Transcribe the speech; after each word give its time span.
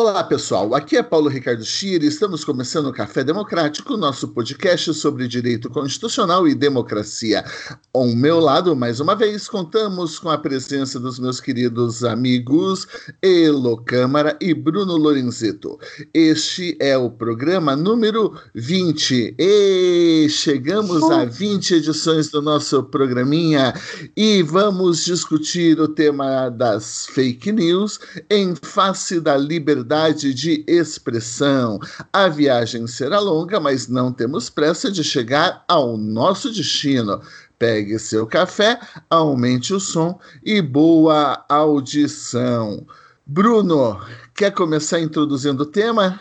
Olá 0.00 0.22
pessoal, 0.22 0.76
aqui 0.76 0.96
é 0.96 1.02
Paulo 1.02 1.28
Ricardo 1.28 1.64
Schier 1.64 2.04
e 2.04 2.06
estamos 2.06 2.44
começando 2.44 2.86
o 2.86 2.92
Café 2.92 3.24
Democrático, 3.24 3.96
nosso 3.96 4.28
podcast 4.28 4.94
sobre 4.94 5.26
direito 5.26 5.68
constitucional 5.68 6.46
e 6.46 6.54
democracia. 6.54 7.44
Ao 7.92 8.06
meu 8.06 8.38
lado, 8.38 8.76
mais 8.76 9.00
uma 9.00 9.16
vez, 9.16 9.48
contamos 9.48 10.16
com 10.16 10.30
a 10.30 10.38
presença 10.38 11.00
dos 11.00 11.18
meus 11.18 11.40
queridos 11.40 12.04
amigos 12.04 12.86
Elo 13.20 13.76
Câmara 13.78 14.38
e 14.40 14.54
Bruno 14.54 14.96
Lorenzeto. 14.96 15.76
Este 16.14 16.76
é 16.78 16.96
o 16.96 17.10
programa 17.10 17.74
número 17.74 18.38
20 18.54 19.34
e 19.36 20.28
chegamos 20.30 21.02
a 21.10 21.24
20 21.24 21.74
edições 21.74 22.30
do 22.30 22.40
nosso 22.40 22.84
programinha 22.84 23.74
e 24.16 24.44
vamos 24.44 25.04
discutir 25.04 25.80
o 25.80 25.88
tema 25.88 26.50
das 26.50 27.06
fake 27.06 27.50
news 27.50 27.98
em 28.30 28.54
face 28.54 29.18
da 29.18 29.36
liberdade 29.36 29.87
liberdade 29.88 30.34
de 30.34 30.64
expressão. 30.68 31.78
A 32.12 32.28
viagem 32.28 32.86
será 32.86 33.18
longa, 33.18 33.58
mas 33.58 33.88
não 33.88 34.12
temos 34.12 34.50
pressa 34.50 34.90
de 34.90 35.02
chegar 35.02 35.64
ao 35.66 35.96
nosso 35.96 36.52
destino. 36.52 37.20
Pegue 37.58 37.98
seu 37.98 38.26
café, 38.26 38.78
aumente 39.08 39.72
o 39.72 39.80
som 39.80 40.18
e 40.44 40.60
boa 40.60 41.42
audição. 41.48 42.86
Bruno, 43.26 43.98
quer 44.34 44.52
começar 44.52 45.00
introduzindo 45.00 45.62
o 45.62 45.66
tema? 45.66 46.18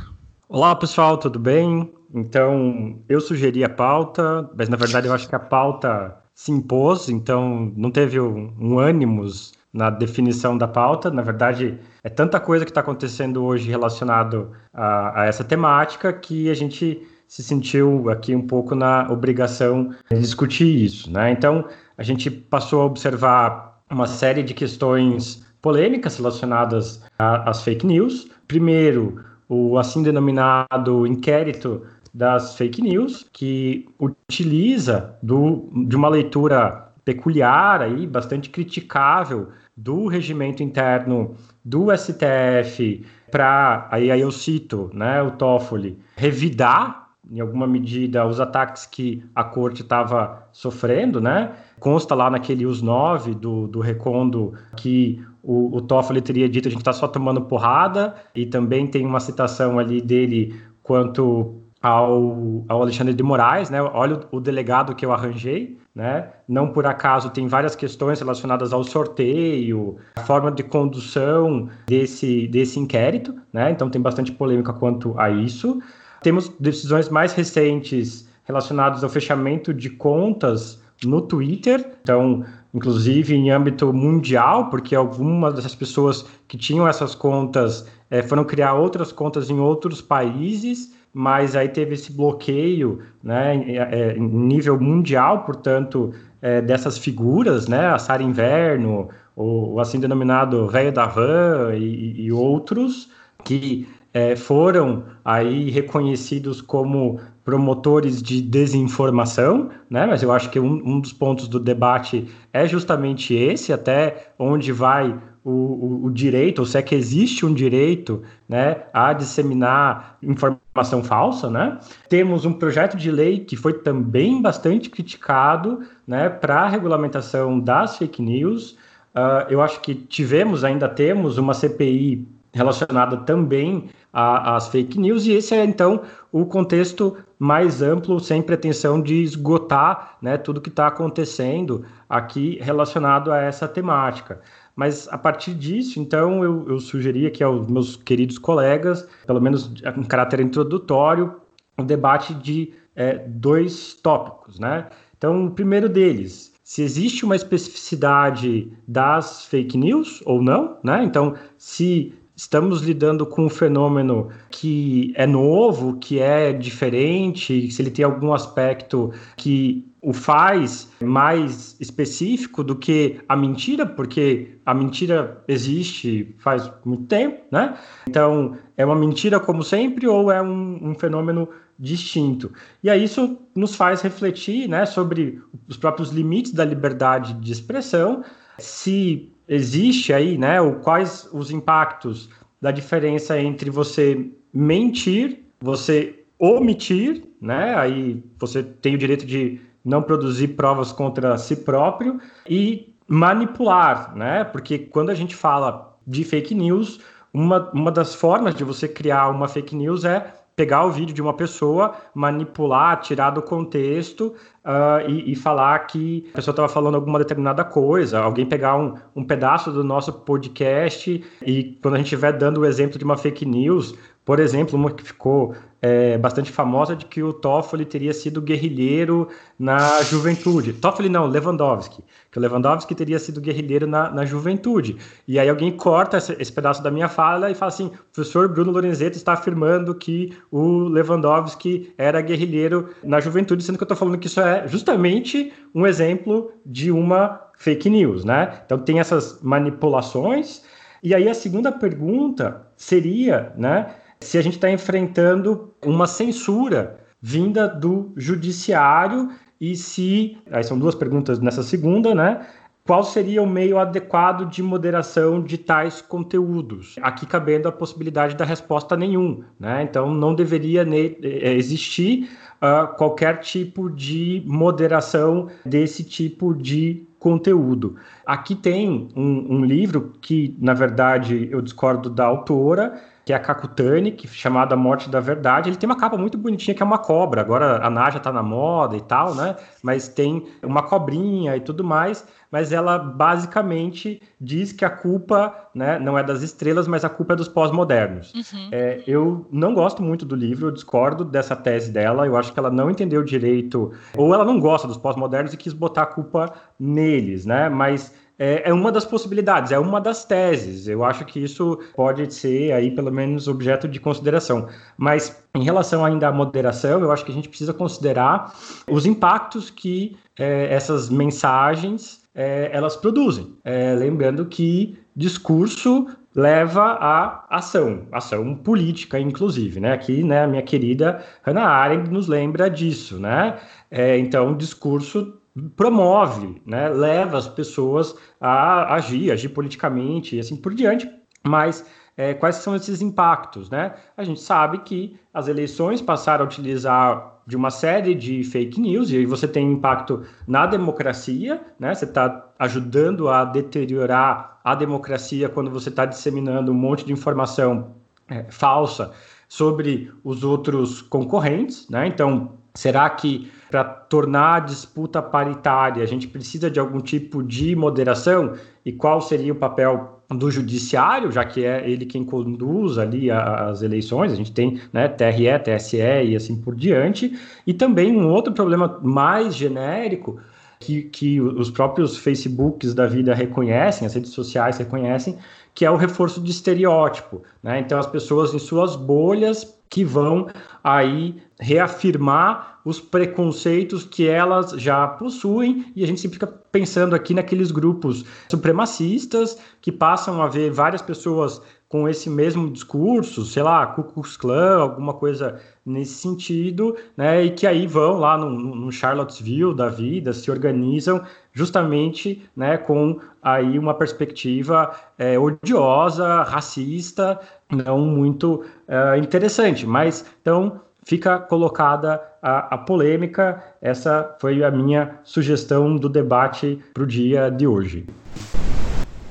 Olá, 0.47 0.73
pessoal, 0.75 1.17
tudo 1.17 1.37
bem? 1.37 1.91
Então, 2.13 2.97
eu 3.09 3.19
sugeri 3.19 3.65
a 3.65 3.69
pauta, 3.69 4.49
mas 4.57 4.69
na 4.69 4.77
verdade 4.77 5.07
eu 5.07 5.13
acho 5.13 5.27
que 5.27 5.35
a 5.35 5.39
pauta 5.39 6.15
se 6.33 6.51
impôs, 6.51 7.09
então 7.09 7.71
não 7.75 7.91
teve 7.91 8.19
um, 8.19 8.53
um 8.57 8.79
ânimos 8.79 9.51
na 9.73 9.89
definição 9.89 10.57
da 10.57 10.67
pauta. 10.67 11.11
Na 11.11 11.21
verdade, 11.21 11.77
é 12.07 12.09
tanta 12.09 12.39
coisa 12.39 12.63
que 12.63 12.71
está 12.71 12.79
acontecendo 12.79 13.43
hoje 13.43 13.69
relacionado 13.69 14.53
a, 14.73 15.23
a, 15.23 15.25
essa 15.25 15.43
temática 15.43 16.13
que 16.13 16.49
a 16.49 16.53
gente 16.53 17.05
se 17.27 17.43
sentiu 17.43 18.09
aqui 18.09 18.33
um 18.33 18.47
pouco 18.47 18.73
na 18.73 19.11
obrigação 19.11 19.93
de 20.09 20.17
discutir 20.17 20.85
isso. 20.85 21.11
Né? 21.11 21.31
Então, 21.31 21.65
a 21.97 22.03
gente 22.03 22.31
passou 22.31 22.81
a 22.81 22.85
observar 22.85 23.81
uma 23.91 24.07
série 24.07 24.41
de 24.41 24.53
questões 24.53 25.45
polêmicas 25.61 26.15
relacionadas 26.15 27.03
às 27.19 27.61
fake 27.63 27.85
news. 27.85 28.29
Primeiro, 28.47 29.21
o 29.49 29.77
assim 29.77 30.01
denominado 30.01 31.05
inquérito 31.05 31.85
das 32.13 32.55
fake 32.55 32.81
news, 32.81 33.25
que 33.33 33.85
utiliza 33.99 35.13
do, 35.21 35.69
de 35.85 35.95
uma 35.97 36.07
leitura 36.07 36.87
peculiar 37.03 37.81
aí, 37.81 38.07
bastante 38.07 38.49
criticável 38.49 39.49
do 39.77 40.07
regimento 40.07 40.63
interno 40.63 41.35
do 41.63 41.95
STF 41.95 43.05
para, 43.31 43.87
aí, 43.91 44.09
aí 44.09 44.21
eu 44.21 44.31
cito, 44.31 44.89
né, 44.91 45.21
o 45.21 45.31
Toffoli, 45.31 45.99
revidar 46.15 47.07
em 47.29 47.39
alguma 47.39 47.67
medida 47.67 48.25
os 48.25 48.39
ataques 48.39 48.85
que 48.85 49.23
a 49.35 49.43
corte 49.43 49.81
estava 49.81 50.47
sofrendo, 50.53 51.19
né? 51.19 51.51
Consta 51.77 52.15
lá 52.15 52.29
naquele 52.29 52.65
US 52.65 52.81
9 52.81 53.35
do, 53.35 53.67
do 53.67 53.81
Recondo 53.81 54.53
que 54.77 55.21
o, 55.43 55.75
o 55.75 55.81
Toffoli 55.81 56.21
teria 56.21 56.47
dito 56.47 56.69
a 56.69 56.71
gente 56.71 56.79
está 56.79 56.93
só 56.93 57.07
tomando 57.07 57.41
porrada, 57.41 58.15
e 58.33 58.45
também 58.45 58.87
tem 58.87 59.05
uma 59.05 59.19
citação 59.19 59.77
ali 59.77 60.01
dele 60.01 60.55
quanto 60.81 61.61
ao, 61.81 62.63
ao 62.67 62.81
Alexandre 62.81 63.13
de 63.13 63.23
Moraes, 63.23 63.69
né? 63.69 63.81
Olha 63.81 64.21
o, 64.31 64.37
o 64.37 64.39
delegado 64.39 64.95
que 64.95 65.05
eu 65.05 65.11
arranjei, 65.11 65.77
né? 65.97 66.29
Não 66.47 66.67
por 66.67 66.85
acaso 66.85 67.31
tem 67.31 67.47
várias 67.47 67.75
questões 67.75 68.19
relacionadas 68.19 68.71
ao 68.71 68.83
sorteio, 68.83 69.97
a 70.15 70.21
forma 70.21 70.51
de 70.51 70.61
condução 70.61 71.67
desse, 71.87 72.47
desse 72.47 72.79
inquérito, 72.79 73.33
né? 73.51 73.71
Então 73.71 73.89
tem 73.89 73.99
bastante 73.99 74.31
polêmica 74.31 74.71
quanto 74.71 75.19
a 75.19 75.31
isso. 75.31 75.81
Temos 76.21 76.49
decisões 76.59 77.09
mais 77.09 77.33
recentes 77.33 78.29
relacionadas 78.43 79.03
ao 79.03 79.09
fechamento 79.09 79.73
de 79.73 79.89
contas 79.89 80.79
no 81.03 81.19
Twitter, 81.19 81.93
então, 82.03 82.45
inclusive 82.71 83.33
em 83.33 83.49
âmbito 83.49 83.91
mundial, 83.91 84.69
porque 84.69 84.93
algumas 84.95 85.55
dessas 85.55 85.73
pessoas 85.73 86.27
que 86.47 86.57
tinham 86.57 86.87
essas 86.87 87.15
contas 87.15 87.87
é, 88.11 88.21
foram 88.21 88.43
criar 88.43 88.75
outras 88.75 89.11
contas 89.11 89.49
em 89.49 89.59
outros 89.59 89.99
países 89.99 90.95
mas 91.17 91.55
aí 91.55 91.67
teve 91.67 91.95
esse 91.95 92.13
bloqueio 92.13 92.99
né, 93.23 93.55
em, 93.55 94.19
em 94.19 94.21
nível 94.21 94.79
mundial, 94.79 95.45
portanto, 95.45 96.13
é, 96.39 96.61
dessas 96.61 96.95
figuras, 96.99 97.67
né, 97.67 97.87
a 97.87 97.97
Sara 97.97 98.21
Inverno, 98.21 99.09
o, 99.35 99.73
o, 99.73 99.79
assim 99.79 99.99
denominado 99.99 100.67
Velho 100.67 100.91
da 100.91 101.07
Van 101.07 101.73
e, 101.73 102.21
e 102.21 102.31
outros, 102.31 103.09
que 103.43 103.87
é, 104.13 104.35
foram 104.35 105.05
aí 105.25 105.71
reconhecidos 105.71 106.61
como 106.61 107.19
promotores 107.43 108.21
de 108.21 108.39
desinformação, 108.39 109.69
né? 109.89 110.05
Mas 110.05 110.21
eu 110.21 110.31
acho 110.31 110.51
que 110.51 110.59
um, 110.59 110.73
um 110.85 110.99
dos 110.99 111.13
pontos 111.13 111.47
do 111.47 111.59
debate 111.59 112.27
é 112.53 112.67
justamente 112.67 113.33
esse, 113.33 113.73
até 113.73 114.33
onde 114.37 114.71
vai 114.71 115.17
o, 115.47 115.51
o, 115.51 116.05
o, 116.07 116.11
direito, 116.11 116.59
ou 116.59 116.65
se 116.65 116.77
é 116.77 116.81
que 116.81 116.93
existe 116.93 117.45
um 117.45 117.53
direito 117.53 118.21
né, 118.49 118.83
a 118.93 119.13
disseminar 119.13 120.17
informação 120.21 121.01
falsa. 121.01 121.49
Né? 121.49 121.79
Temos 122.09 122.43
um 122.43 122.51
projeto 122.51 122.97
de 122.97 123.09
lei 123.09 123.39
que 123.39 123.55
foi 123.55 123.71
também 123.71 124.41
bastante 124.41 124.89
criticado 124.89 125.83
né, 126.05 126.27
para 126.27 126.63
a 126.63 126.67
regulamentação 126.67 127.57
das 127.57 127.97
fake 127.97 128.21
news. 128.21 128.71
Uh, 129.15 129.47
eu 129.49 129.61
acho 129.61 129.79
que 129.79 129.95
tivemos, 129.95 130.65
ainda 130.65 130.89
temos, 130.89 131.37
uma 131.37 131.53
CPI 131.53 132.27
relacionada 132.53 133.15
também 133.17 133.89
às 134.11 134.67
fake 134.67 134.99
news, 134.99 135.27
e 135.27 135.33
esse 135.33 135.53
é 135.53 135.63
então 135.63 136.01
o 136.31 136.45
contexto 136.45 137.17
mais 137.37 137.83
amplo, 137.83 138.19
sem 138.19 138.41
pretensão 138.41 138.99
de 138.99 139.21
esgotar 139.21 140.17
né, 140.21 140.37
tudo 140.37 140.59
que 140.59 140.69
está 140.69 140.87
acontecendo 140.87 141.85
aqui 142.09 142.57
relacionado 142.61 143.31
a 143.31 143.37
essa 143.37 143.67
temática. 143.67 144.41
Mas 144.77 145.07
a 145.07 145.17
partir 145.17 145.55
disso, 145.55 145.99
então, 145.99 146.43
eu, 146.43 146.69
eu 146.69 146.79
sugeri 146.79 147.25
aqui 147.25 147.43
aos 147.43 147.67
meus 147.67 147.95
queridos 147.95 148.37
colegas, 148.37 149.09
pelo 149.25 149.41
menos 149.41 149.71
em 149.97 150.03
caráter 150.03 150.39
introdutório, 150.39 151.41
um 151.79 151.83
debate 151.83 152.35
de 152.35 152.71
é, 152.95 153.17
dois 153.17 153.95
tópicos, 153.95 154.59
né? 154.59 154.87
Então, 155.17 155.47
o 155.47 155.51
primeiro 155.51 155.89
deles, 155.89 156.53
se 156.63 156.83
existe 156.83 157.25
uma 157.25 157.35
especificidade 157.35 158.71
das 158.87 159.45
fake 159.45 159.75
news 159.75 160.21
ou 160.27 160.43
não, 160.43 160.77
né? 160.83 161.03
Então, 161.03 161.33
se 161.57 162.13
estamos 162.37 162.81
lidando 162.81 163.25
com 163.25 163.45
um 163.45 163.49
fenômeno 163.49 164.29
que 164.51 165.11
é 165.15 165.25
novo, 165.25 165.97
que 165.97 166.19
é 166.19 166.53
diferente, 166.53 167.69
se 167.71 167.81
ele 167.81 167.89
tem 167.89 168.05
algum 168.05 168.31
aspecto 168.31 169.11
que 169.35 169.91
o 169.99 170.13
faz 170.13 170.87
mais 171.01 171.75
específico 171.79 172.63
do 172.63 172.75
que 172.75 173.19
a 173.27 173.35
mentira, 173.35 173.87
porque 173.87 174.59
a 174.63 174.73
mentira 174.73 175.43
existe 175.47 176.35
faz 176.37 176.71
muito 176.85 177.05
tempo, 177.05 177.41
né? 177.51 177.75
Então, 178.07 178.55
é 178.77 178.85
uma 178.85 178.95
mentira 178.95 179.39
como 179.39 179.63
sempre 179.63 180.07
ou 180.07 180.31
é 180.31 180.39
um, 180.39 180.91
um 180.91 180.95
fenômeno 180.95 181.49
distinto? 181.79 182.51
E 182.83 182.89
aí 182.89 183.03
isso 183.03 183.39
nos 183.55 183.75
faz 183.75 184.01
refletir, 184.01 184.69
né, 184.69 184.85
sobre 184.85 185.41
os 185.67 185.75
próprios 185.75 186.11
limites 186.11 186.53
da 186.53 186.63
liberdade 186.63 187.33
de 187.33 187.51
expressão, 187.51 188.23
se 188.59 189.31
existe 189.47 190.13
aí, 190.13 190.37
né, 190.37 190.59
o, 190.61 190.75
quais 190.75 191.29
os 191.31 191.51
impactos 191.51 192.29
da 192.61 192.71
diferença 192.71 193.39
entre 193.39 193.69
você 193.69 194.29
mentir, 194.53 195.43
você 195.59 196.23
omitir, 196.39 197.23
né, 197.41 197.75
aí 197.75 198.23
você 198.37 198.63
tem 198.63 198.95
o 198.95 198.97
direito 198.97 199.25
de 199.25 199.61
não 199.83 200.01
produzir 200.01 200.49
provas 200.49 200.91
contra 200.91 201.37
si 201.37 201.55
próprio 201.55 202.19
e 202.47 202.93
manipular, 203.07 204.13
né? 204.15 204.43
Porque 204.43 204.77
quando 204.77 205.09
a 205.09 205.15
gente 205.15 205.33
fala 205.33 205.97
de 206.05 206.25
fake 206.25 206.53
news, 206.53 206.99
uma, 207.33 207.71
uma 207.71 207.91
das 207.91 208.13
formas 208.13 208.53
de 208.53 208.65
você 208.65 208.87
criar 208.87 209.29
uma 209.29 209.47
fake 209.47 209.75
news 209.75 210.03
é 210.03 210.33
pegar 210.57 210.85
o 210.85 210.91
vídeo 210.91 211.13
de 211.13 211.21
uma 211.21 211.35
pessoa, 211.35 211.93
manipular, 212.15 212.99
tirar 212.99 213.29
do 213.29 213.43
contexto 213.43 214.33
uh, 214.65 215.07
e, 215.07 215.31
e, 215.31 215.35
falar 215.35 215.77
que 215.85 216.25
a 216.31 216.37
pessoa 216.37 216.51
estava 216.51 216.67
falando 216.67 216.95
alguma 216.95 217.19
determinada 217.19 217.63
coisa, 217.63 218.19
alguém 218.19 218.43
pegar 218.43 218.75
um, 218.75 218.95
um 219.15 219.23
pedaço 219.23 219.71
do 219.71 219.83
nosso 219.83 220.11
podcast 220.11 221.23
e 221.45 221.77
quando 221.79 221.93
a 221.93 221.97
gente 221.97 222.07
estiver 222.07 222.33
dando 222.33 222.61
o 222.61 222.65
exemplo 222.65 222.97
de 222.97 223.05
uma 223.05 223.15
fake 223.15 223.45
news, 223.45 223.95
por 224.27 224.41
exemplo, 224.41 224.77
uma 224.77 224.91
que 224.91 225.03
ficou 225.05 225.55
é, 225.81 226.17
bastante 226.17 226.51
famosa 226.51 226.97
de 226.97 227.05
que 227.05 227.23
o 227.23 227.31
Toffoli 227.31 227.85
teria 227.85 228.13
sido 228.13 228.41
guerrilheiro 228.41 229.29
na 229.57 230.01
juventude. 230.03 230.73
Toffoli 230.73 231.07
não, 231.07 231.27
Lewandowski. 231.27 232.03
Que 232.29 232.37
o 232.37 232.41
Lewandowski 232.41 232.93
teria 232.93 233.19
sido 233.19 233.39
guerrilheiro 233.39 233.87
na, 233.87 234.11
na 234.11 234.25
juventude. 234.25 234.97
E 235.25 235.39
aí 235.39 235.47
alguém 235.47 235.71
corta 235.71 236.17
esse, 236.17 236.35
esse, 236.41 236.51
pedaço 236.51 236.83
da 236.83 236.91
minha 236.91 237.07
fala 237.07 237.49
e 237.49 237.55
fala 237.55 237.71
assim: 237.71 237.85
o 237.85 238.13
professor 238.13 238.49
Bruno 238.49 238.69
Lorenzetti 238.69 239.15
está 239.15 239.31
afirmando 239.31 239.95
que 239.95 240.37
o 240.51 240.89
Lewandowski 240.89 241.93
era 241.97 242.19
guerrilheiro 242.19 242.89
na 243.01 243.21
juventude, 243.21 243.63
sendo 243.63 243.77
que 243.77 243.83
eu 243.83 243.85
estou 243.85 243.95
falando 243.95 244.17
que 244.17 244.27
isso 244.27 244.41
é 244.41 244.67
justamente 244.67 245.53
um 245.73 245.87
exemplo 245.87 246.51
de 246.65 246.91
uma 246.91 247.39
fake 247.57 247.89
news, 247.89 248.25
né? 248.25 248.59
Então 248.65 248.77
tem 248.77 248.99
essas 248.99 249.41
manipulações. 249.41 250.63
E 251.01 251.15
aí 251.15 251.29
a 251.29 251.33
segunda 251.33 251.71
pergunta 251.71 252.67
seria, 252.75 253.53
né? 253.55 253.95
Se 254.19 254.37
a 254.37 254.41
gente 254.41 254.55
está 254.55 254.69
enfrentando 254.69 255.73
uma 255.85 256.07
censura 256.07 256.99
vinda 257.21 257.67
do 257.67 258.11
judiciário 258.15 259.29
e 259.59 259.75
se. 259.75 260.37
Aí 260.51 260.63
são 260.63 260.77
duas 260.77 260.95
perguntas 260.95 261.39
nessa 261.39 261.63
segunda, 261.63 262.13
né? 262.13 262.45
Qual 262.85 263.03
seria 263.03 263.43
o 263.43 263.47
meio 263.47 263.77
adequado 263.77 264.49
de 264.49 264.63
moderação 264.63 265.43
de 265.43 265.57
tais 265.57 266.01
conteúdos? 266.01 266.95
Aqui 267.01 267.25
cabendo 267.25 267.67
a 267.67 267.71
possibilidade 267.71 268.33
da 268.33 268.45
resposta 268.45 268.95
nenhum, 268.95 269.43
né? 269.59 269.83
Então 269.83 270.13
não 270.13 270.33
deveria 270.33 270.87
eh, 270.87 271.53
existir 271.53 272.29
uh, 272.61 272.95
qualquer 272.95 273.39
tipo 273.41 273.89
de 273.89 274.41
moderação 274.45 275.49
desse 275.65 276.01
tipo 276.01 276.53
de 276.53 277.05
conteúdo. 277.19 277.97
Aqui 278.25 278.55
tem 278.55 279.09
um, 279.13 279.57
um 279.57 279.65
livro 279.65 280.13
que, 280.21 280.55
na 280.57 280.73
verdade, 280.73 281.49
eu 281.51 281.61
discordo 281.61 282.09
da 282.09 282.25
autora, 282.25 283.01
que 283.27 283.33
é 283.33 283.35
a 283.35 283.39
Kakutani, 283.39 284.13
que 284.13 284.25
chamada 284.25 284.73
Morte 284.77 285.09
da 285.09 285.19
Verdade. 285.19 285.67
Ele 285.67 285.75
tem 285.75 285.89
uma 285.89 285.97
capa 285.97 286.17
muito 286.17 286.37
bonitinha 286.37 286.73
que 286.73 286.81
é 286.81 286.85
uma 286.85 286.97
cobra. 286.97 287.41
Agora 287.41 287.85
a 287.85 287.89
Naja 287.89 288.21
tá 288.21 288.31
na 288.31 288.41
moda 288.41 288.95
e 288.95 289.01
tal, 289.01 289.35
né? 289.35 289.57
Mas 289.83 290.07
tem 290.07 290.47
uma 290.63 290.81
cobrinha 290.81 291.53
e 291.53 291.59
tudo 291.59 291.83
mais. 291.83 292.25
Mas 292.49 292.71
ela 292.71 292.97
basicamente 292.97 294.21
diz 294.39 294.71
que 294.71 294.85
a 294.85 294.89
culpa 294.89 295.53
né, 295.75 295.99
não 295.99 296.17
é 296.17 296.23
das 296.23 296.41
estrelas, 296.41 296.87
mas 296.87 297.03
a 297.03 297.09
culpa 297.09 297.33
é 297.33 297.35
dos 297.35 297.49
pós-modernos. 297.49 298.33
Uhum. 298.33 298.69
É, 298.71 299.03
eu 299.05 299.45
não 299.51 299.73
gosto 299.73 300.01
muito 300.01 300.25
do 300.25 300.33
livro, 300.33 300.67
eu 300.67 300.71
discordo 300.71 301.25
dessa 301.25 301.53
tese 301.53 301.91
dela. 301.91 302.25
Eu 302.25 302.37
acho 302.37 302.53
que 302.53 302.59
ela 302.59 302.71
não 302.71 302.89
entendeu 302.89 303.21
direito, 303.25 303.91
ou 304.15 304.33
ela 304.33 304.45
não 304.45 304.57
gosta 304.57 304.87
dos 304.87 304.95
pós-modernos 304.95 305.53
e 305.53 305.57
quis 305.57 305.73
botar 305.73 306.03
a 306.03 306.05
culpa 306.05 306.53
neles, 306.79 307.45
né? 307.45 307.67
Mas 307.67 308.15
é, 308.39 308.69
é, 308.69 308.73
uma 308.73 308.91
das 308.91 309.05
possibilidades, 309.05 309.71
é 309.71 309.79
uma 309.79 309.99
das 309.99 310.25
teses. 310.25 310.87
Eu 310.87 311.03
acho 311.03 311.25
que 311.25 311.43
isso 311.43 311.79
pode 311.95 312.33
ser 312.33 312.71
aí 312.71 312.91
pelo 312.91 313.11
menos 313.11 313.47
objeto 313.47 313.87
de 313.87 313.99
consideração. 313.99 314.67
Mas 314.97 315.43
em 315.55 315.63
relação 315.63 316.05
ainda 316.05 316.27
à 316.27 316.31
moderação, 316.31 317.01
eu 317.01 317.11
acho 317.11 317.25
que 317.25 317.31
a 317.31 317.35
gente 317.35 317.49
precisa 317.49 317.73
considerar 317.73 318.53
os 318.89 319.05
impactos 319.05 319.69
que 319.69 320.17
é, 320.37 320.73
essas 320.73 321.09
mensagens 321.09 322.21
é, 322.35 322.69
elas 322.71 322.95
produzem. 322.95 323.55
É, 323.63 323.95
lembrando 323.95 324.45
que 324.45 324.97
discurso 325.15 326.07
leva 326.35 326.83
à 326.83 327.45
ação, 327.49 328.05
ação 328.11 328.53
política, 328.53 329.19
inclusive, 329.19 329.79
né? 329.79 329.91
Aqui, 329.91 330.23
né, 330.23 330.43
a 330.43 330.47
minha 330.47 330.61
querida 330.61 331.25
Hannah 331.41 331.67
Arendt 331.67 332.11
nos 332.11 332.27
lembra 332.27 332.69
disso, 332.69 333.19
né? 333.19 333.57
É, 333.89 334.19
então, 334.19 334.55
discurso 334.55 335.36
promove, 335.75 336.61
né, 336.65 336.89
leva 336.89 337.37
as 337.37 337.47
pessoas 337.47 338.15
a 338.39 338.93
agir, 338.95 339.31
agir 339.31 339.49
politicamente 339.49 340.35
e 340.35 340.39
assim 340.39 340.55
por 340.55 340.73
diante, 340.73 341.09
mas 341.43 341.85
é, 342.17 342.33
quais 342.33 342.55
são 342.57 342.75
esses 342.75 343.01
impactos, 343.01 343.69
né? 343.69 343.93
A 344.17 344.23
gente 344.23 344.39
sabe 344.39 344.79
que 344.79 345.15
as 345.31 345.47
eleições 345.47 346.01
passaram 346.01 346.43
a 346.43 346.47
utilizar 346.47 347.41
de 347.45 347.55
uma 347.55 347.69
série 347.69 348.15
de 348.15 348.43
fake 348.43 348.81
news 348.81 349.11
e 349.11 349.17
aí 349.17 349.25
você 349.25 349.47
tem 349.47 349.71
impacto 349.71 350.23
na 350.47 350.65
democracia, 350.65 351.61
né? 351.79 351.93
Você 351.93 352.05
está 352.05 352.49
ajudando 352.57 353.29
a 353.29 353.45
deteriorar 353.45 354.59
a 354.63 354.73
democracia 354.73 355.47
quando 355.47 355.69
você 355.69 355.89
está 355.89 356.05
disseminando 356.05 356.71
um 356.71 356.75
monte 356.75 357.05
de 357.05 357.13
informação 357.13 357.95
é, 358.27 358.45
falsa 358.49 359.11
sobre 359.47 360.11
os 360.23 360.43
outros 360.43 361.01
concorrentes, 361.01 361.87
né? 361.87 362.07
Então, 362.07 362.56
será 362.77 363.09
que 363.09 363.51
para 363.71 363.83
tornar 363.83 364.55
a 364.55 364.59
disputa 364.59 365.19
paritária, 365.19 366.03
a 366.03 366.05
gente 366.05 366.27
precisa 366.27 366.69
de 366.69 366.79
algum 366.79 367.01
tipo 367.01 367.41
de 367.43 367.75
moderação? 367.75 368.53
E 368.85 368.91
qual 368.91 369.19
seria 369.19 369.51
o 369.51 369.55
papel 369.55 370.21
do 370.29 370.51
judiciário, 370.51 371.31
já 371.31 371.43
que 371.43 371.65
é 371.65 371.89
ele 371.89 372.05
quem 372.05 372.23
conduz 372.23 372.99
ali 372.99 373.31
as 373.31 373.81
eleições, 373.81 374.31
a 374.31 374.35
gente 374.35 374.51
tem 374.51 374.79
né, 374.93 375.07
TRE, 375.07 375.57
TSE 375.63 375.97
e 375.97 376.35
assim 376.35 376.61
por 376.61 376.75
diante, 376.75 377.37
e 377.65 377.73
também 377.73 378.15
um 378.15 378.29
outro 378.29 378.53
problema 378.53 378.99
mais 379.01 379.55
genérico, 379.55 380.39
que, 380.79 381.01
que 381.03 381.41
os 381.41 381.71
próprios 381.71 382.17
Facebooks 382.17 382.93
da 382.93 383.07
vida 383.07 383.33
reconhecem, 383.33 384.05
as 384.05 384.13
redes 384.13 384.31
sociais 384.31 384.77
reconhecem, 384.77 385.35
que 385.73 385.83
é 385.83 385.89
o 385.89 385.95
reforço 385.95 386.39
de 386.39 386.51
estereótipo. 386.51 387.41
Né? 387.63 387.79
Então, 387.79 387.97
as 387.97 388.05
pessoas 388.05 388.53
em 388.53 388.59
suas 388.59 388.95
bolhas 388.95 389.75
que 389.89 390.03
vão 390.03 390.47
aí 390.83 391.41
reafirmar 391.59 392.79
os 392.85 392.99
preconceitos 392.99 394.05
que 394.05 394.27
elas 394.27 394.71
já 394.71 395.07
possuem 395.07 395.91
e 395.95 396.03
a 396.03 396.07
gente 396.07 396.21
sempre 396.21 396.35
fica 396.35 396.47
pensando 396.47 397.15
aqui 397.15 397.33
naqueles 397.33 397.71
grupos 397.71 398.23
supremacistas 398.49 399.57
que 399.81 399.91
passam 399.91 400.41
a 400.41 400.47
ver 400.47 400.71
várias 400.71 401.01
pessoas 401.01 401.61
com 401.89 402.07
esse 402.07 402.29
mesmo 402.29 402.69
discurso, 402.69 403.45
sei 403.45 403.63
lá, 403.63 403.85
Ku 403.87 404.03
Klux 404.03 404.35
Klan, 404.35 404.79
alguma 404.79 405.13
coisa 405.13 405.59
nesse 405.85 406.15
sentido, 406.15 406.97
né, 407.15 407.45
e 407.45 407.51
que 407.51 407.65
aí 407.65 407.87
vão 407.87 408.19
lá 408.19 408.37
no, 408.37 408.49
no 408.49 408.91
Charlottesville 408.91 409.73
da 409.73 409.87
vida, 409.87 410.33
se 410.33 410.51
organizam 410.51 411.23
justamente, 411.53 412.43
né, 412.55 412.77
com 412.77 413.19
aí 413.41 413.79
uma 413.79 413.93
perspectiva 413.93 414.91
é, 415.17 415.39
odiosa, 415.39 416.43
racista, 416.43 417.39
não 417.71 417.99
muito 417.99 418.65
é, 418.85 419.17
interessante, 419.17 419.87
mas 419.87 420.25
então 420.41 420.81
fica 421.07 421.39
colocada 421.39 422.21
a, 422.41 422.75
a, 422.75 422.77
polêmica. 422.77 423.63
Essa 423.81 424.35
foi 424.41 424.61
a 424.61 424.69
minha 424.69 425.19
sugestão 425.23 425.95
do 425.95 426.09
debate 426.09 426.83
para 426.93 427.03
o 427.03 427.07
dia 427.07 427.49
de 427.49 427.65
hoje. 427.65 428.05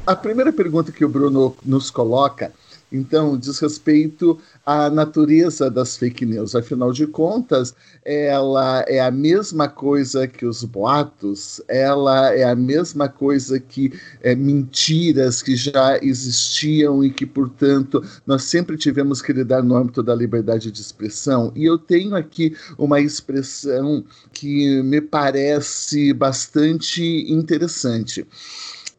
A 0.07 0.17
primeira 0.17 0.51
pergunta 0.51 0.91
que 0.91 1.05
o 1.05 1.09
Bruno 1.09 1.55
nos 1.63 1.91
coloca 1.91 2.51
então, 2.97 3.37
diz 3.37 3.59
respeito 3.59 4.39
à 4.65 4.89
natureza 4.91 5.71
das 5.71 5.97
fake 5.97 6.25
news. 6.25 6.55
Afinal 6.55 6.93
de 6.93 7.07
contas, 7.07 7.75
ela 8.05 8.85
é 8.89 9.01
a 9.01 9.11
mesma 9.11 9.69
coisa 9.69 10.27
que 10.27 10.47
os 10.47 10.65
boatos, 10.65 11.61
ela 11.69 12.35
é 12.35 12.45
a 12.45 12.57
mesma 12.57 13.09
coisa 13.09 13.61
que 13.61 13.93
é, 14.23 14.35
mentiras 14.35 15.43
que 15.43 15.55
já 15.55 15.99
existiam 16.03 17.05
e 17.05 17.11
que, 17.11 17.27
portanto, 17.27 18.03
nós 18.27 18.45
sempre 18.45 18.77
tivemos 18.77 19.21
que 19.21 19.33
lidar 19.33 19.63
no 19.63 19.77
âmbito 19.77 20.03
da 20.03 20.15
liberdade 20.15 20.71
de 20.71 20.81
expressão. 20.81 21.53
E 21.55 21.65
eu 21.65 21.79
tenho 21.79 22.17
aqui 22.17 22.57
uma 22.79 23.01
expressão 23.01 24.05
que 24.33 24.83
me 24.83 25.01
parece 25.01 26.13
bastante 26.13 27.03
interessante 27.29 28.27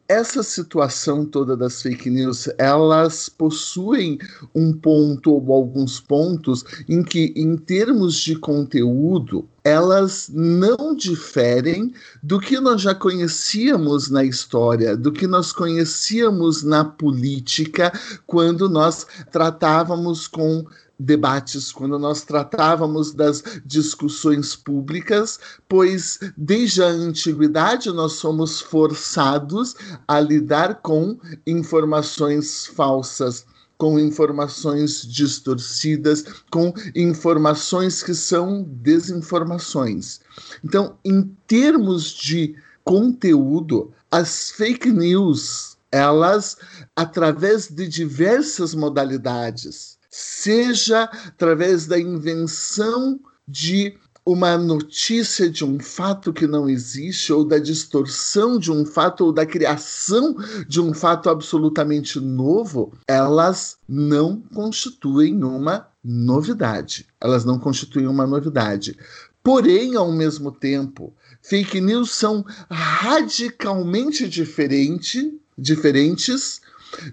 essa 0.08 0.42
situação 0.42 1.26
toda 1.26 1.54
das 1.54 1.82
fake 1.82 2.08
news, 2.08 2.48
elas 2.56 3.28
possuem 3.28 4.18
um 4.54 4.72
ponto 4.72 5.32
ou 5.32 5.52
alguns 5.52 6.00
pontos 6.00 6.64
em 6.88 7.02
que, 7.02 7.32
em 7.36 7.56
termos 7.56 8.18
de 8.18 8.34
conteúdo, 8.34 9.46
elas 9.68 10.30
não 10.32 10.94
diferem 10.96 11.92
do 12.22 12.40
que 12.40 12.58
nós 12.58 12.80
já 12.80 12.94
conhecíamos 12.94 14.08
na 14.08 14.24
história, 14.24 14.96
do 14.96 15.12
que 15.12 15.26
nós 15.26 15.52
conhecíamos 15.52 16.62
na 16.62 16.84
política, 16.84 17.92
quando 18.26 18.68
nós 18.68 19.06
tratávamos 19.30 20.26
com 20.26 20.64
debates, 20.98 21.70
quando 21.70 21.98
nós 21.98 22.22
tratávamos 22.22 23.12
das 23.12 23.42
discussões 23.64 24.56
públicas, 24.56 25.38
pois 25.68 26.18
desde 26.36 26.82
a 26.82 26.88
antiguidade 26.88 27.92
nós 27.92 28.14
somos 28.14 28.60
forçados 28.60 29.76
a 30.08 30.18
lidar 30.18 30.80
com 30.82 31.18
informações 31.46 32.66
falsas 32.66 33.46
com 33.78 33.98
informações 33.98 35.06
distorcidas, 35.06 36.24
com 36.50 36.74
informações 36.94 38.02
que 38.02 38.12
são 38.12 38.64
desinformações. 38.64 40.20
Então, 40.64 40.98
em 41.04 41.22
termos 41.46 42.10
de 42.10 42.56
conteúdo, 42.84 43.92
as 44.10 44.50
fake 44.50 44.90
news, 44.90 45.78
elas, 45.92 46.56
através 46.96 47.68
de 47.68 47.86
diversas 47.86 48.74
modalidades, 48.74 49.96
seja 50.10 51.04
através 51.04 51.86
da 51.86 51.98
invenção 51.98 53.20
de 53.46 53.96
uma 54.30 54.58
notícia 54.58 55.48
de 55.48 55.64
um 55.64 55.80
fato 55.80 56.34
que 56.34 56.46
não 56.46 56.68
existe, 56.68 57.32
ou 57.32 57.46
da 57.46 57.58
distorção 57.58 58.58
de 58.58 58.70
um 58.70 58.84
fato, 58.84 59.24
ou 59.24 59.32
da 59.32 59.46
criação 59.46 60.36
de 60.68 60.82
um 60.82 60.92
fato 60.92 61.30
absolutamente 61.30 62.20
novo, 62.20 62.92
elas 63.08 63.78
não 63.88 64.38
constituem 64.52 65.42
uma 65.42 65.88
novidade. 66.04 67.06
Elas 67.18 67.46
não 67.46 67.58
constituem 67.58 68.06
uma 68.06 68.26
novidade. 68.26 68.98
Porém, 69.42 69.96
ao 69.96 70.12
mesmo 70.12 70.52
tempo, 70.52 71.14
fake 71.40 71.80
news 71.80 72.10
são 72.10 72.44
radicalmente 72.70 74.28
diferente, 74.28 75.40
diferentes 75.56 76.60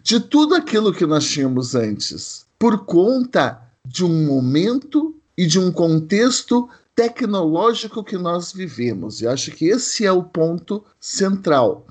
de 0.04 0.20
tudo 0.20 0.54
aquilo 0.54 0.92
que 0.92 1.06
nós 1.06 1.26
tínhamos 1.26 1.76
antes, 1.76 2.46
por 2.60 2.80
conta 2.80 3.62
de 3.86 4.04
um 4.04 4.26
momento 4.26 5.16
e 5.38 5.46
de 5.46 5.60
um 5.60 5.72
contexto 5.72 6.68
tecnológico 6.96 8.04
que 8.04 8.18
nós 8.18 8.54
vivemos. 8.54 9.22
E 9.22 9.28
acho 9.28 9.52
que 9.52 9.66
esse 9.66 10.06
é 10.06 10.12
o 10.12 10.24
ponto 10.24 10.84
central. 11.00 11.86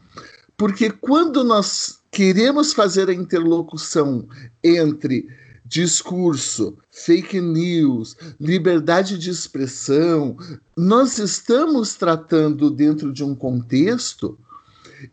Porque 0.57 0.91
quando 0.91 1.45
nós 1.45 2.01
queremos 2.11 2.73
fazer 2.73 3.09
a 3.09 3.15
interlocução 3.15 4.27
entre 4.63 5.29
discurso, 5.65 6.79
fake 6.91 7.41
news, 7.41 8.17
liberdade 8.39 9.19
de 9.19 9.31
expressão, 9.31 10.37
nós 10.77 11.19
estamos 11.19 11.95
tratando 11.95 12.71
dentro 12.71 13.13
de 13.13 13.25
um 13.25 13.35
contexto 13.35 14.39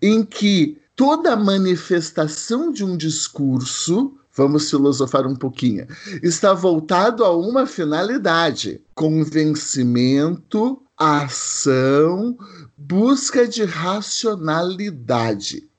em 0.01 0.23
que 0.23 0.77
toda 0.95 1.35
manifestação 1.35 2.71
de 2.71 2.83
um 2.83 2.95
discurso 2.95 4.15
vamos 4.35 4.69
filosofar 4.69 5.25
um 5.27 5.35
pouquinho, 5.35 5.87
está 6.21 6.53
voltado 6.53 7.23
a 7.23 7.33
uma 7.35 7.65
finalidade: 7.65 8.81
convencimento, 8.95 10.81
ação, 10.97 12.37
busca 12.77 13.47
de 13.47 13.63
racionalidade. 13.63 15.71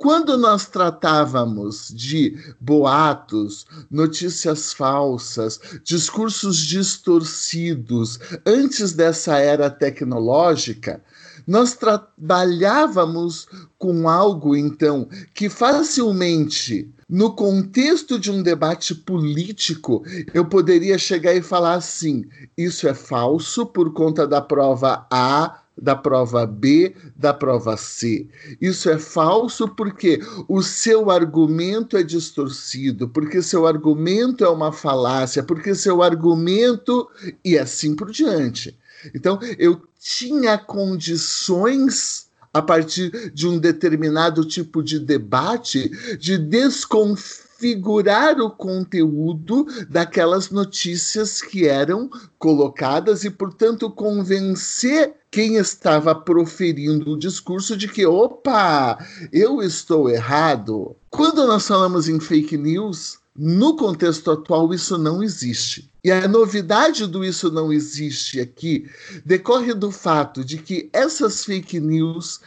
Quando 0.00 0.38
nós 0.38 0.66
tratávamos 0.66 1.92
de 1.94 2.34
boatos, 2.58 3.66
notícias 3.90 4.72
falsas, 4.72 5.60
discursos 5.84 6.56
distorcidos 6.56 8.18
antes 8.46 8.94
dessa 8.94 9.36
era 9.36 9.68
tecnológica, 9.68 11.04
nós 11.50 11.74
trabalhávamos 11.74 13.48
com 13.76 14.08
algo, 14.08 14.54
então, 14.54 15.08
que 15.34 15.48
facilmente 15.48 16.88
no 17.08 17.34
contexto 17.34 18.20
de 18.20 18.30
um 18.30 18.40
debate 18.40 18.94
político, 18.94 20.04
eu 20.32 20.44
poderia 20.44 20.96
chegar 20.96 21.34
e 21.34 21.42
falar 21.42 21.74
assim: 21.74 22.24
isso 22.56 22.86
é 22.86 22.94
falso 22.94 23.66
por 23.66 23.92
conta 23.92 24.28
da 24.28 24.40
prova 24.40 25.04
A, 25.10 25.60
da 25.76 25.96
prova 25.96 26.46
B, 26.46 26.94
da 27.16 27.34
prova 27.34 27.76
C. 27.76 28.28
Isso 28.60 28.88
é 28.88 28.96
falso 28.96 29.66
porque 29.66 30.20
o 30.46 30.62
seu 30.62 31.10
argumento 31.10 31.96
é 31.96 32.04
distorcido, 32.04 33.08
porque 33.08 33.42
seu 33.42 33.66
argumento 33.66 34.44
é 34.44 34.48
uma 34.48 34.70
falácia, 34.70 35.42
porque 35.42 35.74
seu 35.74 36.00
argumento 36.00 37.08
e 37.44 37.58
assim 37.58 37.96
por 37.96 38.12
diante. 38.12 38.78
Então, 39.14 39.38
eu 39.58 39.80
tinha 39.98 40.58
condições 40.58 42.28
a 42.52 42.60
partir 42.60 43.32
de 43.32 43.46
um 43.46 43.58
determinado 43.58 44.44
tipo 44.44 44.82
de 44.82 44.98
debate, 44.98 45.88
de 46.16 46.36
desconfigurar 46.36 48.40
o 48.40 48.50
conteúdo 48.50 49.66
daquelas 49.88 50.50
notícias 50.50 51.40
que 51.40 51.66
eram 51.66 52.10
colocadas 52.38 53.24
e, 53.24 53.30
portanto, 53.30 53.90
convencer 53.90 55.14
quem 55.30 55.56
estava 55.56 56.12
proferindo 56.12 57.12
o 57.12 57.18
discurso 57.18 57.76
de 57.76 57.86
que, 57.86 58.04
opa, 58.04 58.98
eu 59.32 59.62
estou 59.62 60.10
errado. 60.10 60.96
Quando 61.08 61.46
nós 61.46 61.68
falamos 61.68 62.08
em 62.08 62.18
fake 62.18 62.56
news, 62.56 63.20
no 63.36 63.76
contexto 63.76 64.32
atual, 64.32 64.74
isso 64.74 64.98
não 64.98 65.22
existe. 65.22 65.89
E 66.02 66.10
a 66.10 66.26
novidade 66.26 67.06
do 67.06 67.24
isso 67.24 67.50
não 67.50 67.72
existe 67.72 68.40
aqui 68.40 68.88
decorre 69.24 69.74
do 69.74 69.90
fato 69.90 70.44
de 70.44 70.58
que 70.58 70.88
essas 70.92 71.44
fake 71.44 71.78
news 71.78 72.40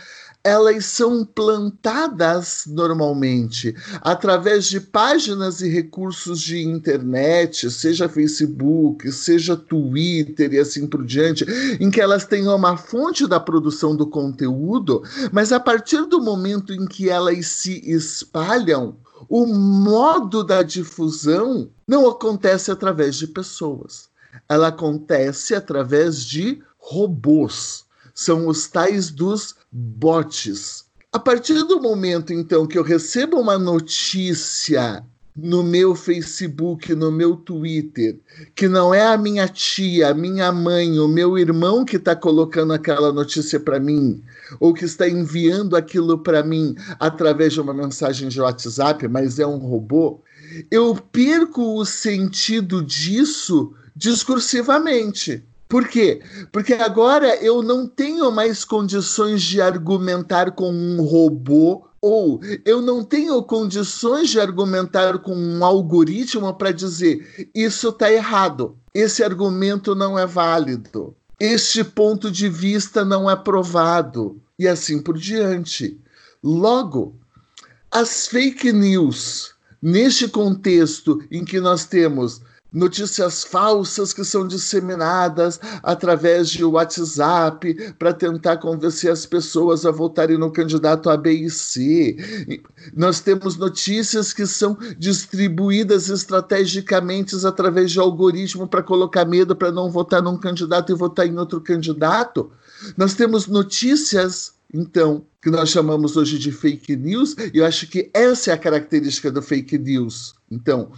elas 0.44 0.86
são 0.86 1.24
plantadas 1.24 2.66
normalmente 2.68 3.74
através 4.02 4.66
de 4.66 4.82
páginas 4.82 5.62
e 5.62 5.70
recursos 5.70 6.42
de 6.42 6.62
internet, 6.62 7.72
seja 7.72 8.10
Facebook, 8.10 9.10
seja 9.12 9.56
Twitter 9.56 10.54
e 10.54 10.60
assim 10.60 10.86
por 10.86 11.06
diante, 11.06 11.46
em 11.80 11.90
que 11.90 12.02
elas 12.02 12.26
têm 12.26 12.46
uma 12.50 12.76
fonte 12.76 13.26
da 13.26 13.40
produção 13.40 13.96
do 13.96 14.06
conteúdo, 14.06 15.02
mas 15.32 15.54
a 15.54 15.60
partir 15.62 16.06
do 16.08 16.22
momento 16.22 16.74
em 16.74 16.86
que 16.86 17.10
elas 17.10 17.48
se 17.48 17.82
espalham, 17.90 18.98
o 19.30 19.46
modo 19.46 20.44
da 20.44 20.62
difusão 20.62 21.70
não 21.88 22.10
acontece 22.10 22.70
através 22.70 23.16
de 23.16 23.28
pessoas. 23.28 24.10
Ela 24.50 24.68
acontece 24.68 25.56
através 25.56 26.26
de 26.26 26.62
robôs. 26.78 27.86
São 28.14 28.48
os 28.48 28.68
tais 28.68 29.10
dos 29.10 29.56
bots. 29.74 30.86
A 31.12 31.18
partir 31.20 31.64
do 31.64 31.82
momento, 31.82 32.32
então, 32.32 32.68
que 32.68 32.78
eu 32.78 32.84
recebo 32.84 33.40
uma 33.40 33.58
notícia 33.58 35.04
no 35.36 35.64
meu 35.64 35.96
Facebook, 35.96 36.94
no 36.94 37.12
meu 37.12 37.36
Twitter, 37.36 38.20
que 38.56 38.68
não 38.68 38.94
é 38.94 39.04
a 39.08 39.18
minha 39.18 39.48
tia, 39.48 40.10
a 40.10 40.14
minha 40.14 40.52
mãe, 40.52 41.00
o 41.00 41.08
meu 41.08 41.40
irmão 41.40 41.84
que 41.84 41.96
está 41.96 42.16
colocando 42.16 42.72
aquela 42.72 43.12
notícia 43.12 43.60
para 43.60 43.80
mim, 43.80 44.24
ou 44.60 44.74
que 44.74 44.86
está 44.86 45.10
enviando 45.10 45.76
aquilo 45.76 46.20
para 46.20 46.44
mim 46.44 46.76
através 47.00 47.54
de 47.54 47.62
uma 47.62 47.74
mensagem 47.74 48.30
de 48.30 48.40
WhatsApp, 48.40 49.08
mas 49.08 49.40
é 49.40 49.48
um 49.48 49.58
robô, 49.58 50.22
eu 50.70 50.96
perco 51.12 51.80
o 51.80 51.86
sentido 51.86 52.84
disso 52.84 53.74
discursivamente. 53.96 55.44
Por 55.74 55.88
quê? 55.88 56.22
Porque 56.52 56.76
agora 56.76 57.36
eu 57.38 57.64
não 57.64 57.88
tenho 57.88 58.32
mais 58.32 58.64
condições 58.64 59.42
de 59.42 59.60
argumentar 59.60 60.52
com 60.52 60.72
um 60.72 61.02
robô 61.02 61.88
ou 62.00 62.40
eu 62.64 62.80
não 62.80 63.04
tenho 63.04 63.42
condições 63.42 64.30
de 64.30 64.40
argumentar 64.40 65.18
com 65.18 65.36
um 65.36 65.66
algoritmo 65.66 66.54
para 66.54 66.72
dizer 66.72 67.50
isso 67.56 67.90
está 67.90 68.12
errado, 68.12 68.78
esse 68.94 69.24
argumento 69.24 69.96
não 69.96 70.20
é 70.20 70.28
válido, 70.28 71.16
este 71.40 71.84
ponto 71.84 72.30
de 72.30 72.48
vista 72.48 73.04
não 73.04 73.28
é 73.28 73.36
provado, 73.36 74.40
e 74.60 74.68
assim 74.68 75.02
por 75.02 75.18
diante. 75.18 76.00
Logo, 76.44 77.16
as 77.90 78.28
fake 78.28 78.72
news, 78.72 79.56
neste 79.82 80.28
contexto 80.28 81.20
em 81.32 81.44
que 81.44 81.60
nós 81.60 81.84
temos 81.84 82.44
notícias 82.74 83.44
falsas 83.44 84.12
que 84.12 84.24
são 84.24 84.48
disseminadas 84.48 85.60
através 85.84 86.50
de 86.50 86.66
WhatsApp 86.66 87.94
para 88.00 88.14
tentar 88.14 88.58
convencer 88.58 89.12
as 89.12 89.26
pessoas 89.26 89.86
a 89.86 89.92
votarem 89.92 90.38
no 90.38 90.52
candidato 90.52 91.10
A, 91.10 91.16
B 91.16 91.32
e 91.32 91.50
C. 91.50 92.18
Nós 92.96 93.20
temos 93.20 93.56
notícias 93.58 94.34
que 94.34 94.48
são 94.48 94.78
distribuídas 94.98 96.10
estrategicamente 96.10 97.36
através 97.46 97.92
de 97.92 98.00
algoritmo 98.00 98.68
para 98.68 98.82
colocar 98.82 99.26
medo 99.26 99.56
para 99.56 99.72
não 99.72 99.92
votar 99.92 100.22
num 100.22 100.38
candidato 100.38 100.92
e 100.92 100.96
votar 100.96 101.28
em 101.28 101.38
outro 101.38 101.62
candidato. 101.62 102.52
Nós 102.98 103.14
temos 103.14 103.48
notícias 103.48 104.54
então, 104.74 105.24
que 105.40 105.52
nós 105.52 105.70
chamamos 105.70 106.18
hoje 106.18 106.40
de 106.40 106.52
fake 106.52 106.96
news, 106.96 107.36
e 107.54 107.60
eu 107.60 107.66
acho 107.66 107.86
que 107.86 108.10
essa 108.12 108.50
é 108.50 108.54
a 108.56 108.58
característica 108.58 109.32
do 109.32 109.42
fake 109.42 109.78
news. 109.78 110.34
Então, 110.50 110.92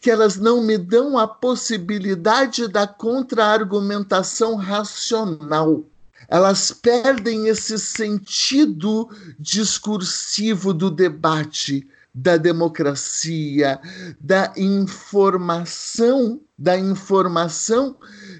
que 0.00 0.10
elas 0.10 0.36
não 0.36 0.62
me 0.62 0.76
dão 0.76 1.16
a 1.16 1.28
possibilidade 1.28 2.66
da 2.66 2.88
contra-argumentação 2.88 4.56
racional. 4.56 5.84
Elas 6.28 6.72
perdem 6.72 7.46
esse 7.46 7.78
sentido 7.78 9.08
discursivo 9.38 10.74
do 10.74 10.90
debate, 10.90 11.86
da 12.12 12.36
democracia, 12.36 13.80
da 14.20 14.52
informação, 14.56 16.40
da 16.58 16.76
informação 16.76 17.96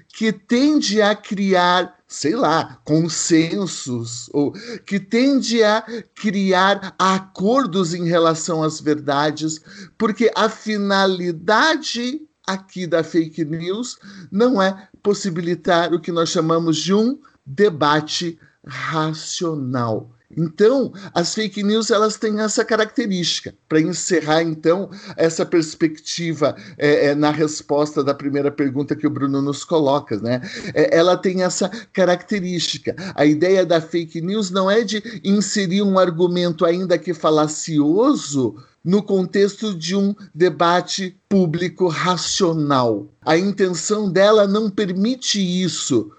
que 0.09 0.33
tende 0.33 1.01
a 1.01 1.15
criar 1.15 2.00
sei 2.11 2.35
lá, 2.35 2.77
consensos, 2.83 4.29
ou 4.33 4.51
que 4.85 4.99
tende 4.99 5.63
a 5.63 5.81
criar 6.13 6.93
acordos 6.99 7.93
em 7.93 8.03
relação 8.03 8.61
às 8.61 8.81
verdades, 8.81 9.61
porque 9.97 10.29
a 10.35 10.49
finalidade 10.49 12.21
aqui 12.45 12.85
da 12.85 13.01
fake 13.01 13.45
news 13.45 13.97
não 14.29 14.61
é 14.61 14.89
possibilitar 15.01 15.93
o 15.93 16.01
que 16.01 16.11
nós 16.11 16.29
chamamos 16.29 16.75
de 16.75 16.93
um 16.93 17.17
debate 17.45 18.37
racional. 18.67 20.11
Então, 20.37 20.93
as 21.13 21.33
fake 21.33 21.63
news 21.63 21.91
elas 21.91 22.17
têm 22.17 22.39
essa 22.39 22.63
característica. 22.63 23.53
Para 23.67 23.81
encerrar, 23.81 24.41
então, 24.41 24.89
essa 25.15 25.45
perspectiva 25.45 26.55
é, 26.77 27.07
é, 27.07 27.15
na 27.15 27.31
resposta 27.31 28.03
da 28.03 28.13
primeira 28.13 28.51
pergunta 28.51 28.95
que 28.95 29.07
o 29.07 29.09
Bruno 29.09 29.41
nos 29.41 29.63
coloca, 29.63 30.17
né? 30.17 30.41
É, 30.73 30.97
ela 30.97 31.17
tem 31.17 31.43
essa 31.43 31.69
característica. 31.93 32.95
A 33.15 33.25
ideia 33.25 33.65
da 33.65 33.81
fake 33.81 34.21
news 34.21 34.51
não 34.51 34.69
é 34.69 34.83
de 34.83 35.21
inserir 35.23 35.81
um 35.81 35.97
argumento 35.97 36.65
ainda 36.65 36.97
que 36.97 37.13
falacioso 37.13 38.55
no 38.83 39.03
contexto 39.03 39.75
de 39.75 39.95
um 39.95 40.15
debate 40.33 41.15
público 41.29 41.87
racional. 41.87 43.07
A 43.23 43.37
intenção 43.37 44.11
dela 44.11 44.47
não 44.47 44.69
permite 44.69 45.39
isso 45.39 46.11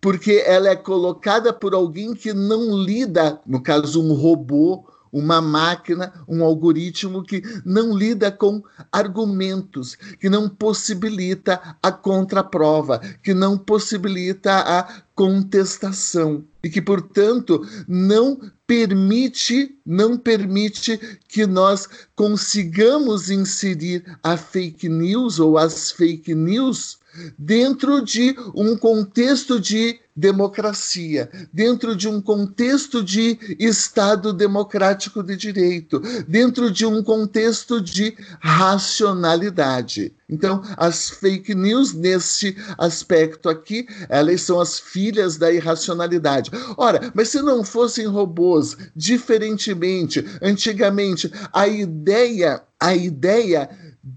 porque 0.00 0.42
ela 0.46 0.68
é 0.68 0.76
colocada 0.76 1.52
por 1.52 1.74
alguém 1.74 2.14
que 2.14 2.32
não 2.32 2.76
lida, 2.76 3.40
no 3.46 3.60
caso, 3.60 4.02
um 4.02 4.12
robô, 4.12 4.84
uma 5.12 5.40
máquina, 5.40 6.12
um 6.28 6.44
algoritmo 6.44 7.22
que 7.22 7.42
não 7.64 7.96
lida 7.96 8.30
com 8.30 8.62
argumentos, 8.92 9.96
que 10.20 10.28
não 10.28 10.48
possibilita 10.48 11.76
a 11.82 11.90
contraprova, 11.90 13.00
que 13.22 13.32
não 13.32 13.56
possibilita 13.56 14.52
a 14.52 15.02
contestação 15.14 16.44
e 16.62 16.68
que, 16.68 16.82
portanto, 16.82 17.66
não 17.88 18.38
permite, 18.66 19.78
não 19.86 20.18
permite 20.18 20.98
que 21.28 21.46
nós 21.46 21.88
consigamos 22.14 23.30
inserir 23.30 24.04
a 24.22 24.36
fake 24.36 24.88
news 24.88 25.38
ou 25.40 25.56
as 25.56 25.90
fake 25.92 26.34
news 26.34 26.98
dentro 27.38 28.04
de 28.04 28.36
um 28.54 28.76
contexto 28.76 29.60
de 29.60 30.00
democracia, 30.16 31.30
dentro 31.52 31.94
de 31.94 32.08
um 32.08 32.22
contexto 32.22 33.04
de 33.04 33.38
Estado 33.58 34.32
democrático 34.32 35.22
de 35.22 35.36
direito, 35.36 36.00
dentro 36.26 36.70
de 36.70 36.86
um 36.86 37.02
contexto 37.02 37.80
de 37.80 38.16
racionalidade. 38.40 40.14
Então, 40.28 40.62
as 40.76 41.10
fake 41.10 41.54
news, 41.54 41.92
nesse 41.92 42.56
aspecto 42.78 43.48
aqui, 43.48 43.86
elas 44.08 44.40
são 44.40 44.58
as 44.58 44.80
filhas 44.80 45.36
da 45.36 45.52
irracionalidade. 45.52 46.50
Ora, 46.76 47.12
mas 47.14 47.28
se 47.28 47.40
não 47.42 47.62
fossem 47.62 48.06
robôs, 48.06 48.76
diferentemente, 48.96 50.24
antigamente, 50.42 51.30
a 51.52 51.68
ideia, 51.68 52.62
a 52.80 52.96
ideia 52.96 53.68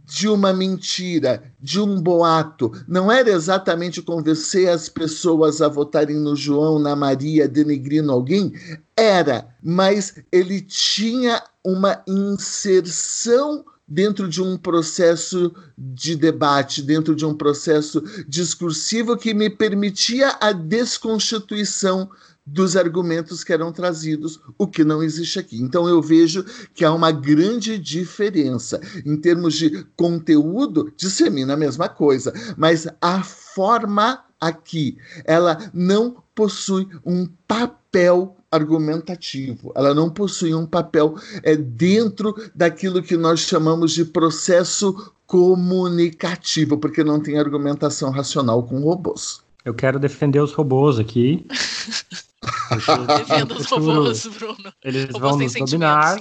de 0.05 0.27
uma 0.27 0.53
mentira, 0.53 1.41
de 1.59 1.79
um 1.79 1.99
boato, 1.99 2.71
não 2.87 3.11
era 3.11 3.31
exatamente 3.31 4.01
convencer 4.03 4.69
as 4.69 4.87
pessoas 4.87 5.61
a 5.61 5.67
votarem 5.67 6.17
no 6.17 6.35
João, 6.35 6.77
na 6.77 6.95
Maria, 6.95 7.47
denegrindo 7.47 8.11
alguém? 8.11 8.53
Era, 8.95 9.47
mas 9.63 10.15
ele 10.31 10.61
tinha 10.61 11.41
uma 11.63 12.03
inserção 12.07 13.65
dentro 13.87 14.29
de 14.29 14.43
um 14.43 14.55
processo 14.55 15.51
de 15.75 16.15
debate, 16.15 16.83
dentro 16.83 17.15
de 17.15 17.25
um 17.25 17.33
processo 17.33 18.03
discursivo 18.27 19.17
que 19.17 19.33
me 19.33 19.49
permitia 19.49 20.37
a 20.39 20.51
desconstituição 20.51 22.07
dos 22.51 22.75
argumentos 22.75 23.43
que 23.43 23.53
eram 23.53 23.71
trazidos, 23.71 24.39
o 24.57 24.67
que 24.67 24.83
não 24.83 25.03
existe 25.03 25.39
aqui. 25.39 25.61
Então 25.61 25.87
eu 25.87 26.01
vejo 26.01 26.43
que 26.73 26.83
há 26.83 26.93
uma 26.93 27.11
grande 27.11 27.77
diferença 27.77 28.79
em 29.05 29.15
termos 29.17 29.55
de 29.55 29.85
conteúdo, 29.95 30.91
dissemina 30.97 31.53
a 31.53 31.57
mesma 31.57 31.87
coisa, 31.87 32.33
mas 32.57 32.87
a 33.01 33.23
forma 33.23 34.23
aqui, 34.39 34.97
ela 35.25 35.57
não 35.73 36.23
possui 36.33 36.87
um 37.05 37.27
papel 37.47 38.37
argumentativo, 38.51 39.71
ela 39.75 39.93
não 39.93 40.09
possui 40.09 40.55
um 40.55 40.65
papel 40.65 41.15
é, 41.43 41.55
dentro 41.55 42.35
daquilo 42.55 43.03
que 43.03 43.15
nós 43.15 43.41
chamamos 43.41 43.91
de 43.91 44.05
processo 44.05 45.13
comunicativo, 45.27 46.77
porque 46.77 47.03
não 47.03 47.19
tem 47.19 47.37
argumentação 47.37 48.09
racional 48.09 48.63
com 48.63 48.79
robôs. 48.79 49.41
Eu 49.63 49.73
quero 49.73 49.99
defender 49.99 50.41
os 50.41 50.53
robôs 50.53 50.97
aqui. 50.97 51.45
Defenda 53.17 53.53
os 53.53 53.65
robôs, 53.67 54.27
Bruno. 54.27 54.73
Eles 54.83 55.05
robôs 55.05 55.19
vão 55.19 55.37
nos 55.37 55.53
dominar. 55.53 56.19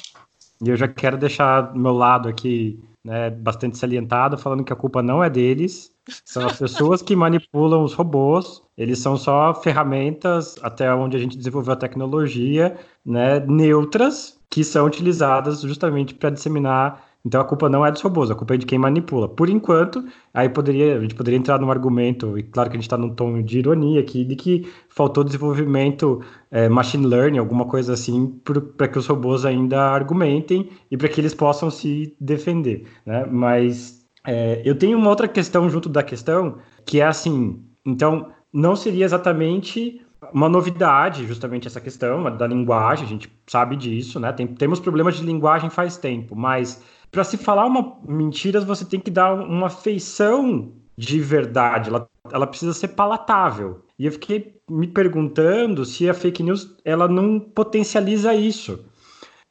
E 0.65 0.69
eu 0.69 0.77
já 0.77 0.89
quero 0.89 1.17
deixar 1.17 1.75
meu 1.75 1.93
lado 1.93 2.29
aqui 2.29 2.81
né, 3.05 3.31
bastante 3.31 3.79
salientado, 3.79 4.37
falando 4.37 4.65
que 4.65 4.73
a 4.73 4.77
culpa 4.77 5.03
não 5.03 5.23
é 5.23 5.31
deles. 5.31 5.93
São 6.25 6.47
as 6.47 6.59
pessoas 6.59 7.03
que 7.03 7.15
manipulam 7.15 7.85
os 7.85 7.93
robôs. 7.93 8.63
Eles 8.77 8.99
são 8.99 9.17
só 9.17 9.55
ferramentas, 9.55 10.57
até 10.63 10.93
onde 10.93 11.17
a 11.17 11.21
gente 11.21 11.37
desenvolveu 11.37 11.75
a 11.75 11.77
tecnologia, 11.77 12.77
né, 13.05 13.41
neutras, 13.41 14.39
que 14.51 14.65
são 14.65 14.87
utilizadas 14.87 15.61
justamente 15.61 16.15
para 16.15 16.31
disseminar 16.31 17.08
então 17.29 17.43
a 17.43 17.45
culpa 17.45 17.69
não 17.69 17.85
é 17.85 17.93
dos 17.93 18.01
robôs, 18.01 18.31
a 18.31 18.35
culpa 18.35 18.55
é 18.55 18.57
de 18.57 18.65
quem 18.65 18.79
manipula. 18.79 19.29
Por 19.29 19.51
enquanto, 19.51 20.03
aí 20.33 20.49
poderia, 20.49 20.97
a 20.97 21.01
gente 21.01 21.15
poderia 21.15 21.39
entrar 21.39 21.61
num 21.61 21.71
argumento, 21.71 22.39
e 22.39 22.43
claro 22.43 22.71
que 22.71 22.77
a 22.77 22.79
gente 22.79 22.87
está 22.87 22.97
num 22.97 23.15
tom 23.15 23.43
de 23.43 23.59
ironia 23.59 24.01
aqui, 24.01 24.25
de 24.25 24.35
que 24.35 24.67
faltou 24.89 25.23
desenvolvimento 25.23 26.23
é, 26.51 26.71
machine 26.71 27.07
learning, 27.07 27.37
alguma 27.37 27.67
coisa 27.67 27.93
assim, 27.93 28.41
para 28.77 28.89
que 28.89 28.99
os 28.99 29.07
robôs 29.07 29.45
ainda 29.45 29.79
argumentem 29.79 30.71
e 30.91 30.97
para 30.97 31.09
que 31.09 31.21
eles 31.21 31.35
possam 31.35 31.71
se 31.71 32.17
defender. 32.19 32.87
Né? 33.05 33.27
Mas 33.31 34.03
é, 34.27 34.63
eu 34.65 34.75
tenho 34.75 34.97
uma 34.97 35.11
outra 35.11 35.29
questão 35.29 35.69
junto 35.69 35.87
da 35.91 36.03
questão, 36.03 36.57
que 36.87 37.01
é 37.01 37.05
assim, 37.05 37.63
então 37.85 38.29
não 38.51 38.75
seria 38.75 39.05
exatamente 39.05 40.01
uma 40.33 40.49
novidade, 40.49 41.27
justamente 41.27 41.67
essa 41.67 41.81
questão 41.81 42.25
da 42.37 42.47
linguagem, 42.47 43.05
a 43.05 43.09
gente 43.09 43.31
sabe 43.47 43.77
disso, 43.77 44.19
né? 44.19 44.33
Tem, 44.33 44.47
temos 44.47 44.81
problemas 44.81 45.17
de 45.17 45.25
linguagem 45.25 45.71
faz 45.71 45.97
tempo, 45.97 46.35
mas 46.35 46.83
para 47.11 47.25
se 47.25 47.37
falar 47.37 47.67
uma 47.67 47.99
mentira, 48.07 48.61
você 48.61 48.85
tem 48.85 49.01
que 49.01 49.11
dar 49.11 49.35
uma 49.35 49.71
feição 49.71 50.73
de 50.97 51.21
verdade. 51.21 51.89
Ela, 51.89 52.09
ela 52.33 52.47
precisa 52.47 52.75
ser 52.75 52.89
palatável. 52.89 53.83
E 53.99 54.07
eu 54.07 54.13
fiquei 54.13 54.57
me 54.69 54.87
perguntando 54.87 55.85
se 55.85 56.09
a 56.09 56.15
fake 56.15 56.43
news 56.43 56.77
ela 56.85 57.09
não 57.09 57.41
potencializa 57.41 58.35
isso. 58.35 58.85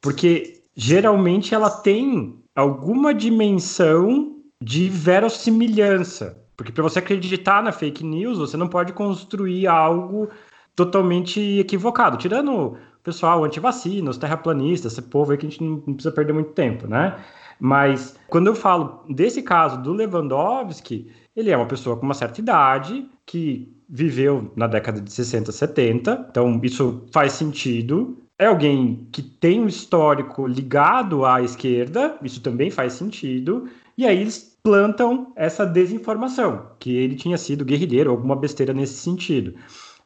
Porque 0.00 0.62
geralmente 0.76 1.54
ela 1.54 1.70
tem 1.70 2.38
alguma 2.54 3.12
dimensão 3.12 4.36
de 4.62 4.88
verossimilhança. 4.88 6.38
Porque 6.56 6.72
para 6.72 6.82
você 6.82 6.98
acreditar 6.98 7.62
na 7.62 7.72
fake 7.72 8.04
news, 8.04 8.38
você 8.38 8.56
não 8.56 8.68
pode 8.68 8.92
construir 8.92 9.66
algo 9.66 10.28
totalmente 10.74 11.40
equivocado. 11.58 12.16
Tirando 12.16 12.52
o 12.52 12.78
pessoal 13.02 13.44
anti-vacina, 13.44 14.10
os 14.10 14.18
terraplanistas, 14.18 14.92
esse 14.92 15.02
povo 15.02 15.32
aí 15.32 15.38
que 15.38 15.46
a 15.46 15.50
gente 15.50 15.62
não 15.62 15.80
precisa 15.80 16.12
perder 16.12 16.32
muito 16.32 16.50
tempo, 16.52 16.86
né? 16.86 17.16
Mas 17.60 18.16
quando 18.28 18.46
eu 18.46 18.54
falo 18.54 19.04
desse 19.08 19.42
caso 19.42 19.82
do 19.82 19.92
Lewandowski, 19.92 21.10
ele 21.34 21.50
é 21.50 21.56
uma 21.56 21.66
pessoa 21.66 21.96
com 21.96 22.04
uma 22.04 22.14
certa 22.14 22.40
idade 22.40 23.06
que 23.26 23.72
viveu 23.88 24.52
na 24.54 24.66
década 24.66 25.00
de 25.00 25.10
60, 25.10 25.50
70, 25.50 26.28
então 26.30 26.60
isso 26.62 27.04
faz 27.12 27.32
sentido. 27.32 28.18
É 28.38 28.46
alguém 28.46 29.08
que 29.10 29.22
tem 29.22 29.60
um 29.60 29.66
histórico 29.66 30.46
ligado 30.46 31.24
à 31.24 31.42
esquerda, 31.42 32.16
isso 32.22 32.40
também 32.40 32.70
faz 32.70 32.92
sentido. 32.92 33.68
E 33.96 34.06
aí 34.06 34.20
eles 34.20 34.56
plantam 34.62 35.32
essa 35.34 35.64
desinformação, 35.64 36.66
que 36.78 36.94
ele 36.94 37.16
tinha 37.16 37.38
sido 37.38 37.64
guerrilheiro, 37.64 38.10
alguma 38.10 38.36
besteira 38.36 38.72
nesse 38.72 38.94
sentido. 38.94 39.54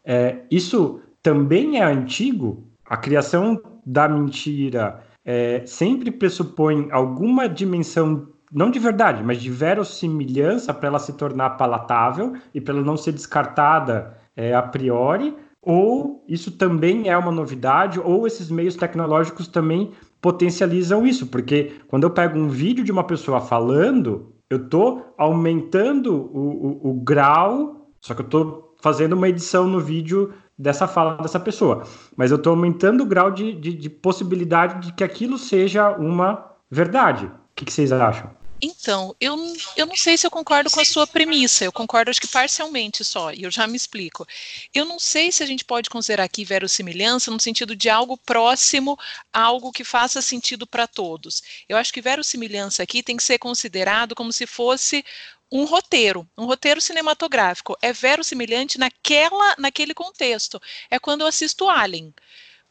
É, 0.04 0.38
isso 0.50 1.00
também 1.22 1.78
é 1.78 1.84
antigo, 1.84 2.66
a 2.86 2.96
criação 2.96 3.60
da 3.84 4.08
mentira 4.08 5.02
é, 5.24 5.62
sempre 5.66 6.10
pressupõe 6.10 6.88
alguma 6.90 7.48
dimensão, 7.48 8.28
não 8.52 8.70
de 8.70 8.78
verdade, 8.78 9.22
mas 9.22 9.40
de 9.40 9.50
verossimilhança 9.50 10.74
para 10.74 10.88
ela 10.88 10.98
se 10.98 11.12
tornar 11.14 11.50
palatável 11.50 12.34
e 12.54 12.60
para 12.60 12.74
ela 12.74 12.84
não 12.84 12.96
ser 12.96 13.12
descartada 13.12 14.18
é, 14.36 14.54
a 14.54 14.62
priori, 14.62 15.34
ou 15.60 16.24
isso 16.28 16.50
também 16.50 17.08
é 17.08 17.16
uma 17.16 17.30
novidade, 17.30 18.00
ou 18.00 18.26
esses 18.26 18.50
meios 18.50 18.74
tecnológicos 18.74 19.46
também 19.46 19.92
potencializam 20.20 21.06
isso, 21.06 21.26
porque 21.26 21.72
quando 21.86 22.04
eu 22.04 22.10
pego 22.10 22.38
um 22.38 22.48
vídeo 22.48 22.84
de 22.84 22.90
uma 22.90 23.04
pessoa 23.04 23.40
falando, 23.40 24.32
eu 24.50 24.64
estou 24.64 25.14
aumentando 25.16 26.14
o, 26.14 26.88
o, 26.88 26.90
o 26.90 26.94
grau, 26.94 27.88
só 28.00 28.14
que 28.14 28.22
eu 28.22 28.26
estou 28.26 28.74
fazendo 28.82 29.12
uma 29.12 29.28
edição 29.28 29.68
no 29.68 29.80
vídeo 29.80 30.32
dessa 30.58 30.86
fala 30.86 31.16
dessa 31.16 31.40
pessoa. 31.40 31.86
Mas 32.16 32.30
eu 32.30 32.36
estou 32.36 32.52
aumentando 32.52 33.02
o 33.02 33.06
grau 33.06 33.30
de, 33.30 33.52
de, 33.52 33.72
de, 33.72 33.90
possibilidade 33.90 34.86
de 34.86 34.92
que 34.92 35.04
aquilo 35.04 35.38
seja 35.38 35.90
uma 35.90 36.52
verdade. 36.70 37.26
O 37.26 37.54
que, 37.54 37.64
que 37.64 37.72
vocês 37.72 37.92
acham? 37.92 38.30
Então, 38.64 39.12
eu, 39.20 39.36
eu 39.76 39.86
não 39.86 39.96
sei 39.96 40.16
se 40.16 40.24
eu 40.24 40.30
concordo 40.30 40.70
com 40.70 40.78
a 40.78 40.84
sua 40.84 41.04
premissa, 41.04 41.64
eu 41.64 41.72
concordo 41.72 42.12
acho 42.12 42.20
que 42.20 42.28
parcialmente 42.28 43.02
só, 43.02 43.32
e 43.32 43.42
eu 43.42 43.50
já 43.50 43.66
me 43.66 43.76
explico. 43.76 44.24
Eu 44.72 44.84
não 44.84 45.00
sei 45.00 45.32
se 45.32 45.42
a 45.42 45.46
gente 45.46 45.64
pode 45.64 45.90
considerar 45.90 46.22
aqui 46.22 46.44
verossimilhança 46.44 47.28
no 47.28 47.40
sentido 47.40 47.74
de 47.74 47.90
algo 47.90 48.16
próximo, 48.16 48.96
algo 49.32 49.72
que 49.72 49.82
faça 49.82 50.22
sentido 50.22 50.64
para 50.64 50.86
todos. 50.86 51.42
Eu 51.68 51.76
acho 51.76 51.92
que 51.92 52.00
verossimilhança 52.00 52.84
aqui 52.84 53.02
tem 53.02 53.16
que 53.16 53.24
ser 53.24 53.36
considerado 53.38 54.14
como 54.14 54.32
se 54.32 54.46
fosse 54.46 55.04
um 55.52 55.64
roteiro, 55.64 56.26
um 56.36 56.46
roteiro 56.46 56.80
cinematográfico. 56.80 57.76
É 57.82 57.92
verossimilhante 57.92 58.78
naquela, 58.78 59.54
naquele 59.58 59.92
contexto. 59.92 60.60
É 60.90 60.98
quando 60.98 61.20
eu 61.20 61.26
assisto 61.26 61.68
Alien. 61.68 62.12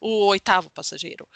o 0.00 0.26
oitavo 0.26 0.68
passageiro. 0.68 1.28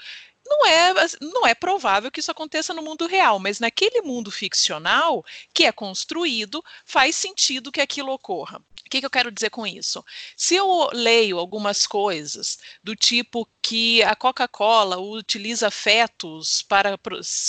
Não 0.48 0.66
é, 0.66 0.94
não 1.20 1.46
é 1.46 1.54
provável 1.54 2.10
que 2.10 2.20
isso 2.20 2.30
aconteça 2.30 2.72
no 2.72 2.82
mundo 2.82 3.06
real, 3.06 3.38
mas 3.38 3.58
naquele 3.58 4.00
mundo 4.00 4.30
ficcional 4.30 5.24
que 5.52 5.64
é 5.64 5.72
construído, 5.72 6.64
faz 6.84 7.16
sentido 7.16 7.72
que 7.72 7.80
aquilo 7.80 8.12
ocorra. 8.12 8.58
O 8.58 8.88
que, 8.88 9.00
que, 9.00 9.06
eu 9.06 9.10
quero 9.10 9.32
dizer 9.32 9.50
com 9.50 9.66
isso? 9.66 10.04
Se 10.36 10.54
eu 10.54 10.90
leio 10.92 11.38
algumas 11.38 11.86
coisas 11.86 12.58
do 12.82 12.94
tipo 12.94 13.48
que 13.60 14.00
a 14.04 14.14
Coca-Cola 14.14 14.96
utiliza 14.98 15.68
fetos 15.72 16.62
para 16.62 16.96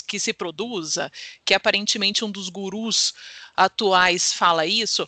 que 0.07 0.19
se 0.19 0.33
produza, 0.33 1.11
que 1.45 1.53
aparentemente 1.53 2.25
um 2.25 2.31
dos 2.31 2.49
gurus 2.49 3.13
atuais 3.57 4.31
fala 4.31 4.65
isso, 4.65 5.07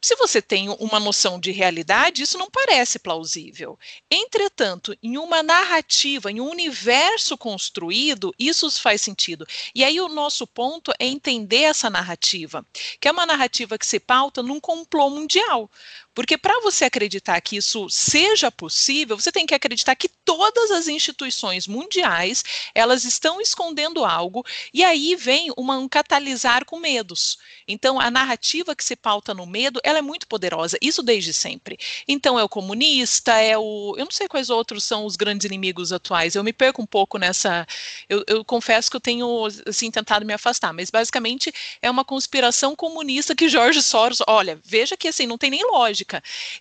se 0.00 0.14
você 0.14 0.40
tem 0.40 0.68
uma 0.68 1.00
noção 1.00 1.40
de 1.40 1.50
realidade, 1.50 2.22
isso 2.22 2.38
não 2.38 2.48
parece 2.48 2.98
plausível. 2.98 3.78
Entretanto, 4.10 4.96
em 5.02 5.18
uma 5.18 5.42
narrativa, 5.42 6.30
em 6.30 6.40
um 6.40 6.48
universo 6.48 7.36
construído, 7.36 8.32
isso 8.38 8.70
faz 8.70 9.00
sentido. 9.00 9.46
E 9.74 9.82
aí 9.82 10.00
o 10.00 10.08
nosso 10.08 10.46
ponto 10.46 10.92
é 10.98 11.06
entender 11.06 11.62
essa 11.62 11.90
narrativa, 11.90 12.64
que 13.00 13.08
é 13.08 13.10
uma 13.10 13.26
narrativa 13.26 13.78
que 13.78 13.86
se 13.86 13.98
pauta 13.98 14.42
num 14.42 14.60
complô 14.60 15.10
mundial. 15.10 15.68
Porque 16.16 16.38
para 16.38 16.58
você 16.62 16.86
acreditar 16.86 17.38
que 17.42 17.58
isso 17.58 17.90
seja 17.90 18.50
possível, 18.50 19.20
você 19.20 19.30
tem 19.30 19.44
que 19.44 19.54
acreditar 19.54 19.94
que 19.94 20.08
todas 20.24 20.70
as 20.70 20.88
instituições 20.88 21.66
mundiais, 21.66 22.42
elas 22.74 23.04
estão 23.04 23.38
escondendo 23.38 24.02
algo 24.02 24.42
e 24.72 24.82
aí 24.82 25.14
vem 25.14 25.52
uma, 25.58 25.76
um 25.76 25.86
catalisar 25.86 26.64
com 26.64 26.80
medos. 26.80 27.36
Então 27.68 28.00
a 28.00 28.10
narrativa 28.10 28.74
que 28.74 28.82
se 28.82 28.96
pauta 28.96 29.34
no 29.34 29.44
medo, 29.44 29.78
ela 29.84 29.98
é 29.98 30.02
muito 30.02 30.26
poderosa, 30.26 30.78
isso 30.80 31.02
desde 31.02 31.34
sempre. 31.34 31.76
Então 32.08 32.38
é 32.38 32.42
o 32.42 32.48
comunista, 32.48 33.32
é 33.34 33.58
o, 33.58 33.94
eu 33.98 34.06
não 34.06 34.10
sei 34.10 34.26
quais 34.26 34.48
outros 34.48 34.84
são 34.84 35.04
os 35.04 35.16
grandes 35.16 35.44
inimigos 35.44 35.92
atuais. 35.92 36.34
Eu 36.34 36.42
me 36.42 36.52
perco 36.52 36.80
um 36.80 36.86
pouco 36.86 37.18
nessa, 37.18 37.66
eu, 38.08 38.24
eu 38.26 38.42
confesso 38.42 38.90
que 38.90 38.96
eu 38.96 39.00
tenho 39.02 39.28
assim 39.66 39.90
tentado 39.90 40.24
me 40.24 40.32
afastar, 40.32 40.72
mas 40.72 40.90
basicamente 40.90 41.52
é 41.82 41.90
uma 41.90 42.06
conspiração 42.06 42.74
comunista 42.74 43.36
que 43.36 43.50
Jorge 43.50 43.82
Soros, 43.82 44.22
olha, 44.26 44.58
veja 44.64 44.96
que 44.96 45.08
assim 45.08 45.26
não 45.26 45.36
tem 45.36 45.50
nem 45.50 45.62
lógica 45.70 46.05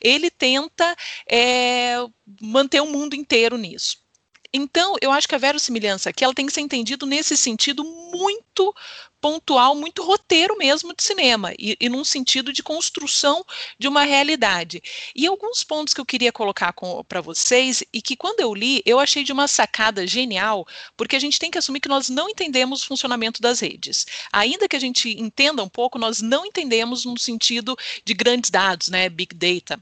ele 0.02 0.30
tenta 0.30 0.96
é, 1.30 1.96
manter 2.42 2.82
o 2.82 2.88
mundo 2.88 3.16
inteiro 3.16 3.58
nisso. 3.58 3.98
Então, 4.54 4.96
eu 5.02 5.12
acho 5.12 5.28
que 5.28 5.36
a 5.36 5.38
verossimilhança 5.38 6.10
aqui 6.10 6.24
ela 6.24 6.34
tem 6.34 6.46
que 6.46 6.54
ser 6.54 6.62
entendido 6.62 7.06
nesse 7.06 7.36
sentido 7.36 7.84
muito 7.84 8.74
pontual, 9.26 9.74
muito 9.74 10.04
roteiro 10.04 10.56
mesmo 10.56 10.94
de 10.96 11.02
cinema, 11.02 11.52
e, 11.58 11.76
e 11.80 11.90
num 11.90 12.04
sentido 12.04 12.54
de 12.54 12.62
construção 12.62 13.44
de 13.80 13.88
uma 13.88 14.04
realidade. 14.04 14.84
E 15.16 15.26
alguns 15.26 15.64
pontos 15.64 15.96
que 15.96 16.00
eu 16.00 16.06
queria 16.06 16.32
colocar 16.32 16.72
para 17.08 17.22
vocês, 17.22 17.84
e 17.92 18.04
que 18.04 18.16
quando 18.16 18.42
eu 18.42 18.54
li, 18.54 18.84
eu 18.86 19.00
achei 19.00 19.24
de 19.24 19.34
uma 19.34 19.48
sacada 19.48 20.06
genial, 20.06 20.68
porque 20.96 21.16
a 21.16 21.20
gente 21.20 21.40
tem 21.40 21.50
que 21.50 21.58
assumir 21.58 21.80
que 21.80 21.90
nós 21.90 22.08
não 22.08 22.30
entendemos 22.30 22.84
o 22.84 22.86
funcionamento 22.86 23.42
das 23.42 23.62
redes. 23.62 24.06
Ainda 24.32 24.68
que 24.68 24.76
a 24.76 24.80
gente 24.80 25.10
entenda 25.20 25.64
um 25.64 25.70
pouco, 25.70 25.98
nós 25.98 26.22
não 26.22 26.46
entendemos 26.46 27.04
no 27.04 27.18
sentido 27.18 27.76
de 28.04 28.14
grandes 28.14 28.52
dados, 28.52 28.90
né, 28.90 29.10
big 29.10 29.34
data. 29.34 29.82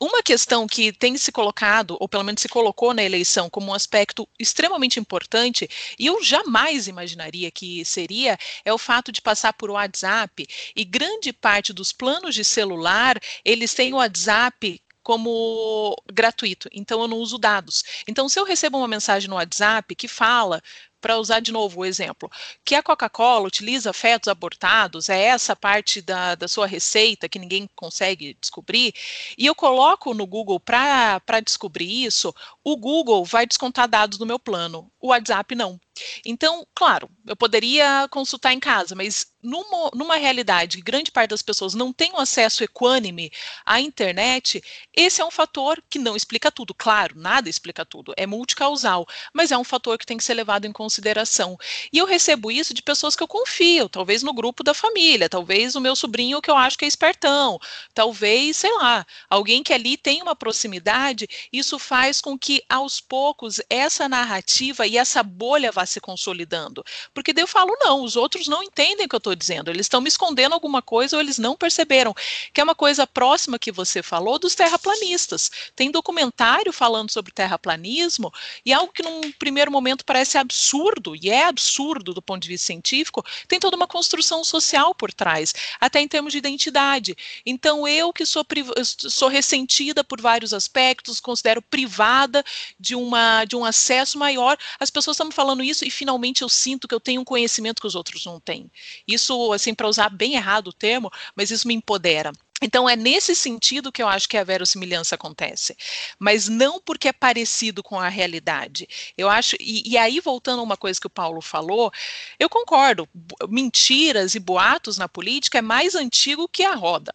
Uma 0.00 0.22
questão 0.22 0.66
que 0.66 0.92
tem 0.92 1.16
se 1.16 1.32
colocado, 1.32 1.96
ou 2.00 2.08
pelo 2.08 2.24
menos 2.24 2.42
se 2.42 2.48
colocou 2.48 2.94
na 2.94 3.02
eleição 3.02 3.48
como 3.50 3.68
um 3.68 3.74
aspecto 3.74 4.28
extremamente 4.38 5.00
importante, 5.00 5.68
e 5.98 6.06
eu 6.06 6.22
jamais 6.22 6.88
imaginaria 6.88 7.50
que 7.50 7.84
seria, 7.84 8.38
é 8.64 8.72
o 8.72 8.78
fato 8.78 9.10
de 9.12 9.20
passar 9.22 9.52
por 9.52 9.70
WhatsApp, 9.70 10.46
e 10.74 10.84
grande 10.84 11.32
parte 11.32 11.72
dos 11.72 11.92
planos 11.92 12.34
de 12.34 12.44
celular, 12.44 13.20
eles 13.44 13.74
têm 13.74 13.92
o 13.92 13.96
WhatsApp 13.96 14.80
como 15.06 15.96
gratuito, 16.12 16.68
então 16.72 17.00
eu 17.00 17.06
não 17.06 17.18
uso 17.18 17.38
dados. 17.38 17.84
Então, 18.08 18.28
se 18.28 18.40
eu 18.40 18.44
recebo 18.44 18.78
uma 18.78 18.88
mensagem 18.88 19.30
no 19.30 19.36
WhatsApp 19.36 19.94
que 19.94 20.08
fala 20.08 20.60
para 21.00 21.18
usar 21.18 21.40
de 21.40 21.52
novo 21.52 21.80
o 21.80 21.84
exemplo, 21.84 22.30
que 22.64 22.74
a 22.74 22.82
Coca-Cola 22.82 23.46
utiliza 23.46 23.92
fetos 23.92 24.28
abortados, 24.28 25.08
é 25.08 25.22
essa 25.22 25.54
parte 25.54 26.00
da, 26.00 26.34
da 26.34 26.48
sua 26.48 26.66
receita 26.66 27.28
que 27.28 27.38
ninguém 27.38 27.68
consegue 27.74 28.36
descobrir, 28.40 28.94
e 29.36 29.46
eu 29.46 29.54
coloco 29.54 30.14
no 30.14 30.26
Google 30.26 30.58
para 30.58 31.40
descobrir 31.44 32.04
isso, 32.04 32.34
o 32.68 32.76
Google 32.76 33.24
vai 33.24 33.46
descontar 33.46 33.86
dados 33.86 34.18
do 34.18 34.26
meu 34.26 34.40
plano, 34.40 34.90
o 35.00 35.10
WhatsApp 35.10 35.54
não. 35.54 35.78
Então, 36.24 36.66
claro, 36.74 37.08
eu 37.24 37.36
poderia 37.36 38.08
consultar 38.10 38.52
em 38.52 38.58
casa, 38.58 38.94
mas 38.96 39.32
numa, 39.40 39.90
numa 39.94 40.16
realidade 40.16 40.76
que 40.76 40.82
grande 40.82 41.12
parte 41.12 41.30
das 41.30 41.42
pessoas 41.42 41.74
não 41.74 41.92
tem 41.92 42.12
um 42.12 42.18
acesso 42.18 42.64
equânime 42.64 43.30
à 43.64 43.80
internet, 43.80 44.60
esse 44.92 45.20
é 45.20 45.24
um 45.24 45.30
fator 45.30 45.80
que 45.88 45.98
não 45.98 46.16
explica 46.16 46.50
tudo. 46.50 46.74
Claro, 46.74 47.14
nada 47.16 47.48
explica 47.48 47.86
tudo, 47.86 48.12
é 48.16 48.26
multicausal, 48.26 49.06
mas 49.32 49.52
é 49.52 49.56
um 49.56 49.64
fator 49.64 49.96
que 49.96 50.04
tem 50.04 50.16
que 50.16 50.24
ser 50.24 50.34
levado 50.34 50.66
em 50.66 50.72
consideração. 50.72 51.56
E 51.92 51.98
eu 51.98 52.04
recebo 52.04 52.50
isso 52.50 52.74
de 52.74 52.82
pessoas 52.82 53.14
que 53.14 53.22
eu 53.22 53.28
confio, 53.28 53.88
talvez 53.88 54.24
no 54.24 54.34
grupo 54.34 54.64
da 54.64 54.74
família, 54.74 55.28
talvez 55.28 55.76
o 55.76 55.80
meu 55.80 55.94
sobrinho 55.94 56.42
que 56.42 56.50
eu 56.50 56.56
acho 56.56 56.76
que 56.76 56.84
é 56.84 56.88
espertão, 56.88 57.58
talvez, 57.94 58.56
sei 58.56 58.72
lá, 58.72 59.06
alguém 59.30 59.62
que 59.62 59.72
ali 59.72 59.96
tem 59.96 60.20
uma 60.20 60.34
proximidade, 60.34 61.28
isso 61.52 61.78
faz 61.78 62.20
com 62.20 62.36
que 62.36 62.55
aos 62.68 63.00
poucos 63.00 63.60
essa 63.68 64.08
narrativa 64.08 64.86
e 64.86 64.96
essa 64.98 65.22
bolha 65.22 65.72
vá 65.72 65.86
se 65.86 66.00
consolidando. 66.00 66.84
Porque 67.14 67.32
daí 67.32 67.42
eu 67.42 67.48
falo, 67.48 67.76
não, 67.80 68.02
os 68.02 68.16
outros 68.16 68.46
não 68.46 68.62
entendem 68.62 69.06
o 69.06 69.08
que 69.08 69.14
eu 69.14 69.18
estou 69.18 69.34
dizendo, 69.34 69.70
eles 69.70 69.86
estão 69.86 70.00
me 70.00 70.08
escondendo 70.08 70.52
alguma 70.52 70.82
coisa 70.82 71.16
ou 71.16 71.22
eles 71.22 71.38
não 71.38 71.56
perceberam. 71.56 72.14
Que 72.52 72.60
é 72.60 72.64
uma 72.64 72.74
coisa 72.74 73.06
próxima 73.06 73.58
que 73.58 73.72
você 73.72 74.02
falou 74.02 74.38
dos 74.38 74.54
terraplanistas. 74.54 75.50
Tem 75.74 75.90
documentário 75.90 76.72
falando 76.72 77.10
sobre 77.10 77.32
terraplanismo 77.32 78.32
e 78.64 78.72
algo 78.72 78.92
que 78.92 79.02
num 79.02 79.32
primeiro 79.32 79.70
momento 79.70 80.04
parece 80.04 80.38
absurdo, 80.38 81.14
e 81.16 81.30
é 81.30 81.44
absurdo 81.44 82.12
do 82.12 82.22
ponto 82.22 82.42
de 82.42 82.48
vista 82.48 82.66
científico, 82.66 83.24
tem 83.48 83.58
toda 83.58 83.76
uma 83.76 83.86
construção 83.86 84.44
social 84.44 84.94
por 84.94 85.12
trás, 85.12 85.54
até 85.80 86.00
em 86.00 86.08
termos 86.08 86.32
de 86.32 86.38
identidade. 86.38 87.16
Então, 87.44 87.86
eu 87.86 88.12
que 88.12 88.26
sou, 88.26 88.44
sou 88.84 89.28
ressentida 89.28 90.02
por 90.02 90.20
vários 90.20 90.52
aspectos, 90.52 91.20
considero 91.20 91.62
privada 91.62 92.44
de, 92.78 92.94
uma, 92.94 93.44
de 93.44 93.56
um 93.56 93.64
acesso 93.64 94.18
maior, 94.18 94.56
as 94.78 94.90
pessoas 94.90 95.14
estão 95.14 95.26
me 95.26 95.34
falando 95.34 95.62
isso 95.62 95.84
e 95.84 95.90
finalmente 95.90 96.42
eu 96.42 96.48
sinto 96.48 96.88
que 96.88 96.94
eu 96.94 97.00
tenho 97.00 97.20
um 97.20 97.24
conhecimento 97.24 97.80
que 97.80 97.86
os 97.86 97.94
outros 97.94 98.24
não 98.24 98.40
têm. 98.40 98.70
Isso, 99.06 99.52
assim, 99.52 99.74
para 99.74 99.88
usar 99.88 100.08
bem 100.08 100.34
errado 100.34 100.68
o 100.68 100.72
termo, 100.72 101.10
mas 101.34 101.50
isso 101.50 101.68
me 101.68 101.74
empodera. 101.74 102.32
Então, 102.62 102.88
é 102.88 102.96
nesse 102.96 103.34
sentido 103.34 103.92
que 103.92 104.02
eu 104.02 104.08
acho 104.08 104.28
que 104.28 104.36
a 104.36 104.44
verossimilhança 104.44 105.14
acontece, 105.14 105.76
mas 106.18 106.48
não 106.48 106.80
porque 106.80 107.08
é 107.08 107.12
parecido 107.12 107.82
com 107.82 108.00
a 108.00 108.08
realidade. 108.08 108.88
Eu 109.16 109.28
acho, 109.28 109.56
e, 109.60 109.82
e, 109.90 109.98
aí, 109.98 110.20
voltando 110.20 110.60
a 110.60 110.62
uma 110.62 110.76
coisa 110.76 110.98
que 110.98 111.06
o 111.06 111.10
Paulo 111.10 111.42
falou, 111.42 111.92
eu 112.38 112.48
concordo, 112.48 113.06
mentiras 113.48 114.34
e 114.34 114.40
boatos 114.40 114.96
na 114.96 115.06
política 115.06 115.58
é 115.58 115.62
mais 115.62 115.94
antigo 115.94 116.48
que 116.48 116.62
a 116.62 116.74
roda. 116.74 117.14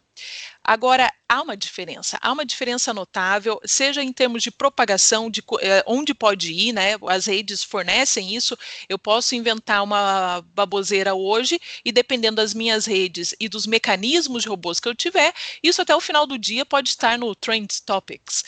Agora, 0.64 1.12
há 1.28 1.42
uma 1.42 1.56
diferença, 1.56 2.18
há 2.22 2.32
uma 2.32 2.44
diferença 2.44 2.94
notável, 2.94 3.60
seja 3.64 4.02
em 4.02 4.12
termos 4.12 4.42
de 4.42 4.50
propagação, 4.50 5.28
de 5.28 5.42
eh, 5.60 5.82
onde 5.86 6.14
pode 6.14 6.52
ir, 6.52 6.72
né? 6.72 6.94
As 7.08 7.26
redes 7.26 7.64
fornecem 7.64 8.34
isso. 8.34 8.56
Eu 8.88 8.98
posso 8.98 9.34
inventar 9.34 9.82
uma 9.82 10.40
baboseira 10.54 11.14
hoje 11.14 11.60
e, 11.84 11.90
dependendo 11.90 12.36
das 12.36 12.54
minhas 12.54 12.86
redes 12.86 13.34
e 13.40 13.48
dos 13.48 13.66
mecanismos 13.66 14.42
de 14.44 14.48
robôs 14.48 14.78
que 14.78 14.88
eu 14.88 14.94
tiver, 14.94 15.34
isso 15.62 15.82
até 15.82 15.94
o 15.96 16.00
final 16.00 16.26
do 16.26 16.38
dia 16.38 16.64
pode 16.64 16.90
estar 16.90 17.18
no 17.18 17.34
Trend 17.34 17.68
Topics. 17.84 18.44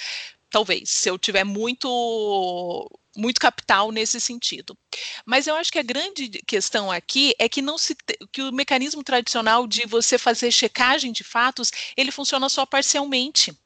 Talvez, 0.50 0.88
se 0.90 1.10
eu 1.10 1.18
tiver 1.18 1.44
muito 1.44 2.88
muito 3.16 3.40
capital 3.40 3.90
nesse 3.90 4.20
sentido. 4.20 4.76
Mas 5.24 5.46
eu 5.46 5.54
acho 5.56 5.72
que 5.72 5.78
a 5.78 5.82
grande 5.82 6.28
questão 6.46 6.90
aqui 6.90 7.34
é 7.38 7.48
que 7.48 7.62
não 7.62 7.78
se 7.78 7.96
que 8.32 8.42
o 8.42 8.52
mecanismo 8.52 9.02
tradicional 9.02 9.66
de 9.66 9.86
você 9.86 10.18
fazer 10.18 10.50
checagem 10.50 11.12
de 11.12 11.24
fatos, 11.24 11.70
ele 11.96 12.10
funciona 12.10 12.48
só 12.48 12.64
parcialmente. 12.66 13.56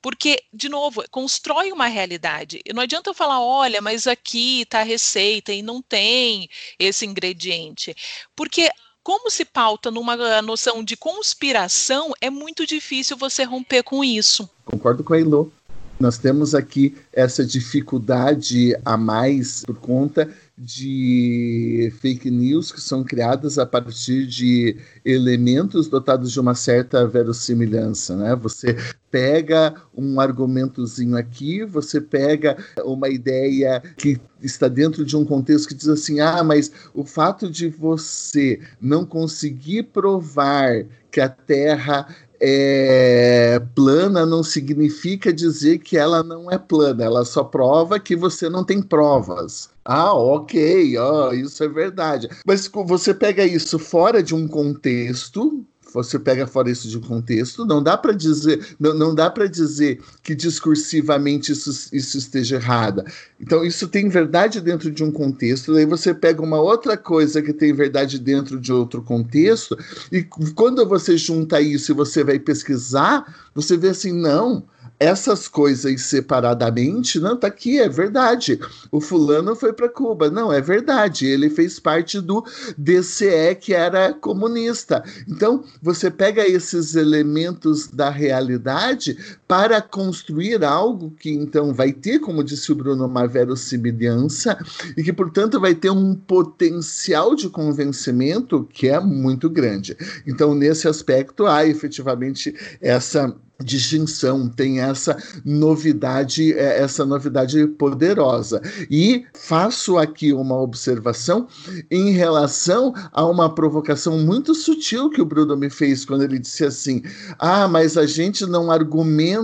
Porque, 0.00 0.40
de 0.52 0.68
novo, 0.68 1.04
constrói 1.10 1.72
uma 1.72 1.88
realidade. 1.88 2.60
Não 2.72 2.82
adianta 2.82 3.10
eu 3.10 3.14
falar, 3.14 3.40
olha, 3.40 3.80
mas 3.80 4.06
aqui 4.06 4.62
está 4.62 4.80
a 4.80 4.84
receita 4.84 5.52
e 5.52 5.60
não 5.60 5.82
tem 5.82 6.48
esse 6.78 7.04
ingrediente. 7.04 7.96
Porque 8.36 8.70
como 9.02 9.30
se 9.30 9.44
pauta 9.44 9.90
numa 9.90 10.42
noção 10.42 10.84
de 10.84 10.96
conspiração, 10.96 12.12
é 12.20 12.28
muito 12.28 12.66
difícil 12.66 13.16
você 13.16 13.42
romper 13.42 13.82
com 13.82 14.04
isso. 14.04 14.48
Concordo 14.64 15.02
com 15.02 15.14
a 15.14 15.18
Ilô. 15.18 15.50
Nós 16.00 16.16
temos 16.16 16.54
aqui 16.54 16.94
essa 17.12 17.44
dificuldade 17.44 18.76
a 18.84 18.96
mais 18.96 19.62
por 19.64 19.76
conta 19.76 20.28
de 20.56 21.92
fake 22.00 22.30
news 22.30 22.70
que 22.70 22.80
são 22.80 23.02
criadas 23.02 23.58
a 23.58 23.66
partir 23.66 24.26
de 24.26 24.76
elementos 25.04 25.88
dotados 25.88 26.30
de 26.30 26.38
uma 26.38 26.54
certa 26.54 27.04
verossimilhança, 27.06 28.16
né? 28.16 28.36
Você 28.36 28.76
pega 29.10 29.74
um 29.96 30.20
argumentozinho 30.20 31.16
aqui, 31.16 31.64
você 31.64 32.00
pega 32.00 32.56
uma 32.84 33.08
ideia 33.08 33.82
que 33.96 34.20
está 34.40 34.68
dentro 34.68 35.04
de 35.04 35.16
um 35.16 35.24
contexto 35.24 35.68
que 35.68 35.74
diz 35.74 35.88
assim: 35.88 36.20
"Ah, 36.20 36.44
mas 36.44 36.70
o 36.94 37.04
fato 37.04 37.50
de 37.50 37.68
você 37.68 38.60
não 38.80 39.04
conseguir 39.04 39.84
provar 39.84 40.84
que 41.10 41.20
a 41.20 41.28
Terra 41.28 42.06
é 42.40 43.60
plana 43.74 44.24
não 44.24 44.42
significa 44.42 45.32
dizer 45.32 45.78
que 45.78 45.96
ela 45.96 46.22
não 46.22 46.50
é 46.50 46.58
plana, 46.58 47.04
ela 47.04 47.24
só 47.24 47.42
prova 47.42 47.98
que 47.98 48.14
você 48.14 48.48
não 48.48 48.64
tem 48.64 48.80
provas. 48.80 49.70
Ah, 49.84 50.12
ok, 50.12 50.98
oh, 50.98 51.32
isso 51.32 51.64
é 51.64 51.68
verdade. 51.68 52.28
Mas 52.46 52.68
você 52.68 53.14
pega 53.14 53.44
isso 53.44 53.78
fora 53.78 54.22
de 54.22 54.34
um 54.34 54.46
contexto, 54.46 55.64
você 55.92 56.18
pega 56.18 56.46
fora 56.46 56.70
isso 56.70 56.88
de 56.88 56.98
contexto, 56.98 57.64
não 57.64 57.82
dá 57.82 57.96
para 57.96 58.12
dizer, 58.12 58.76
não, 58.78 58.94
não 58.94 59.14
dá 59.14 59.30
para 59.30 59.46
dizer 59.46 60.00
que 60.22 60.34
discursivamente 60.34 61.52
isso, 61.52 61.90
isso 61.92 62.18
esteja 62.18 62.56
errada. 62.56 63.04
Então 63.40 63.64
isso 63.64 63.88
tem 63.88 64.08
verdade 64.08 64.60
dentro 64.60 64.90
de 64.90 65.02
um 65.02 65.10
contexto, 65.10 65.72
daí 65.72 65.86
você 65.86 66.12
pega 66.14 66.42
uma 66.42 66.60
outra 66.60 66.96
coisa 66.96 67.40
que 67.42 67.52
tem 67.52 67.72
verdade 67.72 68.18
dentro 68.18 68.60
de 68.60 68.72
outro 68.72 69.02
contexto, 69.02 69.76
e 70.12 70.22
quando 70.22 70.86
você 70.86 71.16
junta 71.16 71.60
isso 71.60 71.92
e 71.92 71.94
você 71.94 72.22
vai 72.22 72.38
pesquisar, 72.38 73.50
você 73.54 73.76
vê 73.76 73.88
assim, 73.88 74.12
não, 74.12 74.64
essas 75.00 75.46
coisas 75.46 76.02
separadamente, 76.02 77.20
não, 77.20 77.36
tá 77.36 77.46
aqui, 77.46 77.78
é 77.78 77.88
verdade. 77.88 78.58
O 78.90 79.00
fulano 79.00 79.54
foi 79.54 79.72
para 79.72 79.88
Cuba, 79.88 80.30
não, 80.30 80.52
é 80.52 80.60
verdade. 80.60 81.26
Ele 81.26 81.48
fez 81.48 81.78
parte 81.78 82.20
do 82.20 82.44
DCE 82.76 83.54
que 83.60 83.72
era 83.72 84.12
comunista. 84.12 85.04
Então, 85.28 85.64
você 85.80 86.10
pega 86.10 86.46
esses 86.46 86.96
elementos 86.96 87.86
da 87.86 88.10
realidade 88.10 89.16
para 89.48 89.80
construir 89.80 90.62
algo 90.62 91.10
que 91.10 91.30
então 91.30 91.72
vai 91.72 91.90
ter, 91.90 92.18
como 92.18 92.44
disse 92.44 92.70
o 92.70 92.74
Bruno, 92.74 93.06
uma 93.06 93.26
verossimilhança 93.26 94.58
e 94.94 95.02
que, 95.02 95.12
portanto, 95.12 95.58
vai 95.58 95.74
ter 95.74 95.90
um 95.90 96.14
potencial 96.14 97.34
de 97.34 97.48
convencimento 97.48 98.68
que 98.70 98.88
é 98.88 99.00
muito 99.00 99.48
grande. 99.48 99.96
Então, 100.26 100.54
nesse 100.54 100.86
aspecto, 100.86 101.46
há 101.46 101.66
efetivamente 101.66 102.54
essa 102.80 103.34
distinção, 103.62 104.48
tem 104.48 104.80
essa 104.80 105.16
novidade, 105.44 106.52
é, 106.52 106.80
essa 106.80 107.04
novidade 107.04 107.66
poderosa. 107.66 108.62
E 108.90 109.24
faço 109.34 109.98
aqui 109.98 110.32
uma 110.32 110.56
observação 110.60 111.48
em 111.90 112.10
relação 112.12 112.94
a 113.12 113.26
uma 113.26 113.52
provocação 113.52 114.18
muito 114.18 114.54
sutil 114.54 115.10
que 115.10 115.20
o 115.20 115.24
Bruno 115.24 115.56
me 115.56 115.68
fez 115.70 116.04
quando 116.04 116.22
ele 116.22 116.38
disse 116.38 116.64
assim: 116.64 117.02
"Ah, 117.38 117.66
mas 117.66 117.96
a 117.96 118.06
gente 118.06 118.46
não 118.46 118.70
argumenta 118.70 119.37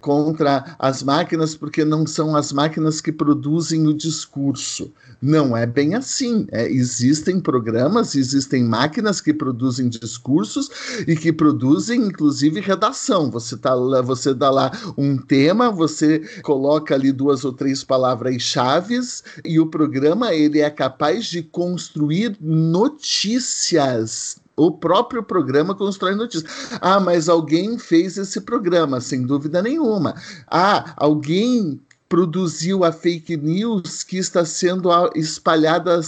contra 0.00 0.74
as 0.78 1.02
máquinas 1.02 1.54
porque 1.54 1.84
não 1.84 2.06
são 2.06 2.34
as 2.34 2.52
máquinas 2.52 3.00
que 3.00 3.12
produzem 3.12 3.86
o 3.86 3.94
discurso". 3.94 4.90
Não 5.20 5.56
é 5.56 5.66
bem 5.66 5.94
assim. 5.94 6.46
É, 6.52 6.70
existem 6.70 7.40
programas, 7.40 8.14
existem 8.14 8.62
máquinas 8.64 9.20
que 9.20 9.34
produzem 9.34 9.88
discursos 9.88 10.70
e 11.06 11.16
que 11.16 11.32
produzem 11.32 12.00
inclusive 12.02 12.60
redação. 12.60 13.30
Você 13.30 13.56
tá 13.56 13.74
você 14.02 14.32
dá 14.32 14.48
lá 14.50 14.70
um 14.96 15.18
tema, 15.18 15.70
você 15.70 16.20
coloca 16.42 16.94
ali 16.94 17.12
duas 17.12 17.44
ou 17.44 17.52
três 17.52 17.84
palavras-chave 17.84 18.88
e 19.44 19.60
o 19.60 19.66
programa 19.66 20.34
ele 20.34 20.60
é 20.60 20.70
capaz 20.70 21.26
de 21.26 21.42
construir 21.42 22.36
notícias 22.40 24.36
o 24.58 24.72
próprio 24.72 25.22
programa 25.22 25.74
constrói 25.74 26.14
notícias. 26.14 26.50
Ah, 26.80 27.00
mas 27.00 27.28
alguém 27.28 27.78
fez 27.78 28.18
esse 28.18 28.40
programa, 28.40 29.00
sem 29.00 29.22
dúvida 29.24 29.62
nenhuma. 29.62 30.14
Ah, 30.50 30.94
alguém 30.96 31.80
produziu 32.08 32.84
a 32.84 32.90
fake 32.90 33.36
news 33.36 34.02
que 34.02 34.16
está 34.16 34.44
sendo 34.44 34.88
espalhada, 35.14 36.00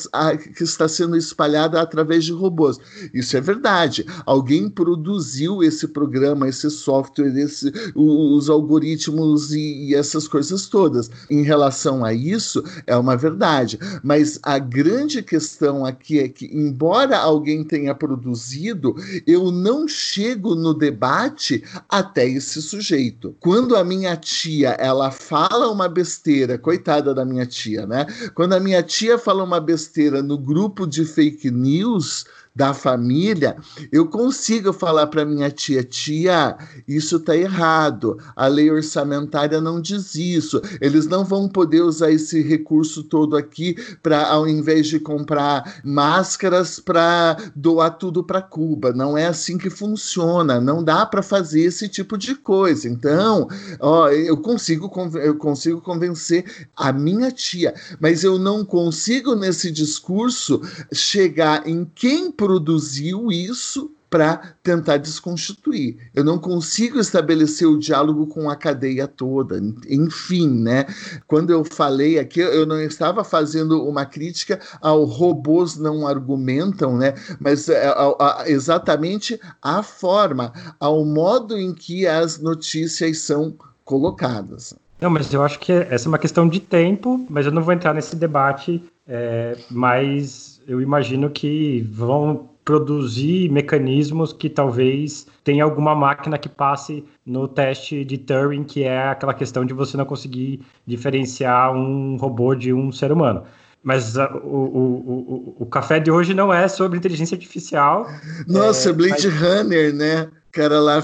que 0.57 0.65
está 0.65 0.89
sendo 0.89 1.17
espalhada 1.17 1.81
através 1.81 2.25
de 2.25 2.33
robôs. 2.33 2.79
Isso 3.13 3.37
é 3.37 3.41
verdade. 3.41 4.07
Alguém 4.25 4.69
produziu 4.69 5.63
esse 5.63 5.87
programa, 5.89 6.49
esse 6.49 6.71
software, 6.71 7.37
esse, 7.37 7.71
os 7.95 8.49
algoritmos 8.49 9.53
e, 9.53 9.89
e 9.89 9.95
essas 9.95 10.27
coisas 10.27 10.67
todas. 10.69 11.11
Em 11.29 11.43
relação 11.43 12.05
a 12.05 12.15
isso, 12.15 12.65
é 12.87 12.97
uma 12.97 13.17
verdade. 13.17 13.79
Mas 14.03 14.39
a 14.43 14.59
grande 14.59 15.23
questão 15.23 15.85
aqui 15.85 16.19
é 16.19 16.29
que, 16.29 16.47
embora 16.47 17.19
alguém 17.19 17.63
tenha 17.63 17.95
produzido, 17.95 18.97
eu 19.27 19.51
não 19.51 19.87
chego 19.87 20.55
no 20.55 20.73
debate 20.73 21.63
até 21.89 22.27
esse 22.27 22.63
sujeito. 22.63 23.35
Quando 23.39 23.77
a 23.77 23.85
minha 23.85 24.17
tia 24.17 24.71
ela 24.71 25.11
fala 25.11 25.71
uma 25.71 25.90
besteira, 25.91 26.57
coitada 26.57 27.13
da 27.13 27.25
minha 27.25 27.45
tia, 27.45 27.87
né? 27.87 28.07
Quando 28.35 28.55
a 28.55 28.61
minha 28.61 28.83
tia 28.83 29.19
fala 29.19 29.45
uma 29.45 29.61
besteira 29.61 30.23
no 30.23 30.39
grupo 30.39 30.87
de 30.87 31.05
fake 31.05 31.51
news, 31.51 32.25
da 32.55 32.75
família, 32.75 33.57
eu 33.93 34.07
consigo 34.09 34.73
falar 34.73 35.07
para 35.07 35.25
minha 35.25 35.51
tia: 35.51 35.85
tia, 35.85 36.57
isso 36.87 37.17
está 37.17 37.37
errado, 37.37 38.19
a 38.35 38.47
lei 38.47 38.71
orçamentária 38.71 39.61
não 39.61 39.81
diz 39.81 40.15
isso, 40.15 40.61
eles 40.81 41.07
não 41.07 41.25
vão 41.25 41.49
poder 41.49 41.83
usar 41.83 42.11
esse 42.11 42.43
recurso 42.43 43.05
todo 43.05 43.37
aqui 43.37 43.77
para, 44.03 44.27
ao 44.27 44.49
invés 44.49 44.89
de 44.89 44.99
comprar 44.99 45.81
máscaras, 45.85 46.81
para 46.81 47.37
doar 47.55 47.97
tudo 47.97 48.25
para 48.25 48.43
Cuba. 48.43 48.93
Não 48.93 49.17
é 49.17 49.27
assim 49.27 49.57
que 49.57 49.71
funciona, 49.71 50.61
não 50.61 50.83
dá 50.83 51.07
para 51.07 51.23
fazer 51.23 51.63
esse 51.63 51.89
tipo 51.89 52.19
de 52.19 52.35
coisa. 52.35 52.89
Então, 52.89 53.49
ó, 53.79 54.09
eu 54.09 54.37
consigo, 54.37 54.91
eu 55.23 55.37
consigo 55.37 55.81
convencer 55.81 56.45
a 56.77 56.93
minha 56.93 57.31
tia, 57.31 57.75
mas 58.01 58.25
eu 58.25 58.39
não 58.39 58.65
consigo 58.65 59.35
nesse 59.35 59.71
discurso 59.71 60.61
chegar 60.93 61.67
em 61.67 61.85
quem 61.95 62.31
produziu 62.41 63.31
isso 63.31 63.91
para 64.09 64.55
tentar 64.63 64.97
desconstituir. 64.97 65.99
Eu 66.15 66.25
não 66.25 66.39
consigo 66.39 66.99
estabelecer 66.99 67.69
o 67.69 67.79
diálogo 67.79 68.27
com 68.29 68.49
a 68.49 68.57
cadeia 68.57 69.07
toda. 69.07 69.61
Enfim, 69.87 70.49
né? 70.49 70.87
Quando 71.29 71.51
eu 71.51 71.63
falei 71.63 72.19
aqui, 72.19 72.41
eu 72.41 72.65
não 72.65 72.81
estava 72.81 73.23
fazendo 73.23 73.87
uma 73.87 74.07
crítica 74.07 74.59
ao 74.81 75.05
robôs 75.05 75.77
não 75.77 76.07
argumentam, 76.07 76.97
né? 76.97 77.13
Mas 77.39 77.69
é, 77.69 77.89
a, 77.89 78.15
a, 78.19 78.45
exatamente 78.47 79.39
a 79.61 79.83
forma, 79.83 80.51
ao 80.81 81.05
modo 81.05 81.59
em 81.59 81.75
que 81.75 82.07
as 82.07 82.41
notícias 82.41 83.19
são 83.19 83.55
colocadas. 83.85 84.75
Não, 84.99 85.11
mas 85.11 85.31
eu 85.33 85.43
acho 85.43 85.59
que 85.59 85.73
essa 85.73 86.07
é 86.07 86.09
uma 86.09 86.19
questão 86.19 86.49
de 86.49 86.59
tempo, 86.59 87.27
mas 87.29 87.45
eu 87.45 87.53
não 87.53 87.63
vou 87.63 87.75
entrar 87.75 87.93
nesse 87.93 88.17
debate, 88.17 88.83
é, 89.07 89.59
mas 89.71 90.50
eu 90.71 90.81
imagino 90.81 91.29
que 91.29 91.85
vão 91.91 92.49
produzir 92.65 93.51
mecanismos 93.51 94.33
que 94.33 94.49
talvez 94.49 95.27
tenha 95.43 95.65
alguma 95.65 95.97
máquina 95.97 96.39
que 96.39 96.49
passe 96.49 97.05
no 97.27 97.49
teste 97.49 98.05
de 98.05 98.17
Turing, 98.17 98.63
que 98.63 98.85
é 98.85 99.09
aquela 99.09 99.35
questão 99.35 99.65
de 99.65 99.75
você 99.75 99.97
não 99.97 100.05
conseguir 100.05 100.61
diferenciar 100.87 101.75
um 101.75 102.17
robô 102.17 102.55
de 102.55 102.73
um 102.73 102.93
ser 102.93 103.11
humano. 103.11 103.43
Mas 103.83 104.17
uh, 104.17 104.29
o, 104.45 104.57
o, 104.57 105.57
o, 105.57 105.57
o, 105.61 105.67
café 105.67 105.99
de 105.99 106.09
hoje 106.09 106.35
não 106.35 106.53
é 106.53 106.69
sobre 106.69 106.99
inteligência 106.99 107.35
artificial. 107.35 108.07
Nossa, 108.47 108.91
é, 108.91 108.93
Blade 108.93 109.27
mas... 109.27 109.41
Runner, 109.41 109.93
né? 109.93 110.29
Cara 110.53 110.81
lá, 110.81 111.03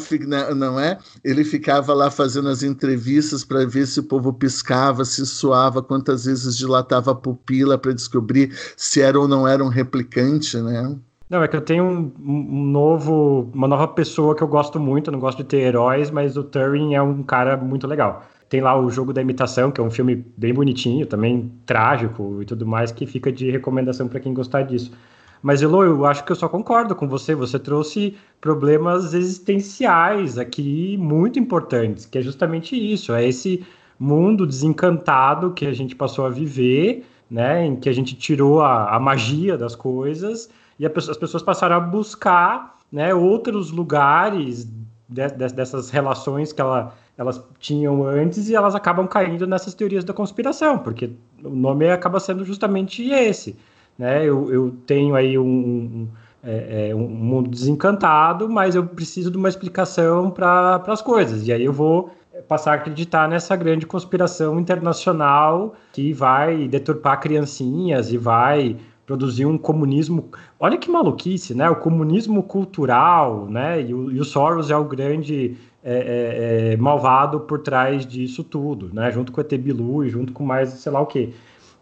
não 0.55 0.79
é? 0.79 0.99
Ele 1.25 1.45
ficava 1.45 1.95
lá 1.95 2.11
fazendo 2.11 2.49
as 2.49 2.63
entrevistas 2.63 3.45
para 3.45 3.65
ver 3.67 3.87
se 3.87 4.01
o 4.01 4.05
povo 4.05 4.33
piscava, 4.33 5.05
se 5.05 5.25
suava, 5.27 5.83
quantas 5.83 6.25
vezes 6.25 6.57
dilatava 6.57 7.13
a 7.13 7.15
pupila 7.15 7.79
para 7.79 7.93
descobrir 7.93 8.53
se 8.77 9.01
era 9.01 9.19
ou 9.19 9.29
não 9.29 9.47
era 9.47 9.65
um 9.65 9.69
replicante, 9.69 10.57
né? 10.59 10.97
Não, 11.29 11.43
é 11.43 11.49
que 11.49 11.57
eu 11.57 11.61
tenho 11.61 11.85
um, 11.85 12.13
um, 12.21 12.65
novo, 12.65 13.51
uma 13.53 13.67
nova 13.67 13.89
pessoa 13.89 14.37
que 14.37 14.43
eu 14.43 14.49
gosto 14.49 14.79
muito, 14.79 15.11
não 15.11 15.19
gosto 15.19 15.39
de 15.39 15.45
ter 15.45 15.59
heróis, 15.59 16.09
mas 16.09 16.37
o 16.37 16.45
Turing 16.45 16.95
é 16.95 17.03
um 17.03 17.23
cara 17.25 17.57
muito 17.57 17.87
legal. 17.87 18.23
Tem 18.49 18.61
lá 18.61 18.79
o 18.81 18.89
Jogo 18.89 19.13
da 19.13 19.21
Imitação, 19.21 19.73
que 19.73 19.81
é 19.81 19.85
um 19.85 19.91
filme 19.91 20.25
bem 20.37 20.55
bonitinho, 20.55 21.05
também 21.05 21.53
trágico 21.67 22.39
e 22.41 22.45
tudo 22.45 22.65
mais, 22.65 22.93
que 22.93 23.05
fica 23.07 23.33
de 23.33 23.51
recomendação 23.51 24.07
para 24.07 24.21
quem 24.21 24.33
gostar 24.33 24.63
disso. 24.63 24.93
Mas, 25.43 25.63
Elo, 25.63 25.83
eu 25.83 26.05
acho 26.07 26.25
que 26.25 26.33
eu 26.33 26.37
só 26.37 26.49
concordo 26.49 26.95
com 26.95 27.09
você. 27.09 27.35
Você 27.35 27.59
trouxe 27.59 28.17
problemas 28.41 29.15
existenciais 29.15 30.39
aqui 30.39 30.97
muito 30.99 31.39
importantes, 31.39 32.07
que 32.07 32.19
é 32.19 32.23
justamente 32.23 32.75
isso: 32.77 33.13
é 33.13 33.27
esse 33.27 33.65
mundo 33.99 34.47
desencantado 34.47 35.53
que 35.53 35.67
a 35.67 35.73
gente 35.73 35.95
passou 35.95 36.27
a 36.27 36.31
viver, 36.31 37.07
né, 37.31 37.67
em 37.67 37.77
que 37.77 37.89
a 37.89 37.93
gente 37.93 38.15
tirou 38.15 38.61
a, 38.61 38.95
a 38.95 39.01
magia 39.01 39.57
das 39.57 39.75
coisas 39.75 40.49
e 40.79 40.87
as 40.87 41.17
pessoas 41.17 41.43
passaram 41.43 41.77
a 41.77 41.81
buscar 41.81 42.77
né, 42.93 43.15
outros 43.15 43.71
lugares 43.71 44.65
de, 45.09 45.29
de, 45.29 45.49
dessas 45.49 45.91
relações 45.91 46.53
que 46.53 46.61
ela, 46.61 46.95
elas 47.17 47.43
tinham 47.59 48.05
antes 48.05 48.49
e 48.49 48.55
elas 48.55 48.75
acabam 48.75 49.07
caindo 49.07 49.47
nessas 49.47 49.75
teorias 49.75 50.05
da 50.05 50.13
conspiração, 50.13 50.79
porque 50.79 51.11
o 51.43 51.51
nome 51.51 51.89
acaba 51.91 52.21
sendo 52.21 52.45
justamente 52.45 53.09
esse 53.11 53.57
né? 53.99 54.25
Eu, 54.25 54.53
eu 54.53 54.75
tenho 54.87 55.15
aí 55.15 55.39
um, 55.39 55.45
um, 55.45 56.09
é, 56.43 56.91
é, 56.91 56.95
um 56.95 57.09
mundo 57.09 57.51
desencantado, 57.51 58.49
mas 58.49 58.75
eu 58.75 58.87
preciso 58.87 59.31
de 59.31 59.37
uma 59.37 59.49
explicação 59.49 60.31
para 60.31 60.83
as 60.87 61.03
coisas. 61.03 61.47
E 61.47 61.53
aí 61.53 61.65
eu 61.65 61.73
vou 61.73 62.11
passar 62.47 62.73
a 62.73 62.75
acreditar 62.75 63.29
nessa 63.29 63.57
grande 63.57 63.87
conspiração 63.87 64.61
internacional 64.61 65.75
que 65.93 66.13
vai 66.13 66.69
deturpar 66.69 67.21
criancinhas 67.21 68.13
e 68.13 68.19
vai 68.19 68.77
produzir 69.07 69.47
um 69.47 69.57
comunismo. 69.57 70.31
Olha 70.59 70.77
que 70.77 70.91
maluquice, 70.91 71.55
né? 71.55 71.71
O 71.71 71.77
comunismo 71.77 72.43
cultural, 72.43 73.47
né? 73.49 73.81
E 73.81 73.95
o, 73.95 74.11
e 74.11 74.21
o 74.21 74.25
Soros 74.25 74.71
é 74.71 74.77
o 74.77 74.85
grande 74.85 75.57
é, 75.83 75.95
é, 75.95 76.73
é, 76.73 76.77
malvado 76.77 77.41
por 77.41 77.61
trás 77.61 78.05
disso 78.05 78.43
tudo, 78.43 78.91
né? 78.93 79.11
Junto 79.13 79.31
com 79.31 79.41
o 79.41 79.45
ET 79.45 79.55
Bilu 79.57 80.05
e 80.05 80.09
junto 80.09 80.33
com 80.33 80.45
mais 80.45 80.71
sei 80.71 80.91
lá 80.91 81.01
o 81.01 81.07
quê. 81.07 81.33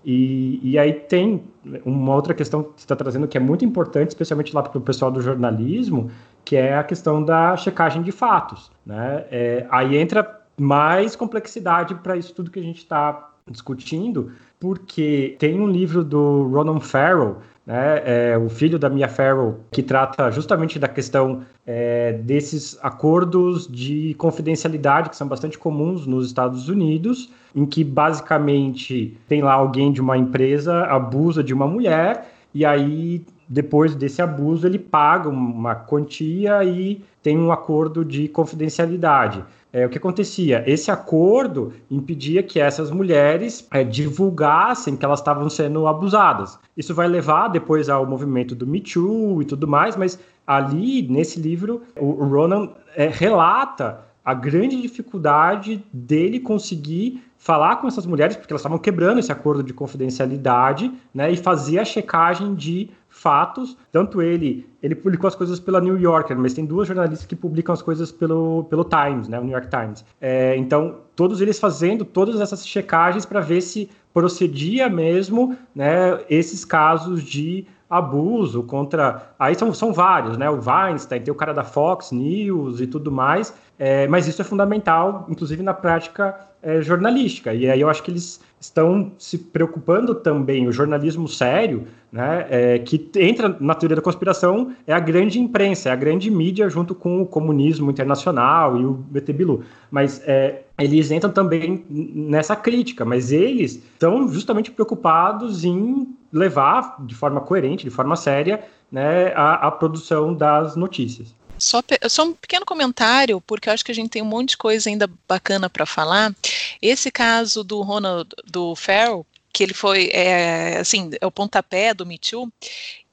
E, 0.04 0.60
e 0.62 0.78
aí 0.78 0.92
tem 0.92 1.42
uma 1.84 2.14
outra 2.14 2.34
questão 2.34 2.62
que 2.62 2.80
está 2.80 2.94
trazendo 2.94 3.26
que 3.26 3.38
é 3.38 3.40
muito 3.40 3.64
importante, 3.64 4.10
especialmente 4.10 4.54
lá 4.54 4.62
para 4.62 4.76
o 4.76 4.80
pessoal 4.80 5.10
do 5.10 5.20
jornalismo, 5.20 6.10
que 6.44 6.56
é 6.56 6.76
a 6.76 6.84
questão 6.84 7.24
da 7.24 7.56
checagem 7.56 8.02
de 8.02 8.12
fatos. 8.12 8.70
Né? 8.84 9.24
É, 9.30 9.66
aí 9.70 9.96
entra 9.96 10.42
mais 10.58 11.16
complexidade 11.16 11.94
para 11.96 12.16
isso 12.16 12.34
tudo 12.34 12.50
que 12.50 12.60
a 12.60 12.62
gente 12.62 12.78
está 12.78 13.30
discutindo, 13.50 14.32
porque 14.60 15.36
tem 15.38 15.60
um 15.60 15.66
livro 15.66 16.04
do 16.04 16.44
Ronan 16.48 16.80
Farrell, 16.80 17.38
né, 17.66 18.02
é, 18.04 18.38
o 18.38 18.48
filho 18.48 18.78
da 18.78 18.90
Mia 18.90 19.08
Farrow, 19.08 19.60
que 19.70 19.82
trata 19.82 20.30
justamente 20.30 20.78
da 20.78 20.88
questão 20.88 21.42
é, 21.66 22.12
desses 22.12 22.78
acordos 22.82 23.66
de 23.66 24.14
confidencialidade 24.14 25.10
que 25.10 25.16
são 25.16 25.26
bastante 25.26 25.58
comuns 25.58 26.06
nos 26.06 26.26
Estados 26.26 26.68
Unidos, 26.68 27.30
em 27.54 27.64
que 27.66 27.84
basicamente 27.84 29.16
tem 29.28 29.42
lá 29.42 29.52
alguém 29.52 29.92
de 29.92 30.00
uma 30.00 30.16
empresa 30.18 30.84
abusa 30.84 31.42
de 31.42 31.54
uma 31.54 31.66
mulher 31.66 32.32
e 32.52 32.64
aí 32.64 33.24
depois 33.48 33.94
desse 33.94 34.22
abuso 34.22 34.66
ele 34.66 34.78
paga 34.78 35.28
uma 35.28 35.74
quantia 35.74 36.64
e 36.64 37.02
tem 37.22 37.38
um 37.38 37.52
acordo 37.52 38.04
de 38.04 38.28
confidencialidade 38.28 39.44
é, 39.74 39.84
o 39.84 39.88
que 39.88 39.98
acontecia? 39.98 40.62
Esse 40.68 40.92
acordo 40.92 41.72
impedia 41.90 42.44
que 42.44 42.60
essas 42.60 42.92
mulheres 42.92 43.66
é, 43.72 43.82
divulgassem 43.82 44.96
que 44.96 45.04
elas 45.04 45.18
estavam 45.18 45.50
sendo 45.50 45.88
abusadas. 45.88 46.56
Isso 46.76 46.94
vai 46.94 47.08
levar 47.08 47.48
depois 47.48 47.88
ao 47.88 48.06
movimento 48.06 48.54
do 48.54 48.68
Me 48.68 48.80
Too 48.80 49.42
e 49.42 49.44
tudo 49.44 49.66
mais, 49.66 49.96
mas 49.96 50.16
ali, 50.46 51.02
nesse 51.02 51.40
livro, 51.40 51.82
o, 51.98 52.24
Ronan 52.24 52.68
é, 52.94 53.08
relata 53.08 53.98
a 54.24 54.32
grande 54.32 54.80
dificuldade 54.80 55.84
dele 55.92 56.38
conseguir 56.38 57.24
falar 57.44 57.76
com 57.76 57.86
essas 57.86 58.06
mulheres, 58.06 58.36
porque 58.38 58.50
elas 58.54 58.62
estavam 58.62 58.78
quebrando 58.78 59.18
esse 59.18 59.30
acordo 59.30 59.62
de 59.62 59.74
confidencialidade, 59.74 60.90
né, 61.12 61.30
e 61.30 61.36
fazer 61.36 61.78
a 61.78 61.84
checagem 61.84 62.54
de 62.54 62.88
fatos. 63.06 63.76
Tanto 63.92 64.22
ele, 64.22 64.66
ele 64.82 64.94
publicou 64.94 65.28
as 65.28 65.34
coisas 65.34 65.60
pela 65.60 65.78
New 65.78 65.98
Yorker, 65.98 66.38
mas 66.38 66.54
tem 66.54 66.64
duas 66.64 66.88
jornalistas 66.88 67.26
que 67.26 67.36
publicam 67.36 67.74
as 67.74 67.82
coisas 67.82 68.10
pelo, 68.10 68.64
pelo 68.64 68.82
Times, 68.82 69.28
né, 69.28 69.38
o 69.38 69.44
New 69.44 69.52
York 69.52 69.68
Times. 69.68 70.02
É, 70.18 70.56
então, 70.56 71.00
todos 71.14 71.42
eles 71.42 71.60
fazendo 71.60 72.02
todas 72.02 72.40
essas 72.40 72.66
checagens 72.66 73.26
para 73.26 73.40
ver 73.40 73.60
se 73.60 73.90
procedia 74.14 74.88
mesmo, 74.88 75.54
né, 75.74 76.18
esses 76.30 76.64
casos 76.64 77.22
de 77.22 77.66
abuso 77.96 78.62
contra. 78.62 79.34
Aí 79.38 79.54
são, 79.54 79.72
são 79.72 79.92
vários, 79.92 80.36
né? 80.36 80.48
O 80.50 80.60
Weinstein, 80.60 81.20
tem 81.20 81.32
o 81.32 81.36
cara 81.36 81.52
da 81.52 81.64
Fox 81.64 82.12
News 82.12 82.80
e 82.80 82.86
tudo 82.86 83.10
mais, 83.10 83.54
é, 83.78 84.06
mas 84.08 84.26
isso 84.26 84.40
é 84.40 84.44
fundamental, 84.44 85.26
inclusive 85.28 85.62
na 85.62 85.74
prática 85.74 86.38
é, 86.62 86.80
jornalística. 86.80 87.52
E 87.52 87.70
aí 87.70 87.80
eu 87.80 87.88
acho 87.88 88.02
que 88.02 88.10
eles 88.10 88.40
estão 88.58 89.12
se 89.18 89.36
preocupando 89.36 90.14
também, 90.14 90.66
o 90.66 90.72
jornalismo 90.72 91.28
sério, 91.28 91.86
né, 92.10 92.46
é, 92.48 92.78
que 92.78 93.10
entra 93.16 93.54
na 93.60 93.74
teoria 93.74 93.96
da 93.96 94.02
conspiração, 94.02 94.72
é 94.86 94.92
a 94.92 95.00
grande 95.00 95.38
imprensa, 95.38 95.90
é 95.90 95.92
a 95.92 95.96
grande 95.96 96.30
mídia 96.30 96.68
junto 96.70 96.94
com 96.94 97.20
o 97.20 97.26
comunismo 97.26 97.90
internacional 97.90 98.78
e 98.78 98.84
o 98.84 98.92
BT 98.92 99.32
Bilu. 99.34 99.62
Mas 99.90 100.22
é, 100.26 100.63
eles 100.78 101.10
entram 101.10 101.30
também 101.30 101.84
nessa 101.88 102.56
crítica, 102.56 103.04
mas 103.04 103.30
eles 103.30 103.74
estão 103.74 104.28
justamente 104.28 104.70
preocupados 104.70 105.64
em 105.64 106.08
levar 106.32 106.96
de 107.06 107.14
forma 107.14 107.40
coerente, 107.40 107.84
de 107.84 107.90
forma 107.90 108.16
séria, 108.16 108.66
né, 108.90 109.32
a, 109.34 109.68
a 109.68 109.70
produção 109.70 110.34
das 110.34 110.74
notícias. 110.74 111.34
Só, 111.56 111.80
só, 112.08 112.24
um 112.24 112.34
pequeno 112.34 112.66
comentário, 112.66 113.40
porque 113.40 113.68
eu 113.68 113.72
acho 113.72 113.84
que 113.84 113.92
a 113.92 113.94
gente 113.94 114.10
tem 114.10 114.22
um 114.22 114.26
monte 114.26 114.50
de 114.50 114.56
coisa 114.56 114.90
ainda 114.90 115.08
bacana 115.28 115.70
para 115.70 115.86
falar. 115.86 116.34
Esse 116.82 117.10
caso 117.10 117.62
do 117.62 117.80
Ronald 117.80 118.28
do 118.44 118.74
Farrell, 118.74 119.24
que 119.52 119.62
ele 119.62 119.72
foi, 119.72 120.10
é, 120.12 120.78
assim, 120.78 121.10
é 121.20 121.24
o 121.24 121.30
pontapé 121.30 121.94
do 121.94 122.04
Me 122.04 122.18
Too, 122.18 122.52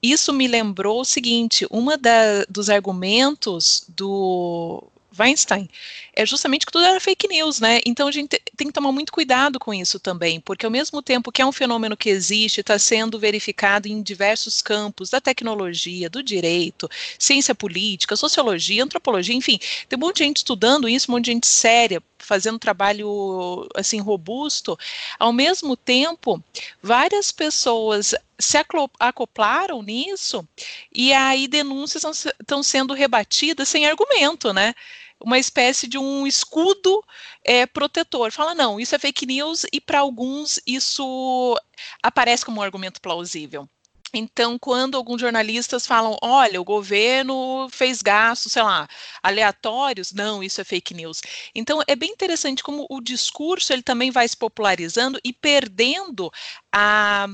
isso 0.02 0.32
me 0.32 0.48
lembrou 0.48 1.00
o 1.00 1.04
seguinte, 1.04 1.64
uma 1.70 1.96
da, 1.96 2.44
dos 2.48 2.68
argumentos 2.68 3.84
do 3.88 4.82
Weinstein, 5.18 5.68
é 6.14 6.24
justamente 6.24 6.66
que 6.66 6.72
tudo 6.72 6.84
era 6.84 7.00
fake 7.00 7.28
news, 7.28 7.60
né? 7.60 7.80
Então 7.86 8.08
a 8.08 8.12
gente 8.12 8.40
tem 8.56 8.66
que 8.66 8.72
tomar 8.72 8.92
muito 8.92 9.12
cuidado 9.12 9.58
com 9.58 9.72
isso 9.72 9.98
também, 9.98 10.40
porque 10.40 10.66
ao 10.66 10.72
mesmo 10.72 11.02
tempo 11.02 11.32
que 11.32 11.42
é 11.42 11.46
um 11.46 11.52
fenômeno 11.52 11.96
que 11.96 12.08
existe, 12.08 12.60
está 12.60 12.78
sendo 12.78 13.18
verificado 13.18 13.88
em 13.88 14.02
diversos 14.02 14.62
campos 14.62 15.10
da 15.10 15.20
tecnologia, 15.20 16.08
do 16.08 16.22
direito, 16.22 16.88
ciência 17.18 17.54
política, 17.54 18.16
sociologia, 18.16 18.84
antropologia, 18.84 19.34
enfim, 19.34 19.58
tem 19.88 19.96
um 19.96 20.00
monte 20.00 20.18
de 20.18 20.24
gente 20.24 20.38
estudando 20.38 20.88
isso, 20.88 21.10
um 21.10 21.14
monte 21.14 21.26
de 21.26 21.32
gente 21.32 21.46
séria, 21.46 22.02
fazendo 22.18 22.58
trabalho 22.58 23.68
assim 23.74 24.00
robusto. 24.00 24.78
Ao 25.18 25.32
mesmo 25.32 25.76
tempo, 25.76 26.42
várias 26.82 27.32
pessoas 27.32 28.14
se 28.38 28.58
acoplaram 28.98 29.82
nisso 29.82 30.46
e 30.94 31.12
aí 31.12 31.46
denúncias 31.46 32.24
estão 32.40 32.62
sendo 32.62 32.94
rebatidas 32.94 33.68
sem 33.68 33.86
argumento, 33.86 34.52
né? 34.52 34.74
Uma 35.24 35.38
espécie 35.38 35.86
de 35.86 35.98
um 35.98 36.26
escudo 36.26 37.02
é, 37.44 37.66
protetor. 37.66 38.30
Fala, 38.32 38.54
não, 38.54 38.78
isso 38.78 38.94
é 38.94 38.98
fake 38.98 39.26
news 39.26 39.64
e 39.72 39.80
para 39.80 40.00
alguns 40.00 40.60
isso 40.66 41.58
aparece 42.02 42.44
como 42.44 42.60
um 42.60 42.62
argumento 42.62 43.00
plausível. 43.00 43.68
Então, 44.14 44.58
quando 44.58 44.96
alguns 44.96 45.20
jornalistas 45.20 45.86
falam, 45.86 46.16
olha, 46.20 46.60
o 46.60 46.64
governo 46.64 47.68
fez 47.70 48.02
gastos, 48.02 48.52
sei 48.52 48.62
lá, 48.62 48.86
aleatórios, 49.22 50.12
não, 50.12 50.42
isso 50.42 50.60
é 50.60 50.64
fake 50.64 50.92
news. 50.92 51.22
Então, 51.54 51.80
é 51.86 51.96
bem 51.96 52.10
interessante 52.10 52.62
como 52.62 52.86
o 52.90 53.00
discurso 53.00 53.72
ele 53.72 53.82
também 53.82 54.10
vai 54.10 54.28
se 54.28 54.36
popularizando 54.36 55.18
e 55.24 55.32
perdendo 55.32 56.30
a, 56.70 57.26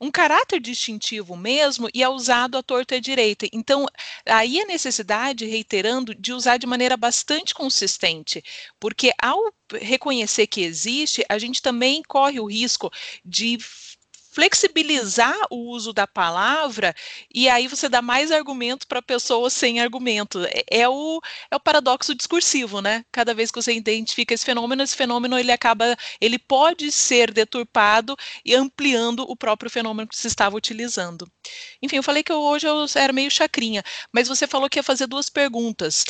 um 0.00 0.10
caráter 0.10 0.60
distintivo 0.60 1.36
mesmo 1.36 1.88
e 1.94 2.02
é 2.02 2.08
usado 2.08 2.58
à 2.58 2.62
torta 2.62 2.94
e 2.94 2.98
à 2.98 3.00
direita. 3.00 3.46
Então, 3.52 3.86
aí 4.26 4.60
a 4.60 4.66
necessidade, 4.66 5.46
reiterando, 5.46 6.14
de 6.14 6.32
usar 6.34 6.58
de 6.58 6.66
maneira 6.66 6.96
bastante 6.98 7.54
consistente, 7.54 8.42
porque 8.78 9.10
ao 9.20 9.40
reconhecer 9.80 10.46
que 10.46 10.60
existe, 10.60 11.24
a 11.28 11.38
gente 11.38 11.62
também 11.62 12.02
corre 12.06 12.38
o 12.38 12.46
risco 12.46 12.90
de 13.24 13.58
flexibilizar 14.36 15.34
o 15.50 15.70
uso 15.70 15.94
da 15.94 16.06
palavra 16.06 16.94
e 17.34 17.48
aí 17.48 17.66
você 17.66 17.88
dá 17.88 18.02
mais 18.02 18.30
argumento 18.30 18.86
para 18.86 19.00
pessoas 19.00 19.54
sem 19.54 19.80
argumento. 19.80 20.44
É, 20.44 20.82
é, 20.82 20.88
o, 20.88 21.22
é 21.50 21.56
o 21.56 21.60
paradoxo 21.60 22.14
discursivo, 22.14 22.82
né? 22.82 23.02
Cada 23.10 23.32
vez 23.32 23.50
que 23.50 23.62
você 23.62 23.72
identifica 23.72 24.34
esse 24.34 24.44
fenômeno, 24.44 24.82
esse 24.82 24.94
fenômeno 24.94 25.38
ele 25.38 25.50
acaba, 25.50 25.96
ele 26.20 26.38
pode 26.38 26.92
ser 26.92 27.32
deturpado 27.32 28.14
e 28.44 28.54
ampliando 28.54 29.20
o 29.20 29.34
próprio 29.34 29.70
fenômeno 29.70 30.06
que 30.06 30.16
se 30.16 30.26
estava 30.28 30.54
utilizando. 30.54 31.26
Enfim, 31.82 31.96
eu 31.96 32.02
falei 32.02 32.22
que 32.22 32.32
hoje 32.32 32.66
eu 32.66 32.86
era 32.96 33.12
meio 33.12 33.30
chacrinha, 33.30 33.82
mas 34.12 34.28
você 34.28 34.46
falou 34.46 34.68
que 34.68 34.78
ia 34.78 34.82
fazer 34.82 35.06
duas 35.06 35.28
perguntas. 35.28 36.04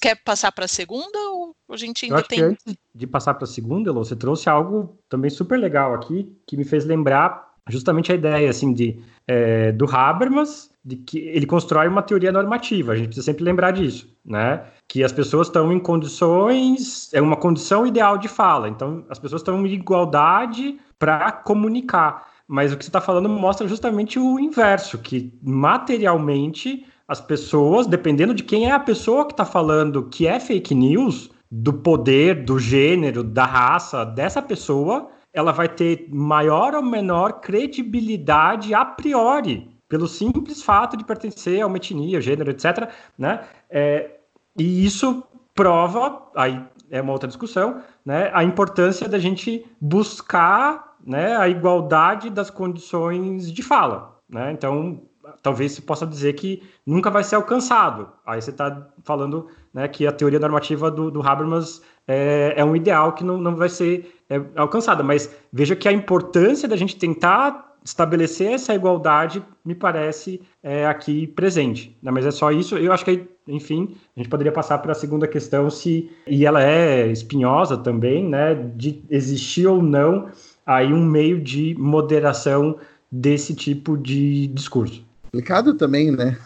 Quer 0.00 0.16
passar 0.16 0.52
para 0.52 0.64
a 0.64 0.68
segunda 0.68 1.18
ou 1.30 1.54
a 1.70 1.76
gente 1.76 2.04
ainda 2.04 2.22
tem. 2.22 2.40
antes 2.40 2.76
de 2.94 3.06
passar 3.06 3.34
para 3.34 3.44
a 3.44 3.48
segunda, 3.48 3.90
Elô, 3.90 4.04
você 4.04 4.16
trouxe 4.16 4.48
algo 4.48 4.98
também 5.08 5.30
super 5.30 5.58
legal 5.58 5.94
aqui 5.94 6.36
que 6.46 6.56
me 6.56 6.64
fez 6.64 6.84
lembrar 6.84 7.54
justamente 7.68 8.12
a 8.12 8.14
ideia 8.14 8.50
assim 8.50 8.72
de 8.72 9.02
é, 9.26 9.72
do 9.72 9.86
Habermas 9.86 10.70
de 10.84 10.96
que 10.96 11.18
ele 11.18 11.46
constrói 11.46 11.88
uma 11.88 12.02
teoria 12.02 12.30
normativa. 12.30 12.92
A 12.92 12.96
gente 12.96 13.06
precisa 13.06 13.24
sempre 13.24 13.42
lembrar 13.42 13.70
disso, 13.70 14.06
né? 14.22 14.64
Que 14.86 15.02
as 15.02 15.12
pessoas 15.12 15.46
estão 15.46 15.72
em 15.72 15.80
condições 15.80 17.12
é 17.14 17.22
uma 17.22 17.36
condição 17.36 17.86
ideal 17.86 18.18
de 18.18 18.28
fala. 18.28 18.68
Então 18.68 19.04
as 19.08 19.18
pessoas 19.18 19.40
estão 19.40 19.64
em 19.64 19.72
igualdade 19.72 20.78
para 20.98 21.32
comunicar. 21.32 22.33
Mas 22.46 22.72
o 22.72 22.76
que 22.76 22.84
você 22.84 22.90
está 22.90 23.00
falando 23.00 23.28
mostra 23.28 23.66
justamente 23.66 24.18
o 24.18 24.38
inverso, 24.38 24.98
que 24.98 25.32
materialmente 25.42 26.86
as 27.08 27.20
pessoas, 27.20 27.86
dependendo 27.86 28.34
de 28.34 28.42
quem 28.42 28.66
é 28.66 28.72
a 28.72 28.80
pessoa 28.80 29.26
que 29.26 29.32
está 29.32 29.44
falando 29.44 30.08
que 30.08 30.26
é 30.26 30.38
fake 30.38 30.74
news, 30.74 31.30
do 31.50 31.72
poder, 31.72 32.44
do 32.44 32.58
gênero, 32.58 33.22
da 33.22 33.44
raça 33.44 34.04
dessa 34.04 34.42
pessoa, 34.42 35.08
ela 35.32 35.52
vai 35.52 35.68
ter 35.68 36.08
maior 36.10 36.74
ou 36.74 36.82
menor 36.82 37.40
credibilidade 37.40 38.74
a 38.74 38.84
priori, 38.84 39.70
pelo 39.88 40.08
simples 40.08 40.62
fato 40.62 40.96
de 40.96 41.04
pertencer 41.04 41.60
a 41.60 41.66
uma 41.66 41.76
etnia, 41.76 42.20
gênero, 42.20 42.50
etc. 42.50 42.88
Né? 43.16 43.40
É, 43.70 44.16
e 44.58 44.84
isso 44.84 45.22
prova, 45.54 46.28
aí 46.34 46.60
é 46.90 47.00
uma 47.00 47.12
outra 47.12 47.28
discussão, 47.28 47.80
né, 48.04 48.30
a 48.32 48.44
importância 48.44 49.08
da 49.08 49.18
gente 49.18 49.64
buscar 49.80 50.93
né, 51.04 51.36
a 51.36 51.48
igualdade 51.48 52.30
das 52.30 52.50
condições 52.50 53.52
de 53.52 53.62
fala. 53.62 54.18
Né? 54.28 54.52
Então, 54.52 55.02
talvez 55.42 55.72
se 55.72 55.82
possa 55.82 56.06
dizer 56.06 56.32
que 56.34 56.62
nunca 56.86 57.10
vai 57.10 57.22
ser 57.22 57.36
alcançado. 57.36 58.08
Aí 58.26 58.40
você 58.40 58.50
está 58.50 58.88
falando 59.02 59.48
né, 59.72 59.86
que 59.88 60.06
a 60.06 60.12
teoria 60.12 60.38
normativa 60.38 60.90
do, 60.90 61.10
do 61.10 61.26
Habermas 61.26 61.82
é, 62.06 62.54
é 62.56 62.64
um 62.64 62.74
ideal 62.74 63.12
que 63.12 63.24
não, 63.24 63.38
não 63.38 63.54
vai 63.54 63.68
ser 63.68 64.14
é, 64.28 64.40
alcançada. 64.56 65.02
Mas 65.02 65.30
veja 65.52 65.76
que 65.76 65.88
a 65.88 65.92
importância 65.92 66.68
da 66.68 66.76
gente 66.76 66.96
tentar 66.96 67.72
estabelecer 67.84 68.50
essa 68.50 68.74
igualdade 68.74 69.44
me 69.62 69.74
parece 69.74 70.40
é, 70.62 70.86
aqui 70.86 71.26
presente. 71.26 71.94
Né? 72.02 72.10
Mas 72.10 72.24
é 72.24 72.30
só 72.30 72.50
isso. 72.50 72.78
Eu 72.78 72.92
acho 72.92 73.04
que, 73.04 73.28
enfim, 73.46 73.94
a 74.16 74.20
gente 74.20 74.30
poderia 74.30 74.52
passar 74.52 74.78
para 74.78 74.92
a 74.92 74.94
segunda 74.94 75.28
questão, 75.28 75.68
se 75.68 76.10
e 76.26 76.46
ela 76.46 76.62
é 76.62 77.06
espinhosa 77.08 77.76
também, 77.76 78.26
né? 78.26 78.54
De 78.54 79.04
existir 79.10 79.66
ou 79.66 79.82
não 79.82 80.30
aí 80.66 80.92
um 80.92 81.04
meio 81.04 81.40
de 81.40 81.74
moderação 81.78 82.76
desse 83.10 83.54
tipo 83.54 83.96
de 83.96 84.46
discurso. 84.48 85.04
Complicado 85.24 85.74
também, 85.74 86.10
né? 86.10 86.36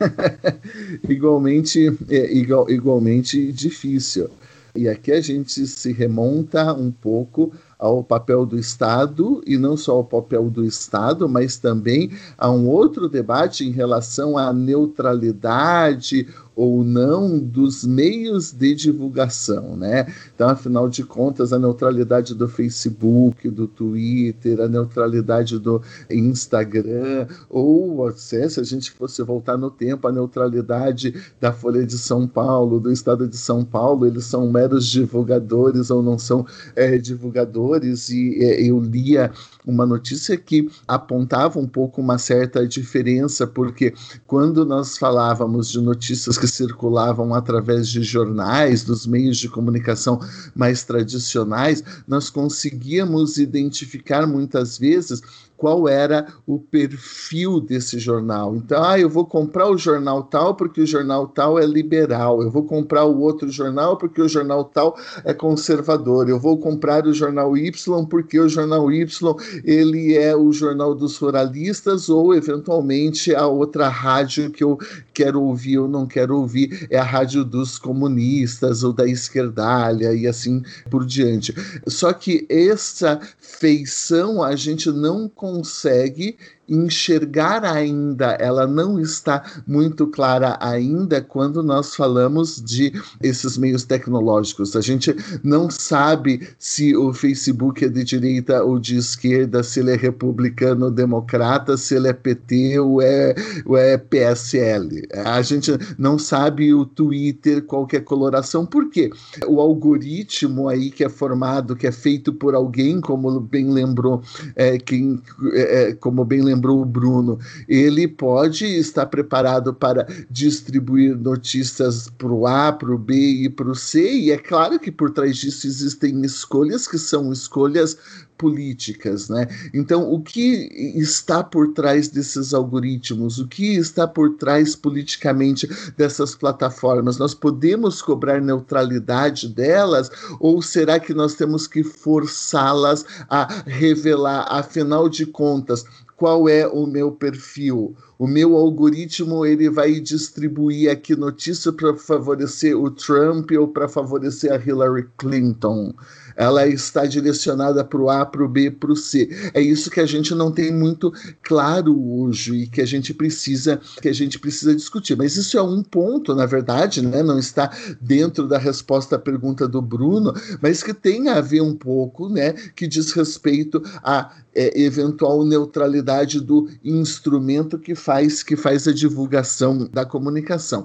igualmente, 1.08 1.94
é, 2.08 2.32
igual, 2.34 2.70
igualmente 2.70 3.52
difícil. 3.52 4.30
E 4.74 4.88
aqui 4.88 5.12
a 5.12 5.20
gente 5.20 5.66
se 5.66 5.92
remonta 5.92 6.72
um 6.72 6.90
pouco 6.90 7.52
ao 7.78 8.02
papel 8.02 8.44
do 8.44 8.58
Estado, 8.58 9.42
e 9.46 9.56
não 9.56 9.76
só 9.76 9.92
ao 9.92 10.04
papel 10.04 10.50
do 10.50 10.64
Estado, 10.64 11.28
mas 11.28 11.56
também 11.56 12.10
a 12.36 12.50
um 12.50 12.68
outro 12.68 13.08
debate 13.08 13.64
em 13.64 13.70
relação 13.70 14.36
à 14.36 14.52
neutralidade 14.52 16.26
ou 16.58 16.82
não 16.82 17.38
dos 17.38 17.84
meios 17.84 18.50
de 18.50 18.74
divulgação, 18.74 19.76
né? 19.76 20.12
Então, 20.34 20.48
afinal 20.48 20.88
de 20.88 21.04
contas, 21.04 21.52
a 21.52 21.58
neutralidade 21.58 22.34
do 22.34 22.48
Facebook, 22.48 23.48
do 23.48 23.68
Twitter, 23.68 24.60
a 24.60 24.66
neutralidade 24.66 25.56
do 25.56 25.80
Instagram, 26.10 27.28
ou 27.48 28.10
se 28.10 28.42
a 28.42 28.64
gente 28.64 28.90
fosse 28.90 29.22
voltar 29.22 29.56
no 29.56 29.70
tempo, 29.70 30.08
a 30.08 30.12
neutralidade 30.12 31.14
da 31.40 31.52
Folha 31.52 31.86
de 31.86 31.96
São 31.96 32.26
Paulo, 32.26 32.80
do 32.80 32.90
Estado 32.90 33.28
de 33.28 33.36
São 33.36 33.64
Paulo, 33.64 34.04
eles 34.04 34.24
são 34.24 34.50
meros 34.50 34.84
divulgadores 34.88 35.90
ou 35.90 36.02
não 36.02 36.18
são 36.18 36.44
é, 36.74 36.98
divulgadores, 36.98 38.10
e 38.10 38.36
é, 38.42 38.68
eu 38.68 38.80
lia 38.80 39.30
uma 39.66 39.84
notícia 39.86 40.36
que 40.36 40.70
apontava 40.86 41.58
um 41.58 41.66
pouco 41.66 42.00
uma 42.00 42.18
certa 42.18 42.66
diferença, 42.66 43.46
porque 43.46 43.94
quando 44.26 44.64
nós 44.64 44.96
falávamos 44.96 45.70
de 45.70 45.80
notícias 45.80 46.38
que 46.38 46.46
circulavam 46.46 47.34
através 47.34 47.88
de 47.88 48.02
jornais, 48.02 48.84
dos 48.84 49.06
meios 49.06 49.36
de 49.38 49.48
comunicação 49.48 50.20
mais 50.54 50.84
tradicionais, 50.84 51.82
nós 52.06 52.30
conseguíamos 52.30 53.36
identificar 53.38 54.26
muitas 54.26 54.78
vezes 54.78 55.20
qual 55.58 55.88
era 55.88 56.28
o 56.46 56.58
perfil 56.58 57.60
desse 57.60 57.98
jornal. 57.98 58.54
Então, 58.54 58.82
ah, 58.82 58.98
eu 58.98 59.10
vou 59.10 59.26
comprar 59.26 59.68
o 59.68 59.76
jornal 59.76 60.22
tal 60.22 60.54
porque 60.54 60.80
o 60.80 60.86
jornal 60.86 61.26
tal 61.26 61.58
é 61.58 61.66
liberal, 61.66 62.42
eu 62.42 62.50
vou 62.50 62.62
comprar 62.62 63.04
o 63.04 63.20
outro 63.20 63.50
jornal 63.50 63.96
porque 63.96 64.22
o 64.22 64.28
jornal 64.28 64.64
tal 64.64 64.96
é 65.24 65.34
conservador, 65.34 66.28
eu 66.28 66.38
vou 66.38 66.56
comprar 66.58 67.06
o 67.06 67.12
jornal 67.12 67.56
Y 67.56 68.06
porque 68.06 68.38
o 68.38 68.48
jornal 68.48 68.90
Y 68.90 69.36
ele 69.64 70.16
é 70.16 70.34
o 70.36 70.52
jornal 70.52 70.94
dos 70.94 71.18
ruralistas 71.18 72.08
ou 72.08 72.32
eventualmente 72.32 73.34
a 73.34 73.48
outra 73.48 73.88
rádio 73.88 74.50
que 74.50 74.62
eu 74.62 74.78
quero 75.12 75.42
ouvir 75.42 75.78
ou 75.78 75.88
não 75.88 76.06
quero 76.06 76.38
ouvir 76.38 76.86
é 76.88 76.98
a 76.98 77.02
rádio 77.02 77.44
dos 77.44 77.80
comunistas 77.80 78.84
ou 78.84 78.92
da 78.92 79.08
esquerdalha 79.08 80.14
e 80.14 80.24
assim 80.24 80.62
por 80.88 81.04
diante. 81.04 81.52
Só 81.88 82.12
que 82.12 82.46
essa 82.48 83.20
feição 83.40 84.40
a 84.40 84.54
gente 84.54 84.88
não 84.92 85.28
consegue 85.28 85.47
consegue 85.48 86.36
enxergar 86.68 87.64
ainda, 87.64 88.32
ela 88.32 88.66
não 88.66 89.00
está 89.00 89.42
muito 89.66 90.06
clara 90.06 90.56
ainda 90.60 91.20
quando 91.22 91.62
nós 91.62 91.94
falamos 91.94 92.62
de 92.62 92.92
esses 93.22 93.56
meios 93.56 93.84
tecnológicos. 93.84 94.76
A 94.76 94.80
gente 94.80 95.14
não 95.42 95.70
sabe 95.70 96.48
se 96.58 96.96
o 96.96 97.12
Facebook 97.12 97.84
é 97.84 97.88
de 97.88 98.04
direita 98.04 98.62
ou 98.62 98.78
de 98.78 98.96
esquerda, 98.96 99.62
se 99.62 99.80
ele 99.80 99.92
é 99.92 99.96
republicano 99.96 100.86
ou 100.86 100.90
democrata, 100.90 101.76
se 101.76 101.94
ele 101.94 102.08
é 102.08 102.12
PT 102.12 102.78
ou 102.78 103.00
é, 103.00 103.34
ou 103.64 103.76
é 103.76 103.96
PSL. 103.96 105.06
A 105.24 105.40
gente 105.42 105.72
não 105.98 106.18
sabe 106.18 106.74
o 106.74 106.84
Twitter, 106.84 107.62
qual 107.62 107.86
é 107.92 107.96
a 107.96 108.02
coloração. 108.02 108.66
Por 108.66 108.90
quê? 108.90 109.10
O 109.46 109.60
algoritmo 109.60 110.68
aí 110.68 110.90
que 110.90 111.04
é 111.04 111.08
formado, 111.08 111.76
que 111.76 111.86
é 111.86 111.92
feito 111.92 112.32
por 112.32 112.54
alguém, 112.54 113.00
como 113.00 113.40
bem 113.40 113.70
lembrou, 113.70 114.22
é, 114.54 114.78
quem, 114.78 115.20
é, 115.54 115.92
como 115.94 116.24
bem 116.24 116.42
lembrou 116.42 116.57
lembrou 116.58 116.82
o 116.82 116.84
Bruno, 116.84 117.38
ele 117.68 118.08
pode 118.08 118.66
estar 118.66 119.06
preparado 119.06 119.72
para 119.72 120.06
distribuir 120.28 121.16
notícias 121.16 122.10
para 122.10 122.32
o 122.32 122.46
A, 122.46 122.72
para 122.72 122.92
o 122.92 122.98
B 122.98 123.14
e 123.14 123.48
para 123.48 123.70
o 123.70 123.74
C, 123.74 124.12
e 124.12 124.32
é 124.32 124.36
claro 124.36 124.78
que 124.78 124.90
por 124.90 125.10
trás 125.10 125.36
disso 125.36 125.66
existem 125.66 126.20
escolhas 126.22 126.86
que 126.86 126.98
são 126.98 127.32
escolhas 127.32 127.96
políticas, 128.38 129.28
né? 129.28 129.48
Então, 129.74 130.10
o 130.10 130.22
que 130.22 130.70
está 130.94 131.42
por 131.42 131.72
trás 131.72 132.08
desses 132.08 132.54
algoritmos? 132.54 133.38
O 133.38 133.48
que 133.48 133.74
está 133.74 134.06
por 134.06 134.36
trás 134.36 134.76
politicamente 134.76 135.68
dessas 135.96 136.36
plataformas? 136.36 137.18
Nós 137.18 137.34
podemos 137.34 138.00
cobrar 138.00 138.40
neutralidade 138.40 139.48
delas 139.48 140.08
ou 140.38 140.62
será 140.62 141.00
que 141.00 141.12
nós 141.12 141.34
temos 141.34 141.66
que 141.66 141.82
forçá-las 141.82 143.04
a 143.28 143.62
revelar, 143.66 144.46
afinal 144.48 145.08
de 145.08 145.26
contas, 145.26 145.84
qual 146.18 146.48
é 146.48 146.66
o 146.66 146.84
meu 146.84 147.12
perfil. 147.12 147.94
O 148.18 148.26
meu 148.26 148.56
algoritmo 148.56 149.46
ele 149.46 149.70
vai 149.70 150.00
distribuir 150.00 150.90
aqui 150.90 151.14
notícia 151.14 151.72
para 151.72 151.94
favorecer 151.94 152.76
o 152.76 152.90
Trump 152.90 153.52
ou 153.52 153.68
para 153.68 153.88
favorecer 153.88 154.52
a 154.52 154.56
Hillary 154.56 155.08
Clinton 155.16 155.94
ela 156.38 156.68
está 156.68 157.04
direcionada 157.04 157.84
para 157.84 158.00
o 158.00 158.08
A, 158.08 158.24
para 158.24 158.44
o 158.44 158.48
B, 158.48 158.70
para 158.70 158.92
o 158.92 158.96
C. 158.96 159.28
É 159.52 159.60
isso 159.60 159.90
que 159.90 159.98
a 159.98 160.06
gente 160.06 160.32
não 160.36 160.52
tem 160.52 160.72
muito 160.72 161.12
claro 161.42 162.00
hoje 162.00 162.54
e 162.54 162.66
que 162.68 162.80
a 162.80 162.86
gente 162.86 163.12
precisa 163.12 163.80
que 164.00 164.08
a 164.08 164.12
gente 164.12 164.38
precisa 164.38 164.72
discutir. 164.72 165.16
Mas 165.16 165.36
isso 165.36 165.58
é 165.58 165.62
um 165.62 165.82
ponto, 165.82 166.36
na 166.36 166.46
verdade, 166.46 167.04
né? 167.04 167.24
não 167.24 167.40
está 167.40 167.76
dentro 168.00 168.46
da 168.46 168.56
resposta 168.56 169.16
à 169.16 169.18
pergunta 169.18 169.66
do 169.66 169.82
Bruno, 169.82 170.32
mas 170.62 170.80
que 170.80 170.94
tem 170.94 171.28
a 171.28 171.40
ver 171.40 171.60
um 171.60 171.74
pouco, 171.74 172.28
né, 172.28 172.52
que 172.52 172.86
diz 172.86 173.10
respeito 173.10 173.82
à 174.04 174.32
é, 174.58 174.80
eventual 174.80 175.44
neutralidade 175.44 176.40
do 176.40 176.68
instrumento 176.84 177.78
que 177.78 177.94
faz 177.94 178.42
que 178.42 178.56
faz 178.56 178.88
a 178.88 178.92
divulgação 178.92 179.88
da 179.92 180.04
comunicação. 180.04 180.84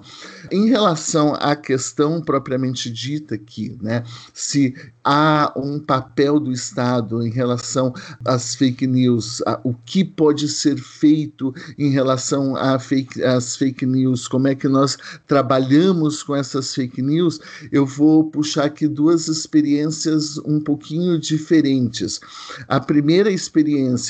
Em 0.51 0.67
relação 0.67 1.33
à 1.33 1.55
questão 1.55 2.21
propriamente 2.21 2.91
dita 2.91 3.33
aqui, 3.33 3.75
né, 3.81 4.03
se 4.31 4.75
há 5.03 5.51
um 5.55 5.79
papel 5.79 6.39
do 6.39 6.51
Estado 6.51 7.25
em 7.25 7.31
relação 7.31 7.91
às 8.23 8.53
fake 8.53 8.85
news, 8.85 9.41
a, 9.47 9.59
o 9.63 9.73
que 9.73 10.03
pode 10.03 10.47
ser 10.49 10.77
feito 10.77 11.51
em 11.75 11.89
relação 11.89 12.53
fake, 12.79 13.23
às 13.23 13.55
fake 13.55 13.87
news, 13.87 14.27
como 14.27 14.47
é 14.47 14.53
que 14.53 14.67
nós 14.67 14.97
trabalhamos 15.25 16.21
com 16.21 16.35
essas 16.35 16.75
fake 16.75 17.01
news, 17.01 17.39
eu 17.71 17.87
vou 17.87 18.25
puxar 18.25 18.65
aqui 18.65 18.87
duas 18.87 19.27
experiências 19.27 20.37
um 20.45 20.59
pouquinho 20.59 21.19
diferentes. 21.19 22.19
A 22.67 22.79
primeira 22.79 23.31
experiência 23.31 23.62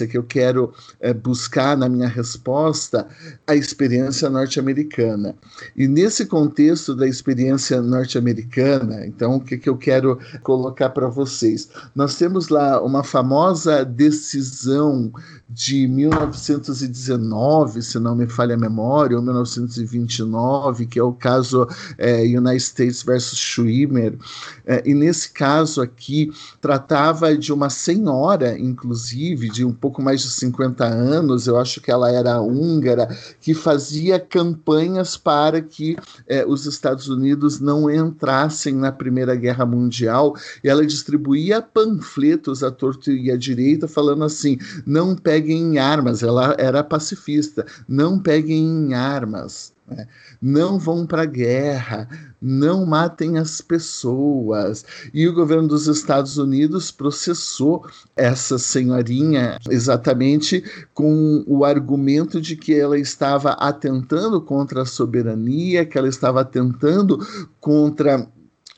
que 0.07 0.17
eu 0.17 0.23
quero 0.23 0.73
é, 0.99 1.13
buscar 1.13 1.77
na 1.77 1.89
minha 1.89 2.07
resposta, 2.07 3.07
a 3.47 3.55
experiência 3.55 4.29
norte-americana. 4.29 5.35
E 5.75 5.87
nesse 5.87 6.25
contexto 6.25 6.95
da 6.95 7.07
experiência 7.07 7.81
norte-americana, 7.81 9.05
então 9.05 9.35
o 9.35 9.41
que, 9.41 9.57
que 9.57 9.69
eu 9.69 9.77
quero 9.77 10.19
colocar 10.41 10.89
para 10.89 11.07
vocês? 11.07 11.23
vocês. 11.23 11.69
Nós 11.95 12.15
temos 12.15 12.49
lá 12.49 12.81
uma 12.81 13.03
famosa 13.03 13.83
decisão 13.83 15.11
de 15.49 15.87
1919, 15.87 17.81
se 17.81 17.99
não 17.99 18.15
me 18.15 18.27
falha 18.27 18.55
a 18.55 18.57
memória, 18.57 19.15
ou 19.15 19.23
1929, 19.23 20.87
que 20.87 20.99
é 20.99 21.03
o 21.03 21.13
caso 21.13 21.67
é, 21.97 22.21
United 22.21 22.57
States 22.57 23.03
versus 23.03 23.37
Schwimmer. 23.37 24.17
É, 24.65 24.81
e 24.85 24.93
nesse 24.93 25.31
caso 25.31 25.81
aqui, 25.81 26.31
tratava 26.59 27.37
de 27.37 27.53
uma 27.53 27.69
senhora, 27.69 28.57
inclusive, 28.57 29.42
de 29.47 29.63
um 29.63 29.71
pouco 29.71 30.01
mais 30.01 30.21
de 30.21 30.29
50 30.29 30.85
anos, 30.85 31.45
eu 31.47 31.57
acho 31.57 31.79
que 31.79 31.91
ela 31.91 32.11
era 32.11 32.41
húngara, 32.41 33.07
que 33.39 33.53
fazia 33.53 34.19
campanhas 34.19 35.15
para 35.15 35.61
que 35.61 35.97
é, 36.27 36.45
os 36.45 36.65
Estados 36.65 37.07
Unidos 37.07 37.59
não 37.59 37.89
entrassem 37.89 38.73
na 38.73 38.91
Primeira 38.91 39.35
Guerra 39.35 39.65
Mundial, 39.65 40.35
e 40.63 40.69
ela 40.69 40.85
distribuía 40.85 41.61
panfletos 41.61 42.63
à 42.63 42.71
torta 42.71 43.11
e 43.11 43.29
à 43.29 43.37
direita, 43.37 43.87
falando 43.87 44.23
assim: 44.23 44.57
não 44.85 45.15
pegue 45.15 45.43
peguem 45.43 45.73
em 45.73 45.77
armas, 45.77 46.23
ela 46.23 46.55
era 46.57 46.83
pacifista, 46.83 47.65
não 47.87 48.17
peguem 48.17 48.63
em 48.63 48.93
armas, 48.93 49.73
né? 49.87 50.07
não 50.41 50.79
vão 50.79 51.05
para 51.05 51.23
a 51.23 51.25
guerra, 51.25 52.07
não 52.43 52.85
matem 52.85 53.37
as 53.37 53.61
pessoas. 53.61 54.85
E 55.13 55.25
o 55.27 55.33
governo 55.33 55.69
dos 55.69 55.87
Estados 55.87 56.37
Unidos 56.37 56.91
processou 56.91 57.87
essa 58.17 58.59
senhorinha 58.59 59.57
exatamente 59.69 60.61
com 60.93 61.43
o 61.47 61.63
argumento 61.63 62.41
de 62.41 62.57
que 62.57 62.73
ela 62.73 62.99
estava 62.99 63.51
atentando 63.51 64.41
contra 64.41 64.81
a 64.81 64.85
soberania, 64.85 65.85
que 65.85 65.97
ela 65.97 66.09
estava 66.09 66.41
atentando 66.41 67.17
contra 67.61 68.27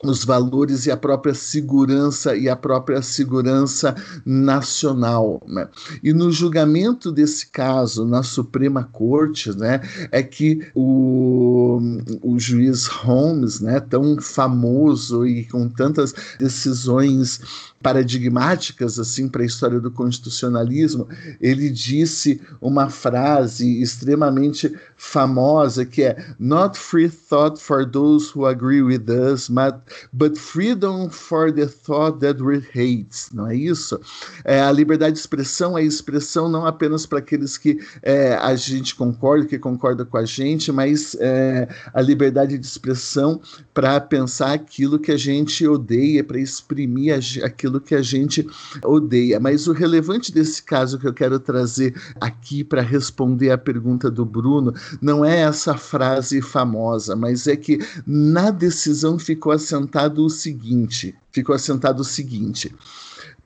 os 0.04 0.24
valores 0.24 0.86
e 0.86 0.90
a 0.90 0.96
própria 0.96 1.34
segurança 1.34 2.36
e 2.36 2.48
a 2.48 2.56
própria 2.56 3.00
segurança 3.00 3.94
nacional. 4.24 5.42
Né? 5.46 5.68
E 6.02 6.12
no 6.12 6.30
julgamento 6.30 7.10
desse 7.10 7.46
caso 7.46 8.04
na 8.04 8.22
Suprema 8.22 8.84
Corte, 8.84 9.56
né, 9.56 9.80
é 10.12 10.22
que 10.22 10.66
o, 10.74 11.80
o 12.22 12.38
juiz 12.38 12.86
Holmes, 12.86 13.60
né, 13.60 13.80
tão 13.80 14.20
famoso 14.20 15.26
e 15.26 15.44
com 15.44 15.68
tantas 15.68 16.14
decisões 16.38 17.40
paradigmáticas 17.86 18.98
assim 18.98 19.28
para 19.28 19.42
a 19.42 19.46
história 19.46 19.78
do 19.78 19.92
constitucionalismo, 19.92 21.06
ele 21.40 21.70
disse 21.70 22.40
uma 22.60 22.90
frase 22.90 23.80
extremamente 23.80 24.74
famosa 24.96 25.86
que 25.86 26.02
é 26.02 26.16
not 26.36 26.76
free 26.76 27.08
thought 27.08 27.62
for 27.62 27.88
those 27.88 28.32
who 28.34 28.44
agree 28.44 28.82
with 28.82 29.08
us, 29.08 29.48
but, 29.48 29.76
but 30.12 30.36
freedom 30.36 31.08
for 31.08 31.52
the 31.52 31.66
thought 31.66 32.18
that 32.18 32.42
we 32.42 32.56
hate. 32.74 33.32
Não 33.32 33.46
é 33.46 33.54
isso? 33.54 34.00
É, 34.44 34.60
a 34.60 34.72
liberdade 34.72 35.12
de 35.12 35.20
expressão 35.20 35.78
é 35.78 35.84
expressão 35.84 36.48
não 36.48 36.66
apenas 36.66 37.06
para 37.06 37.20
aqueles 37.20 37.56
que 37.56 37.78
é, 38.02 38.34
a 38.34 38.56
gente 38.56 38.96
concorda, 38.96 39.46
que 39.46 39.60
concorda 39.60 40.04
com 40.04 40.16
a 40.16 40.24
gente, 40.24 40.72
mas 40.72 41.16
é, 41.20 41.68
a 41.94 42.00
liberdade 42.00 42.58
de 42.58 42.66
expressão 42.66 43.40
para 43.72 44.00
pensar 44.00 44.54
aquilo 44.54 44.98
que 44.98 45.12
a 45.12 45.16
gente 45.16 45.64
odeia, 45.68 46.24
para 46.24 46.40
exprimir 46.40 47.14
aquilo 47.44 47.75
aquilo 47.76 47.80
que 47.80 47.94
a 47.94 48.02
gente 48.02 48.46
odeia. 48.82 49.38
Mas 49.38 49.66
o 49.66 49.72
relevante 49.72 50.32
desse 50.32 50.62
caso 50.62 50.98
que 50.98 51.06
eu 51.06 51.14
quero 51.14 51.38
trazer 51.38 51.94
aqui 52.20 52.64
para 52.64 52.82
responder 52.82 53.50
à 53.50 53.58
pergunta 53.58 54.10
do 54.10 54.24
Bruno 54.24 54.74
não 55.00 55.24
é 55.24 55.40
essa 55.40 55.76
frase 55.76 56.40
famosa, 56.40 57.14
mas 57.14 57.46
é 57.46 57.56
que 57.56 57.78
na 58.06 58.50
decisão 58.50 59.18
ficou 59.18 59.52
assentado 59.52 60.24
o 60.24 60.30
seguinte: 60.30 61.14
ficou 61.30 61.54
assentado 61.54 62.02
o 62.02 62.04
seguinte. 62.04 62.74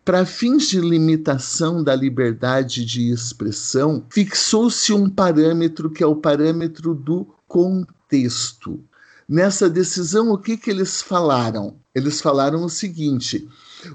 Para 0.04 0.24
fins 0.24 0.68
de 0.68 0.80
limitação 0.80 1.84
da 1.84 1.94
liberdade 1.94 2.84
de 2.84 3.10
expressão, 3.12 4.02
fixou-se 4.10 4.92
um 4.92 5.08
parâmetro 5.08 5.90
que 5.90 6.02
é 6.02 6.06
o 6.06 6.16
parâmetro 6.16 6.94
do 6.94 7.26
contexto. 7.46 8.80
Nessa 9.28 9.70
decisão, 9.70 10.32
o 10.32 10.38
que, 10.38 10.56
que 10.56 10.70
eles 10.70 11.00
falaram? 11.00 11.76
Eles 11.94 12.20
falaram 12.20 12.64
o 12.64 12.68
seguinte: 12.68 13.46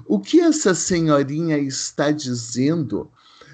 o 0.06 0.18
que 0.18 0.40
essa 0.40 0.74
senhorinha 0.74 1.58
está 1.58 2.10
dizendo 2.10 3.10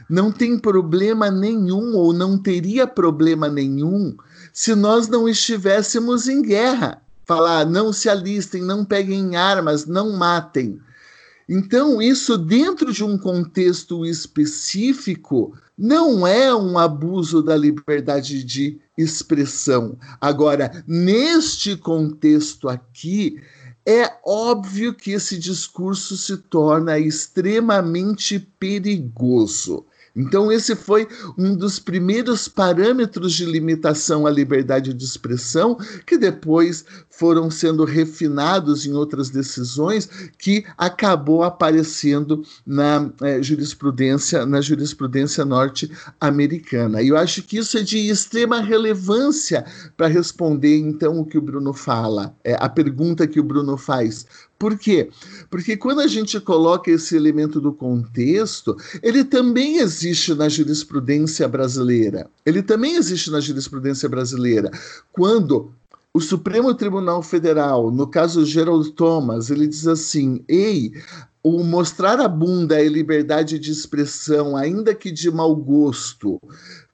não 0.08 0.30
tem 0.30 0.58
problema 0.58 1.30
nenhum, 1.30 1.94
ou 1.94 2.12
não 2.12 2.36
teria 2.36 2.86
problema 2.86 3.48
nenhum, 3.48 4.14
se 4.52 4.74
nós 4.74 5.08
não 5.08 5.28
estivéssemos 5.28 6.28
em 6.28 6.42
guerra. 6.42 7.00
Falar, 7.24 7.64
não 7.64 7.92
se 7.92 8.08
alistem, 8.08 8.62
não 8.62 8.84
peguem 8.84 9.36
armas, 9.36 9.86
não 9.86 10.12
matem. 10.16 10.78
Então, 11.48 12.02
isso 12.02 12.36
dentro 12.36 12.92
de 12.92 13.02
um 13.04 13.16
contexto 13.16 14.04
específico 14.04 15.56
não 15.78 16.26
é 16.26 16.54
um 16.54 16.78
abuso 16.78 17.42
da 17.42 17.56
liberdade 17.56 18.44
de 18.44 18.78
expressão. 18.96 19.96
Agora, 20.20 20.84
neste 20.86 21.76
contexto 21.76 22.68
aqui, 22.68 23.40
é 23.86 24.18
óbvio 24.24 24.94
que 24.94 25.12
esse 25.12 25.38
discurso 25.38 26.16
se 26.16 26.36
torna 26.36 26.98
extremamente 26.98 28.38
perigoso. 28.38 29.86
Então, 30.14 30.52
esse 30.52 30.76
foi 30.76 31.08
um 31.38 31.56
dos 31.56 31.78
primeiros 31.78 32.46
parâmetros 32.46 33.32
de 33.32 33.46
limitação 33.46 34.26
à 34.26 34.30
liberdade 34.30 34.92
de 34.92 35.04
expressão, 35.04 35.78
que 36.06 36.18
depois 36.18 36.84
foram 37.08 37.50
sendo 37.50 37.84
refinados 37.84 38.86
em 38.86 38.92
outras 38.92 39.30
decisões, 39.30 40.08
que 40.38 40.64
acabou 40.76 41.42
aparecendo 41.42 42.44
na 42.66 43.10
é, 43.22 43.42
jurisprudência, 43.42 44.44
na 44.44 44.60
jurisprudência 44.60 45.44
norte-americana. 45.44 47.02
E 47.02 47.08
eu 47.08 47.16
acho 47.16 47.42
que 47.42 47.58
isso 47.58 47.78
é 47.78 47.82
de 47.82 47.98
extrema 47.98 48.60
relevância 48.60 49.64
para 49.96 50.08
responder, 50.08 50.76
então, 50.76 51.20
o 51.20 51.24
que 51.24 51.38
o 51.38 51.42
Bruno 51.42 51.72
fala, 51.72 52.34
é, 52.44 52.56
a 52.60 52.68
pergunta 52.68 53.26
que 53.26 53.40
o 53.40 53.44
Bruno 53.44 53.76
faz. 53.76 54.26
Por 54.62 54.78
quê? 54.78 55.10
Porque 55.50 55.76
quando 55.76 56.02
a 56.02 56.06
gente 56.06 56.38
coloca 56.38 56.88
esse 56.88 57.16
elemento 57.16 57.60
do 57.60 57.72
contexto, 57.72 58.76
ele 59.02 59.24
também 59.24 59.78
existe 59.78 60.36
na 60.36 60.48
jurisprudência 60.48 61.48
brasileira. 61.48 62.30
Ele 62.46 62.62
também 62.62 62.94
existe 62.94 63.28
na 63.28 63.40
jurisprudência 63.40 64.08
brasileira. 64.08 64.70
Quando 65.10 65.72
o 66.14 66.20
Supremo 66.20 66.72
Tribunal 66.76 67.24
Federal, 67.24 67.90
no 67.90 68.06
caso 68.06 68.44
Gerald 68.44 68.92
Thomas, 68.92 69.50
ele 69.50 69.66
diz 69.66 69.88
assim: 69.88 70.44
ei, 70.46 70.92
o 71.42 71.64
mostrar 71.64 72.20
a 72.20 72.28
bunda 72.28 72.80
é 72.80 72.86
liberdade 72.86 73.58
de 73.58 73.72
expressão, 73.72 74.56
ainda 74.56 74.94
que 74.94 75.10
de 75.10 75.28
mau 75.28 75.56
gosto, 75.56 76.40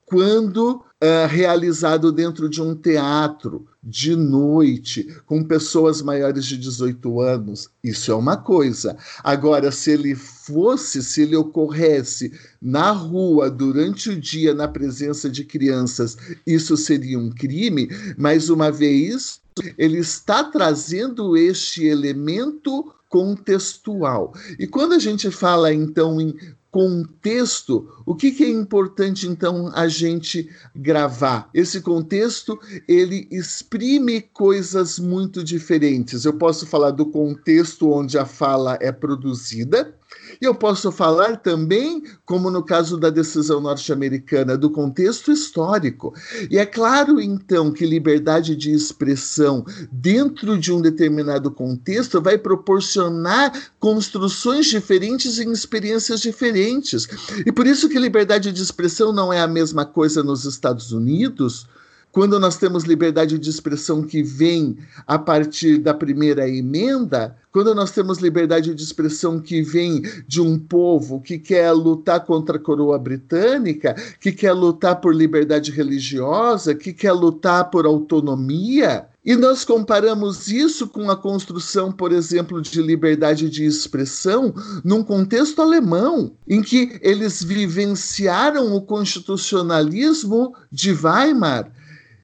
quando 0.09 0.81
uh, 1.01 1.27
realizado 1.27 2.11
dentro 2.11 2.49
de 2.49 2.61
um 2.61 2.73
teatro, 2.73 3.67
de 3.81 4.15
noite, 4.15 5.07
com 5.27 5.43
pessoas 5.43 6.01
maiores 6.01 6.45
de 6.45 6.57
18 6.57 7.21
anos, 7.21 7.69
isso 7.83 8.11
é 8.11 8.15
uma 8.15 8.35
coisa. 8.35 8.97
Agora, 9.23 9.71
se 9.71 9.91
ele 9.91 10.15
fosse, 10.15 11.03
se 11.03 11.21
ele 11.21 11.35
ocorresse 11.35 12.33
na 12.59 12.91
rua 12.91 13.51
durante 13.51 14.09
o 14.09 14.19
dia, 14.19 14.53
na 14.53 14.67
presença 14.67 15.29
de 15.29 15.45
crianças, 15.45 16.17
isso 16.45 16.75
seria 16.75 17.19
um 17.19 17.29
crime, 17.29 17.87
mais 18.17 18.49
uma 18.49 18.71
vez, 18.71 19.39
ele 19.77 19.99
está 19.99 20.43
trazendo 20.43 21.37
este 21.37 21.85
elemento 21.85 22.91
contextual. 23.07 24.33
E 24.57 24.67
quando 24.67 24.93
a 24.93 24.99
gente 24.99 25.29
fala 25.31 25.73
então 25.73 26.19
em 26.21 26.35
contexto, 26.71 27.89
o 28.05 28.15
que, 28.15 28.31
que, 28.31 28.43
é 28.43 28.49
importante 28.49 29.27
então 29.27 29.71
a 29.73 29.87
gente 29.87 30.49
gravar? 30.75 31.49
Esse 31.53 31.81
contexto 31.81 32.59
ele 32.87 33.27
exprime 33.31 34.21
coisas 34.21 34.99
muito 34.99 35.43
diferentes. 35.43 36.25
Eu 36.25 36.33
posso 36.33 36.67
falar 36.67 36.91
do 36.91 37.05
contexto 37.05 37.91
onde 37.91 38.17
a 38.17 38.25
fala 38.25 38.77
é 38.81 38.91
produzida, 38.91 39.98
eu 40.45 40.55
posso 40.55 40.91
falar 40.91 41.37
também, 41.37 42.03
como 42.25 42.49
no 42.49 42.63
caso 42.63 42.97
da 42.97 43.09
decisão 43.09 43.59
norte-americana, 43.59 44.57
do 44.57 44.69
contexto 44.69 45.31
histórico. 45.31 46.13
E 46.49 46.57
é 46.57 46.65
claro, 46.65 47.19
então, 47.19 47.71
que 47.71 47.85
liberdade 47.85 48.55
de 48.55 48.71
expressão 48.71 49.65
dentro 49.91 50.57
de 50.57 50.71
um 50.71 50.81
determinado 50.81 51.51
contexto 51.51 52.21
vai 52.21 52.37
proporcionar 52.37 53.51
construções 53.79 54.67
diferentes 54.67 55.39
em 55.39 55.51
experiências 55.51 56.21
diferentes. 56.21 57.07
E 57.45 57.51
por 57.51 57.67
isso 57.67 57.89
que 57.89 57.99
liberdade 57.99 58.51
de 58.51 58.61
expressão 58.61 59.11
não 59.11 59.33
é 59.33 59.41
a 59.41 59.47
mesma 59.47 59.85
coisa 59.85 60.23
nos 60.23 60.45
Estados 60.45 60.91
Unidos 60.91 61.67
quando 62.11 62.39
nós 62.39 62.57
temos 62.57 62.83
liberdade 62.83 63.37
de 63.37 63.49
expressão 63.49 64.01
que 64.01 64.23
vem 64.23 64.77
a 65.05 65.19
partir 65.19 65.77
da 65.77 65.93
primeira 65.93 66.49
emenda, 66.49 67.35
quando 67.51 67.73
nós 67.73 67.91
temos 67.91 68.19
liberdade 68.19 68.73
de 68.73 68.83
expressão 68.83 69.39
que 69.39 69.61
vem 69.61 70.01
de 70.27 70.41
um 70.41 70.57
povo 70.57 71.21
que 71.21 71.37
quer 71.37 71.71
lutar 71.71 72.25
contra 72.25 72.57
a 72.57 72.59
coroa 72.59 72.97
britânica, 72.97 73.95
que 74.19 74.31
quer 74.31 74.53
lutar 74.53 74.99
por 75.01 75.15
liberdade 75.15 75.71
religiosa, 75.71 76.75
que 76.75 76.93
quer 76.93 77.13
lutar 77.13 77.69
por 77.69 77.85
autonomia, 77.85 79.07
e 79.23 79.35
nós 79.35 79.65
comparamos 79.65 80.47
isso 80.47 80.87
com 80.87 81.11
a 81.11 81.15
construção, 81.15 81.91
por 81.91 82.11
exemplo, 82.11 82.61
de 82.61 82.81
liberdade 82.81 83.49
de 83.49 83.65
expressão 83.65 84.53
num 84.83 85.03
contexto 85.03 85.61
alemão, 85.61 86.31
em 86.47 86.61
que 86.61 86.97
eles 87.01 87.43
vivenciaram 87.43 88.73
o 88.73 88.81
constitucionalismo 88.81 90.55
de 90.71 90.93
Weimar, 90.93 91.71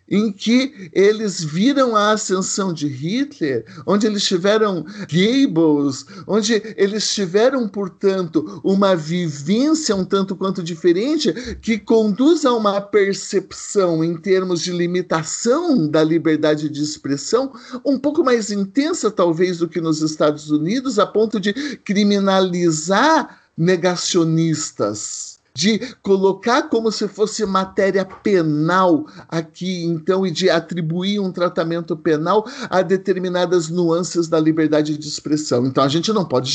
em 0.10 0.32
que 0.32 0.90
eles 0.94 1.44
viram 1.44 1.96
a 1.96 2.12
ascensão 2.12 2.74
de 2.74 2.88
Hitler, 2.88 3.66
onde 3.86 4.06
eles 4.06 4.24
tiveram 4.24 4.86
Goebbels, 5.12 6.06
onde 6.28 6.62
eles 6.78 7.12
tiveram, 7.14 7.68
portanto, 7.68 8.62
uma 8.64 8.96
vivência 8.96 9.96
um 9.96 10.06
tanto 10.06 10.36
quanto 10.36 10.62
diferente 10.62 11.34
que 11.62 11.80
conduz 11.80 12.46
a 12.46 12.54
uma 12.54 12.80
percepção 12.80 14.04
em 14.04 14.16
termos 14.16 14.62
de 14.62 14.72
limitação 14.72 15.88
da 15.88 16.04
liberdade 16.04 16.70
de 16.70 16.84
expressão 16.84 17.52
um 17.84 17.98
pouco 17.98 18.24
mais 18.24 18.52
intensa, 18.52 19.10
talvez, 19.10 19.58
do 19.58 19.68
que 19.68 19.82
nos 19.82 20.02
Estados 20.02 20.52
Unidos, 20.52 21.00
a 21.00 21.06
ponto 21.06 21.40
de 21.40 21.54
criminalizar 21.78 23.42
negacionistas 23.58 25.35
de 25.56 25.80
colocar 26.02 26.64
como 26.64 26.92
se 26.92 27.08
fosse 27.08 27.46
matéria 27.46 28.04
penal 28.04 29.06
aqui, 29.30 29.86
então, 29.86 30.28
e 30.28 30.32
de 30.32 30.50
atribuir 30.50 31.20
um 31.20 31.32
tratamento 31.32 31.96
penal 31.96 32.46
a 32.70 32.82
determinadas 32.82 33.70
nuances 33.70 34.28
da 34.28 34.38
liberdade 34.38 34.98
de 34.98 35.08
expressão. 35.08 35.66
Então, 35.66 35.82
a 35.82 35.88
gente 35.88 36.12
não 36.12 36.26
pode 36.26 36.52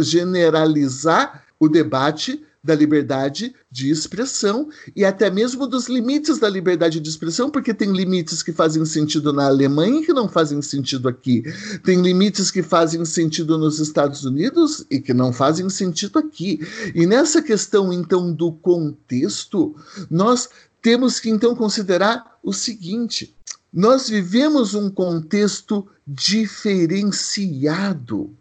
generalizar 0.00 1.44
o 1.60 1.68
debate 1.68 2.42
da 2.68 2.74
liberdade 2.74 3.54
de 3.70 3.90
expressão 3.90 4.68
e 4.94 5.02
até 5.02 5.30
mesmo 5.30 5.66
dos 5.66 5.88
limites 5.88 6.38
da 6.38 6.50
liberdade 6.50 7.00
de 7.00 7.08
expressão, 7.08 7.48
porque 7.48 7.72
tem 7.72 7.90
limites 7.90 8.42
que 8.42 8.52
fazem 8.52 8.84
sentido 8.84 9.32
na 9.32 9.46
Alemanha 9.46 10.02
e 10.02 10.04
que 10.04 10.12
não 10.12 10.28
fazem 10.28 10.60
sentido 10.60 11.08
aqui. 11.08 11.42
Tem 11.82 12.02
limites 12.02 12.50
que 12.50 12.62
fazem 12.62 13.02
sentido 13.06 13.56
nos 13.56 13.78
Estados 13.78 14.22
Unidos 14.22 14.84
e 14.90 15.00
que 15.00 15.14
não 15.14 15.32
fazem 15.32 15.70
sentido 15.70 16.18
aqui. 16.18 16.60
E 16.94 17.06
nessa 17.06 17.40
questão, 17.40 17.90
então, 17.90 18.30
do 18.30 18.52
contexto, 18.52 19.74
nós 20.10 20.50
temos 20.82 21.18
que 21.18 21.30
então 21.30 21.56
considerar 21.56 22.38
o 22.42 22.52
seguinte: 22.52 23.34
nós 23.72 24.10
vivemos 24.10 24.74
um 24.74 24.90
contexto 24.90 25.88
diferenciado. 26.06 28.36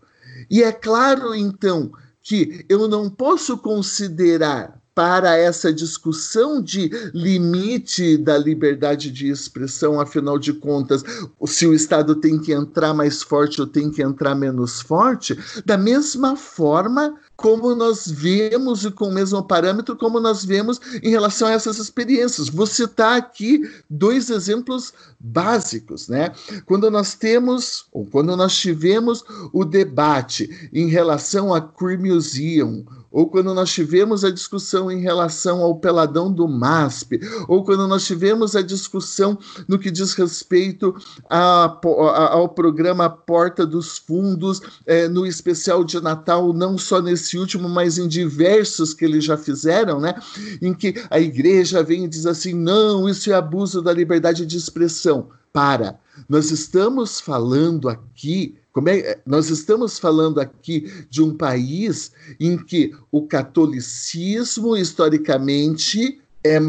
E 0.50 0.64
é 0.64 0.74
claro, 0.74 1.34
então, 1.34 1.94
que 2.28 2.66
eu 2.68 2.90
não 2.90 3.10
posso 3.10 3.58
considerar 3.58 4.82
para 4.94 5.38
essa 5.38 5.72
discussão 5.72 6.62
de 6.62 6.90
limite 7.14 8.18
da 8.18 8.38
liberdade 8.38 9.10
de 9.12 9.30
expressão, 9.30 10.02
afinal 10.02 10.38
de 10.38 10.52
contas, 10.52 11.04
se 11.46 11.66
o 11.66 11.74
Estado 11.74 12.16
tem 12.16 12.38
que 12.38 12.52
entrar 12.52 12.94
mais 12.94 13.24
forte 13.24 13.62
ou 13.62 13.68
tem 13.68 13.90
que 13.90 14.02
entrar 14.02 14.36
menos 14.36 14.82
forte, 14.82 15.38
da 15.64 15.78
mesma 15.78 16.36
forma 16.36 17.16
como 17.38 17.76
nós 17.76 18.08
vemos 18.08 18.84
e 18.84 18.92
com 18.92 19.06
o 19.06 19.14
mesmo 19.14 19.44
parâmetro 19.44 19.96
como 19.96 20.20
nós 20.20 20.44
vemos 20.44 20.82
em 21.04 21.10
relação 21.10 21.48
a 21.48 21.52
essas 21.52 21.78
experiências. 21.78 22.50
Vou 22.50 22.66
citar 22.66 23.16
aqui 23.16 23.62
dois 23.88 24.32
exemplos 24.32 24.92
básicos, 25.20 26.08
né? 26.08 26.32
Quando 26.66 26.90
nós 26.90 27.14
temos, 27.14 27.86
ou 27.92 28.06
quando 28.06 28.36
nós 28.36 28.58
tivemos 28.58 29.24
o 29.54 29.64
debate 29.64 30.70
em 30.74 30.88
relação 30.88 31.54
a 31.54 31.62
Queer 31.62 32.00
Museum, 32.00 32.84
ou 33.12 33.28
quando 33.28 33.54
nós 33.54 33.72
tivemos 33.72 34.24
a 34.24 34.30
discussão 34.30 34.92
em 34.92 35.00
relação 35.00 35.62
ao 35.62 35.76
peladão 35.76 36.32
do 36.32 36.48
MASP, 36.48 37.20
ou 37.48 37.64
quando 37.64 37.88
nós 37.88 38.06
tivemos 38.06 38.56
a 38.56 38.62
discussão 38.62 39.38
no 39.68 39.80
que 39.80 39.90
diz 39.90 40.14
respeito 40.14 40.96
a, 41.30 41.66
a, 41.66 42.34
ao 42.34 42.50
programa 42.50 43.10
Porta 43.10 43.66
dos 43.66 43.98
Fundos, 43.98 44.62
é, 44.86 45.08
no 45.08 45.26
especial 45.26 45.84
de 45.84 46.00
Natal, 46.02 46.54
não 46.54 46.78
só 46.78 47.02
nesse 47.02 47.27
último, 47.36 47.68
mas 47.68 47.98
em 47.98 48.08
diversos 48.08 48.94
que 48.94 49.04
eles 49.04 49.26
já 49.26 49.36
fizeram, 49.36 50.00
né? 50.00 50.14
Em 50.62 50.72
que 50.72 50.94
a 51.10 51.20
igreja 51.20 51.82
vem 51.82 52.06
e 52.06 52.08
diz 52.08 52.28
assim: 52.28 52.54
não, 52.54 53.10
isso 53.10 53.32
é 53.32 53.34
abuso 53.34 53.82
da 53.82 53.92
liberdade 53.92 54.46
de 54.46 54.56
expressão. 54.56 55.30
Para, 55.52 56.00
nós 56.30 56.52
estamos 56.52 57.20
falando 57.20 57.90
aqui 57.90 58.56
como 58.78 58.90
é, 58.90 59.20
nós 59.26 59.50
estamos 59.50 59.98
falando 59.98 60.40
aqui 60.40 60.88
de 61.10 61.20
um 61.24 61.36
país 61.36 62.12
em 62.40 62.56
que 62.56 62.94
o 63.12 63.24
catolicismo, 63.24 64.78
historicamente, 64.78 66.22
é, 66.44 66.60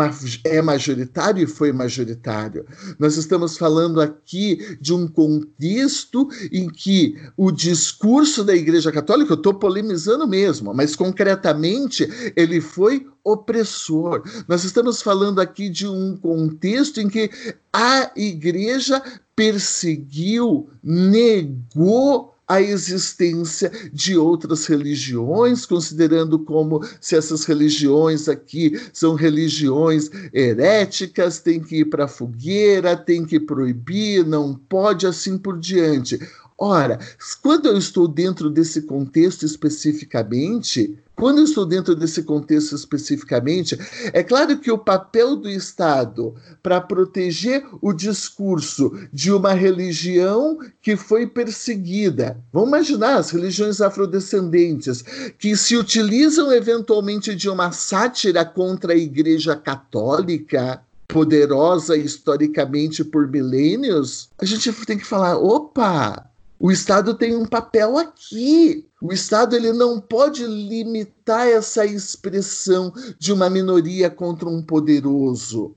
é 0.44 0.62
majoritário 0.62 1.42
e 1.42 1.46
foi 1.46 1.72
majoritário. 1.72 2.66
Nós 2.98 3.16
estamos 3.16 3.56
falando 3.56 4.00
aqui 4.00 4.76
de 4.80 4.92
um 4.92 5.06
contexto 5.06 6.28
em 6.52 6.68
que 6.68 7.16
o 7.36 7.50
discurso 7.50 8.44
da 8.44 8.54
Igreja 8.54 8.90
Católica, 8.90 9.32
eu 9.32 9.36
estou 9.36 9.54
polemizando 9.54 10.26
mesmo, 10.26 10.74
mas 10.74 10.96
concretamente 10.96 12.08
ele 12.34 12.60
foi 12.60 13.06
opressor. 13.22 14.22
Nós 14.46 14.64
estamos 14.64 15.02
falando 15.02 15.40
aqui 15.40 15.68
de 15.68 15.86
um 15.86 16.16
contexto 16.16 17.00
em 17.00 17.08
que 17.08 17.30
a 17.72 18.10
Igreja 18.16 19.02
perseguiu, 19.36 20.68
negou 20.82 22.34
a 22.48 22.62
existência 22.62 23.70
de 23.92 24.16
outras 24.16 24.64
religiões, 24.66 25.66
considerando 25.66 26.38
como 26.38 26.82
se 27.00 27.14
essas 27.14 27.44
religiões 27.44 28.28
aqui 28.28 28.80
são 28.92 29.14
religiões 29.14 30.10
heréticas, 30.32 31.40
tem 31.40 31.60
que 31.60 31.80
ir 31.80 31.84
para 31.84 32.06
a 32.06 32.08
fogueira, 32.08 32.96
tem 32.96 33.26
que 33.26 33.38
proibir, 33.38 34.24
não 34.24 34.54
pode, 34.54 35.06
assim 35.06 35.36
por 35.36 35.58
diante. 35.58 36.18
Ora, 36.56 36.98
quando 37.42 37.66
eu 37.66 37.76
estou 37.76 38.08
dentro 38.08 38.50
desse 38.50 38.82
contexto 38.82 39.44
especificamente, 39.44 40.98
quando 41.18 41.38
eu 41.38 41.44
estou 41.44 41.66
dentro 41.66 41.96
desse 41.96 42.22
contexto 42.22 42.74
especificamente, 42.74 43.76
é 44.12 44.22
claro 44.22 44.56
que 44.58 44.70
o 44.70 44.78
papel 44.78 45.34
do 45.34 45.50
Estado 45.50 46.34
para 46.62 46.80
proteger 46.80 47.64
o 47.82 47.92
discurso 47.92 48.92
de 49.12 49.32
uma 49.32 49.52
religião 49.52 50.58
que 50.80 50.96
foi 50.96 51.26
perseguida, 51.26 52.38
vamos 52.52 52.68
imaginar 52.68 53.16
as 53.16 53.30
religiões 53.30 53.80
afrodescendentes, 53.80 55.02
que 55.38 55.56
se 55.56 55.76
utilizam 55.76 56.52
eventualmente 56.52 57.34
de 57.34 57.48
uma 57.48 57.72
sátira 57.72 58.44
contra 58.44 58.92
a 58.92 58.96
Igreja 58.96 59.56
Católica, 59.56 60.80
poderosa 61.08 61.96
historicamente 61.96 63.02
por 63.02 63.26
milênios, 63.26 64.28
a 64.38 64.44
gente 64.44 64.70
tem 64.84 64.98
que 64.98 65.06
falar: 65.06 65.38
opa, 65.38 66.27
o 66.58 66.72
Estado 66.72 67.14
tem 67.14 67.36
um 67.36 67.46
papel 67.46 67.96
aqui. 67.98 68.86
O 69.00 69.12
Estado 69.12 69.54
ele 69.54 69.72
não 69.72 70.00
pode 70.00 70.44
limitar 70.44 71.46
essa 71.46 71.86
expressão 71.86 72.92
de 73.18 73.32
uma 73.32 73.48
minoria 73.48 74.10
contra 74.10 74.48
um 74.48 74.60
poderoso. 74.62 75.76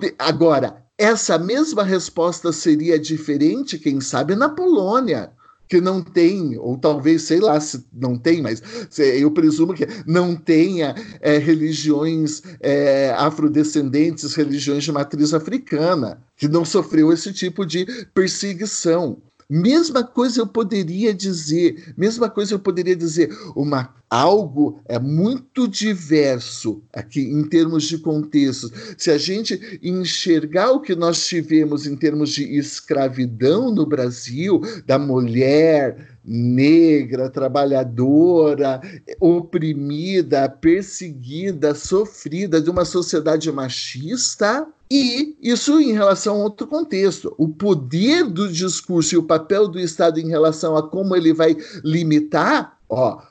De... 0.00 0.14
Agora, 0.18 0.84
essa 0.96 1.38
mesma 1.38 1.84
resposta 1.84 2.52
seria 2.52 2.98
diferente, 2.98 3.78
quem 3.78 4.00
sabe, 4.00 4.34
na 4.34 4.48
Polônia 4.48 5.30
que 5.68 5.80
não 5.80 6.02
tem, 6.02 6.56
ou 6.56 6.78
talvez, 6.78 7.22
sei 7.22 7.40
lá, 7.40 7.60
se 7.60 7.84
não 7.92 8.16
tem, 8.16 8.40
mas 8.40 8.62
eu 8.98 9.30
presumo 9.30 9.74
que 9.74 9.86
não 10.06 10.34
tenha 10.34 10.94
é, 11.20 11.36
religiões 11.36 12.42
é, 12.60 13.14
afrodescendentes, 13.18 14.34
religiões 14.34 14.82
de 14.82 14.90
matriz 14.90 15.34
africana, 15.34 16.22
que 16.36 16.48
não 16.48 16.64
sofreu 16.64 17.12
esse 17.12 17.32
tipo 17.34 17.66
de 17.66 17.84
perseguição. 18.14 19.18
Mesma 19.50 20.04
coisa 20.04 20.40
eu 20.40 20.46
poderia 20.46 21.14
dizer, 21.14 21.94
mesma 21.96 22.28
coisa 22.28 22.52
eu 22.52 22.58
poderia 22.58 22.94
dizer, 22.94 23.30
uma 23.56 23.94
algo 24.10 24.80
é 24.86 24.98
muito 24.98 25.66
diverso 25.66 26.82
aqui 26.92 27.20
em 27.20 27.44
termos 27.48 27.84
de 27.84 27.98
contextos. 27.98 28.70
Se 28.96 29.10
a 29.10 29.18
gente 29.18 29.78
enxergar 29.82 30.72
o 30.72 30.80
que 30.80 30.94
nós 30.94 31.26
tivemos 31.26 31.86
em 31.86 31.96
termos 31.96 32.30
de 32.30 32.44
escravidão 32.56 33.70
no 33.70 33.86
Brasil, 33.86 34.60
da 34.86 34.98
mulher 34.98 36.18
negra, 36.24 37.30
trabalhadora, 37.30 38.80
oprimida, 39.18 40.48
perseguida, 40.48 41.74
sofrida 41.74 42.60
de 42.60 42.68
uma 42.68 42.84
sociedade 42.84 43.50
machista, 43.50 44.66
e 44.90 45.36
isso 45.42 45.78
em 45.80 45.92
relação 45.92 46.36
a 46.36 46.44
outro 46.44 46.66
contexto. 46.66 47.34
O 47.36 47.48
poder 47.48 48.24
do 48.24 48.50
discurso 48.50 49.14
e 49.14 49.18
o 49.18 49.22
papel 49.22 49.68
do 49.68 49.78
Estado 49.78 50.18
em 50.18 50.28
relação 50.28 50.76
a 50.76 50.88
como 50.88 51.14
ele 51.14 51.34
vai 51.34 51.56
limitar, 51.84 52.78
ó, 52.88 53.22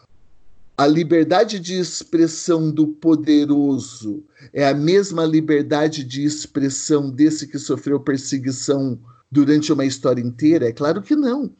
a 0.78 0.86
liberdade 0.86 1.60
de 1.60 1.80
expressão 1.80 2.70
do 2.70 2.88
poderoso 2.88 4.24
é 4.54 4.68
a 4.68 4.76
mesma 4.76 5.26
liberdade 5.26 6.04
de 6.04 6.24
expressão 6.24 7.10
desse 7.10 7.48
que 7.48 7.58
sofreu 7.58 8.00
perseguição 8.00 9.00
durante 9.32 9.74
uma 9.74 9.86
história 9.86 10.22
inteira? 10.22 10.68
É 10.68 10.72
claro 10.72 11.02
que 11.02 11.16
não. 11.16 11.52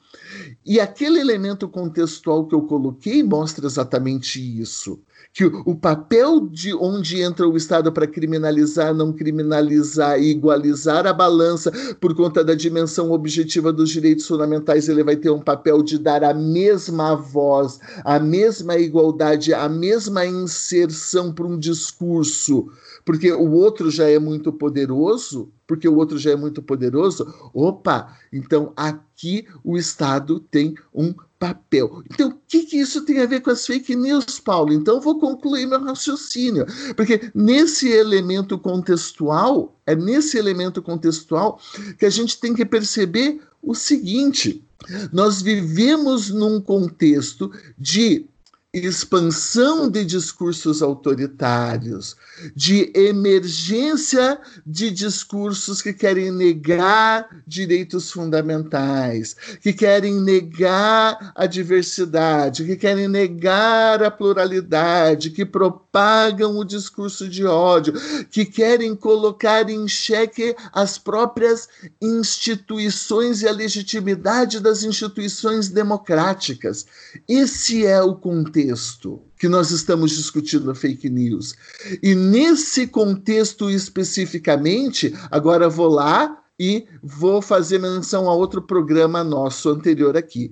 E 0.64 0.80
aquele 0.80 1.20
elemento 1.20 1.68
contextual 1.68 2.46
que 2.46 2.54
eu 2.54 2.62
coloquei 2.62 3.24
mostra 3.24 3.66
exatamente 3.66 4.40
isso 4.40 5.02
que 5.38 5.46
o 5.46 5.76
papel 5.76 6.48
de 6.48 6.74
onde 6.74 7.22
entra 7.22 7.48
o 7.48 7.56
Estado 7.56 7.92
para 7.92 8.08
criminalizar, 8.08 8.92
não 8.92 9.14
criminalizar 9.14 10.20
e 10.20 10.32
igualizar 10.32 11.06
a 11.06 11.14
balança 11.14 11.72
por 12.02 12.16
conta 12.16 12.44
da 12.44 12.56
dimensão 12.56 13.12
objetiva 13.12 13.72
dos 13.72 13.92
direitos 13.92 14.26
fundamentais, 14.26 14.90
ele 14.90 15.04
vai 15.04 15.16
ter 15.16 15.30
um 15.30 15.40
papel 15.40 15.84
de 15.84 16.00
dar 16.00 16.24
a 16.24 16.34
mesma 16.34 17.14
voz, 17.14 17.80
a 18.04 18.18
mesma 18.18 18.78
igualdade, 18.78 19.54
a 19.54 19.70
mesma 19.70 20.26
inserção 20.26 21.32
para 21.32 21.46
um 21.46 21.60
discurso, 21.60 22.72
porque 23.06 23.32
o 23.32 23.52
outro 23.52 23.92
já 23.92 24.10
é 24.10 24.18
muito 24.18 24.52
poderoso, 24.52 25.52
porque 25.68 25.88
o 25.88 25.98
outro 25.98 26.18
já 26.18 26.32
é 26.32 26.36
muito 26.36 26.64
poderoso. 26.64 27.32
Opa, 27.54 28.18
então 28.34 28.74
aqui 28.76 29.46
o 29.64 29.78
Estado 29.78 30.40
tem 30.40 30.74
um 30.92 31.14
papel. 31.40 32.04
Então, 32.12 32.30
o 32.30 32.38
que, 32.48 32.64
que 32.64 32.78
isso 32.78 33.06
tem 33.06 33.20
a 33.20 33.26
ver 33.26 33.42
com 33.42 33.50
as 33.50 33.66
fake 33.66 33.96
news, 33.96 34.40
Paulo? 34.40 34.74
Então, 34.74 35.00
vou 35.00 35.20
concluir 35.20 35.68
meu 35.68 35.84
raciocínio. 35.84 36.66
Porque 36.96 37.32
nesse 37.34 37.90
elemento 37.90 38.58
contextual, 38.58 39.78
é 39.86 39.96
nesse 39.96 40.38
elemento 40.38 40.82
contextual 40.82 41.60
que 41.98 42.06
a 42.06 42.10
gente 42.10 42.40
tem 42.40 42.54
que 42.54 42.66
perceber 42.66 43.42
o 43.62 43.76
seguinte: 43.76 44.64
nós 45.12 45.42
vivemos 45.42 46.30
num 46.30 46.60
contexto 46.62 47.52
de 47.78 48.26
expansão 48.74 49.90
de 49.90 50.04
discursos 50.04 50.82
autoritários, 50.82 52.16
de 52.56 52.92
emergência 52.94 54.40
de 54.66 54.92
discursos 54.92 55.82
que 55.82 55.94
querem 55.94 56.32
negar 56.32 57.44
direitos 57.48 58.12
fundamentais, 58.12 59.36
que 59.62 59.74
querem 59.74 60.20
negar 60.22 61.32
a 61.36 61.46
diversidade, 61.46 62.66
que 62.66 62.76
querem 62.76 63.08
negar 63.08 64.04
a 64.04 64.12
pluralidade, 64.12 65.32
que 65.32 65.46
propagam 65.46 65.87
propagam 65.98 66.60
o 66.60 66.64
discurso 66.64 67.28
de 67.28 67.44
ódio, 67.44 67.94
que 68.30 68.46
querem 68.46 68.96
colocar 68.96 69.68
em 69.68 69.88
xeque 69.88 70.56
as 70.72 70.98
próprias 71.00 71.68
instituições 72.00 73.42
e 73.42 73.48
a 73.48 73.52
legitimidade 73.52 74.60
das 74.60 74.84
instituições 74.84 75.70
democráticas. 75.70 76.86
Esse 77.28 77.84
é 77.84 78.00
o 78.02 78.14
contexto 78.14 79.20
que 79.40 79.48
nós 79.48 79.72
estamos 79.72 80.12
discutindo 80.12 80.70
a 80.70 80.76
fake 80.76 81.10
news. 81.10 81.56
E 82.04 82.14
nesse 82.14 82.86
contexto 82.86 83.70
especificamente, 83.70 85.16
agora 85.32 85.68
vou 85.68 85.88
lá 85.88 86.44
e 86.60 86.86
vou 87.02 87.42
fazer 87.42 87.80
menção 87.80 88.30
a 88.30 88.36
outro 88.36 88.62
programa 88.62 89.24
nosso 89.24 89.70
anterior 89.70 90.16
aqui. 90.16 90.52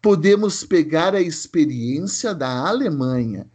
Podemos 0.00 0.62
pegar 0.62 1.14
a 1.16 1.20
experiência 1.20 2.32
da 2.32 2.68
Alemanha. 2.68 3.46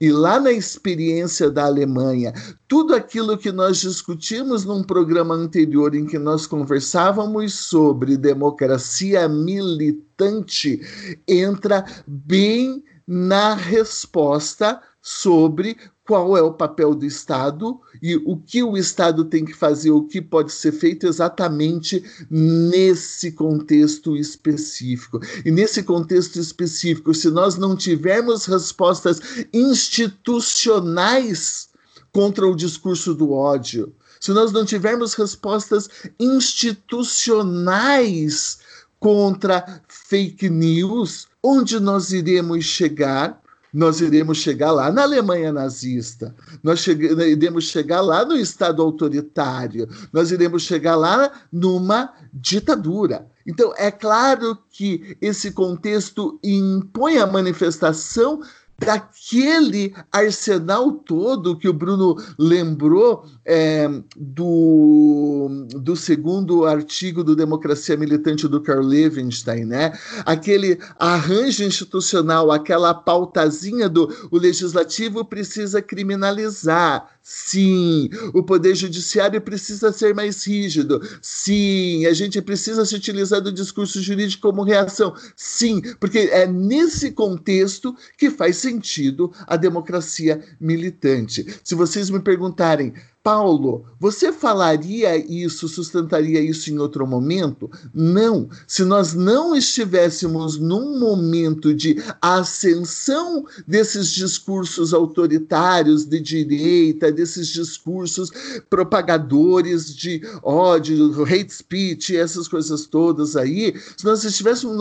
E 0.00 0.10
lá 0.10 0.38
na 0.40 0.52
experiência 0.52 1.50
da 1.50 1.64
Alemanha, 1.64 2.32
tudo 2.68 2.94
aquilo 2.94 3.36
que 3.36 3.52
nós 3.52 3.78
discutimos 3.78 4.64
num 4.64 4.82
programa 4.82 5.34
anterior 5.34 5.94
em 5.94 6.06
que 6.06 6.18
nós 6.18 6.46
conversávamos 6.46 7.54
sobre 7.54 8.16
democracia 8.16 9.28
militante 9.28 10.80
entra 11.26 11.84
bem 12.06 12.82
na 13.06 13.54
resposta 13.54 14.80
sobre 15.00 15.76
qual 16.06 16.36
é 16.36 16.42
o 16.42 16.52
papel 16.52 16.94
do 16.94 17.04
Estado 17.04 17.80
e 18.00 18.14
o 18.16 18.36
que 18.36 18.62
o 18.62 18.76
Estado 18.76 19.24
tem 19.24 19.44
que 19.44 19.52
fazer, 19.52 19.90
o 19.90 20.04
que 20.04 20.22
pode 20.22 20.52
ser 20.52 20.70
feito 20.70 21.04
exatamente 21.06 22.04
nesse 22.30 23.32
contexto 23.32 24.16
específico. 24.16 25.18
E 25.44 25.50
nesse 25.50 25.82
contexto 25.82 26.38
específico, 26.38 27.12
se 27.12 27.28
nós 27.30 27.58
não 27.58 27.74
tivermos 27.76 28.46
respostas 28.46 29.20
institucionais 29.52 31.68
contra 32.12 32.46
o 32.46 32.54
discurso 32.54 33.12
do 33.12 33.32
ódio, 33.32 33.92
se 34.20 34.30
nós 34.32 34.52
não 34.52 34.64
tivermos 34.64 35.14
respostas 35.14 35.90
institucionais 36.18 38.58
contra 38.98 39.82
fake 39.88 40.48
news, 40.48 41.28
onde 41.42 41.78
nós 41.80 42.12
iremos 42.12 42.64
chegar? 42.64 43.42
Nós 43.76 44.00
iremos 44.00 44.38
chegar 44.38 44.72
lá 44.72 44.90
na 44.90 45.02
Alemanha 45.02 45.52
nazista, 45.52 46.34
nós 46.62 46.86
iremos 46.86 47.64
chegar 47.64 48.00
lá 48.00 48.24
no 48.24 48.34
Estado 48.34 48.80
autoritário, 48.80 49.86
nós 50.10 50.30
iremos 50.30 50.62
chegar 50.62 50.96
lá 50.96 51.30
numa 51.52 52.10
ditadura. 52.32 53.26
Então, 53.46 53.74
é 53.76 53.90
claro 53.90 54.56
que 54.70 55.18
esse 55.20 55.50
contexto 55.52 56.40
impõe 56.42 57.18
a 57.18 57.26
manifestação 57.26 58.40
daquele 58.78 59.94
arsenal 60.12 60.92
todo 60.92 61.56
que 61.56 61.68
o 61.68 61.72
Bruno 61.72 62.16
lembrou 62.38 63.24
é, 63.44 63.88
do, 64.16 65.66
do 65.70 65.96
segundo 65.96 66.66
artigo 66.66 67.24
do 67.24 67.34
Democracia 67.34 67.96
Militante 67.96 68.46
do 68.46 68.60
Carl 68.60 68.82
Levenstein, 68.82 69.64
né? 69.64 69.92
Aquele 70.24 70.78
arranjo 70.98 71.64
institucional, 71.64 72.52
aquela 72.52 72.92
pautazinha 72.92 73.88
do 73.88 74.14
o 74.30 74.38
legislativo 74.38 75.24
precisa 75.24 75.80
criminalizar, 75.80 77.15
Sim, 77.28 78.08
o 78.32 78.40
poder 78.40 78.76
judiciário 78.76 79.40
precisa 79.40 79.92
ser 79.92 80.14
mais 80.14 80.46
rígido. 80.46 81.02
Sim, 81.20 82.06
a 82.06 82.12
gente 82.12 82.40
precisa 82.40 82.84
se 82.84 82.94
utilizar 82.94 83.40
do 83.40 83.50
discurso 83.50 84.00
jurídico 84.00 84.42
como 84.42 84.62
reação. 84.62 85.12
Sim, 85.34 85.80
porque 85.98 86.18
é 86.30 86.46
nesse 86.46 87.10
contexto 87.10 87.96
que 88.16 88.30
faz 88.30 88.58
sentido 88.58 89.32
a 89.44 89.56
democracia 89.56 90.40
militante. 90.60 91.44
Se 91.64 91.74
vocês 91.74 92.10
me 92.10 92.20
perguntarem, 92.20 92.94
Paulo, 93.26 93.84
você 93.98 94.32
falaria 94.32 95.16
isso, 95.16 95.66
sustentaria 95.66 96.40
isso 96.40 96.70
em 96.70 96.78
outro 96.78 97.04
momento? 97.04 97.68
Não. 97.92 98.48
Se 98.68 98.84
nós 98.84 99.14
não 99.14 99.56
estivéssemos 99.56 100.56
num 100.58 100.96
momento 101.00 101.74
de 101.74 102.00
ascensão 102.22 103.44
desses 103.66 104.12
discursos 104.12 104.94
autoritários 104.94 106.04
de 106.06 106.20
direita, 106.20 107.10
desses 107.10 107.48
discursos 107.48 108.30
propagadores 108.70 109.92
de 109.92 110.22
ódio, 110.40 111.24
hate 111.24 111.52
speech, 111.52 112.16
essas 112.16 112.46
coisas 112.46 112.86
todas 112.86 113.34
aí, 113.34 113.74
se 113.96 114.04
nós 114.04 114.22
estivéssemos 114.22 114.76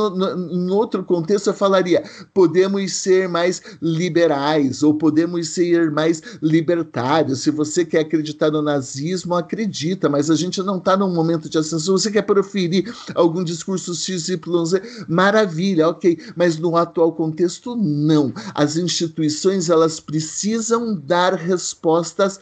em 0.52 0.70
outro 0.70 1.04
contexto, 1.04 1.48
eu 1.48 1.54
falaria: 1.56 2.04
podemos 2.32 2.94
ser 2.94 3.28
mais 3.28 3.60
liberais 3.82 4.84
ou 4.84 4.94
podemos 4.94 5.48
ser 5.48 5.90
mais 5.90 6.22
libertários. 6.44 7.40
Se 7.42 7.50
você 7.50 7.84
quer 7.84 8.02
acreditar 8.02 8.35
acreditar 8.36 8.52
no 8.52 8.62
nazismo, 8.62 9.34
acredita, 9.34 10.10
mas 10.10 10.30
a 10.30 10.36
gente 10.36 10.62
não 10.62 10.78
está 10.78 10.96
num 10.98 11.14
momento 11.14 11.50
de 11.50 11.58
ascensão. 11.58 11.98
Você 11.98 12.12
quer 12.12 12.22
proferir 12.22 12.94
algum 13.16 13.44
discurso 13.44 13.96
XYZ? 13.96 14.40
Maravilha, 15.08 15.88
ok. 15.88 16.20
Mas 16.36 16.58
no 16.58 16.76
atual 16.76 17.14
contexto, 17.14 17.76
não. 17.76 18.34
As 18.54 18.76
instituições 18.76 19.70
elas 19.70 20.00
precisam 20.00 20.96
dar 20.96 21.34
respostas 21.34 22.40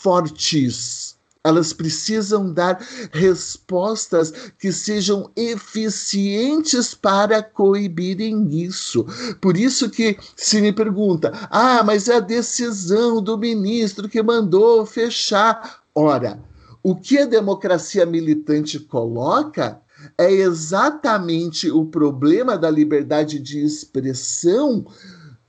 fortes 0.00 1.03
elas 1.44 1.74
precisam 1.74 2.50
dar 2.50 2.80
respostas 3.12 4.32
que 4.58 4.72
sejam 4.72 5.30
eficientes 5.36 6.94
para 6.94 7.42
coibirem 7.42 8.48
isso. 8.50 9.04
Por 9.42 9.54
isso 9.54 9.90
que 9.90 10.16
se 10.34 10.62
me 10.62 10.72
pergunta: 10.72 11.30
"Ah, 11.50 11.82
mas 11.84 12.08
é 12.08 12.16
a 12.16 12.20
decisão 12.20 13.22
do 13.22 13.36
ministro 13.36 14.08
que 14.08 14.22
mandou 14.22 14.86
fechar". 14.86 15.82
Ora, 15.94 16.42
o 16.82 16.96
que 16.96 17.18
a 17.18 17.26
democracia 17.26 18.06
militante 18.06 18.80
coloca 18.80 19.80
é 20.16 20.32
exatamente 20.32 21.70
o 21.70 21.84
problema 21.84 22.56
da 22.56 22.70
liberdade 22.70 23.38
de 23.38 23.62
expressão 23.62 24.86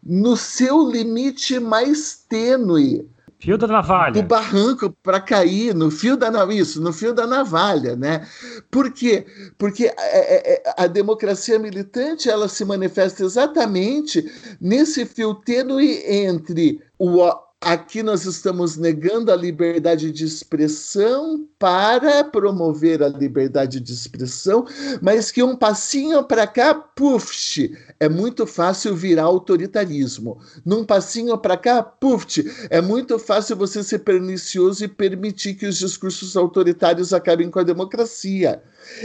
no 0.04 0.38
seu 0.38 0.90
limite 0.90 1.60
mais 1.60 2.24
tênue 2.30 3.10
Fio 3.46 3.60
da 3.60 3.68
navalha. 3.68 4.14
Do 4.14 4.24
barranco 4.24 4.90
para 5.04 5.22
cair 5.22 5.76
no 5.76 5.92
fio 5.92 6.18
da 6.18 6.32
isso, 6.52 6.82
no 6.82 6.92
fio 6.92 7.14
da 7.14 7.28
navalha, 7.28 7.96
né? 7.96 8.28
Por 8.72 8.92
quê? 8.92 9.28
Porque 9.56 9.86
a, 9.86 10.02
é, 10.02 10.18
é, 10.18 10.54
é, 10.54 10.74
a 10.76 10.88
democracia 10.88 11.60
militante 11.60 12.28
ela 12.28 12.48
se 12.48 12.66
manifesta 12.66 13.24
exatamente 13.24 14.26
nesse 14.60 15.06
fio 15.06 15.36
tênue 15.36 16.02
entre 16.08 16.82
o 16.98 17.22
Aqui 17.66 18.04
nós 18.04 18.26
estamos 18.26 18.78
negando 18.78 19.32
a 19.32 19.36
liberdade 19.36 20.12
de 20.12 20.24
expressão 20.24 21.48
para 21.58 22.24
promover 22.24 23.02
a 23.02 23.08
liberdade 23.08 23.80
de 23.80 23.92
expressão, 23.92 24.68
mas 25.02 25.32
que 25.32 25.42
um 25.42 25.56
passinho 25.56 26.24
para 26.24 26.46
cá, 26.46 26.76
puf, 26.76 27.76
é 28.00 28.08
muito 28.08 28.46
fácil 28.46 28.96
virar 28.96 29.24
autoritarismo. 29.24 30.38
Num 30.64 30.86
passinho 30.86 31.36
para 31.40 31.58
cá, 31.58 31.82
puf, 31.82 32.46
é 32.70 32.80
muito 32.82 33.18
fácil 33.18 33.56
você 33.56 33.82
ser 33.82 34.00
pernicioso 34.00 34.86
e 34.86 34.88
permitir 34.88 35.56
que 35.56 35.66
os 35.66 35.80
discursos 35.80 36.38
autoritários 36.38 37.14
acabem 37.14 37.50
com 37.50 37.58
a 37.58 37.64
democracia. 37.64 38.62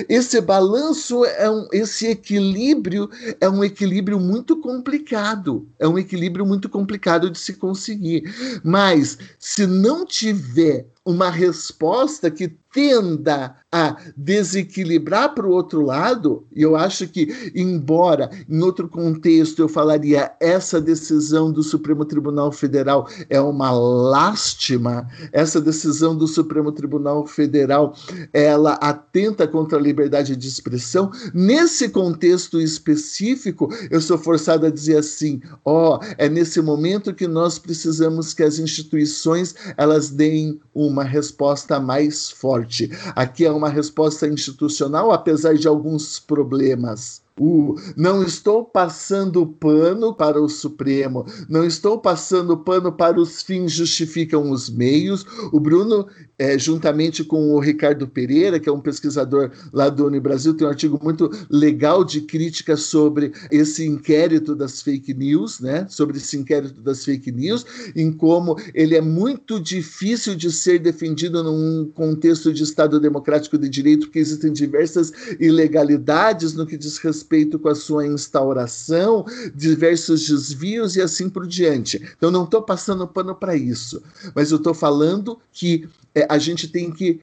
Esse 0.09 0.41
balanço 0.41 1.25
é 1.25 1.49
um, 1.49 1.67
esse 1.73 2.07
equilíbrio 2.07 3.09
é 3.41 3.49
um 3.49 3.65
equilíbrio 3.65 4.21
muito 4.21 4.57
complicado, 4.57 5.67
é 5.79 5.89
um 5.89 5.99
equilíbrio 5.99 6.45
muito 6.45 6.69
complicado 6.69 7.31
de 7.31 7.39
se 7.39 7.55
conseguir. 7.55 8.25
Mas 8.65 9.19
se 9.39 9.67
não 9.67 10.05
tiver 10.05 10.87
uma 11.05 11.31
resposta 11.31 12.31
que 12.31 12.49
tenda 12.73 13.57
a 13.73 13.97
desequilibrar 14.17 15.35
para 15.35 15.47
o 15.47 15.53
outro 15.53 15.81
lado, 15.83 16.45
e 16.55 16.63
eu 16.63 16.77
acho 16.77 17.07
que, 17.07 17.53
embora 17.55 18.31
em 18.49 18.61
outro 18.63 18.89
contexto 18.89 19.61
eu 19.61 19.69
falaria 19.69 20.33
essa 20.41 20.81
decisão 20.81 21.53
do 21.53 21.63
Supremo 21.63 22.05
Tribunal 22.05 22.51
Federal 22.51 23.09
é 23.29 23.41
uma 23.41 23.71
lástima, 23.71 25.09
essa 25.33 25.61
decisão 25.61 26.17
do 26.17 26.27
Supremo 26.27 26.73
Tribunal 26.73 27.27
Federal 27.27 27.95
ela 28.33 28.73
atenta 28.75 29.47
contra 29.47 29.79
a 29.79 29.83
liberdade 29.83 30.35
de 30.37 30.49
expressão, 30.49 31.11
nesse 31.33 31.89
contexto 31.89 32.61
específico, 32.61 33.69
eu 33.91 34.01
sou 34.01 34.19
forçado 34.19 34.67
a 34.67 34.71
dizer 34.71 34.99
assim: 34.99 35.41
ó, 35.65 35.97
oh, 35.97 36.05
é 36.19 36.29
nesse 36.29 36.61
momento 36.61 37.15
que 37.15 37.27
nós 37.27 37.59
precisamos 37.59 38.35
que 38.35 38.43
as 38.43 38.59
instituições 38.59 39.55
elas 39.77 40.11
deem 40.11 40.61
uma 40.75 41.00
resposta 41.05 41.79
mais 41.81 42.31
forte. 42.31 42.91
Aqui 43.15 43.45
é 43.45 43.51
uma 43.51 43.69
resposta 43.69 44.27
institucional, 44.27 45.13
apesar 45.13 45.55
de 45.55 45.67
alguns 45.69 46.19
problemas 46.19 47.23
o 47.41 47.75
não 47.97 48.23
estou 48.23 48.63
passando 48.67 49.47
pano 49.47 50.15
para 50.15 50.39
o 50.39 50.47
Supremo, 50.47 51.25
não 51.49 51.65
estou 51.65 51.99
passando 51.99 52.59
pano 52.59 52.93
para 52.93 53.19
os 53.19 53.41
fins 53.41 53.73
justificam 53.73 54.51
os 54.51 54.69
meios. 54.69 55.25
O 55.51 55.59
Bruno, 55.59 56.07
é, 56.39 56.59
juntamente 56.59 57.25
com 57.25 57.55
o 57.55 57.59
Ricardo 57.59 58.07
Pereira, 58.07 58.61
que 58.61 58.69
é 58.69 58.73
um 58.73 58.81
pesquisador 58.81 59.51
lá 59.73 59.89
do 59.89 60.07
Unibrasil, 60.07 60.53
tem 60.53 60.67
um 60.67 60.71
artigo 60.71 61.01
muito 61.03 61.31
legal 61.49 62.05
de 62.05 62.21
crítica 62.21 62.77
sobre 62.77 63.33
esse 63.51 63.87
inquérito 63.87 64.55
das 64.55 64.83
fake 64.83 65.15
news, 65.15 65.61
né? 65.61 65.87
Sobre 65.89 66.19
esse 66.19 66.37
inquérito 66.37 66.83
das 66.83 67.03
fake 67.07 67.33
news, 67.33 67.65
em 67.97 68.13
como 68.13 68.59
ele 68.75 68.95
é 68.95 69.01
muito 69.01 69.59
difícil 69.59 70.35
de 70.35 70.53
ser 70.53 70.79
defendido 70.79 71.43
num 71.43 71.91
contexto 71.95 72.53
de 72.53 72.63
Estado 72.63 73.01
democrático 73.01 73.57
de 73.57 73.69
direito, 73.69 74.07
porque 74.07 74.19
existem 74.19 74.53
diversas 74.53 75.11
ilegalidades 75.41 76.53
no 76.53 76.67
que 76.67 76.77
diz 76.77 76.99
respeito 76.99 77.30
com 77.59 77.69
a 77.69 77.75
sua 77.75 78.07
instauração, 78.07 79.25
diversos 79.55 80.27
desvios 80.27 80.97
e 80.97 81.01
assim 81.01 81.29
por 81.29 81.47
diante. 81.47 82.03
Então, 82.17 82.31
não 82.31 82.45
estou 82.45 82.63
passando 82.63 83.07
pano 83.07 83.35
para 83.35 83.55
isso, 83.55 84.03
mas 84.35 84.51
eu 84.51 84.57
estou 84.57 84.75
falando 84.75 85.39
que 85.53 85.89
é, 86.15 86.27
a 86.29 86.39
gente 86.39 86.67
tem 86.67 86.91
que 86.91 87.21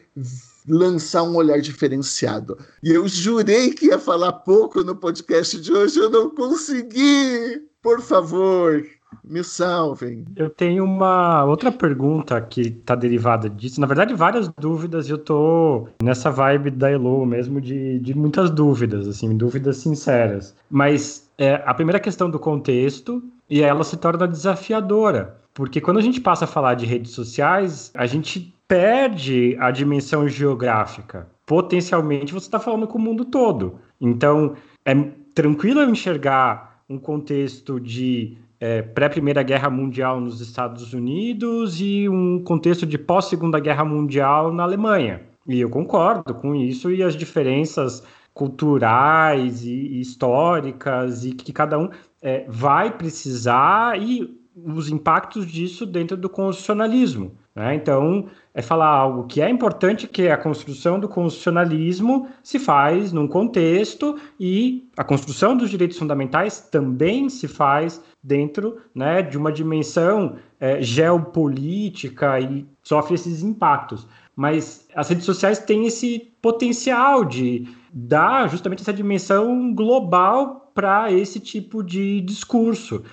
lançar 0.68 1.24
um 1.24 1.36
olhar 1.36 1.60
diferenciado. 1.60 2.58
E 2.82 2.91
eu 2.91 3.08
jurei 3.08 3.74
que 3.74 3.88
ia 3.88 3.99
falar 3.99 4.32
pouco 4.32 4.84
no 4.84 4.95
podcast 4.95 5.60
de 5.60 5.72
hoje, 5.72 5.99
eu 5.99 6.10
não 6.10 6.30
consegui. 6.30 7.62
Por 7.82 8.01
favor, 8.01 8.86
me 9.24 9.43
salvem. 9.43 10.26
Eu 10.36 10.49
tenho 10.49 10.84
uma 10.84 11.43
outra 11.45 11.72
pergunta 11.72 12.39
que 12.41 12.62
está 12.62 12.95
derivada 12.95 13.49
disso. 13.49 13.80
Na 13.80 13.88
verdade, 13.88 14.14
várias 14.14 14.47
dúvidas. 14.49 15.10
Eu 15.10 15.18
tô 15.18 15.88
nessa 16.01 16.32
vibe 16.32 16.72
da 16.72 16.89
Elo 16.89 17.26
mesmo 17.26 17.60
de, 17.60 17.99
de 17.99 18.14
muitas 18.14 18.49
dúvidas, 18.49 19.08
assim, 19.08 19.36
dúvidas 19.36 19.78
sinceras. 19.78 20.55
Mas 20.70 21.30
é, 21.38 21.62
a 21.66 21.74
primeira 21.74 21.99
questão 21.99 22.30
do 22.30 22.39
contexto 22.39 23.24
e 23.49 23.62
ela 23.62 23.84
se 23.84 23.97
torna 23.97 24.28
desafiadora. 24.28 25.38
Porque 25.53 25.82
quando 25.82 25.97
a 25.97 26.01
gente 26.01 26.22
passa 26.22 26.45
a 26.45 26.47
falar 26.47 26.76
de 26.76 26.86
redes 26.86 27.12
sociais, 27.12 27.91
a 27.95 28.05
gente 28.05 28.53
perde 28.68 29.58
a 29.60 29.72
dimensão 29.72 30.28
geográfica. 30.28 31.28
Potencialmente, 31.45 32.34
você 32.34 32.45
está 32.47 32.60
falando 32.60 32.88
com 32.88 32.97
o 32.97 33.01
mundo 33.01 33.26
todo. 33.26 33.80
Então, 33.99 34.53
é 34.86 34.93
tranquilo 35.34 35.82
enxergar 35.82 36.84
um 36.89 36.97
contexto 36.97 37.80
de 37.80 38.38
é, 38.60 38.82
pré-Primeira 38.82 39.43
Guerra 39.43 39.70
Mundial 39.70 40.20
nos 40.20 40.41
Estados 40.41 40.93
Unidos 40.93 41.80
e 41.80 42.10
um 42.10 42.43
contexto 42.43 42.86
de 42.86 42.97
pós-Segunda 42.97 43.60
Guerra 43.60 43.86
Mundial 43.86 44.51
na 44.51 44.64
Alemanha. 44.64 45.22
E 45.47 45.60
eu 45.60 45.70
concordo 45.70 46.34
com 46.34 46.55
isso 46.55 46.91
e 46.91 47.01
as 47.01 47.16
diferenças 47.16 48.03
culturais 48.34 49.66
e, 49.66 49.99
históricas 49.99 51.26
e 51.26 51.32
que 51.32 51.53
cada 51.53 51.80
um 51.80 51.89
é, 52.22 52.45
vai 52.47 52.95
precisar 52.95 53.99
e 53.99 54.38
os 54.55 54.89
impactos 54.89 55.45
disso 55.45 55.86
dentro 55.86 56.18
do 56.18 56.30
constitucionalismo. 56.30 57.32
Né? 57.55 57.76
Então, 57.76 58.28
é 58.53 58.62
falar 58.62 58.88
algo 58.88 59.26
que 59.26 59.41
é 59.41 59.49
importante, 59.49 60.08
que 60.08 60.24
é 60.24 60.32
a 60.32 60.38
construção 60.38 60.99
do 60.99 61.08
constitucionalismo 61.08 62.28
se 62.43 62.60
faz 62.60 63.12
num 63.12 63.28
contexto 63.28 64.16
e 64.39 64.88
a 64.95 65.03
construção 65.03 65.55
dos 65.58 65.70
direitos 65.70 65.97
fundamentais 65.97 66.60
também 66.60 67.30
se 67.30 67.47
faz 67.47 68.01
dentro 68.28 68.78
né, 68.93 69.21
de 69.21 69.38
uma 69.38 69.51
dimensão 69.51 70.36
é, 70.59 70.82
geopolítica 70.82 72.38
e 72.41 72.65
sofre 72.84 73.15
esses 73.15 73.41
impactos. 73.41 74.05
Mas 74.36 74.86
as 74.93 75.07
redes 75.07 75.25
sociais 75.25 75.59
têm 75.59 75.88
esse 75.88 76.34
potencial 76.41 77.23
de 77.23 77.67
dar 77.91 78.49
justamente 78.49 78.82
essa 78.82 78.93
dimensão 78.93 79.73
global 79.73 80.71
para 80.75 81.11
esse 81.11 81.39
tipo 81.39 81.82
de 81.82 82.19
discurso. 82.21 83.03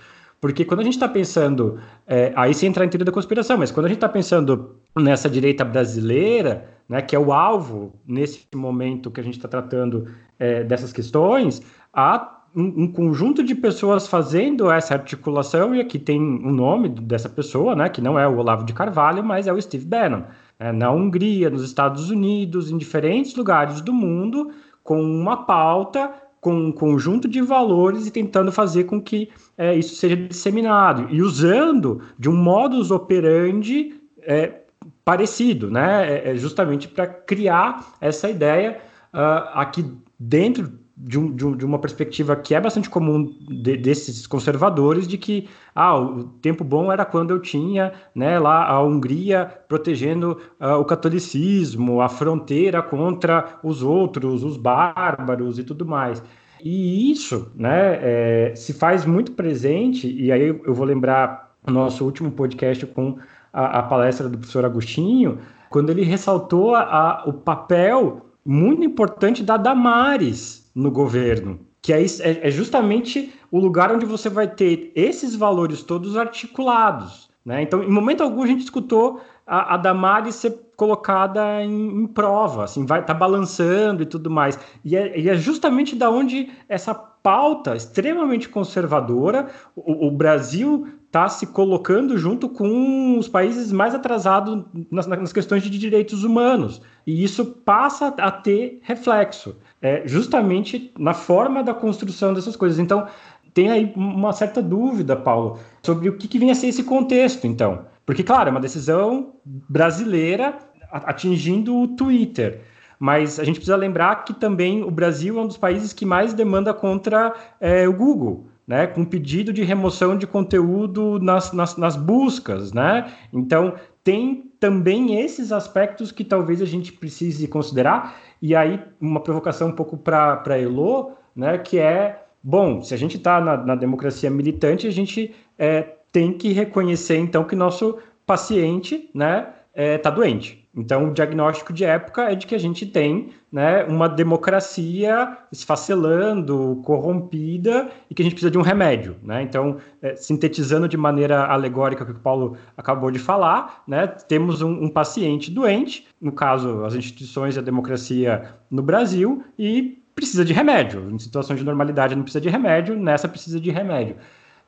Porque 0.41 0.65
quando 0.65 0.81
a 0.81 0.83
gente 0.83 0.95
está 0.95 1.09
pensando, 1.09 1.79
é, 2.07 2.33
aí 2.37 2.53
se 2.53 2.67
entra 2.67 2.85
em 2.85 2.89
teoria 2.89 3.07
da 3.07 3.13
conspiração, 3.13 3.57
mas 3.57 3.71
quando 3.71 3.87
a 3.87 3.89
gente 3.89 3.99
está 3.99 4.09
pensando 4.09 4.77
nessa 4.95 5.31
direita 5.31 5.65
brasileira, 5.65 6.69
né, 6.89 7.01
que 7.01 7.17
é 7.17 7.19
o 7.19 7.33
alvo 7.33 7.95
nesse 8.07 8.47
momento 8.55 9.11
que 9.11 9.21
a 9.21 9.25
gente 9.25 9.37
está 9.39 9.49
tratando 9.49 10.07
é, 10.39 10.63
dessas 10.65 10.93
questões, 10.93 11.63
há 11.93 12.44
um, 12.55 12.85
um, 12.85 12.93
conjunto 12.93 13.43
de 13.43 13.55
pessoas 13.55 14.07
fazendo 14.07 14.71
essa 14.71 14.95
articulação, 14.95 15.75
e 15.75 15.81
aqui 15.81 15.99
tem 15.99 16.21
o 16.21 16.49
um 16.49 16.53
nome 16.53 16.89
dessa 16.89 17.29
pessoa, 17.29 17.75
né, 17.75 17.89
que 17.89 18.01
não 18.01 18.19
é 18.19 18.27
o 18.29 18.37
Olavo 18.37 18.65
de 18.65 18.73
Carvalho, 18.73 19.25
mas 19.25 19.47
é 19.47 19.53
o 19.53 19.61
Steve 19.61 19.85
Bannon. 19.85 20.23
É, 20.59 20.71
na 20.71 20.91
Hungria, 20.91 21.51
nos 21.51 21.65
Estados 21.65 22.11
Unidos, 22.11 22.71
em 22.71 22.79
diferentes 22.79 23.35
lugares 23.35 23.81
do 23.81 23.93
mundo, 23.93 24.53
com 24.83 25.03
uma 25.03 25.45
pauta 25.45 26.13
com 26.45 26.55
um 26.55 26.73
conjunto 26.73 27.27
de 27.27 27.41
valores 27.41 28.07
e 28.07 28.11
tentando 28.11 28.53
fazer 28.53 28.85
com 28.85 29.01
que 29.01 29.31
é, 29.57 29.75
isso 29.75 29.95
seja 29.95 30.15
disseminado 30.15 31.07
e 31.11 31.23
usando 31.23 32.03
de 32.19 32.29
um 32.29 32.37
modus 32.37 32.91
operandi 32.91 33.95
é, 34.21 34.61
parecido, 35.03 35.71
né? 35.71 36.07
É, 36.07 36.33
é 36.33 36.37
justamente 36.37 36.87
para 36.87 37.07
criar 37.07 37.95
essa 37.99 38.29
ideia 38.29 38.79
uh, 39.15 39.59
aqui 39.59 39.91
dentro 40.19 40.71
de, 40.97 41.19
um, 41.19 41.35
de, 41.35 41.45
um, 41.45 41.57
de, 41.57 41.65
uma 41.65 41.79
perspectiva 41.79 42.37
que 42.37 42.55
é 42.55 42.61
bastante 42.61 42.89
comum 42.89 43.35
de, 43.49 43.77
desses 43.77 44.27
conservadores 44.27 45.09
de 45.09 45.19
que 45.19 45.49
ah, 45.75 45.99
o 45.99 46.25
tempo 46.25 46.63
bom 46.63 46.93
era 46.93 47.05
quando 47.05 47.31
eu 47.33 47.41
tinha 47.41 47.93
né, 48.15 48.39
lá 48.39 48.67
a 48.69 48.81
Hungria 48.83 49.51
protegendo 49.69 50.41
uh, 50.61 50.75
o 50.79 50.85
catolicismo, 50.85 52.01
a 52.01 52.09
fronteira 52.09 52.81
contra 52.81 53.59
os 53.63 53.83
outros, 53.83 54.45
os 54.45 54.57
bárbaros 54.57 55.59
e 55.59 55.65
tudo 55.65 55.85
mais. 55.85 56.23
E 56.63 57.11
isso 57.11 57.51
né, 57.57 57.99
é, 58.01 58.53
se 58.55 58.73
faz 58.73 59.05
muito 59.05 59.33
presente, 59.33 60.11
e 60.11 60.31
aí 60.31 60.49
eu 60.49 60.73
vou 60.73 60.87
lembrar 60.87 61.55
o 61.67 61.71
nosso 61.71 62.05
último 62.05 62.31
podcast 62.31 62.87
com 62.87 63.19
a, 63.53 63.81
a 63.81 63.83
palestra 63.83 64.29
do 64.29 64.39
professor 64.39 64.65
Agostinho, 64.65 65.39
quando 65.69 65.91
ele 65.91 66.05
ressaltou 66.05 66.75
a, 66.75 66.83
a, 66.83 67.25
o 67.27 67.33
papel 67.33 68.27
muito 68.47 68.85
importante 68.85 69.43
da 69.43 69.57
Damares 69.57 70.64
no 70.75 70.91
governo, 70.91 71.61
que 71.81 71.93
é, 71.93 72.03
é, 72.03 72.49
é 72.49 72.51
justamente 72.51 73.33
o 73.51 73.59
lugar 73.59 73.93
onde 73.93 74.05
você 74.05 74.29
vai 74.29 74.49
ter 74.49 74.91
esses 74.95 75.37
valores 75.37 75.83
todos 75.83 76.17
articulados. 76.17 77.29
Né? 77.45 77.63
Então, 77.63 77.83
em 77.83 77.91
momento 77.91 78.23
algum, 78.23 78.43
a 78.43 78.47
gente 78.47 78.65
escutou 78.65 79.21
a, 79.47 79.75
a 79.75 79.77
Damares 79.77 80.37
ser 80.37 80.59
colocada 80.77 81.63
em, 81.63 82.03
em, 82.03 82.07
prova, 82.07 82.65
assim, 82.65 82.85
vai 82.85 83.05
tá 83.05 83.15
balançando 83.15 84.03
e 84.03 84.07
tudo 84.07 84.31
mais. 84.31 84.59
E 84.85 84.97
é, 84.97 85.19
e 85.19 85.29
é 85.29 85.35
justamente 85.37 85.95
da 85.95 86.11
onde 86.11 86.51
essa 86.69 86.95
pauta 86.95 87.77
extremamente 87.77 88.49
conservadora, 88.49 89.49
o, 89.77 90.09
o 90.09 90.11
Brasil 90.11 90.89
está 91.15 91.29
se 91.29 91.47
colocando 91.47 92.19
junto 92.19 92.49
com 92.49 93.17
os 93.17 93.29
países 93.29 93.71
mais 93.71 93.95
atrasados 93.95 94.65
nas, 94.91 95.07
nas, 95.07 95.33
questões 95.33 95.63
de 95.63 95.71
direitos 95.71 96.25
humanos. 96.25 96.83
E 97.07 97.23
isso 97.23 97.45
passa 97.45 98.09
a 98.19 98.33
ter 98.33 98.81
reflexo, 98.83 99.57
é, 99.81 100.03
justamente 100.07 100.93
na 100.99 101.15
forma 101.15 101.63
da 101.63 101.73
construção 101.73 102.35
dessas 102.35 102.57
coisas. 102.57 102.81
Então, 102.81 103.07
tem 103.55 103.71
aí 103.71 103.93
uma 103.95 104.33
certa 104.33 104.61
dúvida, 104.61 105.15
Paulo, 105.15 105.61
sobre 105.85 106.09
o 106.09 106.17
que, 106.17 106.27
que 106.27 106.39
vem 106.39 106.51
a 106.51 106.55
ser 106.55 106.67
esse 106.67 106.83
contexto, 106.83 107.47
então. 107.47 107.87
Porque, 108.05 108.25
claro, 108.25 108.49
é 108.49 108.51
uma 108.51 108.61
decisão 108.61 109.35
brasileira 109.45 110.59
atingindo 110.91 111.77
o 111.77 111.87
Twitter. 111.87 112.63
Mas 112.99 113.39
a 113.39 113.45
gente 113.45 113.57
precisa 113.57 113.77
lembrar 113.77 114.25
que 114.25 114.35
também 114.35 114.83
o 114.83 114.91
Brasil 114.91 115.39
é 115.39 115.43
um 115.43 115.47
dos 115.47 115.57
países 115.57 115.93
que 115.93 116.05
mais 116.05 116.35
demanda 116.35 116.75
contra 116.75 117.33
é, 117.61 117.87
o 117.87 117.93
Google 117.93 118.49
né, 118.67 118.87
com 118.87 119.05
pedido 119.05 119.53
de 119.53 119.63
remoção 119.63 120.17
de 120.17 120.27
conteúdo 120.27 121.19
nas, 121.21 121.53
nas, 121.53 121.77
nas, 121.77 121.97
buscas, 121.97 122.73
né? 122.73 123.13
Então 123.33 123.75
tem 124.03 124.51
também 124.59 125.21
esses 125.21 125.53
aspectos 125.53 126.11
que 126.11 126.25
talvez 126.25 126.63
a 126.63 126.65
gente 126.65 126.93
precise 126.93 127.47
considerar. 127.47 128.17
E 128.41 128.55
aí 128.55 128.81
uma 129.01 129.21
provocação 129.21 129.69
um 129.69 129.73
pouco 129.73 129.97
para 129.97 130.37
para 130.37 130.59
Elo, 130.59 131.13
né, 131.37 131.59
que 131.59 131.79
é 131.79 132.23
bom, 132.43 132.83
se 132.83 132.95
a 132.95 132.97
gente 132.97 133.17
está 133.17 133.41
na, 133.41 133.57
na, 133.57 133.75
democracia 133.75 134.31
militante, 134.31 134.87
a 134.87 134.91
gente 134.91 135.35
é, 135.59 135.83
tem 136.13 136.33
que 136.33 136.53
reconhecer 136.53 137.17
então 137.17 137.45
que 137.45 137.57
nosso 137.57 137.99
paciente, 138.27 139.11
né, 139.15 139.49
está 139.75 139.83
é, 139.83 139.99
tá 139.99 140.11
doente. 140.11 140.65
Então, 140.77 141.11
o 141.11 141.15
diagnóstico 141.15 141.73
de 141.73 141.85
época 141.85 142.31
é 142.31 142.35
de 142.35 142.47
que 142.47 142.55
a 142.55 142.59
gente 142.59 142.85
tem 142.85 143.31
né, 143.51 143.85
uma 143.85 144.09
democracia 144.09 145.37
esfacelando, 145.53 146.81
corrompida 146.85 147.91
e 148.11 148.15
que 148.15 148.23
a 148.23 148.25
gente 148.25 148.35
precisa 148.35 148.51
de 148.51 148.59
um 148.59 148.63
remédio. 148.63 149.17
Né? 149.23 149.43
Então, 149.43 149.77
é, 150.03 150.17
sintetizando 150.17 150.89
de 150.89 150.97
maneira 150.97 151.45
alegórica 151.47 152.03
o 152.03 152.07
que 152.07 152.13
o 152.13 152.17
Paulo 152.17 152.57
acabou 152.77 153.11
de 153.11 153.21
falar, 153.21 153.85
né, 153.87 154.07
temos 154.07 154.63
um, 154.63 154.85
um, 154.85 154.89
paciente 154.89 155.51
doente, 155.51 156.07
no 156.21 156.33
caso, 156.33 156.85
as 156.85 156.95
instituições 156.95 157.55
e 157.55 157.59
a 157.61 157.63
democracia 157.63 158.55
no 158.69 158.83
Brasil, 158.83 159.45
e 159.57 160.03
precisa 160.15 160.45
de 160.45 160.53
remédio. 160.53 161.09
Em 161.11 161.19
situações 161.19 161.59
de 161.59 161.65
normalidade 161.65 162.17
não 162.17 162.23
precisa 162.23 162.41
de 162.41 162.49
remédio, 162.49 162.97
nessa 162.97 163.29
precisa 163.29 163.61
de 163.61 163.71
remédio. 163.71 164.17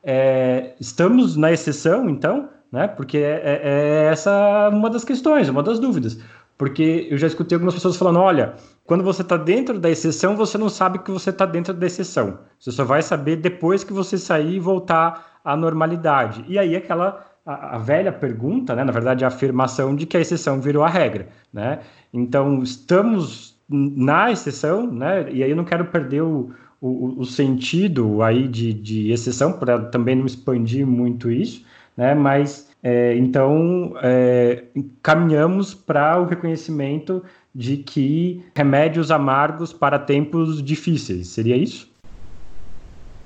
É, 0.03 0.73
estamos 0.79 1.35
na 1.35 1.51
exceção, 1.51 2.09
então, 2.09 2.49
né? 2.71 2.87
Porque 2.87 3.17
é, 3.17 3.41
é, 3.43 3.61
é 3.63 4.11
essa 4.11 4.69
uma 4.71 4.89
das 4.89 5.03
questões, 5.03 5.49
uma 5.49 5.63
das 5.63 5.79
dúvidas. 5.79 6.19
Porque 6.57 7.07
eu 7.11 7.17
já 7.17 7.27
escutei 7.27 7.55
algumas 7.55 7.75
pessoas 7.75 7.95
falando: 7.97 8.19
olha, 8.19 8.55
quando 8.85 9.03
você 9.03 9.21
está 9.21 9.37
dentro 9.37 9.79
da 9.79 9.89
exceção, 9.89 10.35
você 10.35 10.57
não 10.57 10.69
sabe 10.69 10.99
que 10.99 11.11
você 11.11 11.29
está 11.29 11.45
dentro 11.45 11.73
da 11.73 11.85
exceção. 11.85 12.39
Você 12.59 12.71
só 12.71 12.83
vai 12.83 13.01
saber 13.01 13.35
depois 13.37 13.83
que 13.83 13.93
você 13.93 14.17
sair 14.17 14.55
e 14.55 14.59
voltar 14.59 15.39
à 15.43 15.55
normalidade. 15.55 16.43
E 16.47 16.57
aí 16.57 16.75
aquela 16.75 17.25
a, 17.45 17.75
a, 17.75 17.77
velha 17.77 18.11
pergunta, 18.11 18.75
né, 18.75 18.83
na 18.83 18.91
verdade 18.91 19.23
a 19.23 19.29
afirmação 19.29 19.95
de 19.95 20.05
que 20.05 20.17
a 20.17 20.19
exceção 20.19 20.59
virou 20.59 20.83
a 20.83 20.89
regra, 20.89 21.29
né? 21.53 21.79
Então 22.11 22.63
estamos 22.63 23.55
na 23.69 24.31
exceção, 24.31 24.91
né? 24.91 25.31
E 25.31 25.43
aí 25.43 25.49
eu 25.49 25.55
não 25.55 25.63
quero 25.63 25.85
perder 25.85 26.21
o, 26.21 26.51
o, 26.81 27.21
o 27.21 27.25
sentido 27.25 28.21
aí 28.23 28.47
de, 28.47 28.73
de 28.73 29.11
exceção 29.11 29.53
para 29.53 29.79
também 29.79 30.15
não 30.15 30.25
expandir 30.25 30.85
muito 30.85 31.29
isso, 31.29 31.63
né? 31.97 32.13
Mas 32.13 32.67
é, 32.83 33.17
então, 33.17 33.95
é, 34.01 34.63
caminhamos 35.01 35.73
para 35.73 36.21
o 36.21 36.25
reconhecimento 36.25 37.23
de 37.53 37.77
que 37.77 38.45
remédios 38.55 39.09
amargos 39.09 39.73
para 39.73 39.97
tempos 39.97 40.61
difíceis. 40.63 41.29
Seria 41.29 41.57
isso? 41.57 41.89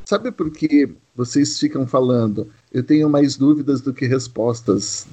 Sabe 0.05 0.31
por 0.31 0.49
que 0.51 0.89
vocês 1.15 1.59
ficam 1.59 1.85
falando? 1.85 2.47
Eu 2.71 2.83
tenho 2.83 3.09
mais 3.09 3.35
dúvidas 3.35 3.81
do 3.81 3.93
que 3.93 4.05
respostas. 4.07 5.07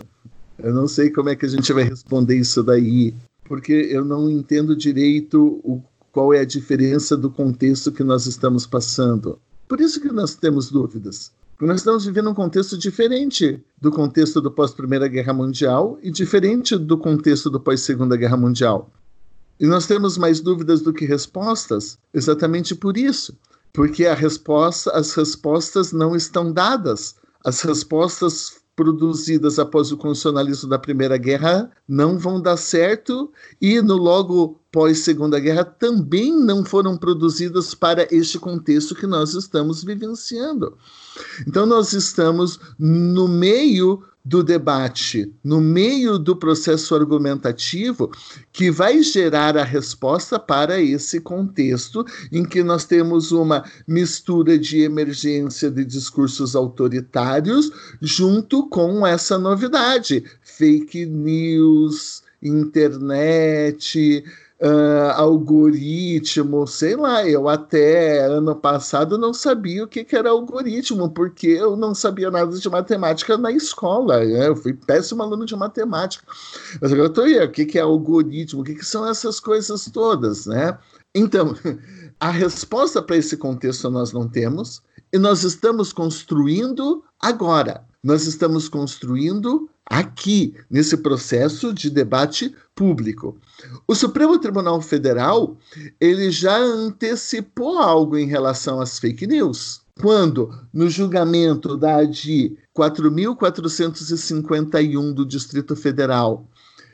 Eu 0.58 0.72
não 0.72 0.86
sei 0.86 1.10
como 1.10 1.28
é 1.28 1.36
que 1.36 1.46
a 1.46 1.48
gente 1.48 1.72
vai 1.72 1.84
responder 1.84 2.36
isso 2.36 2.62
daí, 2.62 3.14
porque 3.44 3.72
eu 3.72 4.04
não 4.04 4.30
entendo 4.30 4.76
direito 4.76 5.60
o, 5.64 5.82
qual 6.12 6.32
é 6.32 6.40
a 6.40 6.44
diferença 6.44 7.16
do 7.16 7.30
contexto 7.30 7.92
que 7.92 8.02
nós 8.02 8.26
estamos 8.26 8.66
passando. 8.66 9.38
Por 9.68 9.80
isso 9.80 10.00
que 10.00 10.08
nós 10.08 10.34
temos 10.34 10.70
dúvidas. 10.70 11.32
Porque 11.58 11.72
nós 11.72 11.80
estamos 11.80 12.04
vivendo 12.04 12.30
um 12.30 12.34
contexto 12.34 12.78
diferente 12.78 13.60
do 13.80 13.90
contexto 13.90 14.40
do 14.40 14.48
pós-Primeira 14.48 15.08
Guerra 15.08 15.32
Mundial 15.32 15.98
e 16.00 16.08
diferente 16.08 16.78
do 16.78 16.96
contexto 16.96 17.50
do 17.50 17.58
pós-Segunda 17.58 18.16
Guerra 18.16 18.36
Mundial. 18.36 18.88
E 19.58 19.66
nós 19.66 19.84
temos 19.84 20.16
mais 20.16 20.38
dúvidas 20.38 20.82
do 20.82 20.92
que 20.92 21.04
respostas 21.04 21.98
exatamente 22.14 22.76
por 22.76 22.96
isso. 22.96 23.36
Porque 23.72 24.06
resposta, 24.14 24.92
as 24.92 25.12
respostas 25.14 25.92
não 25.92 26.14
estão 26.14 26.52
dadas. 26.52 27.16
As 27.44 27.60
respostas 27.62 28.57
produzidas 28.78 29.58
após 29.58 29.90
o 29.90 29.96
constitucionalismo 29.96 30.68
da 30.68 30.78
Primeira 30.78 31.16
Guerra 31.16 31.68
não 31.88 32.16
vão 32.16 32.40
dar 32.40 32.56
certo 32.56 33.28
e 33.60 33.82
no 33.82 33.96
logo 33.96 34.60
pós 34.70 35.00
Segunda 35.00 35.40
Guerra 35.40 35.64
também 35.64 36.32
não 36.32 36.64
foram 36.64 36.96
produzidas 36.96 37.74
para 37.74 38.06
este 38.14 38.38
contexto 38.38 38.94
que 38.94 39.04
nós 39.04 39.34
estamos 39.34 39.82
vivenciando. 39.82 40.78
Então 41.44 41.66
nós 41.66 41.92
estamos 41.92 42.60
no 42.78 43.26
meio 43.26 44.00
do 44.28 44.44
debate, 44.44 45.32
no 45.42 45.58
meio 45.58 46.18
do 46.18 46.36
processo 46.36 46.94
argumentativo 46.94 48.10
que 48.52 48.70
vai 48.70 49.02
gerar 49.02 49.56
a 49.56 49.64
resposta 49.64 50.38
para 50.38 50.78
esse 50.78 51.18
contexto 51.18 52.04
em 52.30 52.44
que 52.44 52.62
nós 52.62 52.84
temos 52.84 53.32
uma 53.32 53.64
mistura 53.86 54.58
de 54.58 54.82
emergência 54.82 55.70
de 55.70 55.82
discursos 55.82 56.54
autoritários 56.54 57.70
junto 58.02 58.68
com 58.68 59.06
essa 59.06 59.38
novidade, 59.38 60.22
fake 60.42 61.06
news, 61.06 62.22
internet, 62.42 64.22
uh, 64.60 65.12
algoritmo, 65.14 66.66
sei 66.66 66.96
lá, 66.96 67.26
eu 67.26 67.48
até 67.48 68.24
ano 68.26 68.54
passado 68.54 69.16
não 69.16 69.32
sabia 69.32 69.84
o 69.84 69.88
que, 69.88 70.04
que 70.04 70.16
era 70.16 70.30
algoritmo, 70.30 71.10
porque 71.10 71.46
eu 71.46 71.76
não 71.76 71.94
sabia 71.94 72.30
nada 72.30 72.56
de 72.56 72.68
matemática 72.68 73.36
na 73.36 73.52
escola, 73.52 74.24
né? 74.24 74.48
eu 74.48 74.56
fui 74.56 74.74
péssimo 74.74 75.22
aluno 75.22 75.46
de 75.46 75.56
matemática. 75.56 76.24
Mas 76.80 76.92
agora 76.92 77.06
eu 77.06 77.10
estou 77.10 77.24
aí, 77.24 77.38
o 77.44 77.50
que, 77.50 77.64
que 77.64 77.78
é 77.78 77.82
algoritmo, 77.82 78.60
o 78.60 78.64
que, 78.64 78.74
que 78.74 78.84
são 78.84 79.06
essas 79.06 79.40
coisas 79.40 79.84
todas, 79.92 80.46
né? 80.46 80.76
Então, 81.14 81.54
a 82.20 82.30
resposta 82.30 83.00
para 83.00 83.16
esse 83.16 83.36
contexto 83.36 83.88
nós 83.90 84.12
não 84.12 84.28
temos, 84.28 84.82
e 85.12 85.18
nós 85.18 85.42
estamos 85.42 85.92
construindo 85.92 87.02
agora. 87.20 87.87
Nós 88.02 88.26
estamos 88.26 88.68
construindo 88.68 89.70
aqui, 89.84 90.54
nesse 90.70 90.96
processo 90.98 91.72
de 91.72 91.90
debate 91.90 92.54
público. 92.74 93.36
O 93.86 93.94
Supremo 93.94 94.38
Tribunal 94.38 94.80
Federal, 94.80 95.56
ele 96.00 96.30
já 96.30 96.58
antecipou 96.58 97.78
algo 97.78 98.16
em 98.16 98.26
relação 98.26 98.80
às 98.80 98.98
fake 98.98 99.26
news. 99.26 99.82
Quando, 100.00 100.50
no 100.72 100.88
julgamento 100.88 101.76
da 101.76 101.96
ADI 101.96 102.56
4.451 102.76 105.12
do 105.12 105.26
Distrito 105.26 105.74
Federal, 105.74 106.46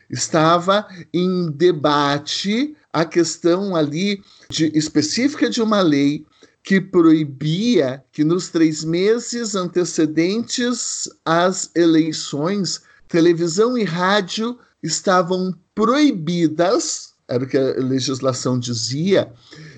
estava 0.08 0.88
em 1.12 1.50
debate 1.50 2.74
a 2.92 3.04
questão 3.04 3.76
ali 3.76 4.22
de, 4.48 4.72
específica 4.74 5.50
de 5.50 5.60
uma 5.60 5.82
lei 5.82 6.24
que 6.64 6.80
proibia 6.80 8.02
que 8.10 8.24
nos 8.24 8.48
três 8.48 8.82
meses 8.82 9.54
antecedentes 9.54 11.06
às 11.22 11.70
eleições, 11.76 12.80
televisão 13.06 13.76
e 13.76 13.84
rádio 13.84 14.58
estavam 14.82 15.54
proibidas, 15.74 17.12
era 17.28 17.44
o 17.44 17.46
que 17.46 17.58
a 17.58 17.74
legislação 17.74 18.58
dizia, 18.58 19.30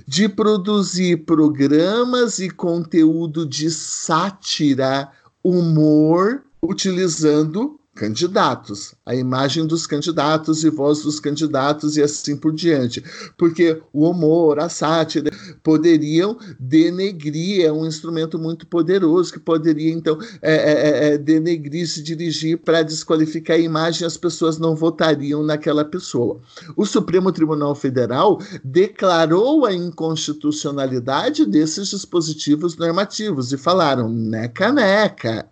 de 0.07 0.29
produzir 0.29 1.25
programas 1.25 2.39
e 2.39 2.49
conteúdo 2.49 3.45
de 3.45 3.69
sátira, 3.69 5.11
humor, 5.43 6.45
utilizando 6.63 7.81
candidatos, 7.97 8.95
a 9.07 9.15
imagem 9.15 9.67
dos 9.67 9.87
candidatos 9.87 10.63
e 10.63 10.71
voz 10.71 11.03
dos 11.03 11.19
candidatos 11.19 11.97
e 11.97 12.03
assim 12.03 12.37
por 12.37 12.53
diante. 12.53 13.03
Porque 13.39 13.81
o 13.93 14.09
humor, 14.09 14.61
a 14.61 14.69
sátira 14.69 15.31
poderiam 15.63 16.39
denegrir, 16.61 17.65
é 17.65 17.73
um 17.73 17.87
instrumento 17.87 18.39
muito 18.39 18.67
poderoso 18.67 19.33
que 19.33 19.41
poderia 19.41 19.93
então 19.93 20.19
é, 20.43 20.55
é, 20.55 20.73
é, 20.73 21.15
é 21.15 21.19
denegrir, 21.19 21.89
se 21.89 22.03
dirigir 22.03 22.59
para 22.59 22.83
desqualificar 22.83 23.57
a 23.57 23.61
imagem, 23.61 24.07
as 24.07 24.19
pessoas 24.19 24.59
não 24.59 24.77
votariam 24.77 25.43
naquela 25.43 25.85
pessoa. 25.85 26.41
O 26.77 26.85
Supremo 26.85 27.33
Tribunal 27.33 27.75
Federal 27.75 28.39
declarou 28.63 29.65
a 29.65 29.73
inconstitucionalidade 29.73 31.47
desses 31.47 31.89
dispositivos 31.89 32.77
normativos 32.77 33.53
e 33.53 33.57
falaram, 33.57 34.11
neca, 34.11 34.71
neca 34.71 35.49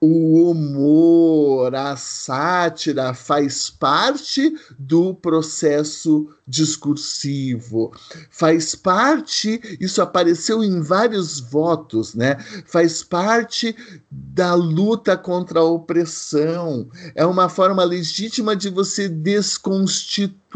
o 0.00 0.50
humor, 0.50 1.74
a 1.74 1.96
sátira 1.96 3.14
faz 3.14 3.70
parte 3.70 4.54
do 4.78 5.14
processo 5.14 6.28
discursivo, 6.46 7.92
faz 8.30 8.74
parte, 8.74 9.60
isso 9.80 10.00
apareceu 10.00 10.62
em 10.62 10.80
vários 10.80 11.40
votos, 11.40 12.14
né? 12.14 12.36
Faz 12.66 13.02
parte 13.02 13.74
da 14.10 14.54
luta 14.54 15.16
contra 15.16 15.58
a 15.60 15.64
opressão. 15.64 16.88
É 17.14 17.26
uma 17.26 17.48
forma 17.48 17.82
legítima 17.82 18.54
de 18.54 18.70
você 18.70 19.08
desconstituir 19.08 20.46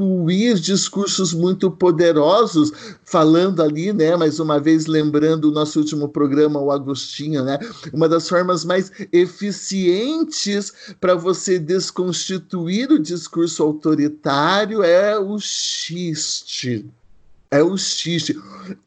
discursos 0.60 1.34
muito 1.34 1.70
poderosos, 1.70 2.72
falando 3.04 3.62
ali, 3.62 3.92
né, 3.92 4.16
mais 4.16 4.38
uma 4.40 4.58
vez 4.58 4.86
lembrando 4.86 5.46
o 5.46 5.50
nosso 5.50 5.78
último 5.78 6.08
programa, 6.08 6.60
o 6.60 6.70
Agostinho, 6.70 7.44
né? 7.44 7.58
Uma 7.92 8.08
das 8.08 8.28
formas 8.28 8.64
mais 8.64 8.90
eficientes 9.12 10.72
para 11.00 11.14
você 11.14 11.58
desconstituir 11.58 12.90
o 12.90 12.98
discurso 12.98 13.62
autoritário 13.62 14.82
é 14.82 15.18
o 15.18 15.38
xiste. 15.80 16.86
É 17.50 17.62
o 17.62 17.76
xiste. 17.76 18.38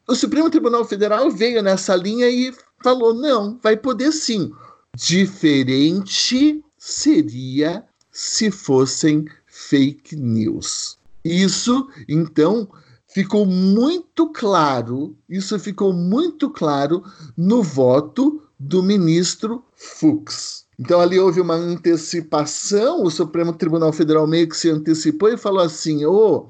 O 0.06 0.14
Supremo 0.14 0.50
Tribunal 0.50 0.84
Federal 0.84 1.30
veio 1.30 1.62
nessa 1.62 1.94
linha 1.96 2.28
e 2.28 2.54
falou: 2.82 3.12
não, 3.14 3.58
vai 3.62 3.76
poder 3.76 4.12
sim. 4.12 4.52
Diferente 4.96 6.62
seria 6.78 7.84
se 8.10 8.50
fossem 8.50 9.26
fake 9.46 10.14
news. 10.14 10.96
Isso, 11.24 11.88
então, 12.08 12.68
ficou 13.08 13.46
muito 13.46 14.30
claro, 14.30 15.16
isso 15.28 15.58
ficou 15.58 15.92
muito 15.92 16.50
claro 16.50 17.02
no 17.36 17.62
voto 17.62 18.42
do 18.58 18.82
ministro 18.82 19.64
Fux. 19.74 20.64
Então 20.78 21.00
ali 21.00 21.18
houve 21.18 21.40
uma 21.40 21.54
antecipação, 21.54 23.04
o 23.04 23.10
Supremo 23.10 23.52
Tribunal 23.52 23.92
Federal 23.92 24.26
meio 24.26 24.48
que 24.48 24.56
se 24.56 24.70
antecipou 24.70 25.28
e 25.28 25.36
falou 25.36 25.62
assim: 25.62 26.04
ô, 26.04 26.12
oh, 26.12 26.48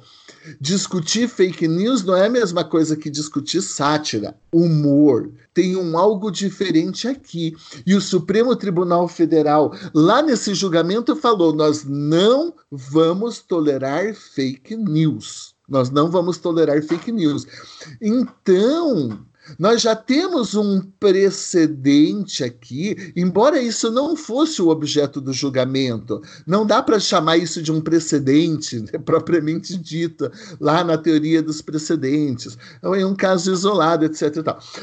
discutir 0.61 1.29
fake 1.29 1.67
news 1.67 2.05
não 2.05 2.17
é 2.17 2.27
a 2.27 2.31
mesma 2.31 2.65
coisa 2.65 2.97
que 2.97 3.11
discutir 3.11 3.63
sátira, 3.63 4.37
humor. 4.53 5.31
Tem 5.53 5.77
um 5.77 5.97
algo 5.97 6.31
diferente 6.31 7.07
aqui. 7.07 7.55
E 7.87 7.95
o 7.95 8.01
Supremo 8.01 8.57
Tribunal 8.57 9.07
Federal, 9.09 9.75
lá 9.95 10.23
nesse 10.23 10.55
julgamento, 10.55 11.15
falou: 11.17 11.53
nós 11.53 11.85
não 11.85 12.55
vamos 12.71 13.41
tolerar 13.41 14.15
fake 14.15 14.77
news. 14.77 15.55
Nós 15.69 15.91
não 15.91 16.11
vamos 16.11 16.39
tolerar 16.39 16.83
fake 16.83 17.11
news. 17.11 17.47
Então, 18.01 19.19
Nós 19.59 19.83
já 19.83 19.95
temos 19.95 20.55
um 20.55 20.81
precedente 20.81 22.43
aqui, 22.43 23.13
embora 23.15 23.61
isso 23.61 23.91
não 23.91 24.17
fosse 24.17 24.63
o 24.63 24.69
objeto 24.69 25.21
do 25.21 25.33
julgamento. 25.33 26.21
Não 26.47 26.67
dá 26.67 26.83
para 26.83 26.99
chamar 26.99 27.37
isso 27.37 27.63
de 27.63 27.71
um 27.71 27.81
precedente, 27.81 28.81
né, 28.81 28.99
propriamente 29.05 29.77
dito, 29.77 30.31
lá 30.61 30.83
na 30.83 30.97
teoria 30.97 31.43
dos 31.43 31.61
precedentes. 31.61 32.57
É 32.83 33.07
um 33.07 33.15
caso 33.15 33.53
isolado, 33.53 34.05
etc. 34.05 34.23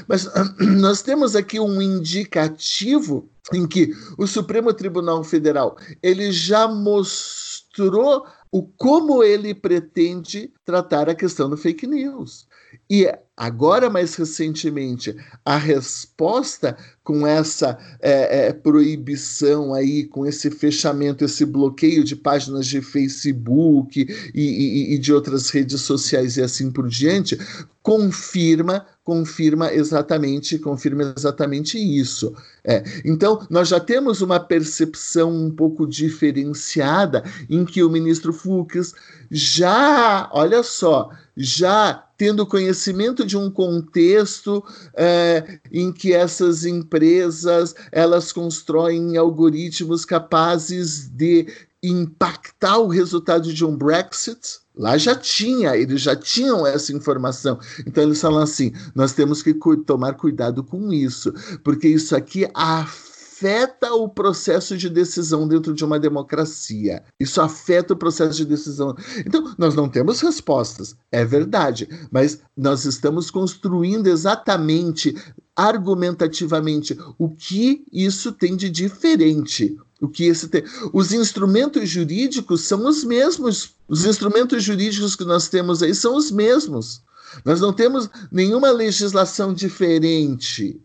Mas 0.07 0.29
nós 0.79 1.01
temos 1.01 1.35
aqui 1.35 1.59
um 1.59 1.81
indicativo 1.81 3.29
em 3.53 3.67
que 3.67 3.91
o 4.17 4.27
Supremo 4.27 4.73
Tribunal 4.73 5.23
Federal 5.23 5.75
ele 6.01 6.31
já 6.31 6.67
mostrou 6.67 8.25
o 8.51 8.63
como 8.63 9.23
ele 9.23 9.53
pretende 9.53 10.53
tratar 10.65 11.09
a 11.09 11.15
questão 11.15 11.49
do 11.49 11.57
fake 11.57 11.87
news. 11.87 12.45
E 12.89 13.07
agora, 13.35 13.89
mais 13.89 14.15
recentemente, 14.15 15.15
a 15.43 15.57
resposta 15.57 16.77
com 17.03 17.25
essa 17.25 17.77
é, 17.99 18.47
é, 18.47 18.53
proibição 18.53 19.73
aí, 19.73 20.05
com 20.05 20.25
esse 20.25 20.51
fechamento, 20.51 21.25
esse 21.25 21.45
bloqueio 21.45 22.03
de 22.03 22.15
páginas 22.15 22.67
de 22.67 22.81
Facebook 22.81 24.05
e, 24.33 24.41
e, 24.41 24.93
e 24.93 24.97
de 24.97 25.13
outras 25.13 25.49
redes 25.49 25.81
sociais 25.81 26.37
e 26.37 26.41
assim 26.41 26.71
por 26.71 26.87
diante, 26.87 27.37
confirma 27.81 28.85
confirma 29.03 29.73
exatamente 29.73 30.59
confirma 30.59 31.13
exatamente 31.17 31.77
isso. 31.77 32.33
É. 32.63 32.83
Então, 33.03 33.45
nós 33.49 33.67
já 33.67 33.79
temos 33.79 34.21
uma 34.21 34.39
percepção 34.39 35.33
um 35.33 35.49
pouco 35.49 35.87
diferenciada 35.87 37.23
em 37.49 37.65
que 37.65 37.83
o 37.83 37.89
ministro 37.89 38.31
Fux 38.31 38.93
já, 39.29 40.29
olha 40.31 40.61
só, 40.61 41.09
já 41.35 42.05
tendo 42.17 42.45
conhecimento 42.45 43.25
de 43.25 43.35
um 43.35 43.49
contexto 43.49 44.63
é, 44.95 45.59
em 45.71 45.91
que 45.91 46.13
essas 46.13 46.65
empresas 46.65 47.73
elas 47.91 48.31
constroem 48.31 49.17
algoritmos 49.17 50.05
capazes 50.05 51.07
de 51.09 51.47
impactar 51.83 52.77
o 52.77 52.87
resultado 52.87 53.53
de 53.53 53.65
um 53.65 53.75
Brexit. 53.75 54.59
Lá 54.75 54.97
já 54.97 55.15
tinha, 55.15 55.75
eles 55.75 56.01
já 56.01 56.15
tinham 56.15 56.65
essa 56.65 56.93
informação. 56.93 57.59
Então 57.85 58.03
eles 58.03 58.21
falam 58.21 58.41
assim: 58.41 58.71
nós 58.95 59.13
temos 59.13 59.43
que 59.43 59.53
tomar 59.85 60.13
cuidado 60.13 60.63
com 60.63 60.93
isso, 60.93 61.33
porque 61.63 61.87
isso 61.87 62.15
aqui 62.15 62.49
afeta 62.53 63.11
afeta 63.41 63.91
o 63.95 64.07
processo 64.07 64.77
de 64.77 64.87
decisão 64.87 65.47
dentro 65.47 65.73
de 65.73 65.83
uma 65.83 65.99
democracia. 65.99 67.03
Isso 67.19 67.41
afeta 67.41 67.93
o 67.95 67.97
processo 67.97 68.37
de 68.37 68.45
decisão. 68.45 68.95
Então, 69.25 69.55
nós 69.57 69.73
não 69.73 69.89
temos 69.89 70.21
respostas, 70.21 70.95
é 71.11 71.25
verdade, 71.25 71.89
mas 72.11 72.39
nós 72.55 72.85
estamos 72.85 73.31
construindo 73.31 74.05
exatamente, 74.05 75.15
argumentativamente, 75.55 76.95
o 77.17 77.29
que 77.29 77.83
isso 77.91 78.31
tem 78.31 78.55
de 78.55 78.69
diferente. 78.69 79.75
O 80.01 80.09
que 80.09 80.25
esse. 80.25 80.49
Os 80.91 81.13
instrumentos 81.13 81.87
jurídicos 81.87 82.61
são 82.61 82.85
os 82.87 83.03
mesmos. 83.03 83.75
Os 83.87 84.03
instrumentos 84.03 84.63
jurídicos 84.63 85.15
que 85.15 85.23
nós 85.23 85.47
temos 85.47 85.83
aí 85.83 85.93
são 85.93 86.15
os 86.15 86.31
mesmos. 86.31 87.01
Nós 87.45 87.61
não 87.61 87.71
temos 87.71 88.09
nenhuma 88.31 88.71
legislação 88.71 89.53
diferente. 89.53 90.81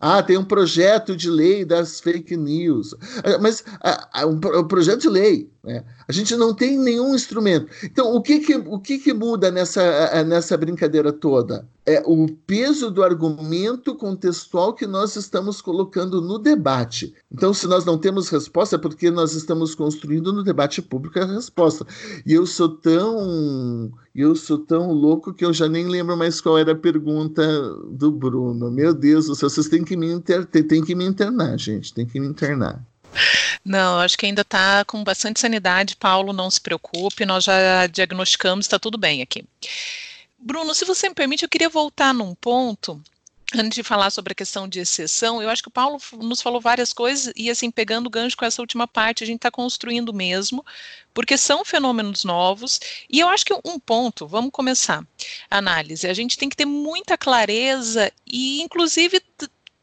Ah, 0.00 0.22
tem 0.22 0.38
um 0.38 0.44
projeto 0.44 1.16
de 1.16 1.28
lei 1.28 1.64
das 1.64 2.00
fake 2.00 2.36
news. 2.36 2.94
Ah, 3.22 3.38
mas 3.38 3.62
ah, 3.80 4.26
um, 4.26 4.40
um 4.60 4.66
projeto 4.66 5.02
de 5.02 5.08
lei 5.08 5.50
né? 5.62 5.84
A 6.08 6.12
gente 6.12 6.34
não 6.36 6.54
tem 6.54 6.78
nenhum 6.78 7.14
instrumento. 7.14 7.66
Então, 7.84 8.14
o 8.14 8.22
que, 8.22 8.40
que, 8.40 8.56
o 8.56 8.78
que, 8.78 8.98
que 8.98 9.12
muda 9.12 9.50
nessa, 9.50 10.24
nessa 10.24 10.56
brincadeira 10.56 11.12
toda? 11.12 11.68
É 11.84 12.02
o 12.06 12.26
peso 12.46 12.90
do 12.90 13.02
argumento 13.02 13.94
contextual 13.94 14.72
que 14.72 14.86
nós 14.86 15.16
estamos 15.16 15.60
colocando 15.60 16.22
no 16.22 16.38
debate. 16.38 17.14
Então, 17.30 17.52
se 17.52 17.66
nós 17.66 17.84
não 17.84 17.98
temos 17.98 18.30
resposta, 18.30 18.76
é 18.76 18.78
porque 18.78 19.10
nós 19.10 19.34
estamos 19.34 19.74
construindo 19.74 20.32
no 20.32 20.42
debate 20.42 20.80
público 20.80 21.18
a 21.18 21.26
resposta. 21.26 21.86
E 22.24 22.32
eu 22.32 22.46
sou 22.46 22.70
tão. 22.70 23.92
Eu 24.14 24.34
sou 24.34 24.58
tão 24.58 24.90
louco 24.90 25.34
que 25.34 25.44
eu 25.44 25.52
já 25.52 25.68
nem 25.68 25.86
lembro 25.86 26.16
mais 26.16 26.40
qual 26.40 26.56
era 26.56 26.72
a 26.72 26.74
pergunta 26.74 27.42
do 27.90 28.10
Bruno. 28.10 28.70
Meu 28.70 28.94
Deus, 28.94 29.28
vocês 29.28 29.68
têm 29.68 29.84
que 29.84 29.94
me, 29.94 30.10
inter... 30.10 30.46
têm 30.46 30.82
que 30.82 30.94
me 30.94 31.04
internar, 31.04 31.58
gente. 31.58 31.92
Tem 31.92 32.06
que 32.06 32.18
me 32.18 32.26
internar. 32.26 32.82
Não, 33.64 33.98
acho 34.00 34.16
que 34.16 34.26
ainda 34.26 34.42
está 34.42 34.84
com 34.84 35.02
bastante 35.04 35.40
sanidade, 35.40 35.96
Paulo, 35.96 36.32
não 36.32 36.50
se 36.50 36.60
preocupe, 36.60 37.26
nós 37.26 37.44
já 37.44 37.86
diagnosticamos, 37.86 38.66
está 38.66 38.78
tudo 38.78 38.98
bem 38.98 39.22
aqui. 39.22 39.44
Bruno, 40.38 40.74
se 40.74 40.84
você 40.84 41.08
me 41.08 41.14
permite, 41.14 41.42
eu 41.42 41.48
queria 41.48 41.68
voltar 41.68 42.14
num 42.14 42.34
ponto 42.34 43.02
antes 43.54 43.76
de 43.76 43.82
falar 43.82 44.10
sobre 44.10 44.32
a 44.32 44.34
questão 44.34 44.68
de 44.68 44.80
exceção, 44.80 45.42
eu 45.42 45.48
acho 45.48 45.62
que 45.62 45.68
o 45.68 45.72
Paulo 45.72 45.98
nos 46.18 46.42
falou 46.42 46.60
várias 46.60 46.92
coisas 46.92 47.32
e 47.34 47.48
assim 47.48 47.70
pegando 47.70 48.06
o 48.06 48.10
gancho 48.10 48.36
com 48.36 48.44
essa 48.44 48.60
última 48.60 48.86
parte, 48.86 49.24
a 49.24 49.26
gente 49.26 49.36
está 49.36 49.50
construindo 49.50 50.12
mesmo, 50.12 50.64
porque 51.14 51.38
são 51.38 51.64
fenômenos 51.64 52.24
novos 52.24 52.78
e 53.08 53.20
eu 53.20 53.28
acho 53.28 53.46
que 53.46 53.54
um 53.64 53.78
ponto, 53.78 54.26
vamos 54.26 54.50
começar 54.52 55.02
a 55.50 55.58
análise, 55.58 56.06
a 56.06 56.12
gente 56.12 56.36
tem 56.36 56.48
que 56.48 56.56
ter 56.56 56.66
muita 56.66 57.16
clareza 57.16 58.12
e 58.26 58.60
inclusive 58.60 59.22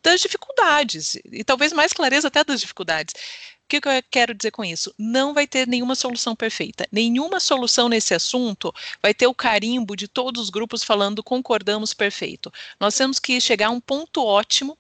das 0.06 0.22
dificuldades, 0.22 1.18
e 1.32 1.44
talvez 1.44 1.74
mais 1.74 1.92
clareza 1.92 2.28
até 2.28 2.44
das 2.44 2.62
dificuldades. 2.62 3.16
O 3.64 3.68
que, 3.68 3.82
que 3.82 3.88
eu 3.90 4.04
quero 4.12 4.36
dizer 4.36 4.52
com 4.52 4.64
isso? 4.64 4.94
Não 5.00 5.34
vai 5.34 5.48
ter 5.48 5.68
nenhuma 5.68 5.96
solução 5.96 6.36
perfeita. 6.36 6.88
Nenhuma 6.92 7.40
solução 7.40 7.90
nesse 7.90 8.14
assunto 8.14 8.72
vai 9.02 9.12
ter 9.12 9.26
o 9.26 9.34
carimbo 9.34 9.96
de 9.96 10.08
todos 10.08 10.44
os 10.44 10.50
grupos 10.52 10.84
falando 10.84 11.24
concordamos 11.24 11.92
perfeito. 11.92 12.54
Nós 12.80 12.96
temos 12.96 13.18
que 13.18 13.42
chegar 13.42 13.68
a 13.68 13.72
um 13.72 13.82
ponto 13.82 14.24
ótimo 14.24 14.78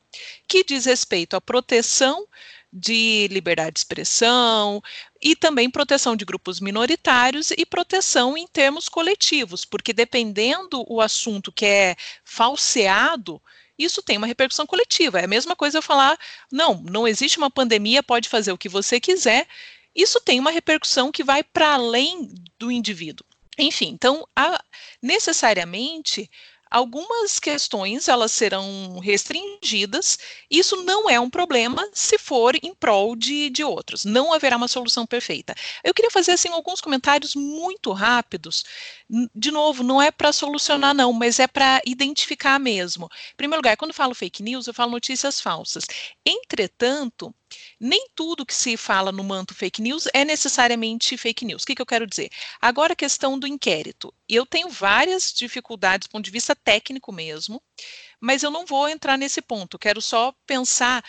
que 0.47 0.63
diz 0.63 0.85
respeito 0.85 1.35
à 1.35 1.41
proteção 1.41 2.27
de 2.71 3.27
liberdade 3.31 3.73
de 3.73 3.79
expressão 3.79 4.83
e 5.19 5.35
também 5.35 5.71
proteção 5.71 6.15
de 6.15 6.23
grupos 6.23 6.59
minoritários 6.59 7.49
e 7.49 7.65
proteção 7.65 8.37
em 8.37 8.45
termos 8.45 8.87
coletivos, 8.87 9.65
porque 9.65 9.93
dependendo 9.93 10.85
o 10.87 11.01
assunto 11.01 11.51
que 11.51 11.65
é 11.65 11.95
falseado, 12.23 13.41
isso 13.77 14.01
tem 14.01 14.17
uma 14.17 14.27
repercussão 14.27 14.65
coletiva. 14.65 15.19
É 15.19 15.25
a 15.25 15.27
mesma 15.27 15.55
coisa 15.55 15.77
eu 15.77 15.81
falar, 15.81 16.17
não, 16.51 16.81
não 16.83 17.07
existe 17.07 17.37
uma 17.37 17.51
pandemia, 17.51 18.03
pode 18.03 18.29
fazer 18.29 18.51
o 18.51 18.57
que 18.57 18.69
você 18.69 18.99
quiser. 18.99 19.47
Isso 19.93 20.19
tem 20.21 20.39
uma 20.39 20.51
repercussão 20.51 21.11
que 21.11 21.23
vai 21.23 21.43
para 21.43 21.73
além 21.73 22.33
do 22.59 22.71
indivíduo. 22.71 23.25
Enfim, 23.57 23.87
então, 23.87 24.27
a, 24.35 24.61
necessariamente, 25.01 26.29
algumas 26.75 27.39
questões 27.39 28.09
elas 28.09 28.33
serão 28.33 28.99
restringidas. 28.99 30.19
Isso 30.51 30.83
não 30.83 31.09
é 31.09 31.17
um 31.17 31.29
problema 31.29 31.87
se 31.93 32.17
for 32.17 32.53
em 32.61 32.75
prol 32.75 33.15
de, 33.15 33.49
de 33.49 33.63
outros. 33.63 34.03
Não 34.03 34.33
haverá 34.33 34.57
uma 34.57 34.67
solução 34.67 35.05
perfeita. 35.05 35.55
Eu 35.81 35.93
queria 35.93 36.11
fazer 36.11 36.33
assim 36.33 36.49
alguns 36.49 36.81
comentários 36.81 37.33
muito 37.33 37.93
rápidos. 37.93 38.65
De 39.33 39.51
novo, 39.51 39.83
não 39.83 40.01
é 40.01 40.11
para 40.11 40.33
solucionar 40.33 40.93
não, 40.93 41.13
mas 41.13 41.39
é 41.39 41.47
para 41.47 41.81
identificar 41.85 42.59
mesmo. 42.59 43.05
Em 43.31 43.37
primeiro 43.37 43.61
lugar, 43.61 43.77
quando 43.77 43.93
falo 43.93 44.13
fake 44.13 44.43
news, 44.43 44.67
eu 44.67 44.73
falo 44.73 44.91
notícias 44.91 45.39
falsas. 45.39 45.85
Entretanto, 46.25 47.33
nem 47.79 48.07
tudo 48.15 48.45
que 48.45 48.53
se 48.53 48.77
fala 48.77 49.11
no 49.11 49.23
manto 49.23 49.53
fake 49.53 49.81
news 49.81 50.07
é 50.13 50.23
necessariamente 50.25 51.17
fake 51.17 51.45
news. 51.45 51.63
O 51.63 51.65
que, 51.65 51.75
que 51.75 51.81
eu 51.81 51.85
quero 51.85 52.07
dizer? 52.07 52.29
Agora 52.61 52.93
a 52.93 52.95
questão 52.95 53.37
do 53.37 53.47
inquérito. 53.47 54.13
Eu 54.27 54.45
tenho 54.45 54.69
várias 54.69 55.33
dificuldades 55.33 56.07
do 56.07 56.11
ponto 56.11 56.25
de 56.25 56.31
vista 56.31 56.55
técnico 56.55 57.11
mesmo, 57.11 57.61
mas 58.19 58.43
eu 58.43 58.49
não 58.49 58.65
vou 58.65 58.87
entrar 58.89 59.17
nesse 59.17 59.41
ponto. 59.41 59.77
Quero 59.77 60.01
só 60.01 60.33
pensar. 60.47 61.03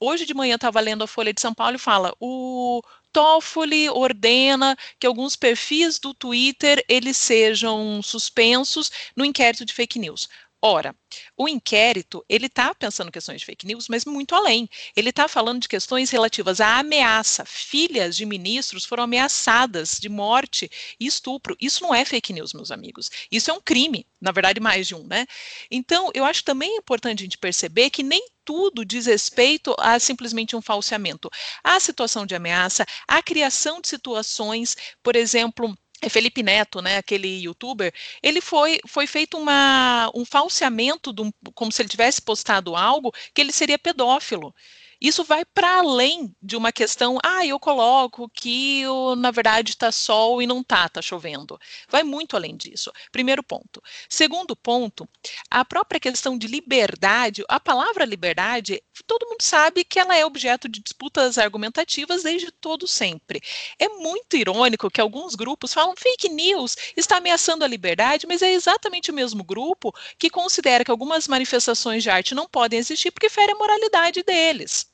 Hoje 0.00 0.26
de 0.26 0.34
manhã 0.34 0.56
estava 0.56 0.80
lendo 0.80 1.04
a 1.04 1.06
Folha 1.06 1.32
de 1.32 1.40
São 1.40 1.54
Paulo 1.54 1.76
e 1.76 1.78
fala: 1.78 2.14
o 2.18 2.82
Toffoli 3.12 3.88
ordena 3.88 4.76
que 4.98 5.06
alguns 5.06 5.36
perfis 5.36 5.98
do 5.98 6.12
Twitter 6.12 6.84
eles 6.88 7.16
sejam 7.16 8.02
suspensos 8.02 8.90
no 9.16 9.24
inquérito 9.24 9.64
de 9.64 9.72
fake 9.72 9.98
news. 9.98 10.28
Ora, 10.68 10.96
o 11.36 11.48
inquérito, 11.48 12.24
ele 12.28 12.46
está 12.46 12.74
pensando 12.74 13.12
questões 13.12 13.38
de 13.38 13.46
fake 13.46 13.64
news, 13.64 13.86
mas 13.88 14.04
muito 14.04 14.34
além. 14.34 14.68
Ele 14.96 15.10
está 15.10 15.28
falando 15.28 15.60
de 15.60 15.68
questões 15.68 16.10
relativas 16.10 16.60
à 16.60 16.80
ameaça. 16.80 17.44
Filhas 17.44 18.16
de 18.16 18.26
ministros 18.26 18.84
foram 18.84 19.04
ameaçadas 19.04 19.96
de 20.00 20.08
morte 20.08 20.68
e 20.98 21.06
estupro. 21.06 21.56
Isso 21.60 21.84
não 21.84 21.94
é 21.94 22.04
fake 22.04 22.32
news, 22.32 22.52
meus 22.52 22.72
amigos. 22.72 23.12
Isso 23.30 23.48
é 23.48 23.54
um 23.54 23.60
crime, 23.60 24.04
na 24.20 24.32
verdade, 24.32 24.58
mais 24.58 24.88
de 24.88 24.96
um, 24.96 25.06
né? 25.06 25.24
Então, 25.70 26.10
eu 26.12 26.24
acho 26.24 26.42
também 26.42 26.76
importante 26.76 27.20
a 27.20 27.22
gente 27.26 27.38
perceber 27.38 27.88
que 27.90 28.02
nem 28.02 28.26
tudo 28.44 28.84
diz 28.84 29.06
respeito 29.06 29.72
a 29.78 30.00
simplesmente 30.00 30.56
um 30.56 30.62
falseamento. 30.62 31.30
A 31.62 31.78
situação 31.78 32.26
de 32.26 32.34
ameaça, 32.34 32.84
a 33.06 33.22
criação 33.22 33.80
de 33.80 33.86
situações, 33.86 34.76
por 35.00 35.14
exemplo, 35.14 35.76
Felipe 36.08 36.42
Neto, 36.42 36.80
né, 36.82 36.98
aquele 36.98 37.42
youtuber, 37.42 37.92
ele 38.22 38.40
foi, 38.40 38.80
foi 38.86 39.06
feito 39.06 39.38
uma, 39.38 40.10
um 40.14 40.24
falseamento, 40.24 41.12
de 41.12 41.22
um, 41.22 41.32
como 41.54 41.72
se 41.72 41.82
ele 41.82 41.88
tivesse 41.88 42.20
postado 42.22 42.76
algo, 42.76 43.12
que 43.34 43.40
ele 43.40 43.52
seria 43.52 43.78
pedófilo. 43.78 44.54
Isso 45.00 45.24
vai 45.24 45.44
para 45.44 45.78
além 45.78 46.34
de 46.42 46.56
uma 46.56 46.72
questão, 46.72 47.18
ah, 47.22 47.44
eu 47.44 47.58
coloco 47.58 48.28
que 48.30 48.82
na 49.18 49.30
verdade 49.30 49.70
está 49.70 49.92
sol 49.92 50.40
e 50.40 50.46
não 50.46 50.62
tá, 50.62 50.88
tá 50.88 51.02
chovendo. 51.02 51.58
Vai 51.88 52.02
muito 52.02 52.36
além 52.36 52.56
disso. 52.56 52.90
Primeiro 53.12 53.42
ponto. 53.42 53.82
Segundo 54.08 54.56
ponto, 54.56 55.08
a 55.50 55.64
própria 55.64 56.00
questão 56.00 56.38
de 56.38 56.46
liberdade, 56.46 57.44
a 57.48 57.60
palavra 57.60 58.04
liberdade, 58.04 58.82
todo 59.06 59.26
mundo 59.26 59.42
sabe 59.42 59.84
que 59.84 59.98
ela 59.98 60.16
é 60.16 60.24
objeto 60.24 60.68
de 60.68 60.80
disputas 60.80 61.38
argumentativas 61.38 62.22
desde 62.22 62.50
todo 62.50 62.86
sempre. 62.88 63.40
É 63.78 63.88
muito 63.88 64.36
irônico 64.36 64.90
que 64.90 65.00
alguns 65.00 65.34
grupos 65.34 65.72
falam 65.72 65.94
fake 65.96 66.28
news 66.28 66.76
está 66.96 67.18
ameaçando 67.18 67.64
a 67.64 67.68
liberdade, 67.68 68.26
mas 68.26 68.42
é 68.42 68.52
exatamente 68.52 69.10
o 69.10 69.14
mesmo 69.14 69.44
grupo 69.44 69.92
que 70.18 70.30
considera 70.30 70.84
que 70.84 70.90
algumas 70.90 71.28
manifestações 71.28 72.02
de 72.02 72.10
arte 72.10 72.34
não 72.34 72.48
podem 72.48 72.78
existir 72.78 73.10
porque 73.10 73.28
fere 73.28 73.52
a 73.52 73.56
moralidade 73.56 74.22
deles. 74.22 74.85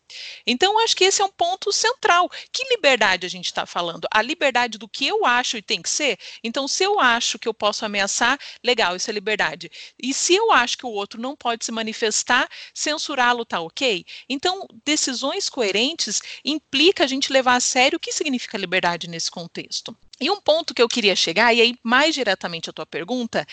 Então, 0.47 0.79
acho 0.79 0.97
que 0.97 1.05
esse 1.05 1.23
é 1.23 1.25
um 1.25 1.31
ponto 1.31 1.73
central. 1.73 2.31
Que 2.53 2.65
liberdade 2.65 3.27
a 3.27 3.31
gente 3.31 3.47
está 3.47 3.67
falando? 3.67 4.07
A 4.13 4.23
liberdade 4.23 4.79
do 4.79 4.89
que 4.89 5.07
eu 5.07 5.25
acho 5.25 5.57
e 5.57 5.63
tem 5.63 5.81
que 5.81 5.91
ser? 5.91 6.19
Então, 6.43 6.67
se 6.67 6.85
eu 6.85 7.01
acho 7.01 7.39
que 7.39 7.49
eu 7.49 7.55
posso 7.55 7.85
ameaçar, 7.85 8.39
legal, 8.63 8.97
isso 8.97 9.11
é 9.11 9.13
liberdade. 9.13 9.71
E 10.03 10.13
se 10.13 10.35
eu 10.35 10.53
acho 10.53 10.77
que 10.79 10.87
o 10.87 10.91
outro 10.91 11.21
não 11.21 11.37
pode 11.37 11.65
se 11.65 11.73
manifestar, 11.73 12.49
censurá-lo 12.75 13.43
está 13.43 13.61
ok? 13.61 14.05
Então, 14.29 14.67
decisões 14.85 15.49
coerentes 15.49 16.21
implica 16.45 17.05
a 17.05 17.07
gente 17.07 17.33
levar 17.33 17.57
a 17.57 17.61
sério 17.61 17.97
o 17.97 18.01
que 18.01 18.13
significa 18.13 18.59
liberdade 18.59 19.09
nesse 19.09 19.31
contexto. 19.31 19.97
E 20.21 20.31
um 20.31 20.41
ponto 20.41 20.73
que 20.73 20.81
eu 20.81 20.89
queria 20.89 21.17
chegar, 21.17 21.53
e 21.53 21.61
aí 21.61 21.75
mais 21.83 22.15
diretamente 22.15 22.71
a 22.71 22.73
tua 22.73 22.87
pergunta, 22.87 23.47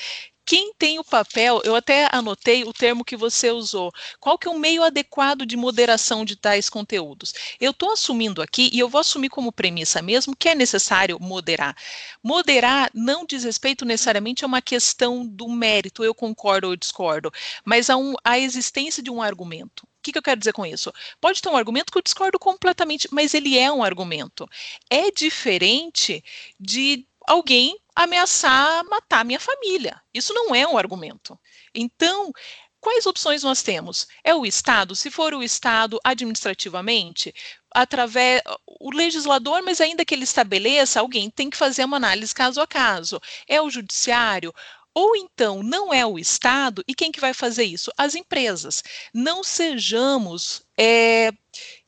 quem 0.50 0.74
tem 0.74 0.98
o 0.98 1.04
papel, 1.04 1.62
eu 1.64 1.76
até 1.76 2.10
anotei 2.12 2.64
o 2.64 2.74
termo 2.74 3.06
que 3.06 3.16
você 3.16 3.52
usou, 3.52 3.94
qual 4.20 4.36
que 4.36 4.48
é 4.48 4.52
o 4.52 4.58
meio 4.58 4.82
adequado 4.82 5.46
de 5.46 5.56
moderação 5.56 6.26
de 6.26 6.36
tais 6.36 6.72
conteúdos? 6.72 7.36
Eu 7.60 7.70
estou 7.70 7.92
assumindo 7.92 8.42
aqui, 8.42 8.68
e 8.74 8.80
eu 8.80 8.90
vou 8.90 9.00
assumir 9.00 9.30
como 9.30 9.52
premissa 9.52 10.02
mesmo, 10.02 10.36
que 10.36 10.50
é 10.50 10.56
necessário 10.56 11.20
moderar. 11.20 11.78
Moderar 12.24 12.90
não 12.96 13.28
diz 13.28 13.44
respeito 13.44 13.86
necessariamente 13.86 14.44
a 14.44 14.48
uma 14.48 14.60
questão 14.60 15.24
do 15.24 15.48
mérito, 15.48 16.04
eu 16.04 16.16
concordo 16.16 16.70
ou 16.70 16.76
discordo, 16.76 17.32
mas 17.64 17.88
a, 17.88 17.96
um, 17.96 18.16
a 18.24 18.40
existência 18.40 19.04
de 19.04 19.12
um 19.12 19.22
argumento. 19.22 19.84
O 19.84 20.02
que, 20.02 20.12
que, 20.12 20.18
eu 20.18 20.24
quero 20.24 20.40
dizer 20.40 20.54
com 20.54 20.66
isso? 20.66 20.92
Pode 21.22 21.44
ter 21.44 21.50
um 21.50 21.58
argumento 21.58 21.92
que 21.92 21.98
eu 22.00 22.02
discordo 22.02 22.40
completamente, 22.40 23.08
mas 23.12 23.36
ele 23.36 23.56
é 23.56 23.72
um 23.72 23.84
argumento. 23.84 24.50
É 24.90 25.12
diferente 25.12 26.24
de 26.60 27.06
alguém 27.28 27.78
ameaçar 28.04 28.86
matar 28.86 29.26
minha 29.26 29.40
família. 29.40 30.02
Isso 30.14 30.34
não 30.34 30.56
é 30.56 30.66
um 30.66 30.78
argumento. 30.78 31.38
Então, 31.76 32.32
quais 32.80 33.06
opções 33.06 33.44
nós 33.44 33.62
temos? 33.62 34.08
É 34.24 34.34
o 34.34 34.46
Estado? 34.46 34.96
Se 34.96 35.12
for 35.12 35.34
o 35.34 35.44
Estado 35.44 36.00
administrativamente, 36.02 37.34
através 37.70 38.42
o 38.66 38.90
legislador, 38.92 39.62
mas 39.64 39.82
ainda 39.82 40.06
que 40.06 40.16
ele 40.16 40.24
estabeleça, 40.24 41.02
alguém 41.02 41.30
tem 41.30 41.50
que 41.50 41.58
fazer 41.58 41.84
uma 41.84 41.98
análise 41.98 42.34
caso 42.34 42.62
a 42.62 42.68
caso. 42.68 43.20
É 43.46 43.62
o 43.62 43.70
judiciário? 43.70 44.54
Ou 44.94 45.16
então 45.18 45.62
não 45.62 45.94
é 45.94 46.06
o 46.06 46.18
Estado, 46.18 46.84
e 46.88 46.96
quem 46.96 47.12
que 47.12 47.20
vai 47.20 47.34
fazer 47.34 47.66
isso? 47.66 47.92
As 47.98 48.16
empresas. 48.16 48.82
Não 49.14 49.44
sejamos 49.44 50.64
é, 50.78 51.32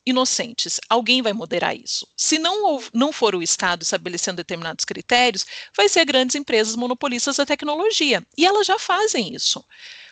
inocentes. 0.04 0.80
Alguém 0.88 1.22
vai 1.22 1.32
moderar 1.32 1.76
isso. 1.76 2.06
Se 2.16 2.38
não, 2.38 2.82
não 2.92 3.12
for 3.12 3.34
o 3.34 3.42
Estado 3.42 3.82
estabelecendo 3.82 4.36
determinados 4.36 4.84
critérios, 4.84 5.46
vai 5.76 5.88
ser 5.88 6.04
grandes 6.04 6.36
empresas 6.36 6.76
monopolistas 6.76 7.36
da 7.36 7.46
tecnologia. 7.46 8.26
E 8.36 8.44
elas 8.44 8.66
já 8.66 8.78
fazem 8.78 9.34
isso. 9.34 9.64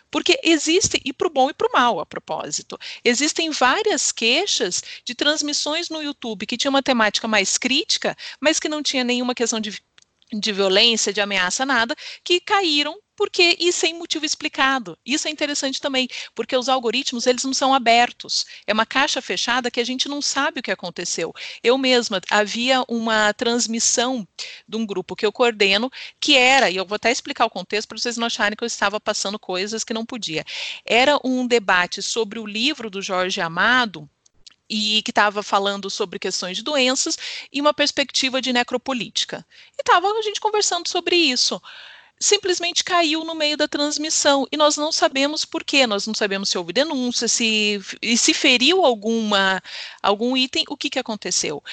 Porque 0.09 0.37
existe, 0.43 1.01
e 1.05 1.13
para 1.13 1.27
o 1.27 1.31
bom 1.31 1.49
e 1.49 1.53
para 1.53 1.69
o 1.69 1.71
mal, 1.71 1.99
a 2.01 2.05
propósito, 2.05 2.77
existem 3.03 3.49
várias 3.49 4.11
queixas 4.11 4.83
de 5.05 5.15
transmissões 5.15 5.89
no 5.89 6.01
YouTube 6.01 6.45
que 6.45 6.57
tinham 6.57 6.73
uma 6.73 6.83
temática 6.83 7.29
mais 7.29 7.57
crítica, 7.57 8.15
mas 8.39 8.59
que 8.59 8.67
não 8.67 8.83
tinha 8.83 9.05
nenhuma 9.05 9.33
questão 9.33 9.59
de 9.59 9.81
de 10.33 10.51
violência, 10.53 11.11
de 11.11 11.19
ameaça, 11.19 11.65
nada, 11.65 11.95
que 12.23 12.39
caíram 12.39 12.97
porque 13.21 13.55
e 13.59 13.71
sem 13.71 13.93
motivo 13.93 14.25
explicado. 14.25 14.97
Isso 15.05 15.27
é 15.27 15.31
interessante 15.31 15.79
também, 15.79 16.07
porque 16.33 16.57
os 16.57 16.67
algoritmos 16.67 17.27
eles 17.27 17.43
não 17.43 17.53
são 17.53 17.71
abertos. 17.71 18.47
É 18.65 18.73
uma 18.73 18.83
caixa 18.83 19.21
fechada 19.21 19.69
que 19.69 19.79
a 19.79 19.83
gente 19.83 20.09
não 20.09 20.23
sabe 20.23 20.59
o 20.59 20.63
que 20.63 20.71
aconteceu. 20.71 21.31
Eu 21.63 21.77
mesma 21.77 22.19
havia 22.31 22.83
uma 22.87 23.31
transmissão 23.31 24.27
de 24.67 24.75
um 24.75 24.87
grupo 24.87 25.15
que 25.15 25.23
eu 25.23 25.31
coordeno 25.31 25.91
que 26.19 26.35
era, 26.35 26.71
e 26.71 26.77
eu 26.77 26.83
vou 26.83 26.95
até 26.95 27.11
explicar 27.11 27.45
o 27.45 27.49
contexto 27.51 27.89
para 27.89 27.99
vocês 27.99 28.17
não 28.17 28.25
acharem 28.25 28.57
que 28.57 28.63
eu 28.63 28.65
estava 28.65 28.99
passando 28.99 29.37
coisas 29.37 29.83
que 29.83 29.93
não 29.93 30.03
podia. 30.03 30.43
Era 30.83 31.19
um 31.23 31.45
debate 31.45 32.01
sobre 32.01 32.39
o 32.39 32.47
livro 32.47 32.89
do 32.89 33.03
Jorge 33.03 33.39
Amado, 33.39 34.09
e 34.67 35.03
que 35.03 35.11
estava 35.11 35.43
falando 35.43 35.91
sobre 35.91 36.17
questões 36.17 36.57
de 36.57 36.63
doenças 36.63 37.17
e 37.51 37.61
uma 37.61 37.73
perspectiva 37.73 38.41
de 38.41 38.51
necropolítica. 38.51 39.45
E 39.77 39.81
estava 39.81 40.07
a 40.07 40.21
gente 40.23 40.39
conversando 40.39 40.87
sobre 40.87 41.15
isso 41.15 41.61
simplesmente 42.21 42.83
caiu 42.83 43.25
no 43.25 43.33
meio 43.33 43.57
da 43.57 43.67
transmissão 43.67 44.47
e 44.51 44.55
nós 44.55 44.77
não 44.77 44.91
sabemos 44.91 45.43
por 45.43 45.63
quê, 45.63 45.87
nós 45.87 46.05
não 46.05 46.13
sabemos 46.13 46.49
se 46.49 46.57
houve 46.57 46.71
denúncia, 46.71 47.27
se, 47.27 47.81
se 48.15 48.33
feriu 48.33 48.85
alguma, 48.85 49.61
algum 50.01 50.37
item, 50.37 50.63
o 50.69 50.77
que, 50.77 50.89
que 50.89 50.99
aconteceu. 50.99 51.63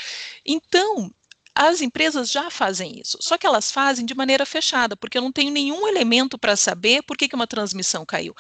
Então, 0.45 1.13
as 1.55 1.83
empresas 1.83 2.31
já 2.31 2.51
fazem 2.51 2.99
isso, 2.99 3.19
só 3.21 3.37
que 3.37 3.47
elas 3.47 3.71
fazem 3.71 4.07
de 4.07 4.15
maneira 4.15 4.47
fechada, 4.47 4.97
porque 4.97 5.19
eu 5.19 5.23
não 5.23 5.33
tenho 5.33 5.53
nenhum 5.53 5.87
elemento 5.87 6.39
para 6.39 6.57
saber 6.57 7.03
por 7.03 7.17
que, 7.17 7.29
que 7.29 7.35
uma 7.35 7.47
transmissão 7.47 8.07
caiu 8.07 8.35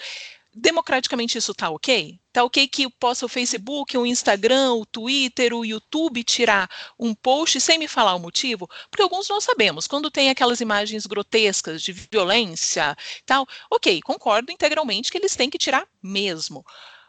democraticamente 0.60 1.38
isso 1.38 1.52
está 1.52 1.70
ok? 1.70 2.18
Está 2.26 2.44
ok 2.44 2.68
que 2.68 2.90
possa 2.90 3.24
o 3.24 3.28
Facebook, 3.28 3.96
o 3.96 4.06
Instagram, 4.06 4.74
o 4.74 4.86
Twitter, 4.86 5.54
o 5.54 5.64
YouTube 5.64 6.22
tirar 6.24 6.68
um 6.98 7.14
post 7.14 7.60
sem 7.60 7.78
me 7.78 7.88
falar 7.88 8.14
o 8.14 8.20
motivo? 8.20 8.68
Porque 8.90 9.02
alguns 9.02 9.28
nós 9.28 9.44
sabemos, 9.44 9.86
quando 9.86 10.10
tem 10.10 10.30
aquelas 10.30 10.60
imagens 10.60 11.06
grotescas 11.06 11.82
de 11.82 11.92
violência 11.92 12.96
tal, 13.24 13.46
ok, 13.70 14.00
concordo 14.02 14.52
integralmente 14.52 15.10
que 15.10 15.18
eles 15.18 15.36
têm 15.36 15.50
que 15.50 15.58
tirar 15.58 15.86
mesmo. 16.02 16.64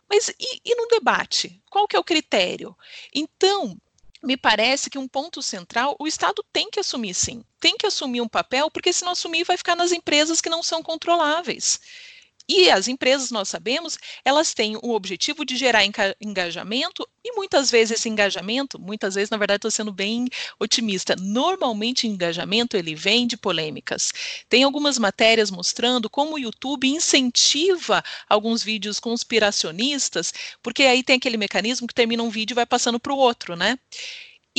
Mas 0.09 0.29
e, 0.29 0.61
e 0.65 0.75
no 0.75 0.87
debate? 0.87 1.61
Qual 1.69 1.87
que 1.87 1.95
é 1.95 1.99
o 1.99 2.03
critério? 2.03 2.75
Então, 3.13 3.77
me 4.21 4.35
parece 4.35 4.89
que 4.89 4.97
um 4.97 5.07
ponto 5.07 5.41
central, 5.41 5.95
o 5.99 6.07
Estado 6.07 6.43
tem 6.51 6.69
que 6.69 6.79
assumir 6.79 7.13
sim, 7.13 7.43
tem 7.59 7.77
que 7.77 7.85
assumir 7.85 8.21
um 8.21 8.27
papel, 8.27 8.69
porque 8.69 8.91
se 8.91 9.05
não 9.05 9.13
assumir 9.13 9.43
vai 9.43 9.57
ficar 9.57 9.75
nas 9.75 9.91
empresas 9.91 10.41
que 10.41 10.49
não 10.49 10.61
são 10.61 10.83
controláveis. 10.83 11.79
E 12.51 12.71
as 12.71 12.87
empresas, 12.87 13.29
nós 13.29 13.47
sabemos, 13.47 13.97
elas 14.25 14.55
têm 14.55 14.75
o 14.77 14.93
objetivo 14.95 15.45
de 15.45 15.55
gerar 15.55 15.83
engajamento 16.19 17.07
e 17.23 17.31
muitas 17.35 17.69
vezes 17.69 17.99
esse 17.99 18.09
engajamento, 18.09 18.79
muitas 18.79 19.13
vezes, 19.13 19.29
na 19.29 19.37
verdade, 19.37 19.57
estou 19.59 19.69
sendo 19.69 19.93
bem 19.93 20.27
otimista. 20.59 21.15
Normalmente, 21.15 22.07
engajamento 22.07 22.75
ele 22.75 22.95
vem 22.95 23.27
de 23.27 23.37
polêmicas. 23.37 24.11
Tem 24.49 24.63
algumas 24.63 24.97
matérias 24.97 25.51
mostrando 25.51 26.09
como 26.09 26.33
o 26.33 26.39
YouTube 26.39 26.87
incentiva 26.87 28.03
alguns 28.27 28.63
vídeos 28.63 28.99
conspiracionistas, 28.99 30.33
porque 30.63 30.83
aí 30.83 31.03
tem 31.03 31.17
aquele 31.17 31.37
mecanismo 31.37 31.87
que 31.87 31.93
termina 31.93 32.23
um 32.23 32.29
vídeo 32.31 32.53
e 32.53 32.55
vai 32.55 32.65
passando 32.65 32.99
para 32.99 33.13
o 33.13 33.17
outro, 33.17 33.55
né? 33.55 33.77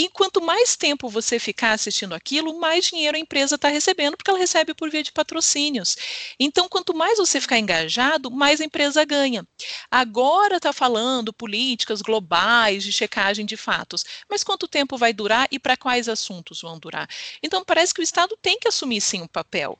E 0.01 0.09
quanto 0.09 0.41
mais 0.41 0.77
tempo 0.77 1.11
você 1.11 1.39
ficar 1.39 1.73
assistindo 1.73 2.15
aquilo, 2.15 2.59
mais 2.59 2.87
dinheiro 2.87 3.19
a 3.19 3.21
empresa 3.21 3.57
está 3.57 3.69
recebendo, 3.69 4.17
porque 4.17 4.31
ela 4.31 4.39
recebe 4.39 4.73
por 4.73 4.89
via 4.89 5.03
de 5.03 5.13
patrocínios. 5.13 5.95
Então, 6.41 6.71
quanto 6.71 6.95
mais 6.95 7.19
você 7.19 7.39
ficar 7.39 7.59
engajado, 7.59 8.31
mais 8.31 8.63
a 8.63 8.65
empresa 8.65 9.05
ganha. 9.05 9.47
Agora 9.91 10.57
está 10.57 10.73
falando 10.73 11.35
políticas 11.35 12.01
globais 12.01 12.83
de 12.83 12.91
checagem 12.91 13.45
de 13.45 13.59
fatos, 13.59 14.03
mas 14.27 14.43
quanto 14.43 14.67
tempo 14.67 14.97
vai 14.97 15.13
durar 15.13 15.47
e 15.51 15.59
para 15.59 15.77
quais 15.77 16.09
assuntos 16.09 16.63
vão 16.63 16.79
durar? 16.79 17.07
Então, 17.43 17.63
parece 17.63 17.93
que 17.93 18.01
o 18.01 18.03
Estado 18.03 18.39
tem 18.41 18.59
que 18.59 18.69
assumir 18.69 19.03
sim 19.03 19.21
um 19.21 19.29
papel. 19.29 19.79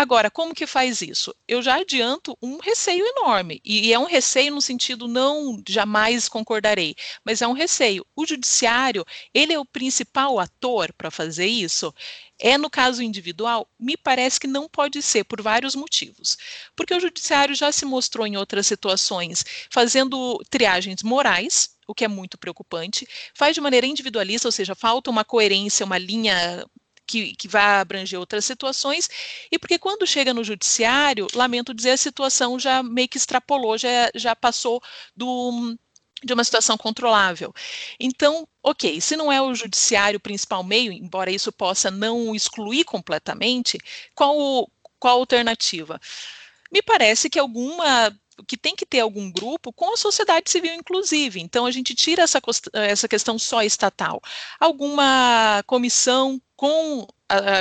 Agora, 0.00 0.30
como 0.30 0.54
que 0.54 0.64
faz 0.64 1.02
isso? 1.02 1.34
Eu 1.48 1.60
já 1.60 1.74
adianto 1.74 2.38
um 2.40 2.58
receio 2.58 3.04
enorme, 3.04 3.60
e 3.64 3.92
é 3.92 3.98
um 3.98 4.04
receio 4.04 4.54
no 4.54 4.62
sentido 4.62 5.08
não 5.08 5.60
jamais 5.68 6.28
concordarei, 6.28 6.94
mas 7.24 7.42
é 7.42 7.48
um 7.48 7.52
receio. 7.52 8.06
O 8.14 8.24
judiciário, 8.24 9.04
ele 9.34 9.52
é 9.52 9.58
o 9.58 9.64
principal 9.64 10.38
ator 10.38 10.92
para 10.92 11.10
fazer 11.10 11.46
isso? 11.46 11.92
É 12.38 12.56
no 12.56 12.70
caso 12.70 13.02
individual? 13.02 13.68
Me 13.76 13.96
parece 13.96 14.38
que 14.38 14.46
não 14.46 14.68
pode 14.68 15.02
ser, 15.02 15.24
por 15.24 15.42
vários 15.42 15.74
motivos. 15.74 16.38
Porque 16.76 16.94
o 16.94 17.00
judiciário 17.00 17.56
já 17.56 17.72
se 17.72 17.84
mostrou 17.84 18.24
em 18.24 18.36
outras 18.36 18.68
situações 18.68 19.44
fazendo 19.68 20.38
triagens 20.48 21.02
morais, 21.02 21.70
o 21.88 21.94
que 21.94 22.04
é 22.04 22.08
muito 22.08 22.38
preocupante, 22.38 23.04
faz 23.34 23.52
de 23.52 23.60
maneira 23.60 23.84
individualista, 23.84 24.46
ou 24.46 24.52
seja, 24.52 24.76
falta 24.76 25.10
uma 25.10 25.24
coerência, 25.24 25.84
uma 25.84 25.98
linha 25.98 26.64
que, 27.08 27.34
que 27.34 27.48
abranger 27.56 28.20
outras 28.20 28.44
situações, 28.44 29.08
e 29.50 29.58
porque 29.58 29.78
quando 29.78 30.06
chega 30.06 30.34
no 30.34 30.44
judiciário, 30.44 31.26
lamento 31.34 31.74
dizer, 31.74 31.92
a 31.92 31.96
situação 31.96 32.58
já 32.58 32.82
meio 32.82 33.08
que 33.08 33.16
extrapolou, 33.16 33.78
já, 33.78 34.10
já 34.14 34.36
passou 34.36 34.80
do, 35.16 35.76
de 36.22 36.32
uma 36.34 36.44
situação 36.44 36.76
controlável. 36.76 37.52
Então, 37.98 38.46
ok, 38.62 39.00
se 39.00 39.16
não 39.16 39.32
é 39.32 39.40
o 39.40 39.54
judiciário 39.54 40.18
o 40.18 40.20
principal 40.20 40.62
meio, 40.62 40.92
embora 40.92 41.30
isso 41.30 41.50
possa 41.50 41.90
não 41.90 42.34
excluir 42.34 42.84
completamente, 42.84 43.78
qual, 44.14 44.70
qual 44.98 45.16
a 45.16 45.20
alternativa? 45.20 46.00
Me 46.70 46.82
parece 46.82 47.30
que 47.30 47.38
alguma 47.38 48.14
que 48.46 48.56
tem 48.56 48.76
que 48.76 48.86
ter 48.86 49.00
algum 49.00 49.30
grupo 49.30 49.72
com 49.72 49.94
a 49.94 49.96
sociedade 49.96 50.50
civil, 50.50 50.74
inclusive. 50.74 51.40
Então, 51.40 51.66
a 51.66 51.70
gente 51.70 51.94
tira 51.94 52.22
essa, 52.22 52.40
essa 52.72 53.08
questão 53.08 53.38
só 53.38 53.62
estatal. 53.62 54.20
Alguma 54.60 55.62
comissão 55.66 56.40
com 56.56 57.06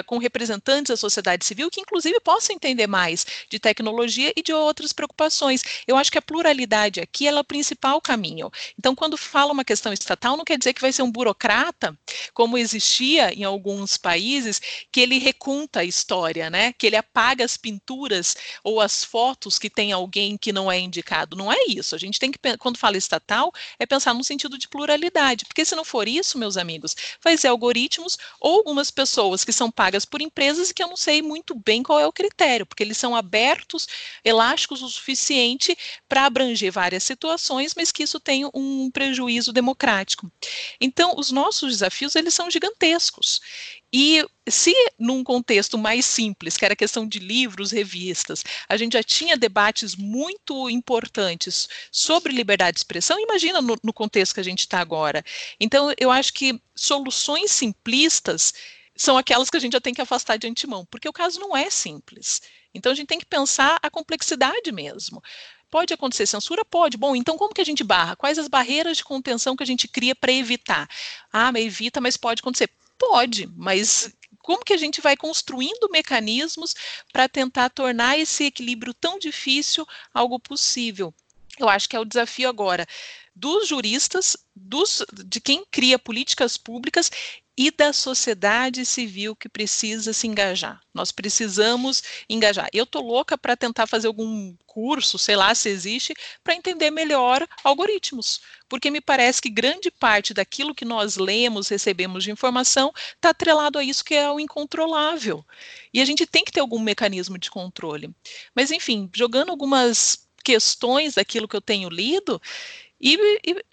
com 0.05 0.17
representantes 0.17 0.89
da 0.89 0.97
sociedade 0.97 1.45
civil 1.45 1.69
que, 1.69 1.81
inclusive, 1.81 2.19
possam 2.19 2.55
entender 2.55 2.87
mais 2.87 3.25
de 3.49 3.59
tecnologia 3.59 4.31
e 4.35 4.41
de 4.41 4.53
outras 4.53 4.93
preocupações. 4.93 5.63
Eu 5.85 5.97
acho 5.97 6.11
que 6.11 6.17
a 6.17 6.21
pluralidade 6.21 6.99
aqui 6.99 7.27
é 7.27 7.37
o 7.37 7.43
principal 7.43 8.01
caminho. 8.01 8.49
Então, 8.77 8.95
quando 8.95 9.17
fala 9.17 9.51
uma 9.53 9.65
questão 9.65 9.91
estatal, 9.91 10.37
não 10.37 10.45
quer 10.45 10.57
dizer 10.57 10.73
que 10.73 10.81
vai 10.81 10.91
ser 10.91 11.01
um 11.03 11.11
burocrata, 11.11 11.97
como 12.33 12.57
existia 12.57 13.33
em 13.33 13.43
alguns 13.43 13.97
países, 13.97 14.61
que 14.91 15.01
ele 15.01 15.19
reconta 15.19 15.81
a 15.81 15.83
história, 15.83 16.49
né? 16.49 16.73
Que 16.73 16.87
ele 16.87 16.95
apaga 16.95 17.43
as 17.43 17.57
pinturas 17.57 18.35
ou 18.63 18.79
as 18.79 19.03
fotos 19.03 19.59
que 19.59 19.69
tem 19.69 19.91
alguém 19.91 20.37
que 20.37 20.53
não 20.53 20.71
é 20.71 20.79
indicado. 20.79 21.35
Não 21.35 21.51
é 21.51 21.57
isso. 21.67 21.95
A 21.95 21.97
gente 21.97 22.19
tem 22.19 22.31
que, 22.31 22.39
quando 22.57 22.77
fala 22.77 22.97
estatal, 22.97 23.51
é 23.79 23.85
pensar 23.85 24.13
no 24.13 24.23
sentido 24.23 24.57
de 24.57 24.67
pluralidade, 24.67 25.45
porque 25.45 25.65
se 25.65 25.75
não 25.75 25.83
for 25.85 26.07
isso, 26.07 26.37
meus 26.37 26.57
amigos, 26.57 26.95
vai 27.23 27.37
ser 27.37 27.47
algoritmos 27.47 28.17
ou 28.39 28.57
algumas 28.57 28.89
pessoas 28.89 29.43
que 29.43 29.53
são 29.57 29.71
pagas 29.71 30.05
por 30.05 30.21
empresas 30.21 30.69
e 30.69 30.73
que 30.73 30.83
eu 30.83 30.87
não 30.87 30.95
sei 30.97 31.21
muito 31.21 31.55
bem 31.55 31.83
qual 31.83 31.99
é 31.99 32.07
o 32.07 32.13
critério, 32.13 32.65
porque 32.65 32.83
eles 32.83 32.97
são 32.97 33.15
abertos, 33.15 33.87
elásticos 34.23 34.81
o 34.81 34.89
suficiente 34.89 35.77
para 36.07 36.25
abranger 36.25 36.71
várias 36.71 37.03
situações, 37.03 37.73
mas 37.75 37.91
que 37.91 38.03
isso 38.03 38.19
tem 38.19 38.49
um 38.53 38.89
prejuízo 38.91 39.51
democrático. 39.51 40.31
Então, 40.79 41.15
os 41.17 41.31
nossos 41.31 41.71
desafios, 41.71 42.15
eles 42.15 42.33
são 42.33 42.49
gigantescos. 42.49 43.41
E 43.91 44.25
se 44.49 44.73
num 44.99 45.23
contexto 45.23 45.77
mais 45.77 46.05
simples, 46.05 46.57
que 46.57 46.65
era 46.65 46.75
questão 46.75 47.07
de 47.07 47.19
livros, 47.19 47.71
revistas, 47.71 48.43
a 48.67 48.75
gente 48.75 48.93
já 48.93 49.03
tinha 49.03 49.37
debates 49.37 49.95
muito 49.95 50.69
importantes 50.69 51.69
sobre 51.91 52.33
liberdade 52.33 52.75
de 52.75 52.79
expressão, 52.79 53.19
imagina 53.19 53.61
no, 53.61 53.77
no 53.81 53.93
contexto 53.93 54.33
que 54.33 54.41
a 54.41 54.43
gente 54.43 54.59
está 54.61 54.79
agora. 54.79 55.23
Então, 55.59 55.93
eu 55.97 56.11
acho 56.11 56.33
que 56.33 56.61
soluções 56.75 57.51
simplistas 57.51 58.53
são 58.97 59.17
aquelas 59.17 59.49
que 59.49 59.57
a 59.57 59.59
gente 59.59 59.73
já 59.73 59.81
tem 59.81 59.93
que 59.93 60.01
afastar 60.01 60.37
de 60.37 60.47
antemão, 60.47 60.85
porque 60.85 61.07
o 61.07 61.13
caso 61.13 61.39
não 61.39 61.55
é 61.55 61.69
simples. 61.69 62.41
Então 62.73 62.91
a 62.91 62.95
gente 62.95 63.07
tem 63.07 63.19
que 63.19 63.25
pensar 63.25 63.79
a 63.81 63.89
complexidade 63.89 64.71
mesmo. 64.71 65.21
Pode 65.69 65.93
acontecer 65.93 66.25
censura? 66.25 66.63
Pode. 66.63 66.97
Bom, 66.97 67.15
então 67.15 67.37
como 67.37 67.53
que 67.53 67.61
a 67.61 67.65
gente 67.65 67.83
barra? 67.83 68.15
Quais 68.15 68.39
as 68.39 68.47
barreiras 68.47 68.97
de 68.97 69.03
contenção 69.03 69.55
que 69.55 69.63
a 69.63 69.67
gente 69.67 69.87
cria 69.87 70.15
para 70.15 70.31
evitar? 70.31 70.89
Ah, 71.31 71.51
mas 71.51 71.65
evita, 71.65 72.01
mas 72.01 72.17
pode 72.17 72.39
acontecer. 72.39 72.69
Pode, 72.97 73.47
mas 73.55 74.11
como 74.39 74.63
que 74.63 74.73
a 74.73 74.77
gente 74.77 75.01
vai 75.01 75.15
construindo 75.15 75.89
mecanismos 75.91 76.73
para 77.11 77.27
tentar 77.27 77.69
tornar 77.69 78.17
esse 78.17 78.45
equilíbrio 78.45 78.93
tão 78.93 79.19
difícil 79.19 79.85
algo 80.13 80.39
possível? 80.39 81.13
Eu 81.59 81.67
acho 81.67 81.89
que 81.89 81.95
é 81.95 81.99
o 81.99 82.05
desafio 82.05 82.47
agora 82.47 82.87
dos 83.35 83.67
juristas, 83.67 84.35
dos, 84.55 85.05
de 85.13 85.39
quem 85.39 85.63
cria 85.69 85.99
políticas 85.99 86.57
públicas 86.57 87.11
e 87.57 87.71
da 87.71 87.91
sociedade 87.91 88.85
civil 88.85 89.35
que 89.35 89.49
precisa 89.49 90.13
se 90.13 90.27
engajar. 90.27 90.79
Nós 90.93 91.11
precisamos 91.11 92.03
engajar. 92.29 92.69
Eu 92.71 92.83
estou 92.83 93.01
louca 93.01 93.35
para 93.35 93.57
tentar 93.57 93.87
fazer 93.87 94.05
algum 94.05 94.55
curso, 94.67 95.17
sei 95.17 95.35
lá 95.35 95.55
se 95.55 95.67
existe, 95.67 96.13
para 96.43 96.53
entender 96.53 96.91
melhor 96.91 97.47
algoritmos, 97.63 98.41
porque 98.69 98.91
me 98.91 99.01
parece 99.01 99.41
que 99.41 99.49
grande 99.49 99.89
parte 99.89 100.35
daquilo 100.35 100.75
que 100.75 100.85
nós 100.85 101.17
lemos, 101.17 101.67
recebemos 101.67 102.23
de 102.23 102.29
informação, 102.29 102.93
está 103.15 103.29
atrelado 103.29 103.79
a 103.79 103.83
isso 103.83 104.05
que 104.05 104.13
é 104.13 104.29
o 104.29 104.39
incontrolável. 104.39 105.43
E 105.91 105.99
a 105.99 106.05
gente 106.05 106.27
tem 106.27 106.45
que 106.45 106.51
ter 106.51 106.59
algum 106.59 106.79
mecanismo 106.79 107.39
de 107.39 107.49
controle. 107.49 108.13
Mas, 108.53 108.69
enfim, 108.69 109.09
jogando 109.15 109.49
algumas 109.49 110.27
questões 110.43 111.15
daquilo 111.15 111.47
que 111.47 111.55
eu 111.55 111.61
tenho 111.61 111.89
lido, 111.89 112.39
e, 113.01 113.15
e 113.45 113.65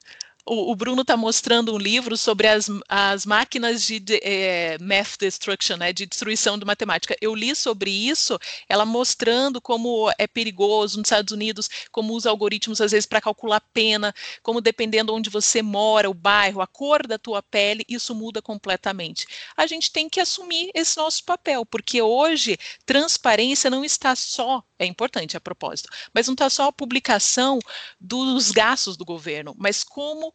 o, 0.47 0.73
o 0.73 0.77
Bruno 0.77 1.03
está 1.03 1.17
mostrando 1.17 1.75
um 1.75 1.79
livro 1.79 2.17
sobre 2.17 2.47
as, 2.47 2.69
as 2.89 3.25
máquinas 3.25 3.83
de, 3.83 3.99
de 3.99 4.21
é, 4.23 4.77
math 4.79 5.17
destruction, 5.19 5.77
né, 5.77 5.93
de 5.93 6.07
destruição 6.07 6.59
de 6.59 6.65
matemática. 6.65 7.17
Eu 7.21 7.35
li 7.35 7.55
sobre 7.57 7.91
isso, 7.91 8.39
ela 8.69 8.85
mostrando 8.85 9.61
como 9.61 10.11
é 10.19 10.27
perigoso 10.27 10.99
nos 10.99 11.07
Estados 11.07 11.33
Unidos, 11.33 11.71
como 11.91 12.13
usa 12.13 12.31
algoritmos 12.31 12.81
às 12.81 12.93
vezes 12.93 13.07
para 13.07 13.21
calcular 13.21 13.61
pena, 13.73 14.15
como 14.43 14.61
dependendo 14.61 15.15
onde 15.15 15.31
você 15.31 15.63
mora, 15.63 16.11
o 16.11 16.15
bairro, 16.15 16.61
a 16.61 16.67
cor 16.67 17.07
da 17.07 17.19
tua 17.19 17.43
pele, 17.43 17.85
isso 17.89 18.15
muda 18.15 18.43
completamente. 18.43 19.27
A 19.57 19.67
gente 19.67 19.91
tem 19.91 20.09
que 20.09 20.21
assumir 20.21 20.71
esse 20.75 20.97
nosso 20.97 21.25
papel, 21.25 21.65
porque 21.65 22.03
hoje 22.03 22.59
transparência 22.85 23.71
não 23.71 23.85
está 23.85 24.15
só, 24.15 24.63
é 24.85 24.89
importante 24.89 25.37
a 25.37 25.41
propósito, 25.41 25.89
mas 26.13 26.27
não 26.27 26.35
está 26.35 26.49
só 26.49 26.69
a 26.69 26.73
publicação 26.73 27.59
dos 28.01 28.51
gastos 28.51 28.97
do 28.97 29.05
governo, 29.05 29.55
mas 29.59 29.83
como 29.83 30.33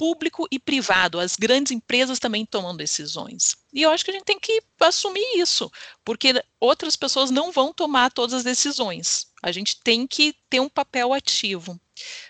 público 0.00 0.48
e 0.50 0.58
privado, 0.58 1.20
as 1.20 1.36
grandes 1.36 1.72
empresas 1.72 2.18
também 2.18 2.46
tomam 2.46 2.74
decisões. 2.74 3.54
E 3.70 3.82
eu 3.82 3.90
acho 3.90 4.02
que 4.02 4.10
a 4.10 4.14
gente 4.14 4.24
tem 4.24 4.40
que 4.40 4.62
assumir 4.80 5.36
isso, 5.36 5.70
porque 6.02 6.42
outras 6.58 6.96
pessoas 6.96 7.30
não 7.30 7.52
vão 7.52 7.70
tomar 7.70 8.10
todas 8.10 8.32
as 8.32 8.42
decisões. 8.42 9.26
A 9.42 9.52
gente 9.52 9.78
tem 9.82 10.06
que 10.06 10.34
ter 10.48 10.58
um 10.58 10.70
papel 10.70 11.12
ativo. 11.12 11.78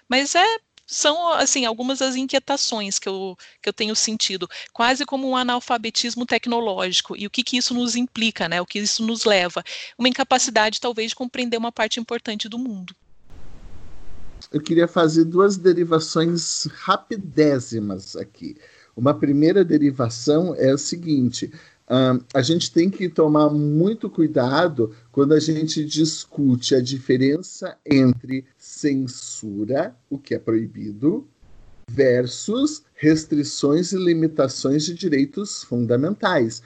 Mas 0.09 0.35
é 0.35 0.59
são 0.91 1.33
assim 1.33 1.65
algumas 1.65 2.01
das 2.01 2.17
inquietações 2.17 2.99
que 2.99 3.09
eu, 3.09 3.37
que 3.63 3.69
eu 3.69 3.73
tenho 3.73 3.95
sentido, 3.95 4.49
quase 4.73 5.07
como 5.07 5.29
um 5.29 5.37
analfabetismo 5.37 6.27
tecnológico 6.27 7.17
e 7.17 7.27
o 7.27 7.31
que, 7.31 7.45
que 7.45 7.57
isso 7.57 7.73
nos 7.73 7.95
implica, 7.97 8.49
né? 8.49 8.61
O 8.61 8.67
que 8.67 8.81
isso 8.81 9.05
nos 9.05 9.25
leva, 9.25 9.63
uma 9.97 10.09
incapacidade 10.09 10.81
talvez 10.81 11.11
de 11.11 11.17
compreender 11.17 11.57
uma 11.57 11.73
parte 11.73 12.01
importante 12.01 12.49
do 12.49 12.59
mundo 12.59 12.95
eu 14.51 14.61
queria 14.61 14.89
fazer 14.89 15.25
duas 15.25 15.57
derivações 15.57 16.67
rapidésimas 16.73 18.17
aqui. 18.17 18.57
Uma 18.97 19.15
primeira 19.15 19.65
derivação 19.65 20.55
é 20.57 20.73
o 20.73 20.79
seguinte: 20.79 21.53
uh, 21.91 22.25
a 22.33 22.41
gente 22.41 22.73
tem 22.73 22.89
que 22.89 23.09
tomar 23.09 23.51
muito 23.51 24.09
cuidado 24.09 24.93
quando 25.11 25.35
a 25.35 25.41
gente 25.41 25.85
discute 25.85 26.75
a 26.75 26.81
diferença 26.81 27.77
entre 27.85 28.45
censura, 28.57 29.95
o 30.09 30.17
que 30.17 30.35
é 30.35 30.39
proibido, 30.39 31.27
versus 31.91 32.85
restrições 32.95 33.93
e 33.93 33.97
limitações 33.97 34.85
de 34.85 34.95
direitos 34.95 35.65
fundamentais. 35.65 36.63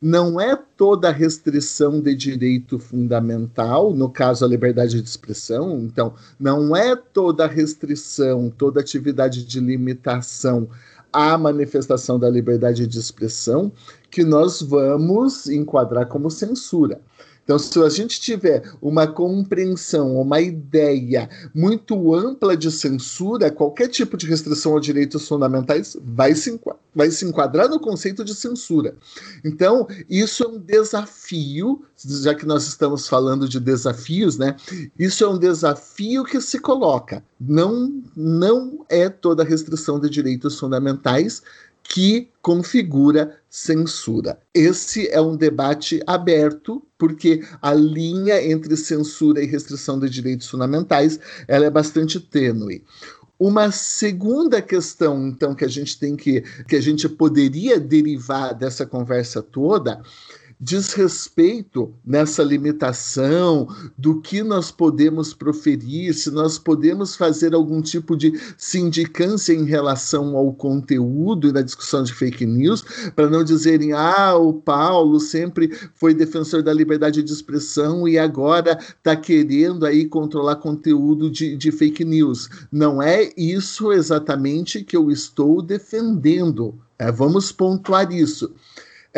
Não 0.00 0.40
é 0.40 0.54
toda 0.76 1.10
restrição 1.10 2.00
de 2.00 2.14
direito 2.14 2.78
fundamental, 2.78 3.92
no 3.92 4.08
caso 4.08 4.44
a 4.44 4.48
liberdade 4.48 5.02
de 5.02 5.08
expressão, 5.08 5.80
então, 5.80 6.14
não 6.38 6.76
é 6.76 6.94
toda 6.94 7.48
restrição, 7.48 8.48
toda 8.48 8.78
atividade 8.78 9.44
de 9.44 9.58
limitação 9.58 10.68
à 11.12 11.36
manifestação 11.38 12.18
da 12.18 12.28
liberdade 12.28 12.86
de 12.86 12.98
expressão 12.98 13.72
que 14.10 14.24
nós 14.24 14.60
vamos 14.62 15.48
enquadrar 15.48 16.06
como 16.06 16.30
censura. 16.30 17.00
Então, 17.48 17.58
se 17.58 17.82
a 17.82 17.88
gente 17.88 18.20
tiver 18.20 18.62
uma 18.78 19.06
compreensão, 19.06 20.20
uma 20.20 20.38
ideia 20.38 21.30
muito 21.54 22.14
ampla 22.14 22.54
de 22.54 22.70
censura, 22.70 23.50
qualquer 23.50 23.88
tipo 23.88 24.18
de 24.18 24.26
restrição 24.26 24.76
a 24.76 24.80
direitos 24.80 25.26
fundamentais 25.26 25.96
vai 26.04 26.34
se, 26.34 26.60
vai 26.94 27.10
se 27.10 27.24
enquadrar 27.24 27.66
no 27.66 27.80
conceito 27.80 28.22
de 28.22 28.34
censura. 28.34 28.94
Então, 29.42 29.88
isso 30.10 30.44
é 30.44 30.46
um 30.46 30.58
desafio, 30.58 31.82
já 31.96 32.34
que 32.34 32.44
nós 32.44 32.66
estamos 32.66 33.08
falando 33.08 33.48
de 33.48 33.58
desafios, 33.58 34.36
né? 34.36 34.54
Isso 34.98 35.24
é 35.24 35.28
um 35.28 35.38
desafio 35.38 36.24
que 36.24 36.42
se 36.42 36.58
coloca. 36.58 37.24
Não, 37.40 38.02
não 38.14 38.84
é 38.90 39.08
toda 39.08 39.42
restrição 39.42 39.98
de 39.98 40.10
direitos 40.10 40.60
fundamentais 40.60 41.42
que 41.88 42.28
configura 42.42 43.40
censura. 43.48 44.38
Esse 44.52 45.08
é 45.08 45.20
um 45.20 45.36
debate 45.36 46.00
aberto, 46.06 46.82
porque 46.98 47.42
a 47.62 47.72
linha 47.72 48.44
entre 48.44 48.76
censura 48.76 49.42
e 49.42 49.46
restrição 49.46 49.98
de 49.98 50.10
direitos 50.10 50.48
fundamentais 50.48 51.18
ela 51.48 51.64
é 51.64 51.70
bastante 51.70 52.20
tênue. 52.20 52.84
Uma 53.38 53.70
segunda 53.70 54.60
questão, 54.60 55.28
então, 55.28 55.54
que 55.54 55.64
a 55.64 55.68
gente 55.68 55.98
tem 55.98 56.16
que 56.16 56.42
que 56.68 56.76
a 56.76 56.80
gente 56.80 57.08
poderia 57.08 57.78
derivar 57.80 58.52
dessa 58.52 58.84
conversa 58.84 59.40
toda 59.40 60.02
diz 60.60 60.92
respeito 60.92 61.94
nessa 62.04 62.42
limitação 62.42 63.68
do 63.96 64.20
que 64.20 64.42
nós 64.42 64.70
podemos 64.70 65.32
proferir, 65.32 66.12
se 66.14 66.30
nós 66.30 66.58
podemos 66.58 67.14
fazer 67.14 67.54
algum 67.54 67.80
tipo 67.80 68.16
de 68.16 68.32
sindicância 68.56 69.52
em 69.52 69.64
relação 69.64 70.36
ao 70.36 70.52
conteúdo 70.52 71.48
e 71.48 71.52
na 71.52 71.62
discussão 71.62 72.02
de 72.02 72.12
fake 72.12 72.44
news, 72.44 72.84
para 73.14 73.30
não 73.30 73.44
dizerem, 73.44 73.92
ah, 73.92 74.34
o 74.36 74.52
Paulo 74.52 75.20
sempre 75.20 75.70
foi 75.94 76.12
defensor 76.12 76.62
da 76.62 76.72
liberdade 76.72 77.22
de 77.22 77.32
expressão 77.32 78.08
e 78.08 78.18
agora 78.18 78.78
está 78.80 79.14
querendo 79.14 79.86
aí 79.86 80.06
controlar 80.06 80.56
conteúdo 80.56 81.30
de, 81.30 81.56
de 81.56 81.70
fake 81.70 82.04
news. 82.04 82.48
Não 82.72 83.00
é 83.00 83.32
isso 83.36 83.92
exatamente 83.92 84.82
que 84.82 84.96
eu 84.96 85.10
estou 85.10 85.62
defendendo. 85.62 86.74
É, 86.98 87.12
vamos 87.12 87.52
pontuar 87.52 88.12
isso. 88.12 88.52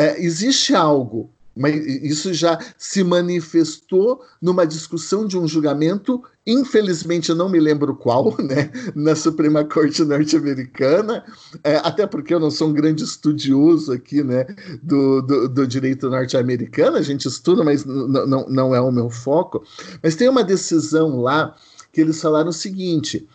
É, 0.01 0.19
existe 0.19 0.73
algo 0.73 1.29
Mas 1.55 1.75
isso 1.85 2.33
já 2.33 2.57
se 2.77 3.03
manifestou 3.03 4.21
numa 4.41 4.65
discussão 4.65 5.27
de 5.27 5.37
um 5.37 5.47
julgamento, 5.47 6.23
infelizmente 6.47 7.29
eu 7.29 7.35
não 7.35 7.49
me 7.49 7.59
lembro 7.59 7.93
qual, 7.95 8.35
né, 8.41 8.71
na 8.95 9.15
Suprema 9.15 9.63
Corte 9.65 10.03
norte-americana, 10.03 11.23
é, 11.63 11.75
até 11.83 12.07
porque 12.07 12.33
eu 12.33 12.39
não 12.39 12.49
sou 12.49 12.69
um 12.69 12.73
grande 12.73 13.03
estudioso 13.03 13.91
aqui, 13.91 14.23
né, 14.23 14.45
do, 14.81 15.21
do, 15.21 15.49
do 15.49 15.67
direito 15.67 16.09
norte-americano, 16.09 16.95
a 16.97 17.01
gente 17.01 17.27
estuda, 17.27 17.63
mas 17.63 17.83
não, 17.85 18.47
não 18.47 18.73
é 18.73 18.79
o 18.79 18.91
meu 18.91 19.09
foco. 19.09 19.61
Mas 20.01 20.15
tem 20.15 20.29
uma 20.29 20.43
decisão 20.43 21.19
lá 21.21 21.53
que 21.91 21.99
eles 21.99 22.21
falaram 22.21 22.49
o 22.49 22.53
seguinte: 22.53 23.27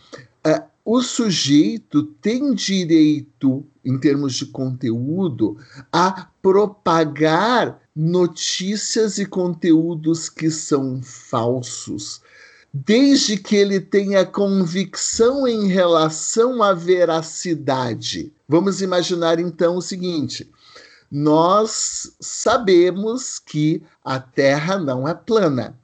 é, 0.43 0.63
o 0.89 1.01
sujeito 1.01 2.01
tem 2.01 2.53
direito, 2.53 3.65
em 3.83 3.99
termos 3.99 4.35
de 4.35 4.45
conteúdo, 4.45 5.57
a 5.91 6.29
propagar 6.41 7.81
notícias 7.93 9.17
e 9.17 9.25
conteúdos 9.25 10.29
que 10.29 10.49
são 10.49 11.01
falsos, 11.03 12.21
desde 12.73 13.35
que 13.35 13.57
ele 13.57 13.81
tenha 13.81 14.25
convicção 14.25 15.45
em 15.45 15.67
relação 15.67 16.63
à 16.63 16.71
veracidade. 16.71 18.31
Vamos 18.47 18.81
imaginar 18.81 19.41
então 19.41 19.75
o 19.75 19.81
seguinte: 19.81 20.49
nós 21.11 22.13
sabemos 22.17 23.39
que 23.39 23.83
a 24.05 24.21
Terra 24.21 24.79
não 24.79 25.05
é 25.05 25.13
plana. 25.13 25.77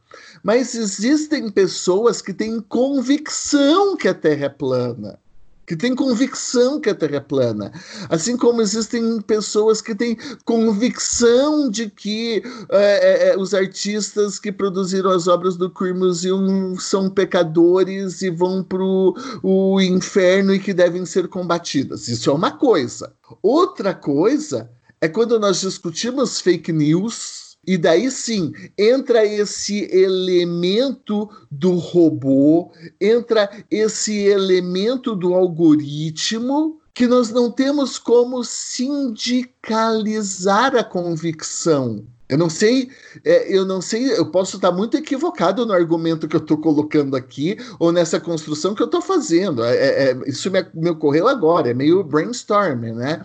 Mas 0.43 0.75
existem 0.75 1.49
pessoas 1.49 2.21
que 2.21 2.33
têm 2.33 2.59
convicção 2.59 3.95
que 3.95 4.07
a 4.07 4.13
Terra 4.13 4.45
é 4.45 4.49
plana 4.49 5.17
que 5.65 5.75
tem 5.75 5.95
convicção 5.95 6.79
que 6.79 6.89
a 6.89 6.95
Terra 6.95 7.17
é 7.17 7.19
plana. 7.19 7.71
Assim 8.09 8.35
como 8.35 8.61
existem 8.61 9.21
pessoas 9.21 9.81
que 9.81 9.95
têm 9.95 10.17
convicção 10.45 11.69
de 11.69 11.89
que 11.89 12.43
é, 12.69 13.29
é, 13.29 13.37
os 13.37 13.53
artistas 13.53 14.39
que 14.39 14.51
produziram 14.51 15.11
as 15.11 15.27
obras 15.27 15.55
do 15.55 15.69
Queer 15.69 15.95
Museum 15.95 16.77
são 16.77 17.09
pecadores 17.09 18.21
e 18.21 18.29
vão 18.29 18.63
para 18.63 18.83
o 18.83 19.79
inferno 19.81 20.53
e 20.53 20.59
que 20.59 20.73
devem 20.73 21.05
ser 21.05 21.27
combatidas. 21.27 22.07
Isso 22.07 22.29
é 22.29 22.33
uma 22.33 22.51
coisa. 22.51 23.13
Outra 23.41 23.93
coisa 23.93 24.69
é 24.99 25.07
quando 25.07 25.39
nós 25.39 25.61
discutimos 25.61 26.41
fake 26.41 26.71
news 26.71 27.42
e 27.65 27.77
daí 27.77 28.11
sim 28.11 28.51
entra 28.77 29.25
esse 29.25 29.89
elemento 29.91 31.29
do 31.49 31.75
robô, 31.75 32.73
entra 32.99 33.49
esse 33.71 34.19
elemento 34.19 35.15
do 35.15 35.33
algoritmo 35.33 36.81
que 36.93 37.07
nós 37.07 37.31
não 37.31 37.49
temos 37.49 37.97
como 37.97 38.43
sindicalizar 38.43 40.75
a 40.75 40.83
convicção. 40.83 42.05
Eu 42.29 42.37
não 42.37 42.49
sei, 42.49 42.89
é, 43.25 43.55
eu 43.55 43.65
não 43.65 43.81
sei, 43.81 44.11
eu 44.17 44.25
posso 44.25 44.55
estar 44.55 44.71
muito 44.71 44.95
equivocado 44.95 45.65
no 45.65 45.73
argumento 45.73 46.27
que 46.27 46.35
eu 46.35 46.39
estou 46.39 46.57
colocando 46.57 47.17
aqui 47.17 47.57
ou 47.77 47.91
nessa 47.91 48.19
construção 48.19 48.73
que 48.73 48.81
eu 48.81 48.85
estou 48.85 49.01
fazendo. 49.01 49.63
É, 49.63 49.75
é, 49.75 50.11
é, 50.11 50.17
isso 50.25 50.49
me, 50.49 50.65
me, 50.73 50.89
ocorreu 50.89 51.27
agora, 51.27 51.69
é 51.69 51.73
meio 51.73 52.01
brainstorming, 52.01 52.93
né? 52.93 53.21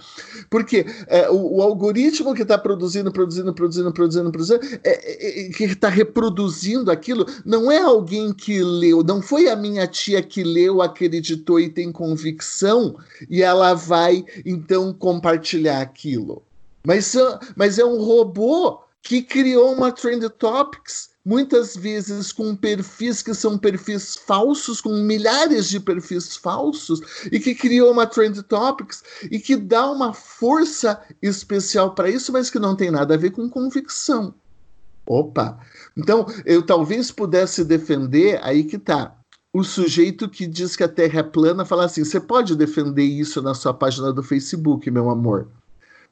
Porque 0.50 0.84
é, 1.06 1.30
o, 1.30 1.58
o, 1.58 1.62
algoritmo 1.62 2.34
que 2.34 2.42
está 2.42 2.58
produzindo, 2.58 3.12
produzindo, 3.12 3.54
produzindo, 3.54 3.92
produzindo, 3.92 4.30
produzindo, 4.32 4.60
é, 4.82 5.48
que 5.56 5.64
está 5.64 5.88
reproduzindo 5.88 6.90
aquilo, 6.90 7.24
não 7.46 7.70
é 7.70 7.80
alguém 7.80 8.32
que 8.32 8.60
leu, 8.62 9.04
não 9.04 9.22
foi 9.22 9.48
a 9.48 9.54
minha 9.54 9.86
tia 9.86 10.20
que 10.20 10.42
leu, 10.42 10.82
acreditou 10.82 11.60
e 11.60 11.68
tem 11.68 11.92
convicção 11.92 12.96
e 13.30 13.42
ela 13.42 13.74
vai 13.74 14.24
então 14.44 14.92
compartilhar 14.92 15.80
aquilo. 15.80 16.42
Mas, 16.84 17.14
mas 17.56 17.78
é 17.78 17.84
um 17.84 18.02
robô 18.02 18.87
que 19.02 19.22
criou 19.22 19.72
uma 19.72 19.92
Trend 19.92 20.28
Topics, 20.30 21.10
muitas 21.24 21.76
vezes 21.76 22.32
com 22.32 22.56
perfis 22.56 23.22
que 23.22 23.34
são 23.34 23.58
perfis 23.58 24.16
falsos, 24.16 24.80
com 24.80 24.92
milhares 25.02 25.68
de 25.68 25.78
perfis 25.78 26.36
falsos, 26.36 27.00
e 27.30 27.38
que 27.38 27.54
criou 27.54 27.92
uma 27.92 28.06
Trend 28.06 28.42
Topics 28.42 29.02
e 29.30 29.38
que 29.38 29.56
dá 29.56 29.90
uma 29.90 30.12
força 30.12 31.00
especial 31.22 31.94
para 31.94 32.10
isso, 32.10 32.32
mas 32.32 32.50
que 32.50 32.58
não 32.58 32.74
tem 32.74 32.90
nada 32.90 33.14
a 33.14 33.18
ver 33.18 33.30
com 33.30 33.48
convicção. 33.48 34.34
Opa! 35.06 35.58
Então, 35.96 36.26
eu 36.44 36.62
talvez 36.62 37.10
pudesse 37.10 37.64
defender, 37.64 38.38
aí 38.42 38.64
que 38.64 38.78
tá. 38.78 39.14
O 39.52 39.64
sujeito 39.64 40.28
que 40.28 40.46
diz 40.46 40.76
que 40.76 40.84
a 40.84 40.88
Terra 40.88 41.20
é 41.20 41.22
plana 41.22 41.64
fala 41.64 41.86
assim: 41.86 42.04
você 42.04 42.20
pode 42.20 42.54
defender 42.54 43.04
isso 43.04 43.40
na 43.40 43.54
sua 43.54 43.72
página 43.72 44.12
do 44.12 44.22
Facebook, 44.22 44.90
meu 44.90 45.08
amor. 45.08 45.48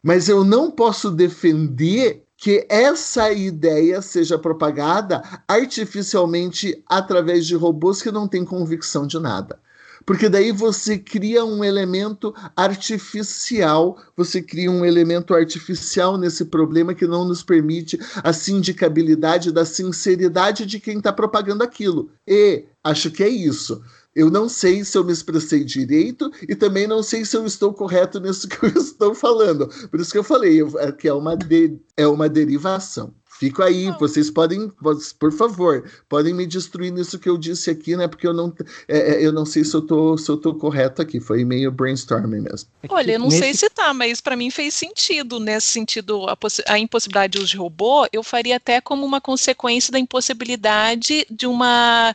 Mas 0.02 0.28
eu 0.28 0.44
não 0.44 0.70
posso 0.70 1.10
defender 1.10 2.25
que 2.36 2.66
essa 2.68 3.32
ideia 3.32 4.02
seja 4.02 4.38
propagada 4.38 5.22
artificialmente 5.48 6.82
através 6.86 7.46
de 7.46 7.54
robôs 7.54 8.02
que 8.02 8.10
não 8.10 8.28
têm 8.28 8.44
convicção 8.44 9.06
de 9.06 9.18
nada. 9.18 9.58
Porque 10.04 10.28
daí 10.28 10.52
você 10.52 10.96
cria 10.96 11.44
um 11.44 11.64
elemento 11.64 12.32
artificial, 12.54 13.98
você 14.16 14.40
cria 14.40 14.70
um 14.70 14.84
elemento 14.84 15.34
artificial 15.34 16.16
nesse 16.16 16.44
problema 16.44 16.94
que 16.94 17.08
não 17.08 17.24
nos 17.24 17.42
permite 17.42 17.98
a 18.22 18.32
sindicabilidade 18.32 19.50
da 19.50 19.64
sinceridade 19.64 20.64
de 20.64 20.78
quem 20.78 20.98
está 20.98 21.12
propagando 21.12 21.64
aquilo. 21.64 22.08
E 22.24 22.64
acho 22.84 23.10
que 23.10 23.24
é 23.24 23.28
isso. 23.28 23.82
Eu 24.16 24.30
não 24.30 24.48
sei 24.48 24.82
se 24.82 24.96
eu 24.96 25.04
me 25.04 25.12
expressei 25.12 25.62
direito 25.62 26.32
e 26.48 26.56
também 26.56 26.86
não 26.86 27.02
sei 27.02 27.22
se 27.22 27.36
eu 27.36 27.44
estou 27.44 27.74
correto 27.74 28.18
nisso 28.18 28.48
que 28.48 28.64
eu 28.64 28.70
estou 28.80 29.14
falando. 29.14 29.68
Por 29.90 30.00
isso 30.00 30.10
que 30.10 30.16
eu 30.16 30.24
falei 30.24 30.62
é 30.78 30.90
que 30.90 31.06
é 31.06 31.12
uma, 31.12 31.36
de, 31.36 31.78
é 31.94 32.06
uma 32.06 32.26
derivação. 32.26 33.12
Fico 33.38 33.62
aí, 33.62 33.90
vocês 33.98 34.30
podem, 34.30 34.72
por 35.18 35.32
favor, 35.32 35.84
podem 36.08 36.32
me 36.32 36.46
destruir 36.46 36.90
nisso 36.90 37.18
que 37.18 37.28
eu 37.28 37.36
disse 37.36 37.70
aqui, 37.70 37.94
né? 37.94 38.08
Porque 38.08 38.26
eu 38.26 38.32
não, 38.32 38.52
é, 38.88 39.14
é 39.14 39.26
eu 39.26 39.30
não 39.30 39.44
sei 39.44 39.62
se 39.62 39.74
eu, 39.74 39.82
tô, 39.82 40.16
se 40.16 40.30
eu 40.30 40.38
tô 40.38 40.54
correto 40.54 41.02
aqui. 41.02 41.20
Foi 41.20 41.44
meio 41.44 41.70
brainstorming 41.70 42.40
mesmo. 42.40 42.70
É 42.82 42.86
Olha, 42.88 43.12
eu 43.12 43.18
não 43.18 43.28
Nesse... 43.28 43.38
sei 43.38 43.54
se 43.54 43.68
tá, 43.68 43.92
mas 43.92 44.22
para 44.22 44.36
mim 44.36 44.50
fez 44.50 44.72
sentido. 44.72 45.38
Nesse 45.38 45.66
sentido, 45.66 46.26
a, 46.28 46.36
a 46.68 46.78
impossibilidade 46.78 47.34
de 47.34 47.38
uso 47.38 47.48
de 47.48 47.56
robô, 47.58 48.06
eu 48.10 48.22
faria 48.22 48.56
até 48.56 48.80
como 48.80 49.04
uma 49.04 49.20
consequência 49.20 49.92
da 49.92 49.98
impossibilidade 49.98 51.26
de 51.30 51.46
uma 51.46 52.14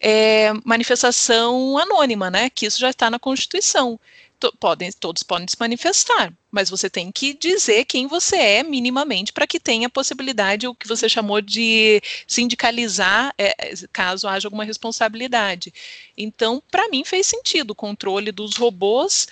é, 0.00 0.52
manifestação 0.64 1.76
anônima, 1.76 2.30
né? 2.30 2.48
Que 2.48 2.64
isso 2.64 2.80
já 2.80 2.88
está 2.88 3.10
na 3.10 3.18
Constituição 3.18 4.00
to, 4.42 4.52
podem, 4.58 4.90
todos 4.92 5.22
podem 5.22 5.46
se 5.46 5.56
manifestar, 5.58 6.32
mas 6.50 6.68
você 6.68 6.90
tem 6.90 7.12
que 7.12 7.32
dizer 7.32 7.84
quem 7.84 8.08
você 8.08 8.36
é 8.36 8.62
minimamente 8.64 9.32
para 9.32 9.46
que 9.46 9.60
tenha 9.60 9.86
a 9.86 9.90
possibilidade, 9.90 10.66
o 10.66 10.74
que 10.74 10.88
você 10.88 11.08
chamou 11.08 11.40
de 11.40 12.02
sindicalizar, 12.26 13.32
é, 13.38 13.54
caso 13.92 14.26
haja 14.26 14.48
alguma 14.48 14.64
responsabilidade. 14.64 15.72
Então, 16.16 16.60
para 16.70 16.88
mim 16.88 17.04
fez 17.04 17.26
sentido 17.28 17.70
o 17.70 17.76
controle 17.76 18.32
dos 18.32 18.56
robôs 18.56 19.28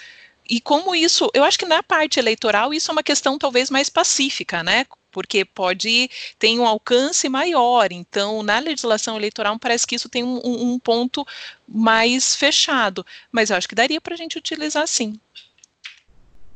e 0.49 0.61
como 0.61 0.95
isso, 0.95 1.29
eu 1.35 1.45
acho 1.45 1.59
que 1.59 1.67
na 1.67 1.83
parte 1.83 2.19
eleitoral 2.19 2.73
isso 2.73 2.91
é 2.91 2.93
uma 2.93 3.03
questão 3.03 3.39
talvez 3.39 3.71
mais 3.71 3.89
pacífica, 3.89 4.63
né? 4.63 4.87
Porque 5.11 5.45
pode 5.45 6.09
ter 6.39 6.59
um 6.59 6.67
alcance 6.67 7.29
maior. 7.29 7.93
Então, 7.93 8.43
na 8.43 8.59
legislação 8.59 9.17
eleitoral, 9.17 9.59
parece 9.59 9.87
que 9.87 9.97
isso 9.97 10.09
tem 10.09 10.23
um, 10.25 10.41
um 10.45 10.79
ponto 10.79 11.27
mais 11.69 12.35
fechado. 12.35 13.05
Mas 13.31 13.51
eu 13.51 13.57
acho 13.57 13.69
que 13.69 13.75
daria 13.75 14.01
para 14.01 14.15
a 14.15 14.17
gente 14.17 14.39
utilizar 14.39 14.87
sim. 14.87 15.19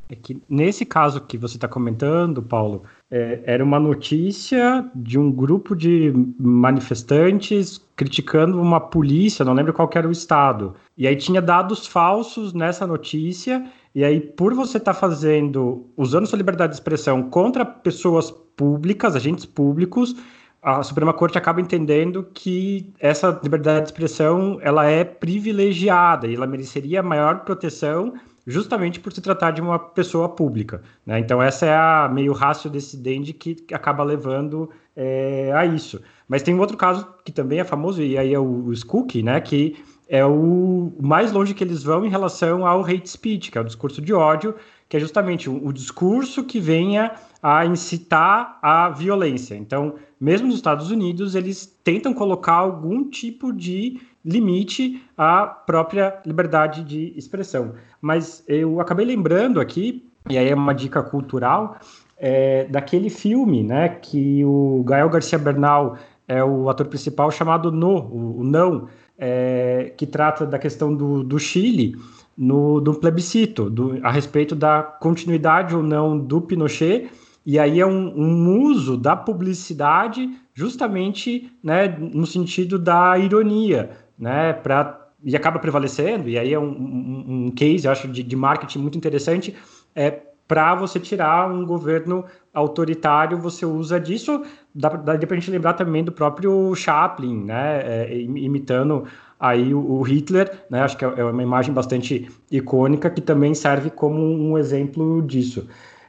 É 0.07 0.15
que 0.15 0.39
nesse 0.47 0.85
caso 0.85 1.21
que 1.21 1.37
você 1.37 1.57
está 1.57 1.67
comentando, 1.67 2.41
Paulo, 2.41 2.83
é, 3.09 3.41
era 3.45 3.63
uma 3.63 3.79
notícia 3.79 4.85
de 4.93 5.17
um 5.17 5.31
grupo 5.31 5.75
de 5.75 6.13
manifestantes 6.39 7.81
criticando 7.95 8.61
uma 8.61 8.79
polícia, 8.79 9.43
não 9.43 9.53
lembro 9.53 9.73
qual 9.73 9.89
era 9.95 10.07
o 10.07 10.11
estado. 10.11 10.75
E 10.95 11.07
aí 11.07 11.15
tinha 11.15 11.41
dados 11.41 11.87
falsos 11.87 12.53
nessa 12.53 12.85
notícia, 12.85 13.65
e 13.95 14.03
aí 14.03 14.19
por 14.19 14.53
você 14.53 14.77
estar 14.77 14.93
tá 14.93 14.99
fazendo, 14.99 15.87
usando 15.95 16.27
sua 16.27 16.37
liberdade 16.37 16.73
de 16.73 16.75
expressão 16.75 17.23
contra 17.23 17.65
pessoas 17.65 18.29
públicas, 18.29 19.15
agentes 19.15 19.45
públicos, 19.45 20.15
a 20.61 20.83
Suprema 20.83 21.13
Corte 21.13 21.37
acaba 21.37 21.61
entendendo 21.61 22.27
que 22.33 22.91
essa 22.99 23.39
liberdade 23.41 23.85
de 23.85 23.91
expressão 23.91 24.57
ela 24.61 24.85
é 24.85 25.03
privilegiada 25.03 26.27
e 26.27 26.35
ela 26.35 26.45
mereceria 26.45 27.01
maior 27.01 27.45
proteção 27.45 28.13
justamente 28.47 28.99
por 28.99 29.13
se 29.13 29.21
tratar 29.21 29.51
de 29.51 29.61
uma 29.61 29.79
pessoa 29.79 30.27
pública. 30.27 30.81
Né? 31.05 31.19
Então 31.19 31.41
essa 31.41 31.65
é 31.65 31.75
a 31.75 32.09
meio 32.11 32.33
rácio 32.33 32.69
decidente 32.69 33.31
que 33.31 33.63
acaba 33.73 34.03
levando 34.03 34.69
é, 34.95 35.51
a 35.53 35.65
isso. 35.65 36.01
Mas 36.27 36.41
tem 36.43 36.53
um 36.53 36.59
outro 36.59 36.75
caso 36.77 37.07
que 37.23 37.31
também 37.31 37.59
é 37.59 37.63
famoso, 37.63 38.01
e 38.01 38.17
aí 38.17 38.33
é 38.33 38.39
o, 38.39 38.65
o 38.65 38.73
Skook, 38.73 39.21
né, 39.21 39.39
que 39.41 39.77
é 40.07 40.25
o 40.25 40.91
mais 41.01 41.31
longe 41.31 41.53
que 41.53 41.63
eles 41.63 41.83
vão 41.83 42.05
em 42.05 42.09
relação 42.09 42.65
ao 42.65 42.83
hate 42.83 43.09
speech, 43.09 43.51
que 43.51 43.57
é 43.57 43.61
o 43.61 43.65
discurso 43.65 44.01
de 44.01 44.13
ódio, 44.13 44.55
que 44.87 44.97
é 44.97 44.99
justamente 44.99 45.49
o, 45.49 45.67
o 45.67 45.73
discurso 45.73 46.43
que 46.43 46.59
venha 46.59 47.11
a 47.41 47.65
incitar 47.65 48.57
a 48.61 48.89
violência. 48.89 49.55
Então, 49.55 49.95
mesmo 50.19 50.47
nos 50.47 50.55
Estados 50.55 50.91
Unidos, 50.91 51.35
eles 51.35 51.65
tentam 51.83 52.13
colocar 52.13 52.53
algum 52.53 53.09
tipo 53.09 53.51
de 53.51 53.99
limite 54.23 55.03
à 55.17 55.45
própria 55.45 56.19
liberdade 56.25 56.83
de 56.83 57.13
expressão. 57.15 57.73
Mas 58.01 58.43
eu 58.47 58.79
acabei 58.79 59.05
lembrando 59.05 59.59
aqui, 59.59 60.07
e 60.29 60.37
aí 60.37 60.49
é 60.49 60.55
uma 60.55 60.73
dica 60.73 61.03
cultural, 61.03 61.77
é, 62.17 62.65
daquele 62.65 63.09
filme, 63.09 63.63
né, 63.63 63.89
que 63.89 64.43
o 64.43 64.83
Gael 64.87 65.09
Garcia 65.09 65.37
Bernal 65.37 65.97
é 66.27 66.43
o 66.43 66.69
ator 66.69 66.87
principal 66.87 67.29
chamado 67.29 67.71
No, 67.71 67.97
o, 67.97 68.43
Não, 68.43 68.87
é, 69.17 69.93
que 69.97 70.05
trata 70.05 70.45
da 70.45 70.59
questão 70.59 70.95
do, 70.95 71.23
do 71.23 71.39
Chile 71.39 71.95
no, 72.37 72.81
do 72.81 72.93
plebiscito, 72.93 73.69
do, 73.69 73.99
a 74.03 74.11
respeito 74.11 74.55
da 74.55 74.83
continuidade 74.83 75.75
ou 75.75 75.81
não 75.81 76.17
do 76.17 76.41
Pinochet, 76.41 77.09
e 77.45 77.59
aí 77.59 77.79
é 77.79 77.85
um, 77.85 78.07
um 78.15 78.61
uso 78.63 78.97
da 78.97 79.15
publicidade 79.15 80.29
justamente 80.53 81.51
né, 81.63 81.87
no 81.87 82.25
sentido 82.25 82.79
da 82.79 83.17
ironia, 83.17 83.91
né, 84.17 84.53
pra, 84.53 85.09
e 85.23 85.35
acaba 85.35 85.59
prevalecendo, 85.59 86.27
e 86.27 86.37
aí 86.37 86.53
é 86.53 86.59
um, 86.59 86.71
um, 86.71 87.45
um 87.47 87.51
case, 87.51 87.87
acho, 87.87 88.07
de, 88.07 88.23
de 88.23 88.35
marketing 88.35 88.79
muito 88.79 88.97
interessante, 88.97 89.55
é, 89.93 90.21
para 90.47 90.75
você 90.75 90.99
tirar 90.99 91.51
um 91.51 91.65
governo 91.65 92.25
autoritário, 92.55 93.37
você 93.37 93.65
usa 93.65 93.99
disso. 93.99 94.41
Dá, 94.73 94.89
dá 94.89 95.17
para 95.17 95.35
a 95.35 95.39
gente 95.39 95.51
lembrar 95.51 95.73
também 95.73 96.03
do 96.03 96.11
próprio 96.11 96.73
Chaplin, 96.73 97.43
né, 97.43 97.81
é, 97.83 98.17
imitando 98.19 99.03
aí 99.39 99.73
o, 99.73 99.79
o, 99.79 100.01
Hitler, 100.01 100.51
né, 100.69 100.81
acho 100.81 100.97
que 100.97 101.05
é, 101.05 101.13
é 101.17 101.23
uma 101.23 101.43
imagem 101.43 101.73
bastante 101.73 102.29
icônica 102.49 103.09
que 103.09 103.21
também 103.21 103.53
serve 103.53 103.89
como 103.89 104.21
um 104.23 104.57
exemplo 104.57 105.21
disso. 105.21 105.67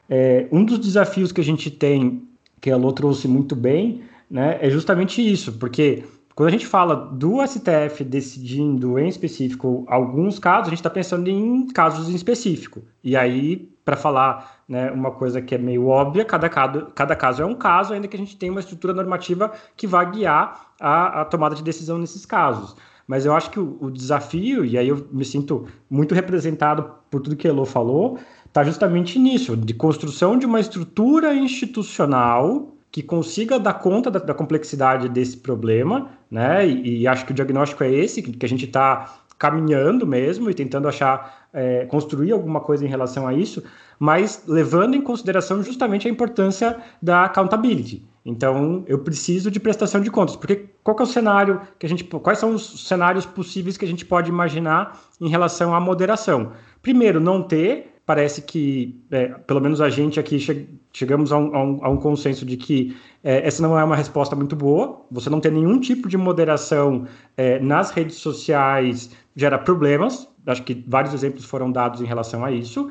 É, 0.09 0.47
um 0.51 0.65
dos 0.65 0.79
desafios 0.79 1.33
que 1.33 1.41
a 1.41 1.45
gente 1.45 1.71
tem, 1.71 2.23
que 2.61 2.71
a 2.71 2.77
Lô 2.77 2.93
trouxe 2.93 3.29
muito 3.29 3.55
bem, 3.55 4.03
né, 4.31 4.59
é 4.61 4.71
justamente 4.71 5.21
isso, 5.21 5.53
porque 5.55 6.05
quando 6.37 6.49
a 6.49 6.53
gente 6.53 6.67
fala 6.67 6.95
do 6.95 7.39
STF 7.47 8.05
decidindo 8.05 8.99
em 8.99 9.09
específico 9.09 9.87
alguns 9.89 10.39
casos, 10.39 10.67
a 10.67 10.71
gente 10.71 10.81
está 10.81 10.91
pensando 10.91 11.29
em 11.31 11.67
casos 11.69 12.11
em 12.11 12.15
específico. 12.15 12.83
E 13.03 13.17
aí, 13.17 13.71
para 13.83 13.97
falar 13.97 14.56
né, 14.69 14.91
uma 14.91 15.11
coisa 15.11 15.41
que 15.41 15.55
é 15.55 15.59
meio 15.59 15.87
óbvia, 15.87 16.25
cada 16.25 16.49
caso, 16.49 16.87
cada 16.95 17.15
caso 17.15 17.43
é 17.43 17.47
um 17.47 17.55
caso, 17.55 17.95
ainda 17.95 18.09
que 18.09 18.17
a 18.17 18.19
gente 18.19 18.37
tenha 18.37 18.51
uma 18.51 18.61
estrutura 18.61 18.93
normativa 18.93 19.53
que 19.77 19.87
vá 19.87 20.03
guiar 20.05 20.73
a, 20.81 21.21
a 21.21 21.25
tomada 21.25 21.55
de 21.55 21.63
decisão 21.63 21.99
nesses 21.99 22.27
casos. 22.27 22.77
Mas 23.07 23.25
eu 23.25 23.35
acho 23.35 23.51
que 23.51 23.61
o, 23.61 23.79
o, 23.81 23.91
desafio, 23.91 24.65
e 24.65 24.77
aí 24.77 24.89
eu 24.89 25.07
me 25.13 25.25
sinto 25.25 25.67
muito 25.89 26.15
representado 26.15 26.91
por 27.09 27.21
tudo 27.21 27.37
que 27.37 27.47
a 27.47 27.51
Elo 27.51 27.65
falou, 27.65 28.19
está 28.45 28.65
justamente 28.65 29.19
nisso, 29.19 29.57
de 29.57 29.73
construção 29.73 30.37
de 30.37 30.45
uma 30.45 30.59
estrutura 30.59 31.33
institucional 31.33 32.73
que 32.91 33.03
consiga 33.03 33.59
dar 33.61 33.75
conta 33.75 34.11
da, 34.11 34.19
da 34.19 34.35
complexidade 34.35 35.09
desse 35.09 35.37
problema, 35.37 36.11
né? 36.31 36.67
E, 36.67 37.03
e, 37.03 37.07
acho 37.07 37.27
que 37.27 37.33
o 37.33 37.35
diagnóstico 37.35 37.85
é 37.85 37.93
esse, 37.93 38.23
que, 38.23 38.33
que 38.33 38.47
a 38.47 38.49
gente 38.49 38.65
está 38.65 39.15
caminhando 39.39 40.07
mesmo 40.07 40.51
e 40.51 40.55
tentando 40.55 40.89
achar, 40.89 41.47
é, 41.53 41.85
construir 41.85 42.33
alguma 42.33 42.61
coisa 42.61 42.85
em 42.85 42.89
relação 42.89 43.27
a 43.27 43.35
isso, 43.35 43.63
mas 43.99 44.43
levando 44.47 44.95
em 44.95 45.01
consideração 45.01 45.63
justamente 45.63 46.07
a 46.07 46.11
importância 46.11 46.77
da 47.01 47.25
accountability. 47.25 48.03
Então, 48.25 48.85
eu 48.89 48.99
preciso 48.99 49.51
de 49.51 49.61
prestação 49.61 50.01
de 50.01 50.11
contas, 50.11 50.35
porque 50.35 50.67
qual 50.83 50.97
é 50.99 51.03
o 51.03 51.07
cenário 51.07 51.61
que 51.79 51.87
a 51.87 51.89
gente, 51.89 52.03
quais 52.03 52.39
são 52.39 52.55
os 52.55 52.87
cenários 52.87 53.25
possíveis 53.25 53.77
que 53.77 53.85
a 53.85 53.89
gente 53.89 54.05
pode 54.05 54.29
imaginar 54.29 55.01
em 55.21 55.29
relação 55.29 55.73
à 55.73 55.81
moderação? 55.81 56.53
Primeiro, 56.83 57.21
não 57.21 57.43
ter 57.43 57.97
parece 58.07 58.41
que, 58.41 59.01
é, 59.11 59.27
pelo 59.27 59.61
menos 59.61 59.81
a 59.81 59.91
gente 59.91 60.21
aqui, 60.21 60.39
che 60.39 60.69
chegamos 60.93 61.33
a 61.33 61.37
um, 61.39 61.55
a, 61.55 61.63
um, 61.63 61.85
a 61.85 61.91
um, 61.91 61.97
consenso 61.97 62.47
de 62.47 62.57
que 62.57 62.97
é, 63.23 63.47
essa 63.47 63.61
não 63.61 63.79
é 63.79 63.85
uma 63.85 63.97
resposta 63.97 64.35
muito 64.37 64.55
boa. 64.55 65.05
Você 65.11 65.29
não 65.29 65.41
ter 65.41 65.51
nenhum 65.51 65.79
tipo 65.81 66.09
de 66.09 66.17
moderação 66.17 67.07
é, 67.37 67.59
nas 67.59 67.91
redes 67.91 68.17
sociais 68.17 69.11
gera 69.35 69.59
problemas. 69.59 70.29
Acho 70.47 70.63
que 70.63 70.85
vários 70.87 71.13
exemplos 71.13 71.45
foram 71.45 71.71
dados 71.71 72.01
em 72.01 72.07
relação 72.07 72.45
a 72.45 72.53
isso. 72.53 72.91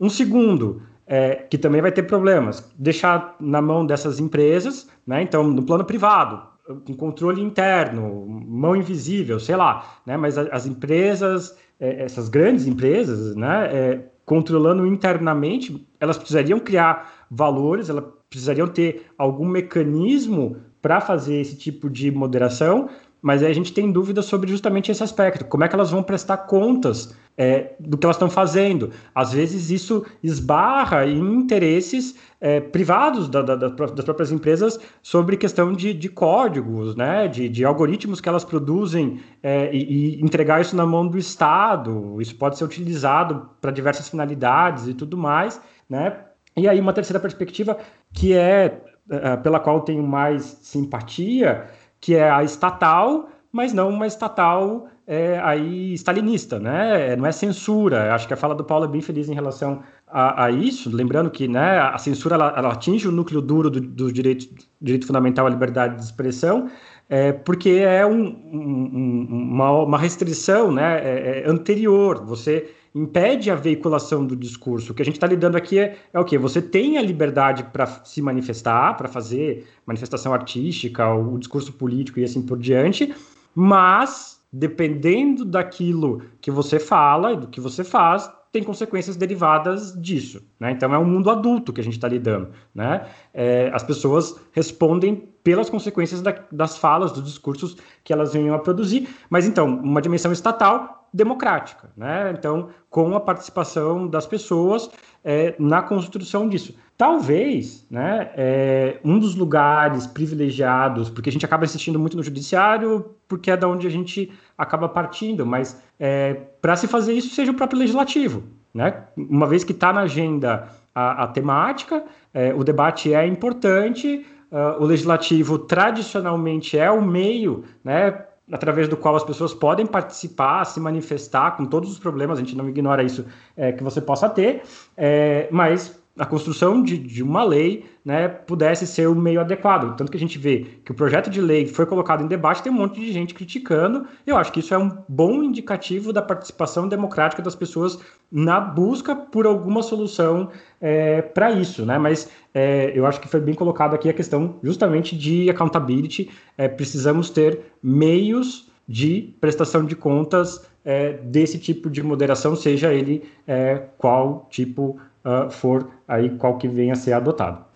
Um 0.00 0.08
segundo, 0.08 0.82
é, 1.06 1.34
que 1.34 1.56
também 1.56 1.80
vai 1.80 1.92
ter 1.92 2.02
problemas, 2.02 2.70
deixar 2.78 3.36
na 3.40 3.62
mão 3.62 3.86
dessas 3.86 4.20
empresas, 4.20 4.88
né? 5.06 5.22
então, 5.22 5.44
no 5.44 5.62
plano 5.62 5.84
privado, 5.84 6.42
com 6.84 6.94
controle 6.94 7.40
interno, 7.40 8.26
mão 8.26 8.74
invisível, 8.74 9.38
sei 9.38 9.56
lá, 9.56 9.98
né? 10.04 10.16
mas 10.16 10.36
as 10.36 10.66
empresas, 10.66 11.56
é, 11.78 12.02
essas 12.02 12.28
grandes 12.28 12.66
empresas, 12.66 13.34
né? 13.36 13.68
É, 13.72 14.00
controlando 14.24 14.84
internamente, 14.84 15.86
elas 16.00 16.18
precisariam 16.18 16.58
criar 16.58 17.26
valores, 17.30 17.88
elas 17.88 18.04
precisariam 18.28 18.66
ter 18.66 19.06
algum 19.16 19.46
mecanismo 19.46 20.56
para 20.82 21.00
fazer 21.00 21.36
esse 21.36 21.56
tipo 21.56 21.88
de 21.88 22.10
moderação, 22.10 22.88
mas 23.22 23.42
a 23.42 23.52
gente 23.52 23.72
tem 23.72 23.90
dúvidas 23.90 24.26
sobre 24.26 24.50
justamente 24.50 24.90
esse 24.90 25.02
aspecto, 25.02 25.44
como 25.44 25.62
é 25.62 25.68
que 25.68 25.74
elas 25.76 25.92
vão 25.92 26.02
prestar 26.02 26.38
contas 26.38 27.16
é, 27.36 27.74
do 27.78 27.98
que 27.98 28.06
elas 28.06 28.16
estão 28.16 28.30
fazendo. 28.30 28.90
Às 29.14 29.32
vezes 29.32 29.70
isso 29.70 30.04
esbarra 30.22 31.06
em 31.06 31.18
interesses 31.18 32.16
é, 32.40 32.60
privados 32.60 33.28
da, 33.28 33.42
da, 33.42 33.56
das 33.56 34.04
próprias 34.04 34.32
empresas 34.32 34.78
sobre 35.02 35.36
questão 35.36 35.72
de, 35.72 35.92
de 35.92 36.08
códigos, 36.08 36.94
né, 36.96 37.28
de, 37.28 37.48
de, 37.48 37.64
algoritmos 37.64 38.20
que 38.20 38.28
elas 38.28 38.44
produzem 38.44 39.20
é, 39.42 39.74
e, 39.74 40.18
e, 40.18 40.22
entregar 40.22 40.60
isso 40.60 40.76
na 40.76 40.86
mão 40.86 41.06
do 41.06 41.18
Estado. 41.18 42.20
Isso 42.20 42.34
pode 42.36 42.56
ser 42.56 42.64
utilizado 42.64 43.50
para 43.60 43.70
diversas 43.70 44.08
finalidades 44.08 44.86
e 44.86 44.94
tudo 44.94 45.16
mais, 45.16 45.60
né? 45.88 46.20
E 46.56 46.66
aí 46.66 46.80
uma 46.80 46.92
terceira 46.92 47.20
perspectiva 47.20 47.76
que 48.12 48.32
é, 48.32 48.80
é 49.10 49.36
pela 49.36 49.60
qual 49.60 49.82
tenho 49.82 50.02
mais 50.02 50.42
simpatia, 50.62 51.66
que 52.00 52.14
é 52.14 52.30
a 52.30 52.42
estatal, 52.42 53.28
mas 53.52 53.72
não 53.72 53.90
uma 53.90 54.06
estatal 54.06 54.88
é, 55.06 55.38
aí 55.38 55.94
stalinista, 55.94 56.58
né? 56.58 57.14
Não 57.14 57.26
é 57.26 57.32
censura. 57.32 58.12
Acho 58.14 58.26
que 58.26 58.34
a 58.34 58.36
fala 58.36 58.54
do 58.54 58.64
Paulo 58.64 58.86
é 58.86 58.88
bem 58.88 59.00
feliz 59.00 59.28
em 59.28 59.34
relação 59.34 59.82
a, 60.06 60.44
a 60.44 60.50
isso, 60.50 60.94
lembrando 60.94 61.30
que 61.30 61.46
né, 61.46 61.78
a 61.78 61.98
censura 61.98 62.34
ela, 62.34 62.54
ela 62.56 62.72
atinge 62.72 63.06
o 63.06 63.12
núcleo 63.12 63.40
duro 63.40 63.70
do, 63.70 63.80
do 63.80 64.12
direito, 64.12 64.48
direito 64.80 65.06
fundamental 65.06 65.46
à 65.46 65.50
liberdade 65.50 65.96
de 65.96 66.02
expressão, 66.02 66.70
é, 67.08 67.32
porque 67.32 67.70
é 67.70 68.04
um, 68.04 68.24
um, 68.24 69.26
uma, 69.30 69.70
uma, 69.82 69.98
restrição 69.98 70.72
né, 70.72 71.00
é, 71.02 71.42
é 71.44 71.50
anterior. 71.50 72.24
Você 72.24 72.70
impede 72.94 73.50
a 73.50 73.54
veiculação 73.54 74.24
do 74.24 74.34
discurso. 74.34 74.92
O 74.92 74.94
que 74.94 75.02
a 75.02 75.04
gente 75.04 75.14
está 75.16 75.26
lidando 75.26 75.56
aqui 75.56 75.78
é, 75.78 75.96
é 76.12 76.18
o 76.18 76.24
que? 76.24 76.38
Você 76.38 76.62
tem 76.62 76.98
a 76.98 77.02
liberdade 77.02 77.64
para 77.64 77.86
se 77.86 78.22
manifestar, 78.22 78.96
para 78.96 79.06
fazer 79.08 79.66
manifestação 79.84 80.32
artística, 80.32 81.12
o 81.12 81.38
discurso 81.38 81.72
político 81.72 82.18
e 82.18 82.24
assim 82.24 82.42
por 82.42 82.58
diante, 82.58 83.14
mas 83.54 84.35
dependendo 84.52 85.44
daquilo 85.44 86.22
que 86.40 86.50
você 86.50 86.78
fala 86.78 87.32
e 87.32 87.36
do 87.36 87.48
que 87.48 87.60
você 87.60 87.84
faz, 87.84 88.30
tem 88.52 88.62
consequências 88.62 89.16
derivadas 89.16 89.92
disso. 90.00 90.42
Né? 90.58 90.70
Então 90.70 90.94
é 90.94 90.98
um 90.98 91.04
mundo 91.04 91.30
adulto 91.30 91.72
que 91.72 91.80
a 91.80 91.84
gente 91.84 91.94
está 91.94 92.08
lidando. 92.08 92.50
Né? 92.74 93.06
É, 93.34 93.70
as 93.72 93.82
pessoas 93.82 94.34
respondem 94.52 95.28
pelas 95.44 95.68
consequências 95.68 96.22
da, 96.22 96.34
das 96.50 96.78
falas, 96.78 97.12
dos 97.12 97.22
discursos 97.24 97.76
que 98.02 98.12
elas 98.12 98.32
venham 98.32 98.54
a 98.54 98.58
produzir, 98.58 99.08
mas 99.28 99.46
então, 99.46 99.66
uma 99.66 100.00
dimensão 100.00 100.32
estatal 100.32 101.06
democrática, 101.12 101.90
né? 101.96 102.34
Então, 102.36 102.68
com 102.90 103.14
a 103.14 103.20
participação 103.20 104.06
das 104.06 104.26
pessoas 104.26 104.90
é, 105.24 105.54
na 105.58 105.82
construção 105.82 106.48
disso. 106.48 106.74
Talvez, 106.96 107.86
né, 107.90 108.30
é, 108.36 108.98
um 109.04 109.18
dos 109.18 109.34
lugares 109.34 110.06
privilegiados, 110.06 111.10
porque 111.10 111.28
a 111.28 111.32
gente 111.32 111.44
acaba 111.44 111.64
assistindo 111.64 111.98
muito 111.98 112.16
no 112.16 112.22
judiciário, 112.22 113.14
porque 113.28 113.50
é 113.50 113.56
da 113.56 113.68
onde 113.68 113.86
a 113.86 113.90
gente 113.90 114.32
acaba 114.56 114.88
partindo, 114.88 115.44
mas 115.44 115.78
é, 116.00 116.34
para 116.60 116.74
se 116.74 116.88
fazer 116.88 117.12
isso 117.12 117.34
seja 117.34 117.52
o 117.52 117.54
próprio 117.54 117.78
legislativo, 117.78 118.44
né? 118.72 119.04
Uma 119.14 119.46
vez 119.46 119.62
que 119.62 119.72
está 119.72 119.92
na 119.92 120.02
agenda 120.02 120.68
a, 120.94 121.24
a 121.24 121.26
temática, 121.26 122.02
é, 122.32 122.54
o 122.54 122.64
debate 122.64 123.12
é 123.12 123.26
importante, 123.26 124.24
uh, 124.50 124.82
o 124.82 124.86
legislativo 124.86 125.58
tradicionalmente 125.58 126.78
é 126.78 126.90
o 126.90 127.02
meio, 127.02 127.64
né, 127.84 128.24
através 128.50 128.88
do 128.88 128.96
qual 128.96 129.16
as 129.16 129.24
pessoas 129.24 129.52
podem 129.52 129.84
participar, 129.84 130.64
se 130.64 130.80
manifestar 130.80 131.56
com 131.56 131.66
todos 131.66 131.90
os 131.90 131.98
problemas, 131.98 132.38
a 132.38 132.42
gente 132.42 132.56
não 132.56 132.68
ignora 132.68 133.02
isso 133.02 133.26
é, 133.56 133.72
que 133.72 133.82
você 133.82 134.00
possa 134.00 134.28
ter, 134.28 134.62
é, 134.96 135.48
mas 135.50 136.00
a 136.18 136.24
construção 136.24 136.82
de, 136.82 136.96
de, 136.96 137.22
uma 137.22 137.44
lei 137.44 137.84
né, 138.04 138.26
pudesse 138.26 138.86
ser 138.86 139.06
o 139.06 139.14
meio 139.14 139.40
adequado. 139.40 139.96
Tanto 139.96 140.10
que 140.10 140.16
a 140.16 140.20
gente 140.20 140.38
vê 140.38 140.66
que 140.84 140.90
o 140.90 140.94
projeto 140.94 141.28
de 141.28 141.40
lei 141.40 141.66
foi 141.66 141.84
colocado 141.84 142.24
em 142.24 142.26
debate, 142.26 142.62
tem 142.62 142.72
um 142.72 142.76
monte 142.76 142.98
de 142.98 143.12
gente 143.12 143.34
criticando. 143.34 144.06
Eu 144.26 144.36
acho 144.36 144.50
que 144.50 144.60
isso 144.60 144.72
é 144.72 144.78
um 144.78 144.96
bom 145.06 145.42
indicativo 145.42 146.12
da 146.12 146.22
participação 146.22 146.88
democrática 146.88 147.42
das 147.42 147.54
pessoas 147.54 147.98
na 148.32 148.58
busca 148.58 149.14
por 149.14 149.46
alguma 149.46 149.82
solução 149.82 150.50
é, 150.80 151.20
para 151.20 151.50
isso. 151.52 151.84
Né? 151.84 151.98
Mas 151.98 152.30
é, 152.54 152.92
eu 152.94 153.04
acho 153.04 153.20
que 153.20 153.28
foi 153.28 153.40
bem 153.40 153.54
colocado 153.54 153.94
aqui 153.94 154.08
a 154.08 154.14
questão 154.14 154.56
justamente 154.62 155.16
de 155.16 155.50
accountability. 155.50 156.30
É, 156.56 156.66
precisamos 156.66 157.28
ter 157.28 157.60
meios 157.82 158.70
de 158.88 159.34
prestação 159.40 159.84
de 159.84 159.94
contas 159.94 160.66
é, 160.84 161.14
desse 161.14 161.58
tipo 161.58 161.90
de 161.90 162.00
moderação, 162.02 162.54
seja 162.54 162.94
ele 162.94 163.24
é, 163.46 163.82
qual 163.98 164.46
tipo 164.48 164.98
uh, 165.26 165.50
for 165.50 165.90
aí 166.06 166.30
qual 166.38 166.56
que 166.56 166.68
venha 166.68 166.92
a 166.92 166.96
ser 166.96 167.12
adotado. 167.12 167.66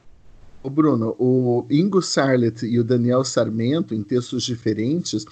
O 0.62 0.70
Bruno, 0.70 1.16
o 1.18 1.66
Ingo 1.70 2.00
Sarlet 2.00 2.64
e 2.66 2.78
o 2.78 2.84
Daniel 2.84 3.24
Sarmento, 3.24 3.94
em 3.94 4.02
textos 4.02 4.44
diferentes, 4.44 5.24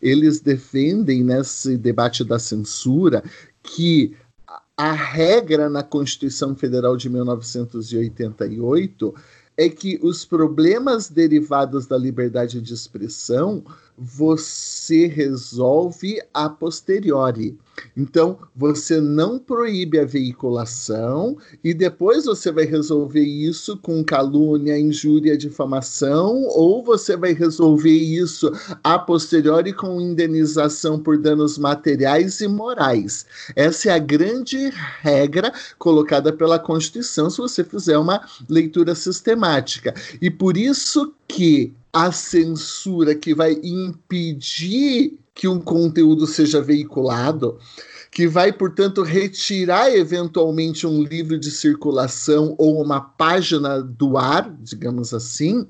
eles 0.00 0.40
defendem 0.40 1.24
nesse 1.24 1.76
debate 1.76 2.22
da 2.22 2.38
censura 2.38 3.24
que 3.62 4.14
a 4.76 4.92
regra 4.92 5.70
na 5.70 5.82
Constituição 5.82 6.54
Federal 6.54 6.96
de 6.96 7.08
1988 7.08 9.14
é 9.56 9.68
que 9.68 9.98
os 10.02 10.24
problemas 10.24 11.08
derivados 11.08 11.86
da 11.86 11.96
liberdade 11.96 12.60
de 12.60 12.74
expressão 12.74 13.64
você 13.96 15.06
resolve 15.06 16.20
a 16.32 16.48
posteriori. 16.48 17.56
Então, 17.96 18.38
você 18.54 19.00
não 19.00 19.38
proíbe 19.38 19.98
a 19.98 20.04
veiculação 20.04 21.36
e 21.62 21.72
depois 21.74 22.24
você 22.24 22.50
vai 22.50 22.64
resolver 22.64 23.22
isso 23.22 23.76
com 23.78 24.04
calúnia, 24.04 24.78
injúria, 24.78 25.36
difamação, 25.36 26.44
ou 26.48 26.82
você 26.84 27.16
vai 27.16 27.32
resolver 27.32 27.90
isso 27.90 28.50
a 28.82 28.98
posteriori 28.98 29.72
com 29.72 30.00
indenização 30.00 30.98
por 30.98 31.18
danos 31.18 31.58
materiais 31.58 32.40
e 32.40 32.48
morais. 32.48 33.26
Essa 33.56 33.90
é 33.90 33.92
a 33.92 33.98
grande 33.98 34.72
regra 35.00 35.52
colocada 35.78 36.32
pela 36.32 36.58
Constituição 36.58 37.30
se 37.30 37.38
você 37.38 37.64
fizer 37.64 37.98
uma 37.98 38.20
leitura 38.48 38.94
sistemática. 38.94 39.94
E 40.20 40.30
por 40.30 40.56
isso 40.56 41.12
que 41.28 41.72
a 41.94 42.10
censura 42.10 43.14
que 43.14 43.32
vai 43.32 43.52
impedir 43.62 45.16
que 45.32 45.46
um 45.46 45.60
conteúdo 45.60 46.26
seja 46.26 46.60
veiculado, 46.60 47.58
que 48.10 48.26
vai, 48.26 48.52
portanto, 48.52 49.02
retirar 49.02 49.94
eventualmente 49.94 50.86
um 50.86 51.02
livro 51.02 51.38
de 51.38 51.52
circulação 51.52 52.54
ou 52.58 52.82
uma 52.82 53.00
página 53.00 53.80
do 53.80 54.18
ar, 54.18 54.52
digamos 54.60 55.14
assim, 55.14 55.66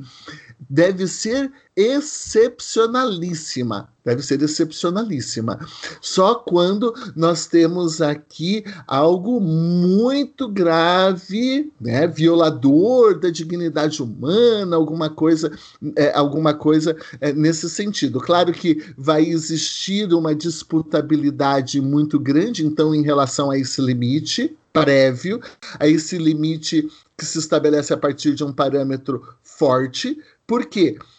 deve 0.68 1.06
ser 1.06 1.52
excepcionalíssima. 1.76 3.88
Deve 4.04 4.22
ser 4.22 4.40
excepcionalíssima. 4.42 5.58
Só 6.00 6.34
quando 6.34 6.94
nós 7.16 7.46
temos 7.46 8.02
aqui 8.02 8.64
algo 8.86 9.40
muito 9.40 10.46
grave, 10.46 11.72
né, 11.80 12.06
violador 12.06 13.18
da 13.18 13.30
dignidade 13.30 14.02
humana, 14.02 14.76
alguma 14.76 15.08
coisa, 15.08 15.50
é, 15.96 16.12
alguma 16.14 16.52
coisa 16.52 16.94
é, 17.20 17.32
nesse 17.32 17.70
sentido. 17.70 18.20
Claro 18.20 18.52
que 18.52 18.84
vai 18.96 19.24
existir 19.24 20.12
uma 20.12 20.34
disputabilidade 20.34 21.80
muito 21.80 22.20
grande, 22.20 22.66
então, 22.66 22.94
em 22.94 23.02
relação 23.02 23.50
a 23.50 23.58
esse 23.58 23.80
limite 23.80 24.54
prévio, 24.72 25.40
a 25.78 25.86
esse 25.86 26.18
limite 26.18 26.88
que 27.16 27.24
se 27.24 27.38
estabelece 27.38 27.94
a 27.94 27.96
partir 27.96 28.34
de 28.34 28.42
um 28.42 28.52
parâmetro 28.52 29.22
forte. 29.42 30.18
Por 30.46 30.62
quê? 30.72 30.96
porque 30.96 31.13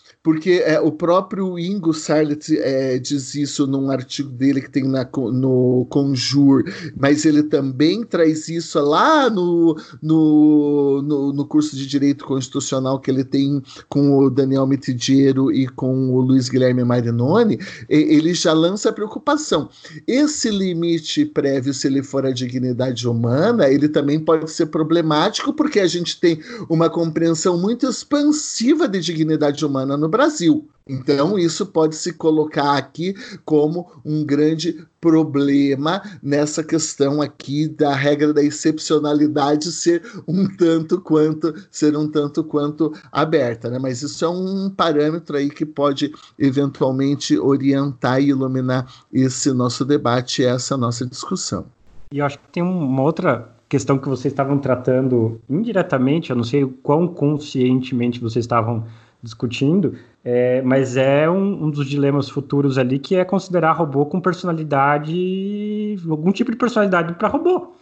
é, 0.64 0.80
o 0.80 0.91
próprio 0.91 1.60
Ingo 1.60 1.93
Sarlet 1.93 2.57
é, 2.57 2.97
diz 2.97 3.35
isso 3.35 3.68
num 3.68 3.91
artigo 3.91 4.30
dele 4.30 4.61
que 4.61 4.69
tem 4.69 4.84
na, 4.84 5.07
no 5.15 5.85
Conjur, 5.89 6.64
mas 6.97 7.26
ele 7.26 7.43
também 7.43 8.03
traz 8.03 8.47
isso 8.47 8.80
lá 8.80 9.30
no, 9.30 9.77
no, 10.02 11.02
no, 11.03 11.34
no, 11.34 11.45
curso 11.45 11.76
de 11.76 11.85
Direito 11.85 12.26
Constitucional 12.26 12.99
que 12.99 13.11
ele 13.11 13.23
tem 13.23 13.61
com 13.88 14.18
o 14.18 14.30
Daniel 14.30 14.65
Mitidiero 14.65 15.52
e 15.52 15.68
com 15.68 16.10
o 16.11 16.22
Luiz 16.22 16.49
Guilherme 16.49 16.84
Marinoni, 16.84 17.60
ele 17.88 18.34
já 18.34 18.53
lança 18.53 18.89
a 18.89 18.93
preocupação. 18.93 19.69
Esse 20.07 20.49
limite 20.49 21.26
prévio, 21.26 21.73
se 21.73 21.88
ele 21.88 22.02
for 22.02 22.26
a 22.26 22.31
dignidade 22.31 23.07
humana, 23.07 23.69
ele 23.69 23.88
também 23.88 24.19
pode 24.19 24.49
ser 24.49 24.68
problemático, 24.68 25.53
porque 25.53 25.80
a 25.80 25.88
gente 25.88 26.19
tem 26.19 26.39
uma 26.68 26.89
compreensão 26.89 27.57
muito 27.57 27.88
expansiva 27.88 28.88
de 28.88 28.99
dignidade 28.99 29.64
humana 29.65 29.95
no 29.95 30.15
Brasil. 30.16 30.68
Então, 30.88 31.40
isso 31.40 31.66
pode 31.66 31.96
se 31.96 32.14
colocar 32.14 32.78
aqui 32.78 33.16
como 33.44 33.88
um 34.06 34.24
grande 34.24 34.86
problema 35.02 36.00
nessa 36.22 36.64
questão 36.64 37.24
aqui 37.24 37.68
da 37.68 37.96
regra 37.96 38.32
da 38.32 38.44
excepcionalidade 38.44 39.72
ser 39.72 40.04
um 40.28 40.48
tanto 40.48 41.02
quanto 41.02 41.56
ser 41.72 41.98
um 41.98 42.08
tanto 42.08 42.44
quanto 42.44 42.94
aberta, 43.12 43.68
né? 43.68 43.80
Mas 43.80 44.04
isso 44.04 44.24
é 44.24 44.30
um 44.30 44.70
parâmetro 44.70 45.36
aí 45.36 45.50
que 45.50 45.66
pode 45.66 46.14
eventualmente 46.38 47.36
orientar 47.36 48.22
e 48.22 48.28
iluminar 48.28 48.86
esse 49.12 49.52
nosso 49.52 49.84
debate, 49.84 50.46
essa 50.46 50.78
nossa 50.78 51.04
discussão. 51.04 51.66
E 52.14 52.20
eu 52.20 52.26
acho 52.26 52.38
que 52.38 52.48
tem 52.52 52.62
uma 52.62 53.02
outra 53.02 53.56
questão 53.68 53.98
que 53.98 54.08
vocês 54.08 54.32
estavam 54.32 54.60
tratando 54.60 55.42
indiretamente, 55.50 56.30
eu 56.30 56.36
não 56.36 56.44
sei 56.44 56.64
o 56.64 56.70
quão 56.70 57.08
conscientemente 57.08 58.20
vocês 58.20 58.46
estavam 58.46 58.86
discutindo, 59.26 59.97
é, 60.23 60.61
mas 60.61 60.95
é 60.95 61.30
um, 61.30 61.65
um, 61.65 61.69
dos 61.69 61.88
dilemas 61.88 62.30
futuros 62.30 62.77
ali 62.77 62.99
que 62.99 63.15
é 63.15 63.26
considerar 63.26 63.73
robô 63.73 64.06
com 64.06 64.22
personalidade, 64.22 65.97
algum 66.07 66.31
tipo 66.31 66.52
de 66.52 66.57
personalidade 66.57 67.14
para 67.15 67.27
robô. 67.27 67.73